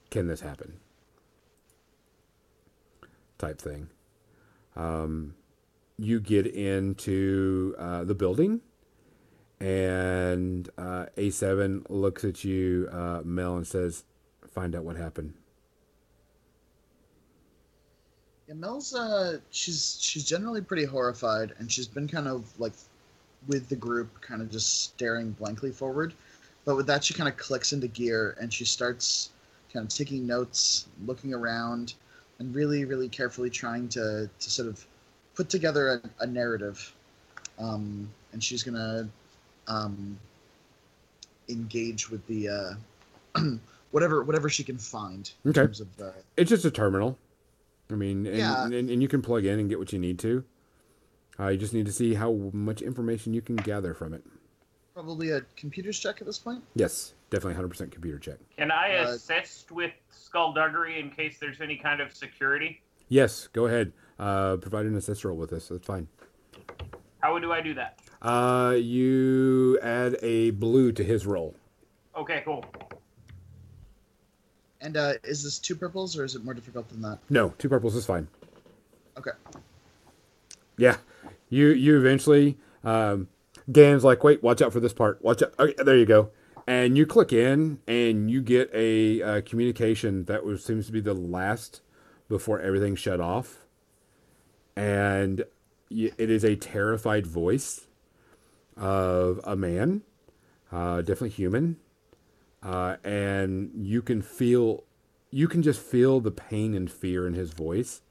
can 0.10 0.28
this 0.28 0.42
happen? 0.42 0.80
Type 3.40 3.60
thing. 3.60 3.90
Um, 4.76 5.34
you 5.98 6.20
get 6.20 6.46
into 6.46 7.76
uh, 7.80 8.04
the 8.04 8.14
building, 8.14 8.62
and 9.60 10.70
uh, 10.78 11.08
A7 11.18 11.86
looks 11.90 12.24
at 12.24 12.44
you, 12.44 12.88
uh, 12.92 13.22
Mel, 13.24 13.58
and 13.58 13.66
says, 13.66 14.04
Find 14.52 14.76
out 14.76 14.84
what 14.84 14.96
happened. 14.98 15.34
Yeah, 18.48 18.56
Mel's 18.56 18.96
uh, 18.96 19.38
she's 19.52 19.98
she's 20.02 20.24
generally 20.24 20.62
pretty 20.62 20.86
horrified, 20.86 21.54
and 21.60 21.72
she's 21.72 21.88
been 21.88 22.08
kind 22.08 22.28
of 22.28 22.52
like 22.60 22.74
with 23.48 23.70
the 23.70 23.76
group, 23.76 24.22
kind 24.22 24.42
of 24.42 24.50
just 24.50 24.84
staring 24.84 25.32
blankly 25.32 25.72
forward. 25.72 26.14
But 26.66 26.76
with 26.76 26.88
that, 26.88 27.04
she 27.04 27.14
kind 27.14 27.30
of 27.30 27.38
clicks 27.38 27.74
into 27.74 27.88
gear, 27.88 28.36
and 28.42 28.52
she 28.52 28.66
starts 28.66 29.30
kind 29.72 29.86
of 29.86 29.90
taking 29.90 30.26
notes, 30.26 30.88
looking 31.06 31.34
around, 31.34 31.94
and 32.40 32.56
really, 32.56 32.86
really 32.86 33.10
carefully 33.10 33.50
trying 33.50 33.88
to 33.90 34.30
to 34.40 34.50
sort 34.50 34.68
of 34.68 34.86
put 35.36 35.50
together 35.50 36.02
a, 36.20 36.24
a 36.24 36.28
narrative. 36.28 36.94
Um, 37.60 38.10
and 38.32 38.44
she's 38.44 38.64
gonna 38.64 39.10
um, 39.68 40.18
engage 41.50 42.10
with 42.10 42.26
the 42.28 42.50
uh, 43.36 43.42
whatever 43.92 44.24
whatever 44.24 44.50
she 44.50 44.64
can 44.64 44.78
find 44.78 45.30
in 45.44 45.52
Okay. 45.52 45.62
terms 45.62 45.82
of 45.82 45.88
uh, 46.02 46.12
It's 46.38 46.50
just 46.50 46.66
a 46.66 46.72
terminal. 46.72 47.18
I 47.92 47.96
mean, 47.96 48.28
and, 48.28 48.38
Yeah. 48.38 48.66
and, 48.66 48.74
and 48.74 49.02
you 49.02 49.08
can 49.08 49.22
plug 49.22 49.46
in 49.46 49.60
and 49.60 49.68
get 49.68 49.80
what 49.80 49.92
you 49.92 49.98
need 50.00 50.20
to. 50.20 50.44
Uh, 51.40 51.48
you 51.48 51.58
just 51.58 51.74
need 51.74 51.88
to 51.88 51.92
see 51.92 52.14
how 52.14 52.34
much 52.54 52.82
information 52.84 53.34
you 53.34 53.42
can 53.42 53.56
gather 53.56 53.94
from 53.96 54.14
it. 54.14 54.24
probably 54.94 55.32
a 55.32 55.42
computer's 55.56 55.98
check 55.98 56.18
at 56.22 56.28
this 56.28 56.38
point. 56.38 56.64
Yes, 56.76 57.14
definitely 57.30 57.62
100% 57.62 57.92
computer 57.92 58.20
check. 58.20 58.38
Can 58.58 58.72
I 58.72 58.98
Uh, 58.98 59.10
assist 59.10 59.72
with 59.72 59.92
skullduggery 60.10 61.00
in 61.00 61.10
case 61.10 61.38
there's 61.40 61.62
any 61.62 61.78
kind 61.78 62.02
of 62.02 62.14
security? 62.14 62.82
Yes, 63.08 63.48
go 63.54 63.66
ahead. 63.68 63.92
Uh, 64.18 64.58
provide 64.58 64.86
an 64.86 64.96
assist 64.96 65.24
roll 65.26 65.38
with 65.38 65.50
this. 65.50 65.68
That's 65.70 65.86
fine. 65.86 66.08
How 67.20 67.38
do 67.40 67.52
I 67.52 67.62
do 67.62 67.74
that? 67.74 68.00
Uh, 68.22 68.76
you 68.78 69.80
add 69.82 70.18
a 70.22 70.52
blue 70.52 70.92
to 70.92 71.04
his 71.04 71.26
roll. 71.26 71.56
Okay, 72.16 72.42
cool. 72.46 72.64
And 74.82 74.96
uh, 74.96 75.14
is 75.24 75.44
this 75.44 75.60
two 75.60 75.76
purples 75.76 76.18
or 76.18 76.24
is 76.24 76.36
it 76.36 76.44
more 76.44 76.54
difficult 76.54 76.88
than 76.90 77.02
that? 77.02 77.20
No, 77.30 77.50
two 77.58 77.68
purples 77.70 77.96
is 77.96 78.06
fine. 78.06 78.28
Okay. 79.18 79.32
Yeah, 80.78 80.98
you 81.50 81.68
you 81.68 81.98
eventually. 82.00 82.58
Um, 82.86 83.28
Gand's 83.70 84.06
like, 84.06 84.24
wait, 84.24 84.42
watch 84.42 84.62
out 84.62 84.72
for 84.72 84.80
this 84.80 84.94
part. 84.94 85.22
Watch 85.22 85.42
out. 85.44 85.54
Okay, 85.60 85.76
there 85.84 85.98
you 85.98 86.06
go. 86.06 86.30
And 86.70 86.96
you 86.96 87.08
click 87.08 87.34
in, 87.34 87.80
and 87.88 88.30
you 88.30 88.44
get 88.44 88.70
a 88.76 89.24
uh, 89.24 89.42
communication 89.42 90.26
that 90.26 90.46
was 90.46 90.64
seems 90.64 90.86
to 90.86 90.92
be 90.92 91.02
the 91.02 91.16
last 91.16 91.82
before 92.28 92.60
everything 92.60 92.96
shut 92.96 93.20
off. 93.20 93.66
And 94.76 95.46
it 95.90 96.30
is 96.30 96.46
a 96.46 96.56
terrified 96.56 97.26
voice 97.26 97.88
of 98.78 99.42
a 99.44 99.56
man, 99.56 100.04
uh, 100.72 100.98
definitely 100.98 101.30
human, 101.30 101.78
uh, 102.62 102.98
and 103.04 103.72
you 103.74 104.04
can 104.04 104.22
feel, 104.22 104.84
you 105.32 105.48
can 105.48 105.64
just 105.64 105.82
feel 105.82 106.20
the 106.20 106.30
pain 106.30 106.76
and 106.76 106.92
fear 106.92 107.26
in 107.26 107.34
his 107.34 107.52
voice 107.52 108.02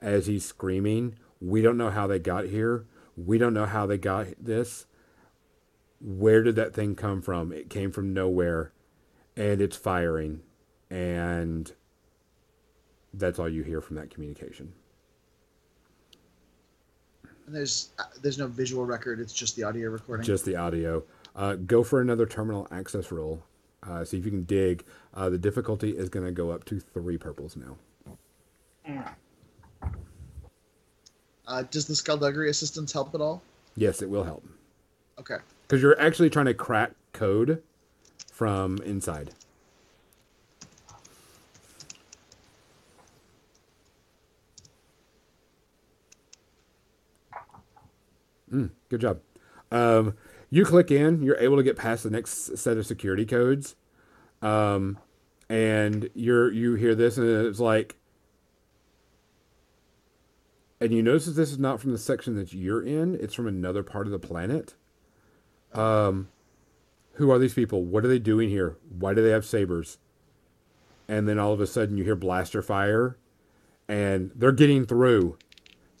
as 0.00 0.26
he's 0.26 0.44
screaming, 0.44 1.14
We 1.40 1.62
don't 1.62 1.76
know 1.76 1.90
how 1.90 2.08
they 2.08 2.18
got 2.18 2.46
here. 2.46 2.86
We 3.16 3.38
don't 3.38 3.54
know 3.54 3.66
how 3.66 3.86
they 3.86 3.98
got 3.98 4.26
this. 4.40 4.86
Where 6.00 6.42
did 6.42 6.56
that 6.56 6.74
thing 6.74 6.94
come 6.94 7.20
from? 7.22 7.52
It 7.52 7.68
came 7.70 7.90
from 7.92 8.14
nowhere 8.14 8.72
and 9.36 9.60
it's 9.60 9.76
firing. 9.76 10.40
and 10.90 11.72
that's 13.14 13.38
all 13.40 13.48
you 13.48 13.62
hear 13.64 13.80
from 13.80 13.96
that 13.96 14.08
communication. 14.10 14.72
And 17.46 17.54
there's 17.54 17.90
uh, 17.98 18.04
there's 18.22 18.38
no 18.38 18.46
visual 18.46 18.84
record. 18.86 19.18
It's 19.20 19.32
just 19.32 19.56
the 19.56 19.64
audio 19.64 19.90
recording. 19.90 20.24
Just 20.24 20.44
the 20.44 20.54
audio. 20.56 21.02
Uh, 21.34 21.56
go 21.56 21.82
for 21.82 22.00
another 22.00 22.26
terminal 22.26 22.68
access 22.70 23.10
roll. 23.10 23.42
Uh, 23.82 24.04
see 24.04 24.18
if 24.18 24.24
you 24.24 24.30
can 24.30 24.44
dig. 24.44 24.84
Uh, 25.14 25.28
the 25.28 25.38
difficulty 25.38 25.90
is 25.90 26.08
going 26.08 26.24
to 26.24 26.30
go 26.32 26.50
up 26.50 26.64
to 26.66 26.78
three 26.78 27.18
purples 27.18 27.56
now. 27.56 27.76
Uh, 31.46 31.62
does 31.70 31.86
the 31.86 31.96
skullduggery 31.96 32.48
assistance 32.50 32.92
help 32.92 33.14
at 33.14 33.20
all? 33.20 33.42
Yes, 33.76 34.02
it 34.02 34.10
will 34.10 34.24
help 34.24 34.44
Okay. 35.18 35.36
Because 35.70 35.82
you're 35.82 36.00
actually 36.00 36.28
trying 36.28 36.46
to 36.46 36.54
crack 36.54 36.94
code 37.12 37.62
from 38.32 38.78
inside. 38.78 39.30
Mm, 48.52 48.70
good 48.88 49.00
job. 49.00 49.20
Um, 49.70 50.14
you 50.50 50.64
click 50.64 50.90
in, 50.90 51.22
you're 51.22 51.36
able 51.36 51.56
to 51.56 51.62
get 51.62 51.76
past 51.76 52.02
the 52.02 52.10
next 52.10 52.58
set 52.58 52.76
of 52.76 52.84
security 52.84 53.24
codes, 53.24 53.76
um, 54.42 54.98
and 55.48 56.10
you're 56.14 56.50
you 56.50 56.74
hear 56.74 56.96
this, 56.96 57.16
and 57.16 57.46
it's 57.46 57.60
like, 57.60 57.94
and 60.80 60.92
you 60.92 61.00
notice 61.00 61.26
this 61.26 61.52
is 61.52 61.60
not 61.60 61.80
from 61.80 61.92
the 61.92 61.98
section 61.98 62.34
that 62.34 62.52
you're 62.52 62.82
in; 62.82 63.14
it's 63.14 63.34
from 63.34 63.46
another 63.46 63.84
part 63.84 64.06
of 64.06 64.10
the 64.10 64.18
planet. 64.18 64.74
Um, 65.72 66.28
who 67.14 67.30
are 67.30 67.38
these 67.38 67.54
people? 67.54 67.84
What 67.84 68.04
are 68.04 68.08
they 68.08 68.18
doing 68.18 68.48
here? 68.48 68.76
Why 68.88 69.14
do 69.14 69.22
they 69.22 69.30
have 69.30 69.44
sabers? 69.44 69.98
And 71.08 71.28
then 71.28 71.38
all 71.38 71.52
of 71.52 71.60
a 71.60 71.66
sudden, 71.66 71.96
you 71.96 72.04
hear 72.04 72.16
blaster 72.16 72.62
fire, 72.62 73.16
and 73.88 74.30
they're 74.34 74.52
getting 74.52 74.86
through, 74.86 75.36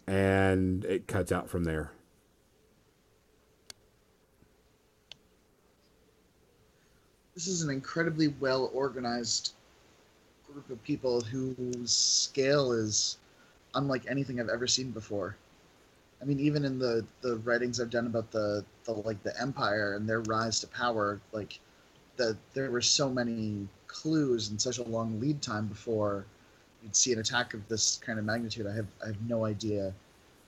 and 0.06 0.84
it 0.84 1.06
cuts 1.06 1.32
out 1.32 1.50
from 1.50 1.64
there. 1.64 1.92
This 7.34 7.48
is 7.48 7.62
an 7.62 7.70
incredibly 7.70 8.28
well 8.28 8.70
organized 8.74 9.54
group 10.52 10.68
of 10.70 10.82
people 10.82 11.20
whose 11.20 11.90
scale 11.90 12.72
is 12.72 13.18
unlike 13.74 14.04
anything 14.08 14.40
I've 14.40 14.48
ever 14.48 14.66
seen 14.66 14.90
before. 14.90 15.36
I 16.20 16.24
mean, 16.24 16.40
even 16.40 16.64
in 16.64 16.78
the 16.78 17.04
the 17.22 17.36
writings 17.38 17.80
I've 17.80 17.90
done 17.90 18.06
about 18.06 18.30
the 18.30 18.64
the 18.84 18.92
like 18.92 19.22
the 19.22 19.38
empire 19.40 19.94
and 19.94 20.08
their 20.08 20.20
rise 20.20 20.60
to 20.60 20.66
power, 20.66 21.20
like 21.32 21.58
that 22.16 22.36
there 22.52 22.70
were 22.70 22.82
so 22.82 23.08
many 23.08 23.66
clues 23.86 24.50
and 24.50 24.60
such 24.60 24.78
a 24.78 24.82
long 24.84 25.18
lead 25.18 25.40
time 25.40 25.66
before 25.66 26.24
you'd 26.82 26.94
see 26.94 27.12
an 27.12 27.18
attack 27.18 27.54
of 27.54 27.66
this 27.68 27.98
kind 28.04 28.18
of 28.18 28.24
magnitude. 28.24 28.66
I 28.66 28.74
have 28.74 28.86
I 29.02 29.08
have 29.08 29.20
no 29.28 29.44
idea 29.44 29.92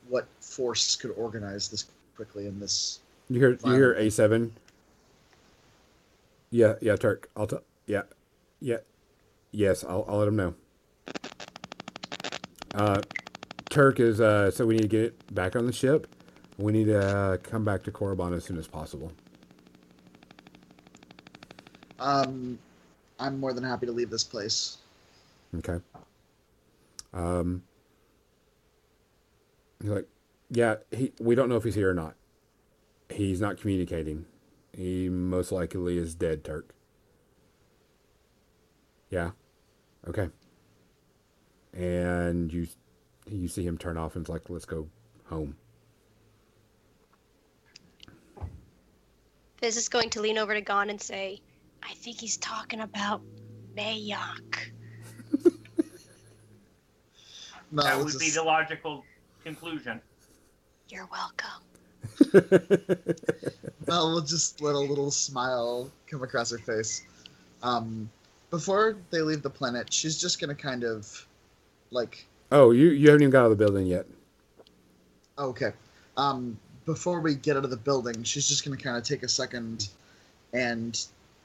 what 0.09 0.27
force 0.41 0.97
could 0.97 1.13
organize 1.13 1.69
this 1.69 1.87
quickly 2.17 2.47
in 2.47 2.61
this. 2.61 3.01
You 3.31 3.39
hear 3.41 3.59
you 3.65 3.73
hear 3.73 3.93
A 3.95 4.11
seven. 4.11 4.53
Yeah, 6.51 6.75
yeah, 6.83 6.97
Turk. 6.97 7.31
I'll 7.35 7.47
tell. 7.47 7.63
Yeah, 7.87 8.03
yeah, 8.61 8.79
yes. 9.53 9.85
I'll 9.85 10.05
I'll 10.07 10.19
let 10.19 10.29
him 10.29 10.37
know. 10.37 10.55
Uh, 12.75 13.03
Turk 13.73 14.01
is 14.01 14.21
uh. 14.21 14.51
So 14.51 14.67
we 14.67 14.75
need 14.75 14.83
to 14.83 14.89
get 14.89 15.35
back 15.35 15.57
on 15.57 15.65
the 15.65 15.73
ship. 15.73 16.07
We 16.59 16.73
need 16.73 16.85
to 16.85 17.01
uh, 17.01 17.37
come 17.39 17.65
back 17.65 17.83
to 17.85 17.91
Korriban 17.91 18.37
as 18.37 18.45
soon 18.45 18.59
as 18.59 18.69
possible. 18.69 19.11
Um, 21.99 22.59
I'm 23.19 23.41
more 23.41 23.55
than 23.55 23.65
happy 23.65 23.87
to 23.87 23.93
leave 23.93 24.11
this 24.11 24.25
place. 24.25 24.77
Okay. 25.57 25.79
Um. 27.15 27.63
He's 29.81 29.91
like, 29.91 30.09
yeah. 30.51 30.75
He. 30.91 31.13
We 31.19 31.35
don't 31.35 31.49
know 31.49 31.57
if 31.57 31.65
he's 31.65 31.75
here 31.75 31.89
or 31.89 31.95
not. 31.95 32.15
He's 33.09 33.41
not 33.41 33.59
communicating. 33.59 34.27
He 34.77 35.09
most 35.09 35.51
likely 35.51 35.97
is 35.97 36.15
dead, 36.15 36.45
Turk. 36.45 36.75
Yeah. 39.09 39.31
Okay. 40.07 40.29
And 41.73 42.53
you, 42.53 42.67
you 43.27 43.49
see 43.49 43.65
him 43.65 43.79
turn 43.79 43.97
off 43.97 44.17
and 44.17 44.23
it's 44.23 44.31
like, 44.31 44.49
let's 44.49 44.65
go 44.65 44.89
home. 45.27 45.57
Fizz 49.59 49.77
is 49.77 49.89
going 49.89 50.11
to 50.11 50.21
lean 50.21 50.39
over 50.39 50.55
to 50.55 50.61
Gand 50.61 50.91
and 50.91 51.01
say, 51.01 51.41
I 51.83 51.95
think 51.95 52.21
he's 52.21 52.37
talking 52.39 52.81
about 52.81 53.23
Mayok. 53.77 54.71
No, 57.73 57.83
that 57.85 57.97
it's 58.03 58.13
would 58.13 58.21
be 58.21 58.29
the 58.29 58.43
logical 58.43 59.03
conclusion. 59.43 59.99
You're 60.91 61.09
welcome. 61.11 61.63
well, 63.87 64.13
we'll 64.13 64.21
just 64.21 64.61
let 64.61 64.75
a 64.75 64.79
little 64.79 65.11
smile 65.11 65.91
come 66.07 66.23
across 66.23 66.51
her 66.51 66.59
face. 66.59 67.07
Um, 67.63 68.11
before 68.51 68.99
they 69.11 69.23
leave 69.23 69.41
the 69.41 69.49
planet, 69.49 69.91
she's 69.91 70.21
just 70.21 70.39
gonna 70.39 70.55
kind 70.55 70.85
of 70.85 71.27
like 71.91 72.27
oh, 72.53 72.71
you 72.71 72.91
you 72.91 73.09
haven't 73.09 73.23
even 73.23 73.31
got 73.31 73.41
out 73.41 73.51
of 73.51 73.59
the 73.59 73.65
building 73.65 73.87
yet. 73.87 74.07
okay. 75.39 75.73
Um, 76.17 76.59
before 76.85 77.21
we 77.21 77.35
get 77.35 77.57
out 77.57 77.65
of 77.65 77.71
the 77.71 77.77
building, 77.77 78.23
she's 78.23 78.47
just 78.49 78.65
gonna 78.65 78.77
kind 78.77 78.97
of 78.97 79.03
take 79.03 79.23
a 79.23 79.29
second, 79.29 79.89
and 80.53 81.05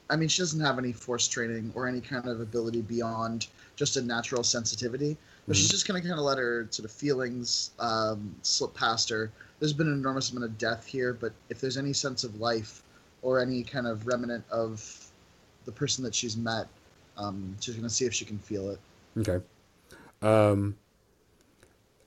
I 0.09 0.15
mean, 0.15 0.29
she 0.29 0.41
doesn't 0.41 0.59
have 0.59 0.77
any 0.77 0.91
force 0.91 1.27
training 1.27 1.71
or 1.75 1.87
any 1.87 2.01
kind 2.01 2.27
of 2.27 2.41
ability 2.41 2.81
beyond 2.81 3.47
just 3.75 3.97
a 3.97 4.01
natural 4.01 4.43
sensitivity. 4.43 5.17
But 5.47 5.55
she's 5.55 5.69
just 5.69 5.87
gonna 5.87 6.01
kind 6.01 6.13
of 6.13 6.19
let 6.19 6.37
her 6.37 6.67
sort 6.71 6.85
of 6.85 6.91
feelings 6.91 7.71
um, 7.79 8.35
slip 8.41 8.73
past 8.73 9.09
her. 9.09 9.31
There's 9.59 9.73
been 9.73 9.87
an 9.87 9.93
enormous 9.93 10.31
amount 10.31 10.45
of 10.45 10.57
death 10.57 10.85
here, 10.85 11.13
but 11.13 11.31
if 11.49 11.61
there's 11.61 11.77
any 11.77 11.93
sense 11.93 12.25
of 12.25 12.39
life 12.39 12.83
or 13.21 13.39
any 13.39 13.63
kind 13.63 13.87
of 13.87 14.05
remnant 14.05 14.43
of 14.51 15.09
the 15.65 15.71
person 15.71 16.03
that 16.03 16.13
she's 16.13 16.35
met, 16.35 16.67
um, 17.17 17.55
she's 17.61 17.75
gonna 17.75 17.89
see 17.89 18.05
if 18.05 18.13
she 18.13 18.25
can 18.25 18.37
feel 18.39 18.71
it. 18.71 18.79
Okay. 19.19 19.43
Um, 20.21 20.75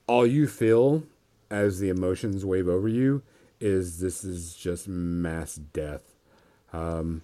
all 0.07 0.25
you 0.25 0.47
feel 0.47 1.03
as 1.49 1.79
the 1.79 1.89
emotions 1.89 2.45
wave 2.45 2.67
over 2.67 2.87
you 2.87 3.21
is 3.59 3.99
this 3.99 4.23
is 4.23 4.55
just 4.55 4.87
mass 4.87 5.55
death. 5.55 6.15
Um, 6.73 7.21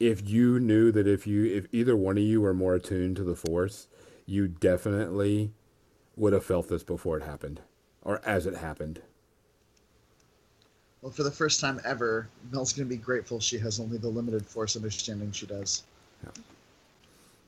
if 0.00 0.28
you 0.28 0.60
knew 0.60 0.92
that 0.92 1.06
if 1.06 1.26
you 1.26 1.44
if 1.44 1.66
either 1.72 1.96
one 1.96 2.18
of 2.18 2.24
you 2.24 2.40
were 2.40 2.54
more 2.54 2.74
attuned 2.74 3.16
to 3.16 3.24
the 3.24 3.34
force, 3.34 3.88
you 4.26 4.48
definitely 4.48 5.52
would 6.16 6.32
have 6.32 6.44
felt 6.44 6.68
this 6.68 6.82
before 6.82 7.16
it 7.16 7.24
happened 7.24 7.60
or 8.02 8.20
as 8.24 8.46
it 8.46 8.56
happened. 8.56 9.00
Well, 11.02 11.12
for 11.12 11.22
the 11.22 11.30
first 11.30 11.60
time 11.60 11.80
ever, 11.84 12.28
Mel's 12.52 12.72
gonna 12.72 12.88
be 12.88 12.96
grateful 12.96 13.40
she 13.40 13.58
has 13.58 13.78
only 13.78 13.98
the 13.98 14.08
limited 14.08 14.44
force 14.44 14.76
understanding 14.76 15.30
she 15.32 15.46
does. 15.46 15.84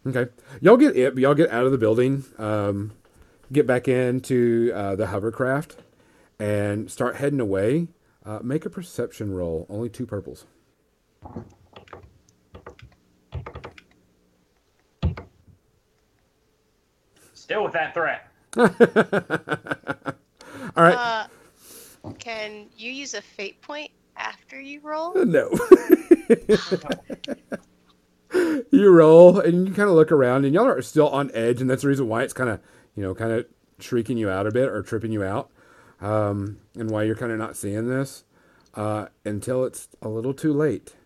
Okay, 0.07 0.29
y'all 0.61 0.77
get 0.77 0.97
it, 0.97 1.15
but 1.15 1.21
y'all 1.21 1.35
get 1.35 1.51
out 1.51 1.67
of 1.67 1.73
the 1.73 1.79
building, 1.79 2.25
um, 2.39 2.93
get 3.53 3.67
back 3.67 3.89
into 3.89 4.73
uh, 4.75 4.97
the 4.97 5.09
hovercraft, 5.09 5.77
and 6.39 6.91
start 6.91 7.17
heading 7.17 7.41
away. 7.41 7.89
Uh, 8.25 8.41
make 8.43 8.65
a 8.67 8.71
perception 8.71 9.33
roll. 9.35 9.67
Only 9.69 9.89
two 9.89 10.07
purples. 10.07 10.47
Still 17.33 17.65
with 17.65 17.73
that 17.73 17.95
threat. 17.95 18.29
All 20.77 20.85
right. 20.85 20.95
Uh, 20.95 21.27
can 22.19 22.67
you 22.77 22.93
use 22.93 23.15
a 23.15 23.23
fate 23.23 23.61
point 23.63 23.91
after 24.17 24.61
you 24.61 24.81
roll? 24.81 25.15
no. 25.25 25.51
you 28.71 28.91
roll, 28.91 29.41
and 29.41 29.69
you 29.69 29.75
kind 29.75 29.89
of 29.89 29.95
look 29.95 30.13
around, 30.13 30.45
and 30.45 30.55
y'all 30.55 30.67
are 30.67 30.83
still 30.83 31.09
on 31.09 31.31
edge, 31.35 31.61
and 31.61 31.69
that's 31.69 31.83
the 31.83 31.89
reason 31.89 32.09
why 32.09 32.23
it's 32.23 32.33
kind 32.33 32.51
of, 32.51 32.61
you 33.01 33.07
know, 33.07 33.15
kind 33.15 33.33
of 33.33 33.47
shrieking 33.79 34.19
you 34.19 34.29
out 34.29 34.47
a 34.47 34.51
bit 34.51 34.69
or 34.69 34.83
tripping 34.83 35.11
you 35.11 35.25
out, 35.25 35.51
um, 36.03 36.59
and 36.75 36.91
why 36.91 37.03
you're 37.03 37.17
kind 37.17 37.33
of 37.33 37.39
not 37.39 37.57
seeing 37.57 37.89
this 37.89 38.25
uh, 38.75 39.07
until 39.25 39.65
it's 39.65 39.89
a 40.03 40.09
little 40.11 40.35
too 40.35 40.53
late, 40.53 40.97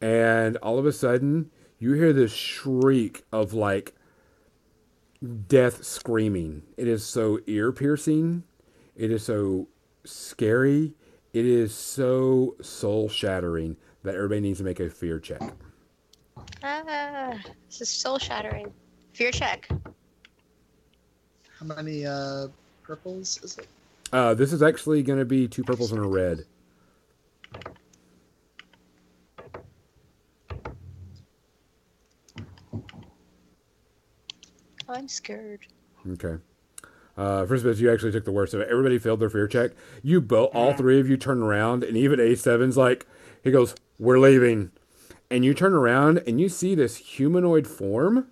and 0.00 0.56
all 0.58 0.78
of 0.78 0.86
a 0.86 0.92
sudden 0.92 1.50
you 1.80 1.94
hear 1.94 2.12
this 2.12 2.32
shriek 2.32 3.24
of 3.32 3.52
like 3.52 3.96
death 5.48 5.82
screaming. 5.82 6.62
It 6.76 6.86
is 6.86 7.04
so 7.04 7.40
ear 7.48 7.72
piercing. 7.72 8.44
It 8.94 9.10
is 9.10 9.24
so 9.24 9.66
scary. 10.04 10.94
It 11.32 11.44
is 11.44 11.74
so 11.74 12.54
soul 12.62 13.08
shattering 13.08 13.76
that 14.04 14.14
everybody 14.14 14.42
needs 14.42 14.58
to 14.58 14.64
make 14.64 14.78
a 14.78 14.88
fear 14.88 15.18
check. 15.18 15.42
Ah, 16.62 17.34
this 17.66 17.80
is 17.80 17.88
soul 17.88 18.20
shattering. 18.20 18.72
Fear 19.12 19.32
check. 19.32 19.68
How 21.68 21.74
many 21.74 22.06
uh, 22.06 22.46
purples 22.84 23.40
is 23.42 23.58
it? 23.58 23.66
Uh, 24.12 24.34
this 24.34 24.52
is 24.52 24.62
actually 24.62 25.02
going 25.02 25.18
to 25.18 25.24
be 25.24 25.48
two 25.48 25.64
purples 25.64 25.90
and 25.90 26.00
a 26.00 26.06
red. 26.06 26.44
I'm 34.88 35.08
scared. 35.08 35.66
Okay. 36.08 36.36
Uh, 37.16 37.46
first 37.46 37.64
bit, 37.64 37.78
you 37.78 37.92
actually 37.92 38.12
took 38.12 38.24
the 38.24 38.32
worst 38.32 38.54
of 38.54 38.60
it. 38.60 38.68
Everybody 38.70 38.98
failed 38.98 39.18
their 39.18 39.30
fear 39.30 39.48
check. 39.48 39.72
You 40.02 40.20
both, 40.20 40.54
all 40.54 40.72
three 40.72 41.00
of 41.00 41.08
you 41.08 41.16
turn 41.16 41.42
around, 41.42 41.82
and 41.82 41.96
even 41.96 42.20
A7's 42.20 42.76
like, 42.76 43.06
he 43.42 43.50
goes, 43.50 43.74
"We're 43.98 44.20
leaving," 44.20 44.70
and 45.30 45.44
you 45.44 45.52
turn 45.52 45.72
around 45.72 46.18
and 46.26 46.40
you 46.40 46.48
see 46.48 46.76
this 46.76 46.96
humanoid 46.96 47.66
form, 47.66 48.28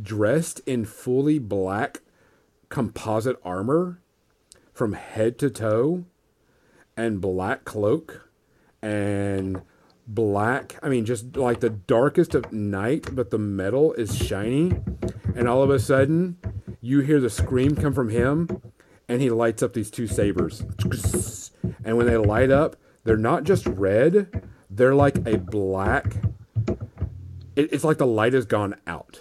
dressed 0.00 0.60
in 0.66 0.84
fully 0.84 1.40
black 1.40 2.00
composite 2.72 3.36
armor, 3.44 4.00
from 4.72 4.94
head 4.94 5.38
to 5.38 5.50
toe, 5.50 6.06
and 6.96 7.20
black 7.20 7.64
cloak, 7.64 8.30
and 8.80 9.60
black. 10.06 10.78
I 10.82 10.88
mean, 10.88 11.04
just 11.04 11.36
like 11.36 11.60
the 11.60 11.68
darkest 11.70 12.34
of 12.34 12.50
night, 12.50 13.14
but 13.14 13.30
the 13.30 13.38
metal 13.38 13.92
is 13.92 14.16
shiny, 14.16 14.72
and 15.36 15.46
all 15.46 15.62
of 15.62 15.68
a 15.68 15.78
sudden 15.78 16.38
you 16.80 17.00
hear 17.00 17.20
the 17.20 17.30
scream 17.30 17.76
come 17.76 17.92
from 17.92 18.08
him 18.08 18.48
and 19.08 19.20
he 19.20 19.30
lights 19.30 19.62
up 19.62 19.72
these 19.72 19.90
two 19.90 20.06
sabers 20.06 20.62
and 21.84 21.96
when 21.96 22.06
they 22.06 22.16
light 22.16 22.50
up 22.50 22.76
they're 23.04 23.16
not 23.16 23.44
just 23.44 23.66
red 23.66 24.42
they're 24.68 24.94
like 24.94 25.16
a 25.26 25.38
black 25.38 26.16
it, 27.54 27.72
it's 27.72 27.84
like 27.84 27.98
the 27.98 28.06
light 28.06 28.32
has 28.32 28.46
gone 28.46 28.74
out 28.86 29.20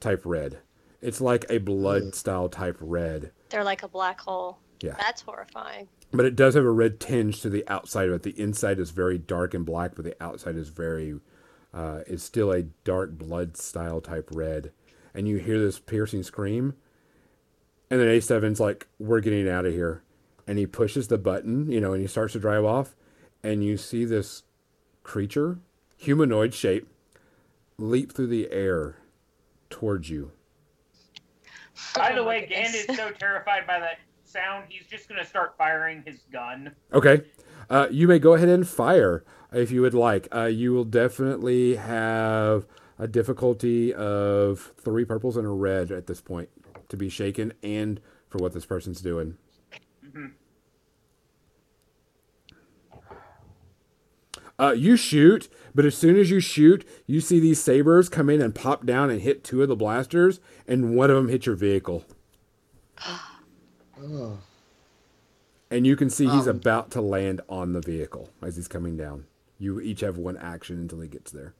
type 0.00 0.22
red 0.24 0.58
it's 1.00 1.20
like 1.20 1.44
a 1.50 1.58
blood 1.58 2.14
style 2.14 2.48
type 2.48 2.76
red 2.80 3.32
They're 3.50 3.64
like 3.64 3.82
a 3.82 3.88
black 3.88 4.20
hole. 4.20 4.58
Yeah. 4.80 4.94
That's 4.98 5.22
horrifying. 5.22 5.88
but 6.12 6.24
it 6.26 6.36
does 6.36 6.54
have 6.54 6.64
a 6.64 6.70
red 6.70 7.00
tinge 7.00 7.40
to 7.42 7.48
the 7.50 7.66
outside 7.68 8.08
of 8.08 8.14
it 8.14 8.22
the 8.22 8.38
inside 8.40 8.78
is 8.78 8.90
very 8.90 9.18
dark 9.18 9.54
and 9.54 9.64
black 9.64 9.94
but 9.94 10.04
the 10.04 10.22
outside 10.22 10.56
is 10.56 10.68
very 10.68 11.18
uh, 11.74 12.00
is 12.06 12.22
still 12.22 12.52
a 12.52 12.62
dark 12.62 13.12
blood 13.18 13.56
style 13.56 14.00
type 14.00 14.28
red 14.32 14.72
and 15.14 15.26
you 15.28 15.36
hear 15.38 15.58
this 15.58 15.78
piercing 15.78 16.22
scream 16.22 16.74
and 17.90 18.00
then 18.00 18.08
A7's 18.08 18.58
like, 18.58 18.88
we're 18.98 19.20
getting 19.20 19.48
out 19.48 19.64
of 19.64 19.72
here. 19.72 20.02
And 20.46 20.58
he 20.58 20.66
pushes 20.66 21.06
the 21.06 21.18
button, 21.18 21.70
you 21.70 21.80
know, 21.80 21.92
and 21.92 22.00
he 22.00 22.08
starts 22.08 22.32
to 22.32 22.40
drive 22.40 22.64
off. 22.64 22.96
And 23.44 23.62
you 23.62 23.76
see 23.76 24.04
this 24.04 24.42
creature, 25.04 25.58
humanoid 25.96 26.52
shape, 26.52 26.88
leap 27.78 28.12
through 28.12 28.26
the 28.26 28.50
air 28.50 28.96
towards 29.70 30.10
you. 30.10 30.32
By 31.94 32.12
the 32.12 32.20
Oh 32.20 32.26
way, 32.26 32.46
Gand 32.46 32.74
is 32.74 32.86
so 32.96 33.10
terrified 33.10 33.66
by 33.66 33.78
that 33.80 33.98
sound, 34.24 34.66
he's 34.68 34.86
just 34.86 35.08
gonna 35.08 35.24
start 35.24 35.54
firing 35.56 36.02
his 36.06 36.20
gun. 36.32 36.72
Okay. 36.92 37.22
Uh, 37.70 37.88
you 37.90 38.06
may 38.08 38.18
go 38.18 38.34
ahead 38.34 38.48
and 38.48 38.66
fire 38.68 39.24
if 39.52 39.70
you 39.70 39.80
would 39.82 39.94
like. 39.94 40.28
Uh, 40.34 40.44
you 40.44 40.72
will 40.72 40.84
definitely 40.84 41.76
have 41.76 42.66
a 42.98 43.06
difficulty 43.06 43.92
of 43.94 44.72
three 44.78 45.04
purples 45.04 45.36
and 45.36 45.46
a 45.46 45.50
red 45.50 45.90
at 45.90 46.06
this 46.06 46.20
point 46.20 46.48
to 46.88 46.96
be 46.96 47.08
shaken 47.08 47.52
and 47.62 48.00
for 48.28 48.38
what 48.38 48.52
this 48.52 48.64
person's 48.64 49.00
doing. 49.00 49.36
Mhm. 50.04 50.32
Uh, 54.58 54.72
you 54.72 54.96
shoot, 54.96 55.48
but 55.74 55.84
as 55.84 55.96
soon 55.96 56.16
as 56.16 56.30
you 56.30 56.40
shoot, 56.40 56.86
you 57.06 57.20
see 57.20 57.38
these 57.38 57.62
sabers 57.62 58.08
come 58.08 58.30
in 58.30 58.40
and 58.40 58.54
pop 58.54 58.86
down 58.86 59.10
and 59.10 59.20
hit 59.20 59.44
two 59.44 59.62
of 59.62 59.68
the 59.68 59.76
blasters, 59.76 60.40
and 60.66 60.96
one 60.96 61.10
of 61.10 61.16
them 61.16 61.28
hits 61.28 61.44
your 61.46 61.56
vehicle. 61.56 62.04
Oh. 64.02 64.38
And 65.70 65.86
you 65.86 65.96
can 65.96 66.08
see 66.08 66.24
he's 66.24 66.48
Um, 66.48 66.56
about 66.56 66.90
to 66.92 67.00
land 67.00 67.42
on 67.48 67.72
the 67.72 67.80
vehicle 67.80 68.30
as 68.40 68.56
he's 68.56 68.68
coming 68.68 68.96
down. 68.96 69.26
You 69.58 69.80
each 69.80 70.00
have 70.00 70.16
one 70.16 70.36
action 70.36 70.78
until 70.78 71.00
he 71.00 71.08
gets 71.08 71.30
there. 71.30 71.54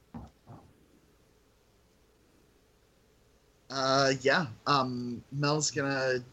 Uh, 3.69 4.13
yeah. 4.21 4.47
Um, 4.65 5.23
Mel's 5.31 5.71
gonna 5.71 6.23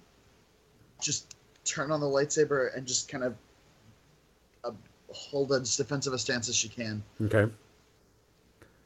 just 1.03 1.35
turn 1.65 1.91
on 1.91 2.01
the 2.01 2.07
lightsaber 2.07 2.75
and 2.77 2.87
just 2.87 3.09
kind 3.09 3.25
of 3.25 3.35
hold 5.15 5.53
as 5.53 5.77
defensive 5.77 6.13
a 6.13 6.19
stance 6.19 6.49
as 6.49 6.57
she 6.57 6.69
can. 6.69 7.03
Okay. 7.23 7.51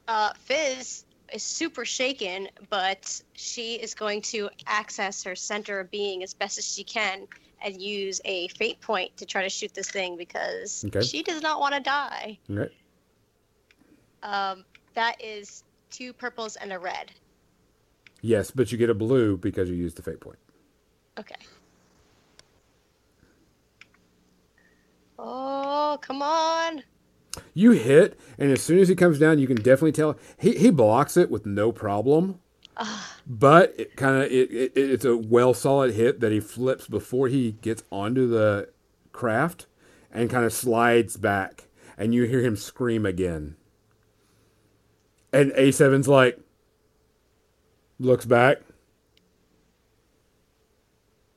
Uh, 0.07 0.33
Fizz 0.35 1.05
is 1.33 1.43
super 1.43 1.85
shaken, 1.85 2.49
but 2.71 3.21
she 3.35 3.75
is 3.75 3.95
going 3.95 4.23
to 4.23 4.49
access 4.67 5.23
her 5.25 5.35
center 5.35 5.81
of 5.81 5.91
being 5.91 6.23
as 6.23 6.33
best 6.35 6.59
as 6.59 6.67
she 6.73 6.85
can 6.85 7.27
and 7.63 7.81
use 7.81 8.21
a 8.25 8.49
fate 8.49 8.81
point 8.81 9.17
to 9.17 9.27
try 9.27 9.43
to 9.43 9.49
shoot 9.49 9.75
this 9.75 9.91
thing 9.91 10.17
because 10.17 10.85
Okay. 10.87 11.03
she 11.03 11.23
does 11.23 11.43
not 11.43 11.61
want 11.61 11.75
to 11.75 11.81
die. 11.81 12.39
Okay. 12.51 12.73
Um, 14.23 14.65
that 14.95 15.23
is 15.23 15.65
two 15.91 16.13
purples 16.13 16.57
and 16.57 16.73
a 16.73 16.79
red. 16.79 17.11
Yes, 18.21 18.51
but 18.51 18.73
you 18.73 18.79
get 18.79 18.91
a 18.91 18.95
blue 18.95 19.37
because 19.37 19.69
you 19.69 19.77
used 19.77 19.97
the 19.97 20.03
fate 20.03 20.21
point. 20.21 20.39
Okay. 21.19 21.37
Oh, 25.19 25.99
come 26.01 26.23
on. 26.23 26.83
You 27.55 27.73
hit, 27.73 28.19
and 28.39 28.51
as 28.51 28.63
soon 28.63 28.79
as 28.79 28.89
he 28.89 28.95
comes 28.95 29.19
down, 29.19 29.39
you 29.39 29.47
can 29.47 29.57
definitely 29.57 29.93
tell 29.93 30.17
he, 30.39 30.57
he 30.57 30.71
blocks 30.71 31.17
it 31.17 31.31
with 31.31 31.47
no 31.47 31.73
problem. 31.73 32.41
Ah, 32.77 33.19
But 33.27 33.75
it 33.79 33.97
kind 33.97 34.17
of 34.23 34.31
it, 34.33 34.51
it, 34.51 34.73
it's 34.77 35.05
a 35.05 35.17
well 35.17 35.55
solid 35.55 35.95
hit 35.95 36.21
that 36.21 36.33
he 36.33 36.41
flips 36.41 36.89
before 36.89 37.29
he 37.29 37.53
gets 37.53 37.83
onto 37.91 38.27
the 38.29 38.71
craft 39.13 39.67
and 40.13 40.31
kind 40.31 40.45
of 40.47 40.53
slides 40.53 41.17
back, 41.17 41.69
and 41.99 42.15
you 42.15 42.25
hear 42.25 42.41
him 42.43 42.57
scream 42.57 43.05
again. 43.07 43.57
And 45.33 45.53
A7's 45.53 46.09
like 46.09 46.39
looks 47.99 48.25
back, 48.25 48.59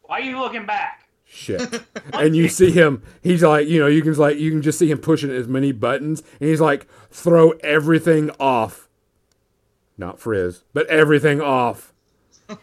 Why 0.04 0.20
are 0.20 0.24
you 0.24 0.40
looking 0.40 0.66
back? 0.66 1.01
Shit. 1.32 1.84
and 2.14 2.36
you 2.36 2.48
see 2.48 2.72
him, 2.72 3.02
he's 3.22 3.44
like, 3.44 3.68
you 3.68 3.80
know, 3.80 3.88
you 3.88 4.02
can 4.02 4.14
like 4.16 4.38
you 4.38 4.52
can 4.52 4.62
just 4.62 4.78
see 4.78 4.92
him 4.92 5.00
pushing 5.00 5.32
as 5.32 5.48
many 5.48 5.72
buttons, 5.72 6.22
and 6.40 6.50
he's 6.50 6.62
like, 6.62 6.88
throw 7.10 7.52
everything 7.64 8.30
off. 8.40 8.90
Not 9.98 10.20
frizz, 10.20 10.64
but 10.74 10.88
everything 10.88 11.42
off. 11.42 11.94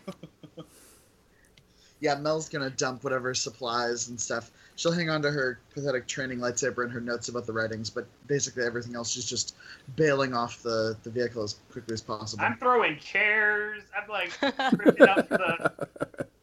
Yeah, 2.00 2.14
Mel's 2.14 2.48
gonna 2.48 2.70
dump 2.70 3.02
whatever 3.02 3.34
supplies 3.34 4.08
and 4.08 4.20
stuff. 4.20 4.50
She'll 4.76 4.92
hang 4.92 5.10
on 5.10 5.20
to 5.22 5.30
her 5.30 5.58
pathetic 5.74 6.06
training 6.06 6.38
lightsaber 6.38 6.84
and 6.84 6.92
her 6.92 7.00
notes 7.00 7.28
about 7.28 7.46
the 7.46 7.52
writings, 7.52 7.90
but 7.90 8.06
basically 8.28 8.64
everything 8.64 8.94
else 8.94 9.10
she's 9.10 9.24
just 9.24 9.56
bailing 9.96 10.32
off 10.32 10.62
the, 10.62 10.96
the 11.02 11.10
vehicle 11.10 11.42
as 11.42 11.56
quickly 11.72 11.94
as 11.94 12.00
possible. 12.00 12.44
I'm 12.44 12.56
throwing 12.58 12.98
chairs. 12.98 13.82
I'm 14.00 14.08
like 14.08 14.30
ripping 14.78 15.08
up 15.08 15.28
the. 15.28 15.88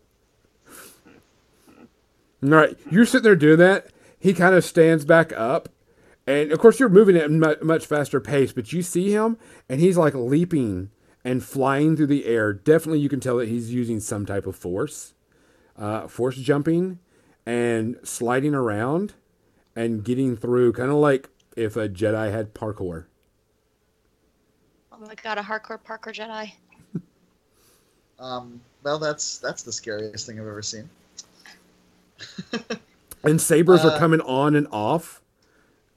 All 2.54 2.60
right, 2.60 2.78
you're 2.90 3.06
sitting 3.06 3.24
there 3.24 3.36
doing 3.36 3.60
that. 3.60 3.88
He 4.20 4.34
kind 4.34 4.56
of 4.56 4.64
stands 4.66 5.06
back 5.06 5.32
up, 5.34 5.70
and 6.28 6.52
of 6.52 6.60
course 6.60 6.80
you're 6.80 6.90
moving 6.90 7.16
at 7.16 7.26
a 7.26 7.30
mu- 7.30 7.56
much 7.62 7.86
faster 7.86 8.20
pace. 8.20 8.54
But 8.54 8.74
you 8.74 8.82
see 8.82 9.12
him, 9.12 9.38
and 9.70 9.80
he's 9.80 9.98
like 9.98 10.14
leaping 10.14 10.90
and 11.24 11.44
flying 11.44 11.96
through 11.96 12.08
the 12.08 12.26
air. 12.26 12.54
Definitely, 12.54 13.00
you 13.00 13.10
can 13.10 13.20
tell 13.20 13.38
that 13.38 13.50
he's 13.50 13.74
using 13.74 14.00
some 14.00 14.26
type 14.26 14.46
of 14.48 14.56
force, 14.56 15.14
uh, 15.78 16.08
force 16.08 16.36
jumping, 16.38 17.00
and 17.46 17.98
sliding 18.04 18.54
around, 18.56 19.14
and 19.76 20.04
getting 20.04 20.36
through. 20.38 20.74
Kind 20.74 20.90
of 20.92 20.98
like 20.98 21.30
if 21.56 21.76
a 21.76 21.88
Jedi 21.90 22.32
had 22.32 22.54
parkour. 22.54 23.06
oh 24.92 24.98
my 25.00 25.16
god, 25.16 25.38
a 25.38 25.42
hardcore 25.42 25.84
Parker 25.84 26.12
Jedi. 26.12 26.52
Um, 28.20 28.62
well, 28.84 28.98
that's 28.98 29.40
that's 29.40 29.64
the 29.64 29.74
scariest 29.74 30.26
thing 30.26 30.40
I've 30.40 30.48
ever 30.48 30.62
seen. 30.62 30.90
and 33.24 33.42
sabers 33.42 33.86
are 33.86 33.92
Uh, 33.92 34.00
coming 34.00 34.22
on 34.22 34.56
and 34.56 34.68
off 34.72 35.22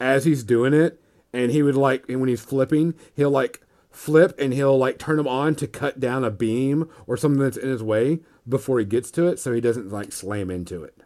as 0.01 0.25
he's 0.25 0.45
doing 0.45 0.75
it 0.75 1.01
and 1.33 1.51
he 1.53 1.63
would 1.63 1.77
like 1.77 2.05
and 2.09 2.21
when 2.21 2.29
he's 2.29 2.41
flipping 2.43 2.95
he'll 3.17 3.31
like 3.31 3.61
flip 3.91 4.35
and 4.39 4.55
he'll 4.55 4.79
like 4.79 4.99
turn 4.99 5.17
them 5.17 5.29
on 5.29 5.55
to 5.55 5.67
cut 5.67 6.01
down 6.01 6.25
a 6.25 6.31
beam 6.31 6.89
or 7.07 7.17
something 7.17 7.43
that's 7.43 7.57
in 7.57 7.69
his 7.69 7.83
way 7.83 8.21
before 8.49 8.79
he 8.79 8.85
gets 8.85 9.11
to 9.11 9.27
it 9.27 9.39
so 9.39 9.53
he 9.53 9.61
doesn't 9.61 9.91
like 9.91 10.13
slam 10.13 10.51
into 10.51 10.83
it 10.85 10.97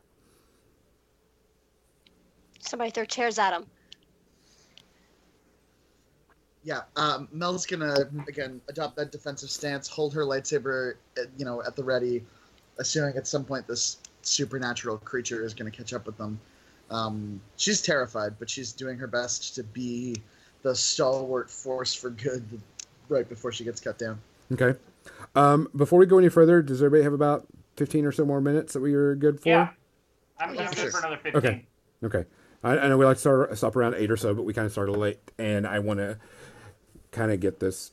Somebody 2.61 2.91
throw 2.93 3.05
chairs 3.05 3.39
at 3.39 3.53
him. 3.55 3.67
Yeah, 6.63 6.83
um, 6.97 7.29
Mel's 7.33 7.67
gonna 7.67 8.11
again 8.29 8.61
adopt 8.69 8.97
that 8.97 9.11
defensive 9.13 9.51
stance, 9.51 9.89
hold 9.89 10.15
her 10.15 10.23
lightsaber, 10.23 10.95
uh, 11.19 11.23
you 11.37 11.45
know, 11.45 11.63
at 11.65 11.77
the 11.77 11.85
ready, 11.85 12.25
assuming 12.79 13.17
at 13.17 13.27
some 13.27 13.45
point 13.45 13.67
this 13.67 13.99
supernatural 14.23 14.99
creature 14.99 15.45
is 15.45 15.55
gonna 15.55 15.71
catch 15.71 15.93
up 15.93 16.07
with 16.07 16.17
them. 16.19 16.39
Um, 16.91 17.41
she's 17.57 17.81
terrified, 17.83 18.35
but 18.39 18.51
she's 18.51 18.73
doing 18.73 18.99
her 18.99 19.07
best 19.07 19.55
to 19.55 19.63
be 19.65 20.17
the 20.63 20.75
stalwart 20.75 21.51
force 21.51 21.95
for 21.95 22.11
good 22.11 22.45
right 23.09 23.29
before 23.29 23.51
she 23.53 23.65
gets 23.65 23.81
cut 23.81 23.99
down. 23.99 24.21
okay 24.53 24.79
um, 25.35 25.69
before 25.75 25.99
we 25.99 26.07
go 26.07 26.19
any 26.19 26.29
further 26.29 26.63
does 26.63 26.81
everybody 26.83 27.03
have 27.03 27.13
about 27.13 27.47
15 27.77 28.05
or 28.05 28.13
so 28.13 28.25
more 28.25 28.41
minutes 28.41 28.75
that 28.75 28.81
we 28.81 28.95
are 28.95 29.15
good 29.17 29.41
for 29.41 29.49
Yeah. 29.49 29.69
I'm, 30.39 30.51
I'm 30.51 30.55
yes. 30.55 30.75
good 30.75 30.93
for 30.93 30.99
another 30.99 31.17
15. 31.17 31.37
Okay. 31.37 31.67
Okay. 32.05 32.25
I, 32.63 32.79
I 32.79 32.89
know 32.89 32.97
we 32.99 33.05
like 33.05 33.17
to 33.17 33.21
start, 33.21 33.57
stop 33.59 33.75
around 33.77 33.95
eight 33.95 34.11
or 34.11 34.17
so, 34.17 34.35
but 34.35 34.43
we 34.45 34.53
kind 34.53 34.67
of 34.67 34.73
started 34.73 34.93
late, 34.93 35.19
and 35.39 35.67
I 35.67 35.79
want 35.81 35.99
to 35.99 36.19
kind 37.11 37.33
of 37.33 37.41
get 37.41 37.59
this 37.61 37.93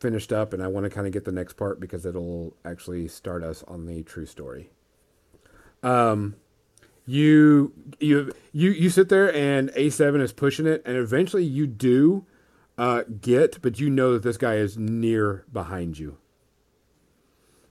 finished 0.00 0.32
up, 0.32 0.52
and 0.52 0.62
I 0.62 0.66
want 0.66 0.84
to 0.84 0.90
kind 0.90 1.06
of 1.06 1.12
get 1.12 1.24
the 1.24 1.32
next 1.32 1.54
part 1.54 1.80
because 1.80 2.04
it'll 2.04 2.54
actually 2.64 3.08
start 3.08 3.42
us 3.42 3.62
on 3.66 3.86
the 3.86 4.02
true 4.02 4.26
story. 4.26 4.70
Um, 5.82 6.34
you 7.06 7.72
you 8.00 8.32
you 8.52 8.70
you 8.70 8.90
sit 8.90 9.08
there, 9.08 9.32
and 9.34 9.70
A 9.76 9.90
seven 9.90 10.20
is 10.20 10.32
pushing 10.32 10.66
it, 10.66 10.82
and 10.84 10.96
eventually 10.96 11.44
you 11.44 11.66
do 11.66 12.24
uh, 12.78 13.02
get, 13.20 13.62
but 13.62 13.78
you 13.78 13.88
know 13.90 14.14
that 14.14 14.22
this 14.22 14.36
guy 14.36 14.56
is 14.56 14.76
near 14.76 15.44
behind 15.52 15.98
you, 15.98 16.18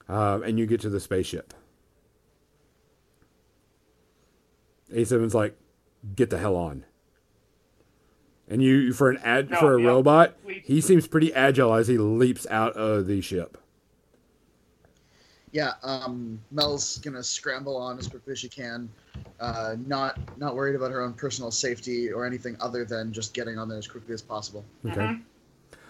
um, 0.08 0.42
and 0.42 0.58
you 0.58 0.66
get 0.66 0.80
to 0.82 0.88
the 0.90 1.00
spaceship. 1.00 1.52
A 4.92 5.00
7's 5.04 5.34
like, 5.34 5.56
get 6.14 6.30
the 6.30 6.38
hell 6.38 6.54
on. 6.54 6.84
And 8.48 8.62
you, 8.62 8.92
for 8.92 9.10
an 9.10 9.18
ad, 9.24 9.50
No, 9.50 9.58
for 9.58 9.74
a 9.76 9.82
yeah, 9.82 9.88
robot, 9.88 10.36
we- 10.44 10.62
he 10.64 10.80
seems 10.80 11.08
pretty 11.08 11.34
agile 11.34 11.74
as 11.74 11.88
he 11.88 11.98
leaps 11.98 12.46
out 12.48 12.74
of 12.74 13.08
the 13.08 13.20
ship. 13.20 13.58
Yeah, 15.56 15.72
um, 15.82 16.38
Mel's 16.50 16.98
gonna 16.98 17.22
scramble 17.22 17.78
on 17.78 17.98
as 17.98 18.08
quickly 18.08 18.32
as 18.32 18.38
she 18.40 18.48
can, 18.50 18.90
uh, 19.40 19.76
not 19.86 20.18
not 20.38 20.54
worried 20.54 20.76
about 20.76 20.90
her 20.90 21.00
own 21.00 21.14
personal 21.14 21.50
safety 21.50 22.12
or 22.12 22.26
anything 22.26 22.58
other 22.60 22.84
than 22.84 23.10
just 23.10 23.32
getting 23.32 23.56
on 23.58 23.66
there 23.66 23.78
as 23.78 23.88
quickly 23.88 24.12
as 24.12 24.20
possible. 24.20 24.66
Okay. 24.84 25.00
Mhm. 25.00 25.22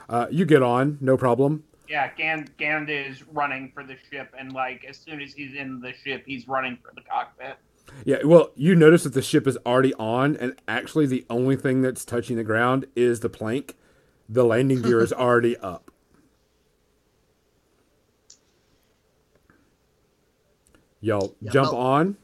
Uh, 0.09 0.28
you 0.30 0.44
get 0.44 0.62
on, 0.62 0.98
no 1.01 1.16
problem. 1.16 1.64
Yeah, 1.88 2.12
Gand 2.14 2.56
Gand 2.59 2.90
is 2.90 3.26
running 3.26 3.72
for 3.74 3.82
the 3.82 3.97
ship, 4.09 4.32
and 4.38 4.52
like 4.52 4.84
as 4.84 4.98
soon 4.98 5.20
as 5.20 5.32
he's 5.32 5.55
in 5.55 5.80
the 5.80 5.93
ship, 6.05 6.22
he's 6.24 6.47
running 6.47 6.78
for 6.80 6.93
the 6.94 7.01
cockpit. 7.01 7.56
Yeah, 8.05 8.22
well, 8.24 8.52
you 8.55 8.76
notice 8.76 9.02
that 9.02 9.14
the 9.14 9.22
ship 9.22 9.48
is 9.48 9.59
already 9.66 9.94
on, 9.94 10.36
and 10.36 10.55
actually 10.68 11.06
the 11.06 11.26
only 11.28 11.56
thing 11.56 11.82
that's 11.82 12.05
touching 12.05 12.36
the 12.36 12.44
ground 12.44 12.86
is 12.94 13.18
the 13.18 13.28
plank. 13.28 13.76
The 14.28 14.44
landing 14.44 14.82
gear 14.82 15.01
is 15.01 15.12
already 15.12 15.56
up. 15.56 15.90
Y'all 21.06 21.36
Yeah, 21.40 21.52
jump 21.52 21.70
Mel- 21.72 21.80
on, 21.80 22.16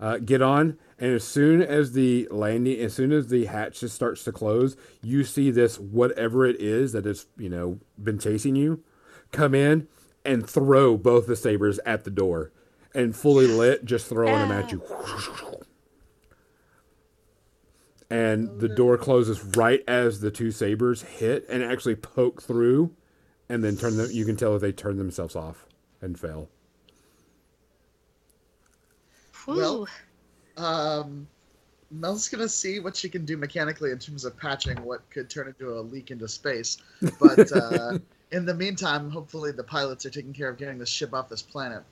uh, 0.00 0.18
get 0.18 0.42
on, 0.42 0.76
and 0.98 1.12
as 1.14 1.22
soon 1.24 1.62
as 1.62 1.92
the 1.92 2.26
landing, 2.30 2.80
as 2.80 2.92
soon 2.92 3.12
as 3.12 3.28
the 3.28 3.44
hatch 3.44 3.80
just 3.80 3.94
starts 3.94 4.24
to 4.24 4.32
close, 4.32 4.76
you 5.02 5.22
see 5.22 5.50
this 5.52 5.78
whatever 5.78 6.44
it 6.44 6.60
is 6.60 6.92
that 6.92 7.04
has 7.04 7.26
you 7.36 7.48
know 7.48 7.78
been 8.02 8.18
chasing 8.18 8.56
you, 8.56 8.82
come 9.30 9.54
in 9.54 9.86
and 10.24 10.48
throw 10.48 10.96
both 10.96 11.26
the 11.28 11.36
sabers 11.36 11.78
at 11.86 12.02
the 12.04 12.10
door, 12.10 12.50
and 12.94 13.14
fully 13.14 13.46
lit, 13.46 13.84
just 13.84 14.08
throwing 14.08 14.34
them 14.34 14.50
at 14.50 14.72
you. 14.72 14.82
And 18.10 18.58
the 18.58 18.68
door 18.68 18.96
closes 18.96 19.44
right 19.56 19.82
as 19.86 20.20
the 20.20 20.30
two 20.30 20.50
sabers 20.50 21.02
hit 21.02 21.46
and 21.48 21.62
actually 21.62 21.94
poke 21.94 22.42
through, 22.42 22.94
and 23.48 23.62
then 23.62 23.76
turn 23.76 23.96
them. 23.96 24.08
You 24.10 24.24
can 24.24 24.34
tell 24.36 24.54
that 24.54 24.60
they 24.60 24.72
turn 24.72 24.96
themselves 24.96 25.36
off 25.36 25.66
and 26.00 26.18
fail. 26.18 26.48
Well, 29.56 29.88
Um, 30.56 31.26
Mel's 31.90 32.28
gonna 32.28 32.48
see 32.48 32.80
what 32.80 32.94
she 32.96 33.08
can 33.08 33.24
do 33.24 33.36
mechanically 33.36 33.92
in 33.92 33.98
terms 33.98 34.24
of 34.24 34.36
patching 34.36 34.82
what 34.84 35.08
could 35.10 35.30
turn 35.30 35.48
into 35.48 35.78
a 35.78 35.80
leak 35.80 36.10
into 36.10 36.28
space. 36.28 36.78
But 37.18 37.50
uh, 37.52 37.98
in 38.32 38.44
the 38.44 38.54
meantime, 38.54 39.08
hopefully 39.10 39.52
the 39.52 39.64
pilots 39.64 40.04
are 40.04 40.10
taking 40.10 40.32
care 40.34 40.48
of 40.48 40.58
getting 40.58 40.78
this 40.78 40.88
ship 40.90 41.14
off 41.14 41.28
this 41.28 41.40
planet. 41.42 41.82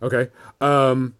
Okay. 0.00 0.30
Um, 0.60 1.14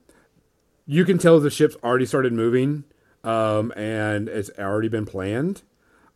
you 0.86 1.04
can 1.04 1.18
tell 1.18 1.38
the 1.40 1.50
ship's 1.50 1.76
already 1.84 2.06
started 2.06 2.32
moving, 2.32 2.84
um, 3.22 3.72
and 3.76 4.28
it's 4.28 4.50
already 4.58 4.88
been 4.88 5.04
planned. 5.06 5.62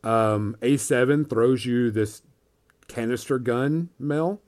Um, 0.05 0.56
A7 0.62 1.28
throws 1.28 1.66
you 1.66 1.90
this 1.90 2.23
canister 2.89 3.39
gun, 3.39 3.90
Mel. 3.98 4.40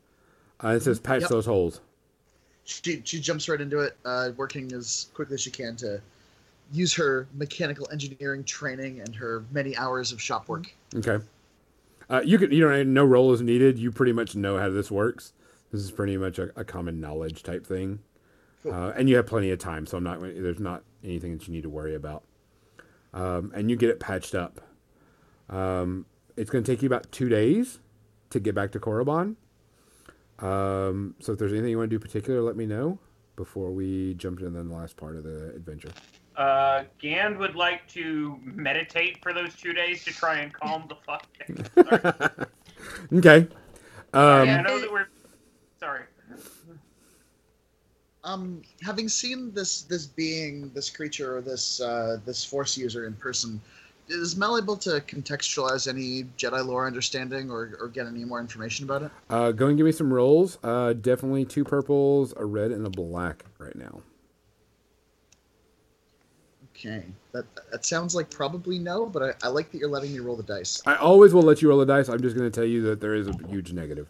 Uh, 0.62 0.68
it 0.68 0.80
says 0.80 1.00
patch 1.00 1.22
Yep. 1.22 1.30
those 1.30 1.46
holes. 1.46 1.80
She 2.68 3.00
she 3.04 3.18
jumps 3.18 3.48
right 3.48 3.60
into 3.60 3.80
it, 3.80 3.96
uh, 4.04 4.30
working 4.36 4.70
as 4.72 5.06
quickly 5.14 5.34
as 5.34 5.40
she 5.40 5.50
can 5.50 5.74
to 5.76 6.00
use 6.70 6.92
her 6.94 7.26
mechanical 7.34 7.88
engineering 7.90 8.44
training 8.44 9.00
and 9.00 9.14
her 9.16 9.42
many 9.52 9.74
hours 9.78 10.12
of 10.12 10.20
shop 10.20 10.48
work. 10.48 10.70
Okay. 10.94 11.18
Uh, 12.10 12.20
you 12.22 12.38
can, 12.38 12.52
you 12.52 12.68
know, 12.68 12.82
no 12.82 13.04
roll 13.04 13.32
is 13.32 13.40
needed. 13.40 13.78
You 13.78 13.90
pretty 13.90 14.12
much 14.12 14.34
know 14.36 14.58
how 14.58 14.68
this 14.68 14.90
works. 14.90 15.32
This 15.72 15.80
is 15.80 15.90
pretty 15.90 16.18
much 16.18 16.38
a, 16.38 16.50
a 16.60 16.64
common 16.64 17.00
knowledge 17.00 17.42
type 17.42 17.66
thing, 17.66 18.00
Cool. 18.62 18.72
uh, 18.74 18.90
and 18.90 19.08
you 19.08 19.16
have 19.16 19.26
plenty 19.26 19.50
of 19.50 19.58
time, 19.58 19.86
so 19.86 19.96
I'm 19.96 20.04
not. 20.04 20.20
There's 20.20 20.60
not 20.60 20.82
anything 21.02 21.38
that 21.38 21.48
you 21.48 21.54
need 21.54 21.62
to 21.62 21.70
worry 21.70 21.94
about. 21.94 22.22
Um, 23.14 23.50
and 23.54 23.70
you 23.70 23.76
get 23.76 23.88
it 23.88 23.98
patched 23.98 24.34
up. 24.34 24.60
Um, 25.48 26.04
it's 26.36 26.50
going 26.50 26.64
to 26.64 26.70
take 26.70 26.82
you 26.82 26.86
about 26.86 27.10
two 27.12 27.30
days 27.30 27.78
to 28.30 28.40
get 28.40 28.54
back 28.54 28.72
to 28.72 28.78
Korriban. 28.78 29.36
Um, 30.38 31.14
so 31.20 31.32
if 31.32 31.38
there's 31.38 31.52
anything 31.52 31.70
you 31.70 31.78
want 31.78 31.90
to 31.90 31.94
do 31.94 31.98
particular, 32.00 32.40
let 32.40 32.56
me 32.56 32.66
know 32.66 32.98
before 33.36 33.70
we 33.70 34.14
jump 34.14 34.40
into 34.40 34.50
the 34.62 34.74
last 34.74 34.96
part 34.96 35.16
of 35.16 35.24
the 35.24 35.48
adventure. 35.50 35.90
Uh, 36.36 36.84
Gand 37.00 37.36
would 37.38 37.56
like 37.56 37.86
to 37.88 38.38
meditate 38.44 39.20
for 39.22 39.32
those 39.32 39.54
two 39.54 39.72
days 39.72 40.04
to 40.04 40.12
try 40.12 40.38
and 40.38 40.52
calm 40.52 40.88
the 40.88 40.94
fuck 40.94 41.26
down. 41.38 41.66
Sorry. 41.84 42.48
okay. 43.18 43.48
Sorry, 44.14 44.48
I 44.50 44.58
Um, 44.58 44.64
know 44.64 44.80
that 44.80 44.90
we're 44.92 45.08
sorry. 45.80 46.04
Um, 48.24 48.62
having 48.82 49.08
seen 49.08 49.52
this 49.52 49.82
this 49.82 50.06
being, 50.06 50.70
this 50.74 50.90
creature, 50.90 51.36
or 51.38 51.40
this 51.40 51.80
uh, 51.80 52.18
this 52.24 52.44
force 52.44 52.76
user 52.76 53.06
in 53.06 53.14
person, 53.14 53.60
is 54.08 54.36
Mel 54.36 54.58
able 54.58 54.76
to 54.78 55.00
contextualize 55.00 55.88
any 55.88 56.24
Jedi 56.36 56.64
lore 56.64 56.86
understanding 56.86 57.50
or, 57.50 57.76
or 57.80 57.88
get 57.88 58.06
any 58.06 58.24
more 58.24 58.40
information 58.40 58.84
about 58.84 59.02
it? 59.02 59.10
Uh, 59.28 59.52
go 59.52 59.66
and 59.66 59.76
give 59.76 59.86
me 59.86 59.92
some 59.92 60.12
rolls. 60.12 60.58
Uh, 60.62 60.92
definitely 60.94 61.44
two 61.44 61.64
purples, 61.64 62.34
a 62.36 62.44
red, 62.44 62.70
and 62.70 62.86
a 62.86 62.90
black 62.90 63.44
right 63.58 63.76
now. 63.76 64.00
Okay, 66.74 67.04
that 67.32 67.44
that 67.72 67.84
sounds 67.84 68.14
like 68.14 68.30
probably 68.30 68.78
no, 68.78 69.06
but 69.06 69.22
I, 69.22 69.46
I 69.46 69.48
like 69.48 69.72
that 69.72 69.78
you're 69.78 69.88
letting 69.88 70.12
me 70.12 70.20
roll 70.20 70.36
the 70.36 70.44
dice. 70.44 70.80
I 70.86 70.94
always 70.94 71.34
will 71.34 71.42
let 71.42 71.60
you 71.60 71.68
roll 71.68 71.78
the 71.78 71.86
dice. 71.86 72.08
I'm 72.08 72.22
just 72.22 72.36
going 72.36 72.48
to 72.48 72.54
tell 72.54 72.68
you 72.68 72.82
that 72.82 73.00
there 73.00 73.14
is 73.14 73.26
a 73.26 73.34
huge 73.48 73.72
negative. 73.72 74.06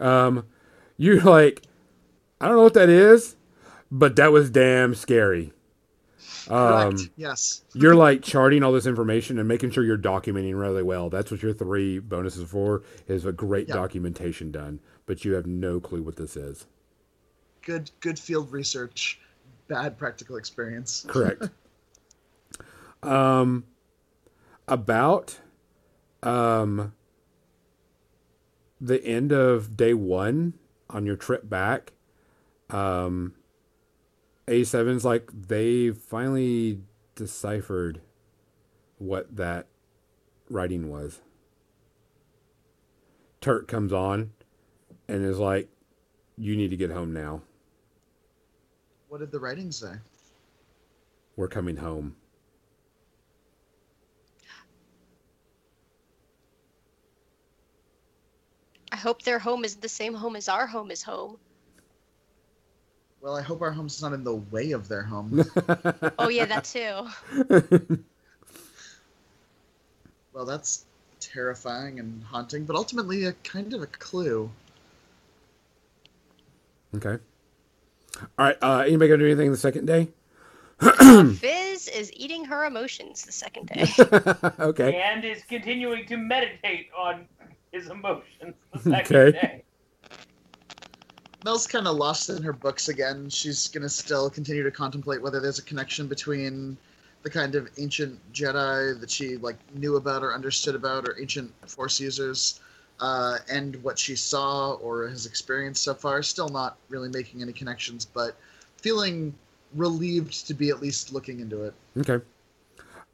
Um, 0.00 0.46
you're 1.00 1.22
like, 1.22 1.62
I 2.42 2.46
don't 2.46 2.56
know 2.58 2.62
what 2.62 2.74
that 2.74 2.90
is, 2.90 3.34
but 3.90 4.16
that 4.16 4.32
was 4.32 4.50
damn 4.50 4.94
scary. 4.94 5.52
Um, 6.48 6.92
Correct. 6.92 7.10
Yes. 7.16 7.62
you're 7.74 7.94
like 7.94 8.22
charting 8.22 8.62
all 8.62 8.72
this 8.72 8.84
information 8.86 9.38
and 9.38 9.48
making 9.48 9.70
sure 9.70 9.82
you're 9.82 9.96
documenting 9.96 10.60
really 10.60 10.82
well. 10.82 11.08
That's 11.08 11.30
what 11.30 11.42
your 11.42 11.54
three 11.54 11.98
bonuses 12.00 12.48
for 12.50 12.82
is 13.08 13.24
a 13.24 13.32
great 13.32 13.68
Yeah. 13.68 13.76
documentation 13.76 14.50
done, 14.50 14.80
but 15.06 15.24
you 15.24 15.32
have 15.34 15.46
no 15.46 15.80
clue 15.80 16.02
what 16.02 16.16
this 16.16 16.36
is. 16.36 16.66
Good 17.62 17.90
good 18.00 18.18
field 18.18 18.52
research, 18.52 19.20
bad 19.68 19.96
practical 19.98 20.36
experience. 20.36 21.06
Correct. 21.08 21.48
um, 23.02 23.64
about 24.68 25.38
um 26.22 26.92
the 28.80 29.02
end 29.04 29.32
of 29.32 29.76
day 29.76 29.94
one 29.94 30.54
on 30.90 31.06
your 31.06 31.16
trip 31.16 31.48
back, 31.48 31.92
um, 32.68 33.34
A7's 34.46 35.04
like 35.04 35.30
they 35.32 35.90
finally 35.90 36.82
deciphered 37.14 38.00
what 38.98 39.36
that 39.36 39.66
writing 40.48 40.90
was. 40.90 41.20
Turk 43.40 43.66
comes 43.68 43.92
on 43.92 44.32
and 45.08 45.24
is 45.24 45.38
like, 45.38 45.68
"You 46.36 46.56
need 46.56 46.70
to 46.70 46.76
get 46.76 46.90
home 46.90 47.12
now. 47.12 47.42
What 49.08 49.18
did 49.18 49.30
the 49.32 49.40
writing 49.40 49.72
say? 49.72 49.94
We're 51.36 51.48
coming 51.48 51.76
home." 51.76 52.16
Hope 59.00 59.22
their 59.22 59.38
home 59.38 59.64
is 59.64 59.76
the 59.76 59.88
same 59.88 60.14
home 60.14 60.36
as 60.36 60.48
our 60.48 60.66
home 60.66 60.90
is 60.90 61.02
home. 61.02 61.38
Well, 63.20 63.36
I 63.36 63.42
hope 63.42 63.60
our 63.60 63.70
home's 63.70 64.00
not 64.00 64.12
in 64.14 64.24
the 64.24 64.36
way 64.36 64.70
of 64.72 64.88
their 64.88 65.02
home. 65.02 65.44
Oh 66.18 66.28
yeah, 66.28 66.46
that 66.46 66.64
too. 66.64 67.08
well, 70.32 70.44
that's 70.44 70.84
terrifying 71.18 71.98
and 71.98 72.22
haunting, 72.24 72.64
but 72.64 72.76
ultimately 72.76 73.24
a 73.24 73.32
kind 73.44 73.74
of 73.74 73.82
a 73.82 73.86
clue. 73.86 74.50
Okay. 76.94 77.18
All 78.38 78.46
right. 78.46 78.56
Uh, 78.62 78.84
anybody 78.86 79.08
gonna 79.08 79.18
do 79.18 79.26
anything 79.26 79.50
the 79.50 79.56
second 79.56 79.86
day? 79.86 80.08
Fizz 80.80 81.88
is 81.88 82.10
eating 82.14 82.44
her 82.46 82.64
emotions 82.64 83.24
the 83.24 83.32
second 83.32 83.68
day. 83.68 83.86
okay. 84.60 85.00
And 85.00 85.24
is 85.24 85.42
continuing 85.42 86.06
to 86.06 86.16
meditate 86.16 86.88
on 86.96 87.26
his 87.72 87.88
emotions 87.88 88.54
the 88.72 88.96
Okay. 89.00 89.32
day. 89.32 89.64
Mel's 91.42 91.66
kind 91.66 91.86
of 91.86 91.96
lost 91.96 92.28
in 92.28 92.42
her 92.42 92.52
books 92.52 92.88
again. 92.88 93.30
She's 93.30 93.68
gonna 93.68 93.88
still 93.88 94.28
continue 94.28 94.62
to 94.62 94.70
contemplate 94.70 95.22
whether 95.22 95.40
there's 95.40 95.58
a 95.58 95.62
connection 95.62 96.06
between 96.06 96.76
the 97.22 97.30
kind 97.30 97.54
of 97.54 97.68
ancient 97.78 98.18
Jedi 98.32 98.98
that 99.00 99.10
she 99.10 99.36
like 99.38 99.56
knew 99.74 99.96
about 99.96 100.22
or 100.22 100.34
understood 100.34 100.74
about, 100.74 101.04
or 101.06 101.18
ancient 101.20 101.52
Force 101.68 102.00
users, 102.00 102.60
uh, 103.00 103.38
and 103.50 103.82
what 103.82 103.98
she 103.98 104.16
saw 104.16 104.72
or 104.74 105.08
has 105.08 105.26
experienced 105.26 105.82
so 105.82 105.94
far. 105.94 106.22
Still 106.22 106.48
not 106.48 106.76
really 106.88 107.08
making 107.08 107.42
any 107.42 107.52
connections, 107.52 108.04
but 108.04 108.36
feeling 108.76 109.34
relieved 109.74 110.46
to 110.46 110.54
be 110.54 110.68
at 110.70 110.80
least 110.80 111.12
looking 111.12 111.40
into 111.40 111.64
it. 111.64 111.74
Okay. 111.98 112.24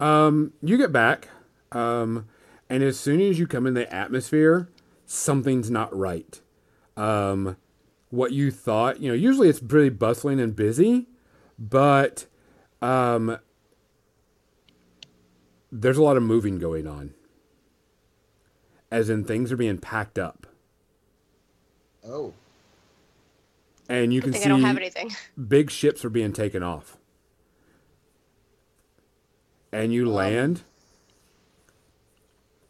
Um, 0.00 0.52
you 0.62 0.76
get 0.76 0.92
back, 0.92 1.28
um, 1.72 2.26
and 2.68 2.82
as 2.82 2.98
soon 2.98 3.20
as 3.20 3.38
you 3.38 3.46
come 3.46 3.66
in 3.66 3.74
the 3.74 3.92
atmosphere, 3.92 4.68
something's 5.04 5.70
not 5.70 5.96
right. 5.96 6.40
Um, 6.96 7.56
what 8.10 8.32
you 8.32 8.50
thought, 8.50 9.00
you 9.00 9.08
know, 9.08 9.14
usually 9.14 9.48
it's 9.48 9.60
pretty 9.60 9.90
bustling 9.90 10.40
and 10.40 10.54
busy, 10.56 11.06
but 11.58 12.26
um, 12.82 13.38
there's 15.70 15.98
a 15.98 16.02
lot 16.02 16.16
of 16.16 16.22
moving 16.22 16.58
going 16.58 16.86
on. 16.86 17.14
As 18.90 19.10
in, 19.10 19.24
things 19.24 19.50
are 19.52 19.56
being 19.56 19.78
packed 19.78 20.18
up, 20.18 20.46
Oh, 22.08 22.32
and 23.88 24.12
you 24.14 24.20
I 24.20 24.22
can 24.22 24.32
think 24.32 24.44
see 24.44 24.48
I 24.48 24.52
don't 24.52 24.62
have 24.62 24.76
anything. 24.76 25.10
big 25.48 25.70
ships 25.72 26.04
are 26.04 26.08
being 26.10 26.32
taken 26.32 26.62
off. 26.62 26.96
And 29.72 29.92
you 29.92 30.08
land, 30.08 30.62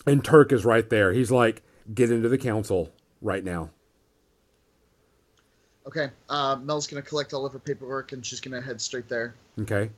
and 0.07 0.25
Turk 0.25 0.53
is 0.53 0.65
right 0.65 0.89
there. 0.89 1.13
He's 1.13 1.31
like, 1.31 1.63
get 1.95 2.11
into 2.11 2.29
the 2.29 2.39
council 2.39 2.93
right 3.21 3.45
now. 3.45 3.71
okay. 5.87 6.11
Uh, 6.29 6.57
Mel's 6.57 6.87
gonna 6.87 7.03
collect 7.03 7.33
all 7.33 7.47
of 7.47 7.53
her 7.53 7.59
paperwork 7.59 8.13
and 8.13 8.25
she's 8.25 8.41
gonna 8.41 8.61
head 8.61 8.81
straight 8.81 9.09
there. 9.09 9.35
Okay. 9.61 9.91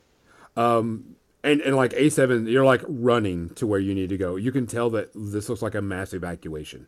Um, 0.55 1.15
and, 1.43 1.61
and 1.61 1.75
like 1.75 1.91
A7, 1.93 2.49
you're 2.49 2.65
like 2.65 2.81
running 2.87 3.49
to 3.51 3.65
where 3.65 3.79
you 3.79 3.95
need 3.95 4.09
to 4.09 4.17
go. 4.17 4.35
You 4.35 4.51
can 4.51 4.67
tell 4.67 4.89
that 4.91 5.11
this 5.15 5.47
looks 5.49 5.61
like 5.61 5.75
a 5.75 5.81
mass 5.81 6.13
evacuation. 6.13 6.87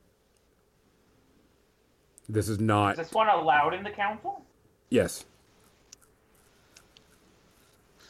This 2.27 2.48
is 2.49 2.60
not. 2.60 2.93
Is 2.93 3.07
this 3.07 3.11
one 3.14 3.27
allowed 3.30 3.73
in 3.73 3.84
the 3.84 3.89
council? 3.89 4.43
Yes. 4.89 5.26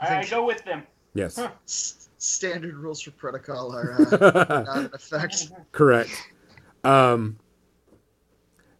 I, 0.00 0.18
I 0.18 0.24
go 0.24 0.44
with 0.44 0.64
them. 0.64 0.82
Yes. 1.14 1.38
Standard 2.26 2.74
rules 2.74 3.00
for 3.00 3.12
protocol 3.12 3.72
are 3.72 3.92
uh, 3.92 4.64
not 4.66 4.78
in 4.78 4.90
effect. 4.92 5.52
Correct. 5.70 6.10
Um, 6.82 7.38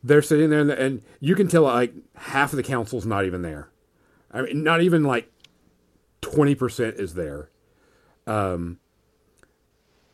they're 0.02 0.20
sitting 0.20 0.50
there, 0.50 0.60
and, 0.60 0.70
and 0.70 1.02
you 1.20 1.36
can 1.36 1.46
tell 1.46 1.62
like 1.62 1.94
half 2.16 2.52
of 2.52 2.56
the 2.56 2.64
council's 2.64 3.06
not 3.06 3.24
even 3.24 3.42
there. 3.42 3.70
I 4.32 4.42
mean, 4.42 4.64
not 4.64 4.82
even 4.82 5.04
like 5.04 5.30
twenty 6.20 6.56
percent 6.56 6.96
is 6.96 7.14
there. 7.14 7.50
Um, 8.26 8.80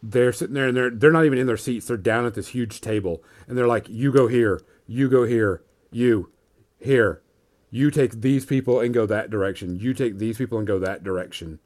they're 0.03 0.35
sitting 0.35 0.55
there, 0.55 0.69
and 0.69 0.77
they're 0.77 0.91
they're 0.91 1.11
not 1.11 1.25
even 1.25 1.39
in 1.39 1.47
their 1.47 1.57
seats. 1.57 1.87
They're 1.87 1.97
down 1.97 2.27
at 2.27 2.35
this 2.35 2.49
huge 2.49 2.83
table, 2.83 3.25
and 3.49 3.57
they're 3.57 3.67
like, 3.67 3.89
"You 3.89 4.13
go 4.13 4.29
here, 4.29 4.61
you 4.87 5.09
go 5.09 5.25
here, 5.25 5.63
you 5.91 6.31
here, 6.79 7.23
you 7.71 7.91
take 7.91 8.21
these 8.21 8.45
people 8.45 8.79
and 8.81 8.93
go 8.93 9.07
that 9.07 9.31
direction. 9.31 9.79
You 9.79 9.95
take 9.95 10.19
these 10.19 10.37
people 10.37 10.59
and 10.59 10.67
go 10.67 10.79
that 10.79 11.03
direction." 11.03 11.61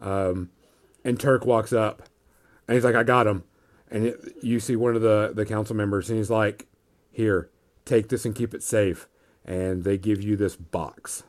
Um, 0.00 0.48
and 1.04 1.18
Turk 1.18 1.44
walks 1.46 1.72
up, 1.72 2.02
and 2.68 2.74
he's 2.74 2.84
like, 2.84 2.94
"I 2.94 3.02
got 3.02 3.26
him." 3.26 3.44
and 3.90 4.06
it, 4.06 4.36
you 4.42 4.58
see 4.58 4.74
one 4.74 4.96
of 4.96 5.02
the 5.02 5.32
the 5.34 5.44
council 5.44 5.76
members 5.76 6.08
and 6.08 6.16
he's 6.16 6.30
like 6.30 6.66
here 7.10 7.50
take 7.84 8.08
this 8.08 8.24
and 8.24 8.34
keep 8.34 8.54
it 8.54 8.62
safe 8.62 9.06
and 9.44 9.84
they 9.84 9.98
give 9.98 10.22
you 10.22 10.34
this 10.34 10.56
box 10.56 11.24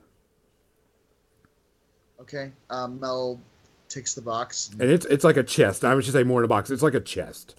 Okay. 2.21 2.53
Um, 2.69 3.01
Mel 3.01 3.41
takes 3.89 4.13
the 4.13 4.21
box. 4.21 4.69
and 4.79 4.89
it's 4.89 5.05
it's 5.07 5.25
like 5.25 5.35
a 5.37 5.43
chest 5.43 5.83
i 5.83 5.93
would 5.93 6.03
just 6.05 6.15
say 6.15 6.23
more 6.23 6.39
than 6.39 6.45
a 6.45 6.47
box 6.47 6.69
it's 6.71 6.81
like 6.81 6.93
a 6.93 6.99
chest 7.01 7.55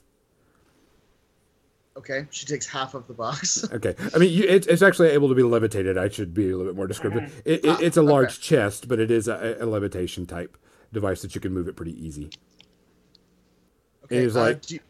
Okay. 1.97 2.27
She 2.31 2.45
takes 2.45 2.66
half 2.66 2.95
of 2.95 3.07
the 3.07 3.12
box. 3.15 3.65
okay 3.73 3.95
i 4.15 4.19
mean 4.19 4.32
you, 4.32 4.45
it's, 4.49 4.66
it's 4.66 4.82
actually 4.82 5.11
able 5.11 5.28
to 5.28 5.35
be 5.35 5.43
levitated 5.45 5.97
i 5.99 6.09
should 6.09 6.32
be 6.35 6.45
a 6.51 6.57
little 6.57 6.73
bit 6.73 6.77
more 6.77 6.86
descriptive 6.86 7.43
it, 7.45 7.65
it, 7.65 7.81
it's 7.81 7.97
a 7.97 8.01
Ah, 8.01 8.05
large 8.05 8.32
okay. 8.39 8.41
chest 8.43 8.89
but 8.89 8.99
it 8.99 9.11
is 9.11 9.28
a, 9.28 9.59
a 9.61 9.66
levitation 9.66 10.24
type 10.27 10.57
device 10.95 11.21
that 11.23 11.35
you 11.35 11.41
can 11.41 11.53
move 11.53 11.69
it 11.69 11.77
pretty 11.77 11.93
easy 12.05 12.31
Okay. 14.05 14.23
He's 14.23 14.37
uh, 14.37 14.41
like- 14.41 14.62
do, 14.62 14.75
you, 14.75 14.81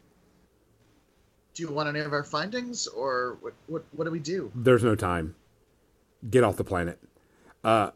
do 1.53 1.63
you 1.63 1.71
want 1.71 1.87
any 1.87 1.99
of 2.01 2.11
our 2.11 2.23
findings, 2.23 2.85
or 2.87 3.37
what? 3.39 3.53
What, 3.67 3.85
what 3.95 4.03
do 4.05 4.11
we 4.11 4.19
do? 4.19 4.51
there's 4.55 4.83
no 4.83 4.95
time 4.95 5.35
get 6.29 6.43
off 6.43 6.55
the 6.57 6.63
planet 6.63 6.99
uh 7.63 7.91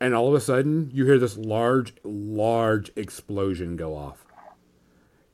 and 0.00 0.14
all 0.14 0.28
of 0.28 0.34
a 0.34 0.40
sudden 0.40 0.90
you 0.92 1.04
hear 1.06 1.18
this 1.18 1.36
large 1.36 1.94
large 2.04 2.90
explosion 2.96 3.76
go 3.76 3.96
off 3.96 4.26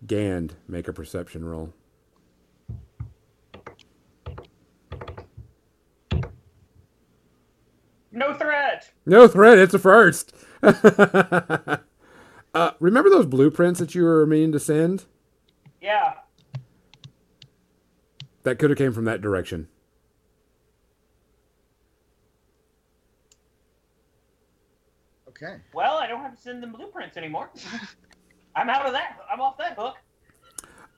gand 0.06 0.54
make 0.68 0.86
a 0.88 0.92
perception 0.92 1.44
roll 1.44 1.72
No 8.12 8.34
threat. 8.34 8.90
No 9.06 9.28
threat. 9.28 9.58
It's 9.58 9.74
a 9.74 9.78
first. 9.78 10.32
uh, 12.54 12.72
remember 12.80 13.10
those 13.10 13.26
blueprints 13.26 13.80
that 13.80 13.94
you 13.94 14.02
were 14.04 14.26
meaning 14.26 14.52
to 14.52 14.60
send? 14.60 15.04
Yeah. 15.80 16.14
That 18.42 18.58
could 18.58 18.70
have 18.70 18.78
came 18.78 18.92
from 18.92 19.04
that 19.04 19.20
direction. 19.20 19.68
Okay. 25.28 25.56
Well, 25.72 25.94
I 25.96 26.06
don't 26.06 26.20
have 26.20 26.34
to 26.34 26.40
send 26.40 26.62
them 26.62 26.72
blueprints 26.72 27.16
anymore. 27.16 27.50
I'm 28.56 28.68
out 28.68 28.86
of 28.86 28.92
that. 28.92 29.18
I'm 29.32 29.40
off 29.40 29.56
that 29.58 29.76
hook. 29.78 29.96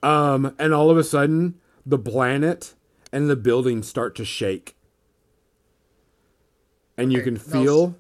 Um, 0.02 0.54
and 0.58 0.74
all 0.74 0.90
of 0.90 0.98
a 0.98 1.04
sudden, 1.04 1.60
the 1.86 1.98
planet 1.98 2.74
and 3.12 3.30
the 3.30 3.36
building 3.36 3.82
start 3.82 4.16
to 4.16 4.24
shake, 4.24 4.74
and 6.96 7.12
you 7.12 7.20
Okay, 7.20 7.24
can 7.24 7.34
now 7.34 7.40
s- 7.40 7.42
feel 7.52 7.94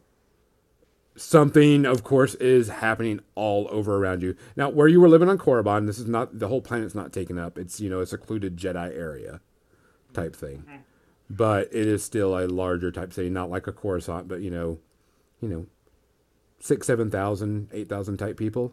something. 1.16 1.84
Of 1.84 2.04
course, 2.04 2.34
is 2.36 2.68
happening 2.68 3.20
all 3.34 3.68
over 3.70 3.96
around 3.96 4.22
you. 4.22 4.36
Now, 4.56 4.68
where 4.68 4.88
you 4.88 5.00
were 5.00 5.08
living 5.08 5.28
on 5.28 5.38
Korriban, 5.38 5.86
this 5.86 5.98
is 5.98 6.08
not 6.08 6.38
the 6.38 6.48
whole 6.48 6.60
planet's 6.60 6.94
not 6.94 7.12
taken 7.12 7.38
up. 7.38 7.58
It's 7.58 7.80
you 7.80 7.90
know 7.90 8.00
a 8.00 8.06
secluded 8.06 8.56
Jedi 8.56 8.96
area 8.96 9.40
type 10.12 10.36
thing, 10.36 10.64
but 11.30 11.68
it 11.72 11.86
is 11.86 12.04
still 12.04 12.38
a 12.38 12.46
larger 12.46 12.90
type 12.90 13.12
city, 13.12 13.30
not 13.30 13.50
like 13.50 13.66
a 13.66 13.72
Coruscant, 13.72 14.28
but 14.28 14.40
you 14.40 14.50
know, 14.50 14.78
you 15.40 15.48
know, 15.48 15.66
six, 16.60 16.86
seven 16.86 17.10
thousand, 17.10 17.68
eight 17.72 17.88
thousand 17.88 18.16
type 18.18 18.36
people, 18.36 18.72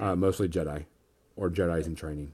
uh, 0.00 0.16
mostly 0.16 0.48
Jedi 0.48 0.86
or 1.36 1.50
Jedi's 1.50 1.86
in 1.86 1.94
training. 1.94 2.32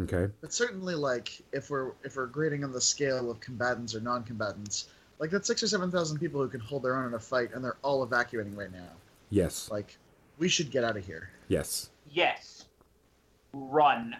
Okay. 0.00 0.32
But 0.40 0.52
certainly, 0.52 0.94
like 0.94 1.42
if 1.52 1.70
we're 1.70 1.92
if 2.04 2.16
we're 2.16 2.26
grading 2.26 2.62
on 2.62 2.72
the 2.72 2.80
scale 2.80 3.30
of 3.30 3.40
combatants 3.40 3.94
or 3.94 4.00
non-combatants, 4.00 4.88
like 5.18 5.30
that's 5.30 5.46
six 5.46 5.62
or 5.62 5.68
seven 5.68 5.90
thousand 5.90 6.18
people 6.18 6.40
who 6.40 6.48
can 6.48 6.60
hold 6.60 6.82
their 6.82 6.96
own 6.96 7.06
in 7.06 7.14
a 7.14 7.18
fight, 7.18 7.50
and 7.54 7.64
they're 7.64 7.76
all 7.82 8.02
evacuating 8.02 8.54
right 8.56 8.72
now. 8.72 8.88
Yes. 9.30 9.68
Like, 9.70 9.96
we 10.38 10.48
should 10.48 10.70
get 10.70 10.84
out 10.84 10.96
of 10.96 11.04
here. 11.04 11.30
Yes. 11.48 11.90
Yes. 12.10 12.64
Run. 13.52 14.16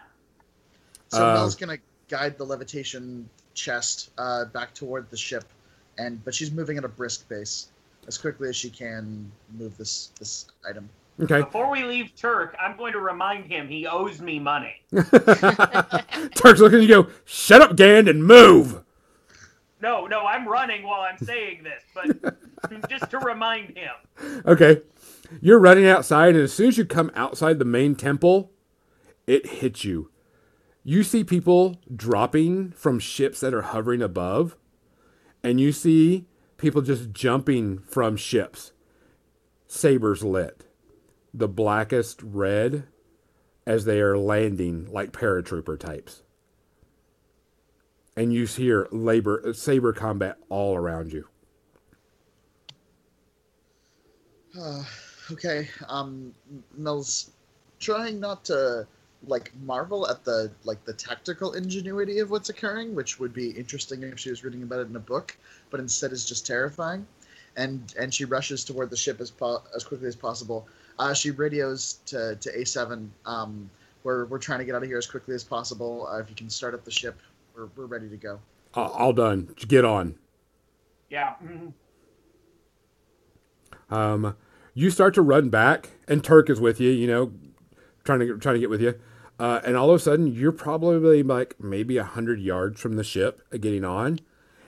So 1.09 1.27
Uh, 1.27 1.35
Mel's 1.35 1.55
gonna 1.57 1.79
guide 2.09 2.37
the 2.39 2.45
levitation 2.45 3.29
chest 3.55 4.11
uh, 4.19 4.45
back 4.47 4.75
toward 4.75 5.09
the 5.11 5.17
ship, 5.17 5.45
and 5.99 6.23
but 6.25 6.35
she's 6.35 6.51
moving 6.51 6.77
at 6.79 6.85
a 6.85 6.89
brisk 6.89 7.29
pace, 7.29 7.69
as 8.07 8.19
quickly 8.19 8.49
as 8.49 8.57
she 8.57 8.71
can 8.71 9.31
move 9.59 9.77
this 9.79 10.11
this 10.19 10.47
item. 10.69 10.89
Okay. 11.21 11.41
Before 11.41 11.69
we 11.69 11.83
leave 11.83 12.15
Turk, 12.15 12.55
I'm 12.61 12.77
going 12.77 12.93
to 12.93 13.01
remind 13.01 13.45
him 13.47 13.67
he 13.67 13.89
owes 13.89 14.21
me 14.21 14.39
money. 14.39 14.77
Turk's 14.93 16.61
looking 16.61 16.79
at 16.79 16.83
you. 16.83 16.89
Go. 16.89 17.09
Shut 17.25 17.61
up, 17.61 17.75
Gand, 17.75 18.09
and 18.09 18.25
move. 18.25 18.83
No, 19.81 20.07
no, 20.07 20.27
I'm 20.27 20.49
running 20.49 20.83
while 20.83 21.03
I'm 21.03 21.19
saying 21.19 21.63
this, 21.63 21.83
but 21.95 22.89
just 22.91 23.11
to 23.11 23.19
remind 23.19 23.77
him. 23.77 24.43
Okay. 24.45 24.83
You're 25.41 25.61
running 25.61 25.87
outside, 25.87 26.35
and 26.35 26.45
as 26.45 26.53
soon 26.53 26.69
as 26.69 26.79
you 26.79 26.85
come 26.85 27.11
outside 27.15 27.59
the 27.59 27.65
main 27.65 27.95
temple, 27.95 28.51
it 29.27 29.47
hits 29.47 29.85
you. 29.85 30.11
You 30.83 31.03
see 31.03 31.23
people 31.23 31.81
dropping 31.95 32.71
from 32.73 32.99
ships 32.99 33.41
that 33.41 33.55
are 33.55 33.63
hovering 33.63 34.03
above, 34.03 34.57
and 35.43 35.61
you 35.61 35.71
see 35.71 36.27
people 36.57 36.83
just 36.83 37.13
jumping 37.13 37.79
from 37.81 38.17
ships. 38.17 38.73
Sabers 39.67 40.25
lit, 40.25 40.65
the 41.35 41.47
blackest 41.49 42.23
red 42.23 42.85
as 43.67 43.85
they 43.85 44.01
are 44.01 44.17
landing 44.17 44.91
like 44.91 45.13
paratrooper 45.13 45.79
types. 45.79 46.23
And 48.19 48.33
you 48.33 48.47
hear 48.47 48.89
labor 48.91 49.55
saber 49.55 49.93
combat 49.93 50.39
all 50.49 50.75
around 50.75 51.13
you. 51.13 51.29
Uh, 54.61 54.83
okay. 55.31 55.69
Um, 55.89 56.35
Mel's 56.77 57.31
trying 57.79 58.19
not 58.19 58.45
to 58.47 58.89
like 59.29 59.53
marvel 59.63 60.09
at 60.09 60.25
the 60.25 60.51
like 60.65 60.85
the 60.85 60.95
tactical 60.95 61.53
ingenuity 61.53 62.19
of 62.19 62.33
what's 62.33 62.49
occurring, 62.49 62.97
which 62.97 63.21
would 63.21 63.33
be 63.33 63.51
interesting 63.51 64.03
if 64.03 64.19
she 64.19 64.31
was 64.31 64.43
reading 64.43 64.65
about 64.65 64.81
it 64.81 64.89
in 64.89 64.97
a 64.97 65.01
book, 65.15 65.37
but 65.71 65.79
instead 65.79 66.11
is 66.11 66.25
just 66.25 66.45
terrifying. 66.45 67.07
And 67.57 67.95
and 67.97 68.13
she 68.13 68.25
rushes 68.25 68.65
toward 68.65 68.91
the 68.91 68.97
ship 68.97 69.21
as 69.21 69.31
po- 69.31 69.63
as 69.77 69.85
quickly 69.85 70.09
as 70.09 70.17
possible. 70.17 70.67
Uh, 70.99 71.15
she 71.15 71.31
radios 71.31 72.01
to 72.07 72.35
to 72.35 72.51
A7. 72.51 73.11
Um, 73.27 73.71
we're 74.03 74.25
we're 74.27 74.39
trying 74.39 74.59
to 74.59 74.65
get 74.65 74.75
out 74.75 74.83
of 74.83 74.89
here 74.89 74.99
as 74.99 75.07
quickly 75.07 75.37
as 75.37 75.45
possible. 75.45 76.09
Uh, 76.11 76.19
if 76.19 76.29
you 76.29 76.35
can 76.35 76.51
start 76.51 76.75
up 76.75 76.85
the 76.85 76.91
ship, 76.91 77.17
we're 77.59 77.67
we're 77.77 77.87
ready 77.87 78.09
to 78.09 78.17
go. 78.17 78.41
All 78.75 78.91
all 78.91 79.13
done. 79.13 79.55
Get 79.67 79.85
on. 79.85 80.17
Yeah. 81.11 81.35
mhm. 81.43 81.73
Um, 83.91 84.37
you 84.75 84.91
start 84.91 85.15
to 85.15 85.23
run 85.23 85.49
back, 85.49 85.91
and 86.07 86.23
Turk 86.23 86.49
is 86.51 86.61
with 86.61 86.81
you. 86.81 86.91
You 86.91 87.07
know, 87.07 87.33
trying 88.05 88.21
to 88.21 88.39
trying 88.39 88.55
to 88.55 88.61
get 88.61 88.71
with 88.71 88.81
you. 88.81 88.95
Uh, 89.39 89.61
and 89.65 89.77
all 89.77 89.91
of 89.91 89.97
a 89.97 89.99
sudden, 90.01 90.27
you're 90.27 90.53
probably 90.53 91.23
like 91.23 91.55
maybe 91.61 91.97
a 91.97 92.05
hundred 92.05 92.41
yards 92.41 92.81
from 92.81 92.95
the 92.95 93.05
ship, 93.05 93.43
uh, 93.53 93.57
getting 93.57 93.85
on, 93.85 94.19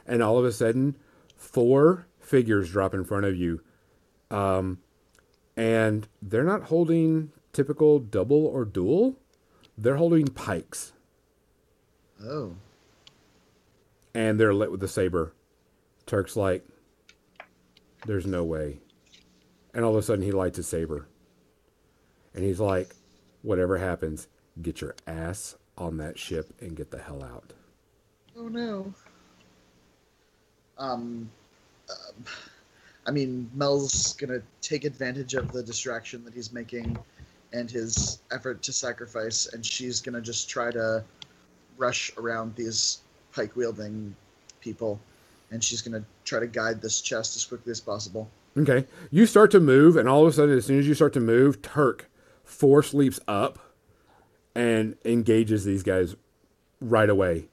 and 0.06 0.22
all 0.22 0.38
of 0.38 0.44
a 0.44 0.52
sudden, 0.52 0.96
four 1.36 2.06
figures 2.20 2.70
drop 2.70 2.94
in 2.94 3.04
front 3.04 3.24
of 3.24 3.36
you, 3.36 3.60
um, 4.30 4.78
and 5.56 6.06
they're 6.22 6.44
not 6.44 6.64
holding 6.64 7.32
typical 7.52 7.98
double 7.98 8.46
or 8.46 8.64
dual. 8.64 9.16
They're 9.76 9.96
holding 9.96 10.26
pikes, 10.26 10.92
Oh, 12.22 12.54
and 14.14 14.38
they're 14.38 14.54
lit 14.54 14.70
with 14.70 14.80
the 14.80 14.88
saber. 14.88 15.34
Turk's 16.06 16.36
like, 16.36 16.66
"There's 18.06 18.26
no 18.26 18.44
way," 18.44 18.80
and 19.74 19.84
all 19.84 19.92
of 19.92 19.98
a 19.98 20.02
sudden, 20.02 20.24
he 20.24 20.32
lights 20.32 20.58
a 20.58 20.62
saber, 20.62 21.06
and 22.34 22.44
he's 22.44 22.60
like, 22.60 22.94
"Whatever 23.42 23.78
happens, 23.78 24.28
get 24.60 24.80
your 24.80 24.94
ass 25.06 25.56
on 25.76 25.96
that 25.98 26.18
ship 26.18 26.52
and 26.60 26.76
get 26.76 26.90
the 26.90 26.98
hell 26.98 27.22
out." 27.22 27.52
oh 28.40 28.48
no. 28.48 28.92
Um, 30.78 31.30
uh, 31.88 32.30
I 33.06 33.10
mean, 33.10 33.50
Mel's 33.54 34.14
gonna 34.14 34.42
take 34.60 34.84
advantage 34.84 35.34
of 35.34 35.52
the 35.52 35.62
distraction 35.62 36.24
that 36.24 36.34
he's 36.34 36.52
making 36.52 36.98
and 37.52 37.70
his 37.70 38.20
effort 38.30 38.62
to 38.62 38.72
sacrifice, 38.72 39.46
and 39.52 39.64
she's 39.64 40.00
gonna 40.00 40.20
just 40.20 40.48
try 40.48 40.70
to 40.70 41.04
rush 41.76 42.12
around 42.16 42.54
these 42.56 43.00
pike 43.32 43.56
wielding 43.56 44.14
people, 44.60 45.00
and 45.50 45.62
she's 45.62 45.82
gonna 45.82 46.04
try 46.24 46.40
to 46.40 46.46
guide 46.46 46.80
this 46.80 47.00
chest 47.00 47.36
as 47.36 47.44
quickly 47.44 47.70
as 47.70 47.80
possible. 47.80 48.28
Okay. 48.56 48.86
You 49.10 49.26
start 49.26 49.50
to 49.52 49.60
move, 49.60 49.96
and 49.96 50.08
all 50.08 50.22
of 50.22 50.28
a 50.28 50.32
sudden, 50.32 50.56
as 50.56 50.66
soon 50.66 50.78
as 50.78 50.88
you 50.88 50.94
start 50.94 51.12
to 51.14 51.20
move, 51.20 51.62
Turk 51.62 52.10
force 52.44 52.92
leaps 52.92 53.20
up 53.28 53.58
and 54.54 54.96
engages 55.04 55.64
these 55.64 55.82
guys 55.82 56.16
right 56.80 57.08
away. 57.08 57.48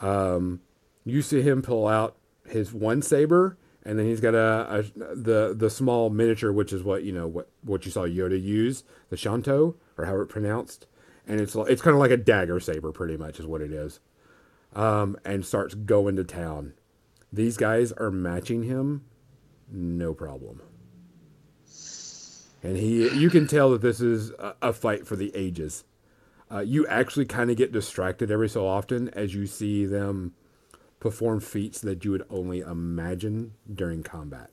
Um, 0.00 0.60
you 1.04 1.22
see 1.22 1.42
him 1.42 1.62
pull 1.62 1.86
out 1.86 2.16
his 2.46 2.72
one 2.72 3.02
saber, 3.02 3.56
and 3.84 3.98
then 3.98 4.06
he's 4.06 4.20
got 4.20 4.34
a, 4.34 4.84
a 4.98 5.14
the 5.14 5.54
the 5.56 5.70
small 5.70 6.10
miniature, 6.10 6.52
which 6.52 6.72
is 6.72 6.82
what 6.82 7.04
you 7.04 7.12
know 7.12 7.26
what 7.26 7.48
what 7.62 7.86
you 7.86 7.92
saw 7.92 8.02
Yoda 8.02 8.40
use, 8.40 8.82
the 9.10 9.16
Shanto 9.16 9.76
or 9.96 10.04
how 10.06 10.20
it 10.20 10.28
pronounced, 10.28 10.86
and 11.26 11.40
it's 11.40 11.54
it's 11.54 11.82
kind 11.82 11.94
of 11.94 12.00
like 12.00 12.10
a 12.10 12.16
dagger 12.16 12.58
saber, 12.58 12.90
pretty 12.92 13.16
much 13.16 13.38
is 13.38 13.46
what 13.46 13.60
it 13.60 13.72
is. 13.72 14.00
Um, 14.76 15.16
and 15.24 15.44
starts 15.44 15.74
going 15.74 16.16
to 16.16 16.24
town. 16.24 16.74
These 17.32 17.56
guys 17.56 17.92
are 17.92 18.10
matching 18.10 18.62
him 18.62 19.06
no 19.70 20.14
problem. 20.14 20.60
And 22.62 22.76
he, 22.76 23.08
you 23.08 23.30
can 23.30 23.46
tell 23.46 23.70
that 23.70 23.80
this 23.80 24.00
is 24.00 24.30
a, 24.32 24.54
a 24.62 24.72
fight 24.72 25.06
for 25.06 25.16
the 25.16 25.34
ages. 25.34 25.84
Uh, 26.50 26.60
you 26.60 26.86
actually 26.88 27.24
kind 27.24 27.50
of 27.50 27.56
get 27.56 27.72
distracted 27.72 28.30
every 28.30 28.48
so 28.48 28.66
often 28.66 29.08
as 29.10 29.34
you 29.34 29.46
see 29.46 29.86
them 29.86 30.34
perform 31.00 31.40
feats 31.40 31.80
that 31.80 32.04
you 32.04 32.10
would 32.10 32.26
only 32.30 32.60
imagine 32.60 33.52
during 33.72 34.02
combat. 34.02 34.50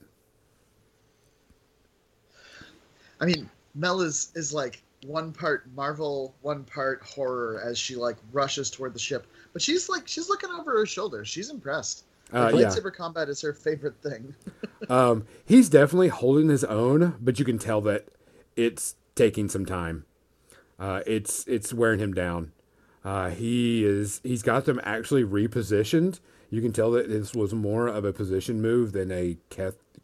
I 3.20 3.26
mean, 3.26 3.50
Mel 3.74 4.02
is 4.02 4.32
is 4.36 4.54
like 4.54 4.83
one 5.06 5.32
part 5.32 5.70
Marvel, 5.76 6.36
one 6.42 6.64
part 6.64 7.04
horror 7.04 7.62
as 7.64 7.78
she 7.78 7.96
like 7.96 8.18
rushes 8.32 8.70
toward 8.70 8.94
the 8.94 9.00
ship. 9.00 9.28
But 9.54 9.62
she's 9.62 9.90
like 9.90 10.08
she's 10.08 10.30
looking 10.30 10.50
over 10.50 10.72
her 10.78 10.86
shoulder. 10.86 11.26
She's 11.26 11.50
impressed. 11.50 12.06
Uh, 12.34 12.50
Like, 12.52 12.56
yeah, 12.56 12.68
lightsaber 12.68 12.94
combat 12.94 13.30
is 13.30 13.42
her 13.42 13.54
favorite 13.54 13.96
thing. 14.02 14.34
um, 14.90 15.26
he's 15.46 15.70
definitely 15.70 16.08
holding 16.08 16.50
his 16.50 16.64
own, 16.64 17.16
but 17.22 17.38
you 17.38 17.46
can 17.46 17.60
tell 17.60 17.82
that 17.82 18.08
it's 18.56 18.96
taking 19.16 19.50
some 19.50 19.66
time. 19.66 20.06
Uh, 20.80 21.02
it's 21.06 21.46
it's 21.48 21.74
wearing 21.74 22.00
him 22.00 22.14
down. 22.14 22.52
Uh, 23.06 23.30
he 23.30 23.84
is 23.86 24.22
he's 24.24 24.42
got 24.42 24.66
them 24.66 24.80
actually 24.84 25.24
repositioned. 25.24 26.20
You 26.50 26.62
can 26.62 26.72
tell 26.72 26.92
that 26.92 27.10
this 27.10 27.34
was 27.34 27.54
more 27.54 27.88
of 27.88 28.06
a 28.06 28.14
position 28.14 28.62
move 28.62 28.92
than 28.92 29.12
a 29.12 29.38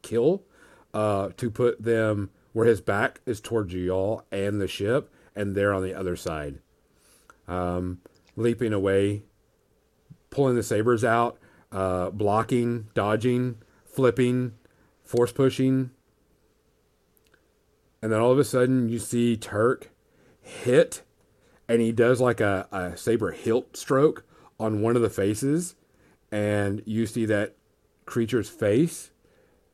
kill 0.01 0.43
uh, 0.93 1.29
to 1.37 1.49
put 1.51 1.81
them 1.81 2.31
where 2.53 2.67
his 2.67 2.81
back 2.81 3.21
is 3.25 3.39
towards 3.39 3.73
y'all 3.73 4.23
and 4.31 4.59
the 4.59 4.67
ship, 4.67 5.13
and 5.35 5.55
they're 5.55 5.73
on 5.73 5.83
the 5.83 5.93
other 5.93 6.15
side, 6.15 6.59
um, 7.47 7.99
leaping 8.35 8.73
away, 8.73 9.23
pulling 10.29 10.55
the 10.55 10.63
sabers 10.63 11.03
out, 11.03 11.37
uh, 11.71 12.09
blocking, 12.09 12.87
dodging, 12.93 13.57
flipping, 13.85 14.53
force 15.03 15.31
pushing. 15.31 15.91
And 18.01 18.11
then 18.11 18.19
all 18.19 18.31
of 18.31 18.39
a 18.39 18.43
sudden, 18.43 18.89
you 18.89 18.99
see 18.99 19.35
Turk 19.35 19.91
hit, 20.41 21.03
and 21.67 21.81
he 21.81 21.91
does 21.91 22.21
like 22.21 22.39
a, 22.39 22.67
a 22.71 22.97
saber 22.97 23.31
hilt 23.31 23.75
stroke 23.75 24.25
on 24.59 24.81
one 24.81 24.95
of 24.95 25.01
the 25.01 25.09
faces. 25.09 25.75
And 26.31 26.81
you 26.85 27.05
see 27.05 27.25
that 27.25 27.55
creature's 28.05 28.49
face 28.49 29.11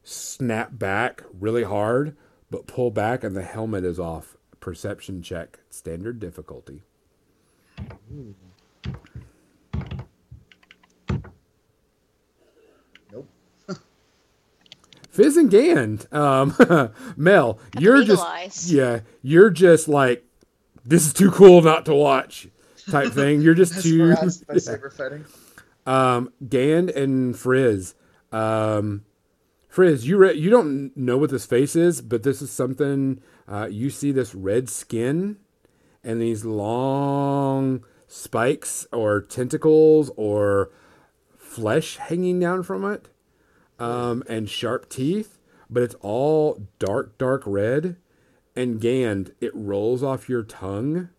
snap 0.03 0.77
back 0.77 1.23
really 1.39 1.64
hard, 1.64 2.15
but 2.56 2.68
pull 2.68 2.90
back, 2.90 3.22
and 3.22 3.36
the 3.36 3.41
helmet 3.41 3.84
is 3.84 3.99
off. 3.99 4.38
Perception 4.61 5.22
check, 5.22 5.60
standard 5.69 6.22
difficulty. 6.22 6.84
Nope. 13.11 13.27
Fizz 15.10 15.36
and 15.36 15.52
Gand, 15.52 16.07
um, 16.14 16.56
Mel, 17.18 17.60
you're 17.77 17.98
Eagle 17.98 18.15
just 18.15 18.26
eyes. 18.26 18.73
yeah, 18.73 19.02
you're 19.22 19.49
just 19.49 19.90
like 19.90 20.26
this 20.86 21.06
is 21.06 21.11
too 21.11 21.32
cool 21.32 21.61
not 21.61 21.86
to 21.88 21.94
watch 21.94 22.48
type 22.90 23.11
thing. 23.11 23.41
You're 23.41 23.53
just 23.53 23.82
too 23.84 24.07
Mesmerized 24.07 24.48
by 24.48 24.53
yeah. 24.53 24.60
saber 24.61 24.90
fighting. 24.90 25.26
um, 25.86 26.32
Gand 26.48 26.90
and 26.90 27.38
Frizz. 27.38 27.95
Um, 28.32 29.03
Frizz, 29.76 30.07
you 30.07 30.15
re- 30.15 30.34
you 30.34 30.49
don't 30.49 30.95
know 30.95 31.18
what 31.18 31.31
this 31.31 31.45
face 31.45 31.76
is, 31.76 31.99
but 31.99 32.23
this 32.23 32.41
is 32.41 32.49
something 32.49 33.22
uh, 33.45 33.68
you 33.69 33.89
see 33.89 34.14
this 34.14 34.34
red 34.34 34.69
skin 34.69 35.35
and 36.02 36.22
these 36.22 36.45
long 36.45 37.84
spikes 38.07 38.88
or 38.93 39.19
tentacles 39.19 40.11
or 40.15 40.72
flesh 41.38 41.97
hanging 41.97 42.39
down 42.39 42.64
from 42.64 42.89
it, 42.89 43.10
um, 43.77 44.23
and 44.30 44.49
sharp 44.49 44.88
teeth, 44.88 45.39
but 45.69 45.84
it's 45.84 45.95
all 45.95 46.65
dark, 46.80 47.18
dark 47.18 47.43
red. 47.45 47.97
And 48.56 48.80
Gand, 48.80 49.34
it 49.41 49.52
rolls 49.53 50.02
off 50.02 50.30
your 50.30 50.43
tongue. 50.43 51.10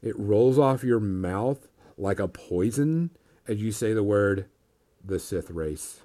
It 0.00 0.18
rolls 0.18 0.58
off 0.58 0.82
your 0.82 1.00
mouth 1.00 1.68
like 1.98 2.18
a 2.18 2.28
poison 2.28 3.10
as 3.46 3.60
you 3.60 3.72
say 3.72 3.92
the 3.92 4.02
word 4.02 4.46
the 5.04 5.18
Sith 5.18 5.50
race. 5.50 6.00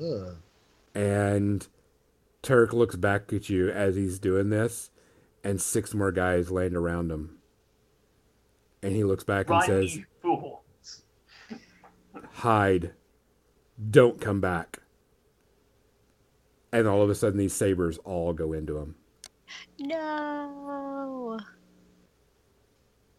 Ugh. 0.00 0.36
And 0.94 1.66
Turk 2.42 2.72
looks 2.72 2.96
back 2.96 3.32
at 3.32 3.48
you 3.48 3.70
as 3.70 3.96
he's 3.96 4.18
doing 4.18 4.50
this, 4.50 4.90
and 5.42 5.60
six 5.60 5.94
more 5.94 6.12
guys 6.12 6.50
land 6.50 6.76
around 6.76 7.10
him. 7.10 7.38
And 8.82 8.94
he 8.94 9.02
looks 9.04 9.24
back 9.24 9.48
and 9.48 9.56
Run, 9.58 9.66
says, 9.66 9.96
you. 9.96 10.58
Hide. 12.32 12.92
Don't 13.90 14.20
come 14.20 14.40
back. 14.40 14.80
And 16.72 16.86
all 16.86 17.02
of 17.02 17.10
a 17.10 17.14
sudden, 17.14 17.38
these 17.38 17.54
sabers 17.54 17.98
all 17.98 18.32
go 18.32 18.52
into 18.52 18.78
him 18.78 18.96
No. 19.78 21.38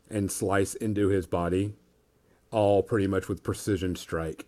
and 0.10 0.32
slice 0.32 0.76
into 0.76 1.08
his 1.08 1.26
body, 1.26 1.74
all 2.52 2.84
pretty 2.84 3.08
much 3.08 3.28
with 3.28 3.44
precision 3.44 3.96
strike. 3.96 4.46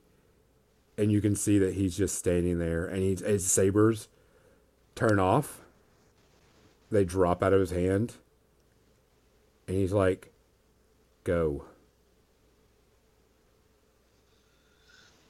And 0.97 1.11
you 1.11 1.21
can 1.21 1.35
see 1.35 1.59
that 1.59 1.75
he's 1.75 1.95
just 1.95 2.15
standing 2.17 2.57
there, 2.57 2.85
and 2.87 3.03
he's, 3.03 3.19
his 3.19 3.45
sabers 3.49 4.07
turn 4.95 5.19
off. 5.19 5.61
They 6.89 7.05
drop 7.05 7.43
out 7.43 7.53
of 7.53 7.59
his 7.59 7.71
hand, 7.71 8.15
and 9.67 9.77
he's 9.77 9.93
like, 9.93 10.31
"Go." 11.23 11.65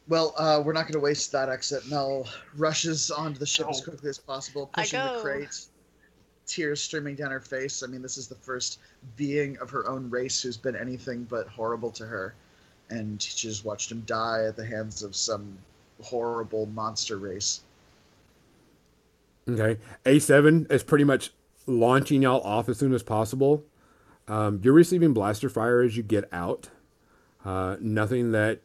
Well, 0.07 0.33
uh, 0.37 0.61
we're 0.63 0.73
not 0.73 0.83
going 0.83 0.93
to 0.93 0.99
waste 0.99 1.31
that 1.33 1.49
exit. 1.49 1.85
Mel 1.89 2.29
rushes 2.55 3.11
onto 3.11 3.39
the 3.39 3.45
ship 3.45 3.67
as 3.69 3.81
quickly 3.81 4.09
as 4.09 4.17
possible, 4.17 4.67
pushing 4.67 4.99
the 4.99 5.15
go. 5.15 5.21
crate. 5.21 5.67
tears 6.45 6.81
streaming 6.81 7.15
down 7.15 7.31
her 7.31 7.41
face. 7.41 7.83
I 7.83 7.87
mean, 7.87 8.01
this 8.01 8.17
is 8.17 8.29
the 8.29 8.35
first 8.35 8.79
being 9.17 9.57
of 9.57 9.69
her 9.69 9.85
own 9.89 10.09
race 10.09 10.41
who's 10.41 10.55
been 10.55 10.77
anything 10.77 11.25
but 11.25 11.47
horrible 11.49 11.91
to 11.91 12.05
her, 12.05 12.35
and 12.89 13.21
she 13.21 13.47
just 13.47 13.65
watched 13.65 13.91
him 13.91 14.03
die 14.05 14.45
at 14.45 14.55
the 14.55 14.65
hands 14.65 15.03
of 15.03 15.15
some 15.15 15.57
horrible 16.01 16.65
monster 16.67 17.17
race. 17.17 17.61
Okay. 19.49 19.79
A7 20.05 20.71
is 20.71 20.83
pretty 20.83 21.03
much 21.03 21.31
launching 21.65 22.21
y'all 22.21 22.41
off 22.41 22.69
as 22.69 22.77
soon 22.77 22.93
as 22.93 23.03
possible. 23.03 23.63
Um, 24.27 24.59
you're 24.63 24.73
receiving 24.73 25.13
blaster 25.13 25.49
fire 25.49 25.81
as 25.81 25.95
you 25.95 26.03
get 26.03 26.27
out. 26.33 26.69
Uh, 27.45 27.77
nothing 27.79 28.31
that 28.31 28.59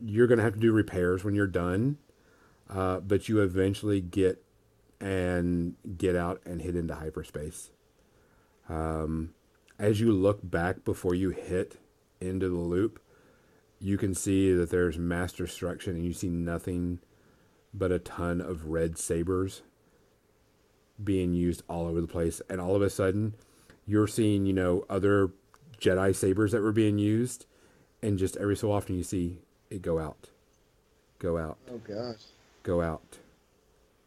you're 0.00 0.26
going 0.26 0.38
to 0.38 0.44
have 0.44 0.54
to 0.54 0.60
do 0.60 0.72
repairs 0.72 1.24
when 1.24 1.34
you're 1.34 1.46
done, 1.46 1.96
uh, 2.68 3.00
but 3.00 3.28
you 3.28 3.40
eventually 3.40 4.00
get 4.00 4.44
and 5.00 5.76
get 5.96 6.16
out 6.16 6.42
and 6.44 6.60
hit 6.60 6.76
into 6.76 6.94
hyperspace. 6.94 7.70
Um, 8.68 9.30
as 9.78 10.00
you 10.00 10.12
look 10.12 10.40
back 10.42 10.84
before 10.84 11.14
you 11.14 11.30
hit 11.30 11.78
into 12.20 12.48
the 12.48 12.56
loop, 12.56 13.00
you 13.80 13.96
can 13.96 14.14
see 14.14 14.52
that 14.52 14.70
there's 14.70 14.98
mass 14.98 15.32
destruction 15.32 15.94
and 15.94 16.04
you 16.04 16.12
see 16.12 16.28
nothing 16.28 16.98
but 17.72 17.92
a 17.92 17.98
ton 17.98 18.40
of 18.40 18.66
red 18.66 18.98
sabers 18.98 19.62
being 21.02 21.32
used 21.32 21.62
all 21.68 21.86
over 21.86 22.00
the 22.00 22.08
place. 22.08 22.42
And 22.48 22.60
all 22.60 22.74
of 22.74 22.82
a 22.82 22.90
sudden, 22.90 23.34
you're 23.86 24.06
seeing, 24.08 24.46
you 24.46 24.52
know, 24.52 24.84
other 24.90 25.30
Jedi 25.80 26.14
sabers 26.14 26.52
that 26.52 26.62
were 26.62 26.72
being 26.72 26.98
used. 26.98 27.46
And 28.02 28.18
just 28.18 28.36
every 28.36 28.56
so 28.56 28.72
often, 28.72 28.96
you 28.96 29.02
see 29.02 29.38
it 29.70 29.82
go 29.82 29.98
out, 29.98 30.30
go 31.18 31.36
out, 31.36 31.58
Oh 31.70 31.78
god. 31.78 32.16
go 32.62 32.80
out, 32.80 33.18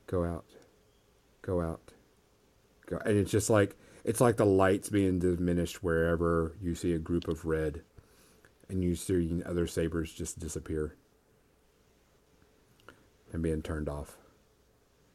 go 0.07 0.23
out, 0.23 0.45
go 1.41 1.61
out, 1.61 1.91
go. 2.85 2.95
Out. 2.97 3.05
And 3.05 3.17
it's 3.17 3.31
just 3.31 3.49
like, 3.49 3.75
it's 4.03 4.21
like 4.21 4.37
the 4.37 4.45
lights 4.45 4.89
being 4.89 5.19
diminished 5.19 5.83
wherever 5.83 6.55
you 6.61 6.73
see 6.73 6.93
a 6.93 6.99
group 6.99 7.27
of 7.27 7.45
red. 7.45 7.81
And 8.71 8.81
you 8.81 8.95
see 8.95 9.43
other 9.45 9.67
sabers 9.67 10.13
just 10.13 10.39
disappear 10.39 10.95
and 13.33 13.43
being 13.43 13.61
turned 13.61 13.89
off. 13.89 14.17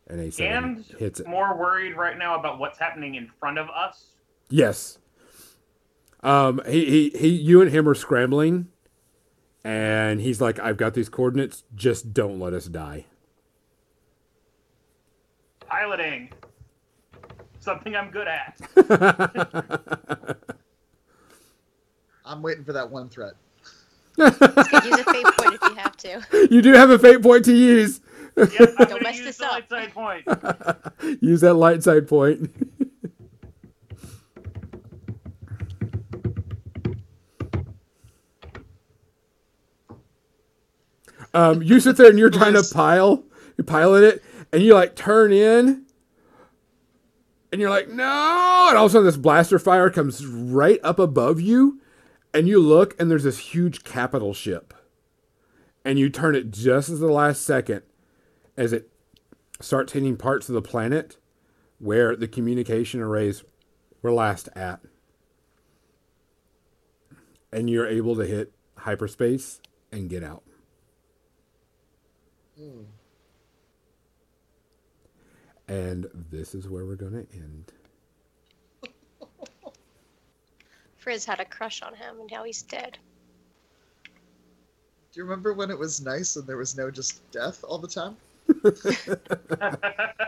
And 0.09 0.21
A7 0.21 0.41
And 0.41 0.85
hits 0.99 1.21
it. 1.21 1.27
more 1.27 1.57
worried 1.57 1.97
right 1.97 2.19
now 2.19 2.39
about 2.39 2.59
what's 2.59 2.79
happening 2.79 3.15
in 3.15 3.31
front 3.41 3.57
of 3.57 3.69
us. 3.71 4.09
Yes. 4.51 4.99
Um, 6.23 6.61
he, 6.69 6.85
he, 6.85 7.19
he, 7.19 7.29
you 7.29 7.63
and 7.63 7.71
him 7.71 7.89
are 7.89 7.95
scrambling, 7.95 8.69
and 9.65 10.21
he's 10.21 10.41
like, 10.41 10.59
"I've 10.59 10.77
got 10.77 10.93
these 10.95 11.09
coordinates. 11.09 11.65
Just 11.75 12.13
don't 12.13 12.39
let 12.39 12.53
us 12.53 12.67
die." 12.67 13.07
Piloting. 15.61 16.31
Something 17.61 17.97
I'm 17.97 18.11
good 18.11 18.29
at. 18.29 18.61
I'm 22.25 22.43
waiting 22.43 22.65
for 22.65 22.73
that 22.75 22.91
one 22.91 23.09
threat. 23.09 23.35
You 24.19 24.31
could 24.31 24.85
use 24.85 24.99
a 24.99 25.05
fate 25.05 25.27
point 25.27 25.55
if 25.55 25.63
you 25.63 25.75
have 25.75 25.97
to. 25.99 26.49
you 26.51 26.63
do 26.63 26.73
have 26.73 26.91
a 26.91 26.99
fate 26.99 27.23
point 27.23 27.45
to 27.47 27.55
use. 27.55 28.01
Yep, 28.37 28.75
I'm 28.79 28.89
Don't 28.89 29.03
mess 29.03 29.17
use 29.17 29.27
this 29.27 29.41
up. 29.41 29.53
light 29.53 29.69
side 29.69 29.95
point. 29.95 30.27
use 31.23 31.41
that 31.41 31.55
light 31.55 31.83
side 31.83 32.07
point. 32.07 32.51
um, 41.35 41.63
you 41.63 41.81
sit 41.81 41.97
there 41.97 42.11
and 42.11 42.19
you're 42.19 42.29
trying 42.31 42.53
to 42.55 42.63
pile, 42.63 43.25
you 43.57 43.65
pilot 43.65 44.05
it, 44.05 44.23
and 44.53 44.63
you 44.63 44.75
like 44.75 44.95
turn 44.97 45.33
in, 45.33 45.87
and 47.53 47.61
you're 47.61 47.71
like, 47.71 47.89
no, 47.89 48.67
and 48.69 48.77
all 48.77 48.85
of 48.85 48.91
a 48.91 48.93
sudden 48.93 49.07
this 49.07 49.17
blaster 49.17 49.59
fire 49.59 49.89
comes 49.89 50.27
right 50.27 50.79
up 50.83 50.99
above 50.99 51.41
you, 51.41 51.81
and 52.37 52.47
you 52.47 52.59
look, 52.61 52.95
and 53.01 53.11
there's 53.11 53.25
this 53.25 53.39
huge 53.39 53.83
capital 53.83 54.35
ship, 54.35 54.75
and 55.87 55.99
you 55.99 56.11
turn 56.11 56.35
it 56.35 56.51
just 56.51 56.91
as 56.91 57.01
the 57.01 57.11
last 57.11 57.41
second, 57.41 57.81
as 58.59 58.75
it 58.75 58.91
starts 59.59 59.95
hitting 59.95 60.19
parts 60.19 60.51
of 60.51 60.55
the 60.55 60.61
planet 60.61 61.17
where 61.79 62.15
the 62.15 62.29
communication 62.29 63.01
arrays 63.01 63.43
were 64.03 64.13
last 64.13 64.51
at. 64.55 64.81
And 67.51 67.71
you're 67.71 67.89
able 67.89 68.15
to 68.17 68.27
hit 68.27 68.53
hyperspace 68.77 69.63
and 69.91 70.11
get 70.11 70.23
out. 70.23 70.43
Hmm. 72.59 72.83
And 75.67 76.07
this 76.13 76.55
is 76.55 76.69
where 76.69 76.85
we're 76.85 76.97
going 76.97 77.13
to 77.13 77.27
end. 77.35 77.73
Frizz 81.07 81.25
had 81.25 81.39
a 81.39 81.45
crush 81.45 81.83
on 81.83 81.95
him, 81.95 82.19
and 82.19 82.29
now 82.33 82.43
he's 82.43 82.63
dead. 82.63 82.99
Do 84.05 84.11
you 85.21 85.23
remember 85.23 85.55
when 85.55 85.71
it 85.71 85.79
was 85.79 86.01
nice 86.01 86.35
and 86.35 86.45
there 86.49 86.57
was 86.57 86.77
no 86.77 86.91
just 86.91 87.31
death 87.31 87.63
all 87.63 87.79
the 87.79 87.87
time? 87.87 88.17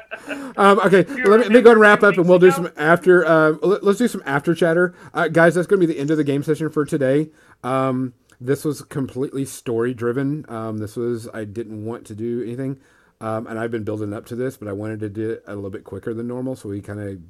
Um, 0.57 0.81
okay, 0.81 1.05
let 1.05 1.17
me, 1.17 1.25
let 1.45 1.53
me 1.53 1.61
go 1.63 1.71
and 1.71 1.81
wrap 1.81 2.03
up, 2.03 2.17
and 2.19 2.29
we'll 2.29 2.41
do 2.41 2.51
some 2.51 2.69
after. 2.77 3.25
Uh, 3.25 3.53
let, 3.63 3.85
us 3.85 3.99
do 3.99 4.09
some 4.09 4.23
after 4.27 4.53
chatter, 4.53 4.93
uh, 5.15 5.29
guys. 5.29 5.55
That's 5.55 5.69
going 5.69 5.81
to 5.81 5.87
be 5.87 5.93
the 5.93 5.99
end 5.99 6.11
of 6.11 6.17
the 6.17 6.25
game 6.25 6.43
session 6.43 6.69
for 6.69 6.85
today. 6.85 7.31
Um, 7.63 8.15
this 8.41 8.65
was 8.65 8.83
completely 8.83 9.45
story 9.45 9.95
driven. 9.95 10.45
Um, 10.49 10.79
this 10.79 10.97
was 10.97 11.29
I 11.33 11.45
didn't 11.45 11.85
want 11.85 12.05
to 12.07 12.17
do 12.17 12.43
anything, 12.43 12.81
um, 13.21 13.47
and 13.47 13.59
I've 13.59 13.71
been 13.71 13.85
building 13.85 14.13
up 14.13 14.27
to 14.27 14.37
this, 14.37 14.57
but 14.57 14.67
I 14.67 14.73
wanted 14.73 14.99
to 15.01 15.09
do 15.09 15.31
it 15.31 15.45
a 15.47 15.55
little 15.55 15.71
bit 15.71 15.85
quicker 15.85 16.13
than 16.13 16.27
normal, 16.27 16.57
so 16.57 16.69
we 16.69 16.81
kind 16.81 17.01
of 17.01 17.21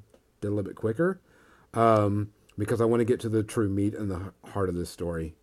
did 0.40 0.48
a 0.48 0.50
little 0.50 0.64
bit 0.64 0.76
quicker 0.76 1.20
um, 1.74 2.30
because 2.58 2.80
I 2.80 2.84
want 2.84 3.00
to 3.00 3.04
get 3.04 3.20
to 3.20 3.28
the 3.28 3.42
true 3.42 3.68
meat 3.68 3.94
and 3.94 4.10
the 4.10 4.32
heart 4.50 4.68
of 4.68 4.74
this 4.74 4.90
story. 4.90 5.34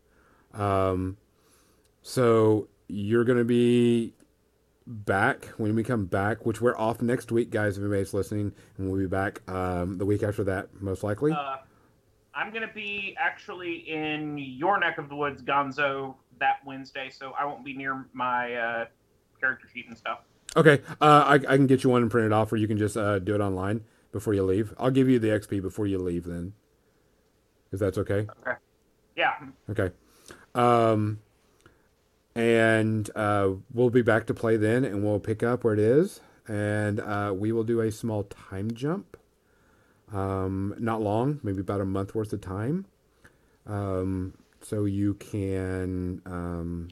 Um, 0.53 1.17
so 2.01 2.67
you're 2.87 3.23
going 3.23 3.39
to 3.39 3.45
be 3.45 4.13
back 4.87 5.45
when 5.57 5.75
we 5.75 5.83
come 5.83 6.05
back, 6.05 6.45
which 6.45 6.61
we're 6.61 6.77
off 6.77 7.01
next 7.01 7.31
week, 7.31 7.49
guys. 7.49 7.77
If 7.77 7.83
anybody's 7.83 8.13
listening, 8.13 8.53
and 8.77 8.89
we'll 8.89 8.99
be 8.99 9.07
back 9.07 9.41
um, 9.49 9.97
the 9.97 10.05
week 10.05 10.23
after 10.23 10.43
that, 10.45 10.81
most 10.81 11.03
likely. 11.03 11.31
Uh, 11.31 11.57
I'm 12.33 12.51
gonna 12.51 12.71
be 12.73 13.15
actually 13.17 13.89
in 13.89 14.37
your 14.37 14.79
neck 14.79 14.97
of 14.97 15.09
the 15.09 15.15
woods, 15.15 15.41
Gonzo, 15.41 16.15
that 16.39 16.59
Wednesday, 16.65 17.09
so 17.09 17.31
I 17.39 17.45
won't 17.45 17.63
be 17.63 17.73
near 17.73 18.05
my 18.13 18.53
uh, 18.55 18.85
character 19.39 19.67
sheet 19.73 19.87
and 19.87 19.97
stuff. 19.97 20.19
okay, 20.55 20.81
uh, 21.01 21.23
I, 21.25 21.33
I 21.35 21.55
can 21.55 21.65
get 21.67 21.83
you 21.83 21.89
one 21.89 22.01
and 22.01 22.11
print 22.11 22.25
it 22.27 22.33
off, 22.33 22.51
or 22.51 22.57
you 22.57 22.67
can 22.67 22.77
just 22.77 22.97
uh, 22.97 23.19
do 23.19 23.33
it 23.35 23.41
online 23.41 23.85
before 24.11 24.33
you 24.33 24.43
leave. 24.43 24.73
I'll 24.77 24.91
give 24.91 25.09
you 25.09 25.17
the 25.17 25.29
XP 25.29 25.61
before 25.61 25.87
you 25.87 25.97
leave, 25.97 26.25
then, 26.25 26.53
if 27.71 27.79
that's 27.79 27.97
okay. 27.97 28.27
Yeah, 29.15 29.33
Okay. 29.69 29.91
Um, 30.53 31.19
and 32.35 33.09
uh, 33.15 33.51
we'll 33.73 33.89
be 33.89 34.01
back 34.01 34.27
to 34.27 34.33
play 34.33 34.57
then, 34.57 34.83
and 34.83 35.03
we'll 35.03 35.19
pick 35.19 35.41
up 35.41 35.63
where 35.63 35.73
it 35.73 35.79
is, 35.79 36.19
and 36.47 36.99
uh, 36.99 37.33
we 37.35 37.51
will 37.51 37.63
do 37.63 37.79
a 37.81 37.91
small 37.91 38.23
time 38.23 38.71
jump. 38.71 39.17
Um, 40.11 40.75
not 40.77 41.01
long, 41.01 41.39
maybe 41.43 41.61
about 41.61 41.81
a 41.81 41.85
month 41.85 42.13
worth 42.13 42.33
of 42.33 42.41
time. 42.41 42.85
Um, 43.65 44.33
so 44.61 44.85
you 44.85 45.15
can 45.15 46.21
um, 46.25 46.89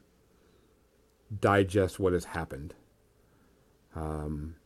digest 1.40 1.98
what 1.98 2.12
has 2.12 2.24
happened. 2.24 2.74
Um, 3.94 4.56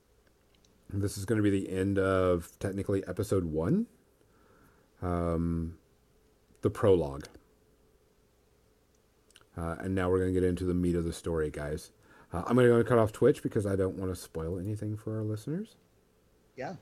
this 0.91 1.19
is 1.19 1.25
going 1.25 1.37
to 1.37 1.43
be 1.43 1.51
the 1.51 1.71
end 1.71 1.99
of 1.99 2.51
technically 2.59 3.07
episode 3.07 3.45
one. 3.45 3.87
Um, 5.03 5.78
the 6.63 6.71
prologue. 6.71 7.27
Uh, 9.57 9.77
and 9.81 9.95
now 9.95 10.09
we're 10.09 10.19
going 10.19 10.33
to 10.33 10.41
get 10.41 10.47
into 10.47 10.65
the 10.65 10.75
meat 10.75 10.95
of 10.95 11.05
the 11.05 11.13
story, 11.13 11.51
guys. 11.51 11.91
Uh, 12.33 12.43
I'm 12.47 12.57
going 12.57 12.71
to 12.71 12.85
cut 12.85 12.99
off 12.99 13.13
Twitch 13.13 13.43
because 13.43 13.67
I 13.67 13.75
don't 13.75 13.97
want 13.97 14.15
to 14.15 14.21
spoil 14.21 14.59
anything 14.59 14.97
for 14.97 15.17
our 15.17 15.23
listeners. 15.23 15.77
Yeah. 16.57 16.75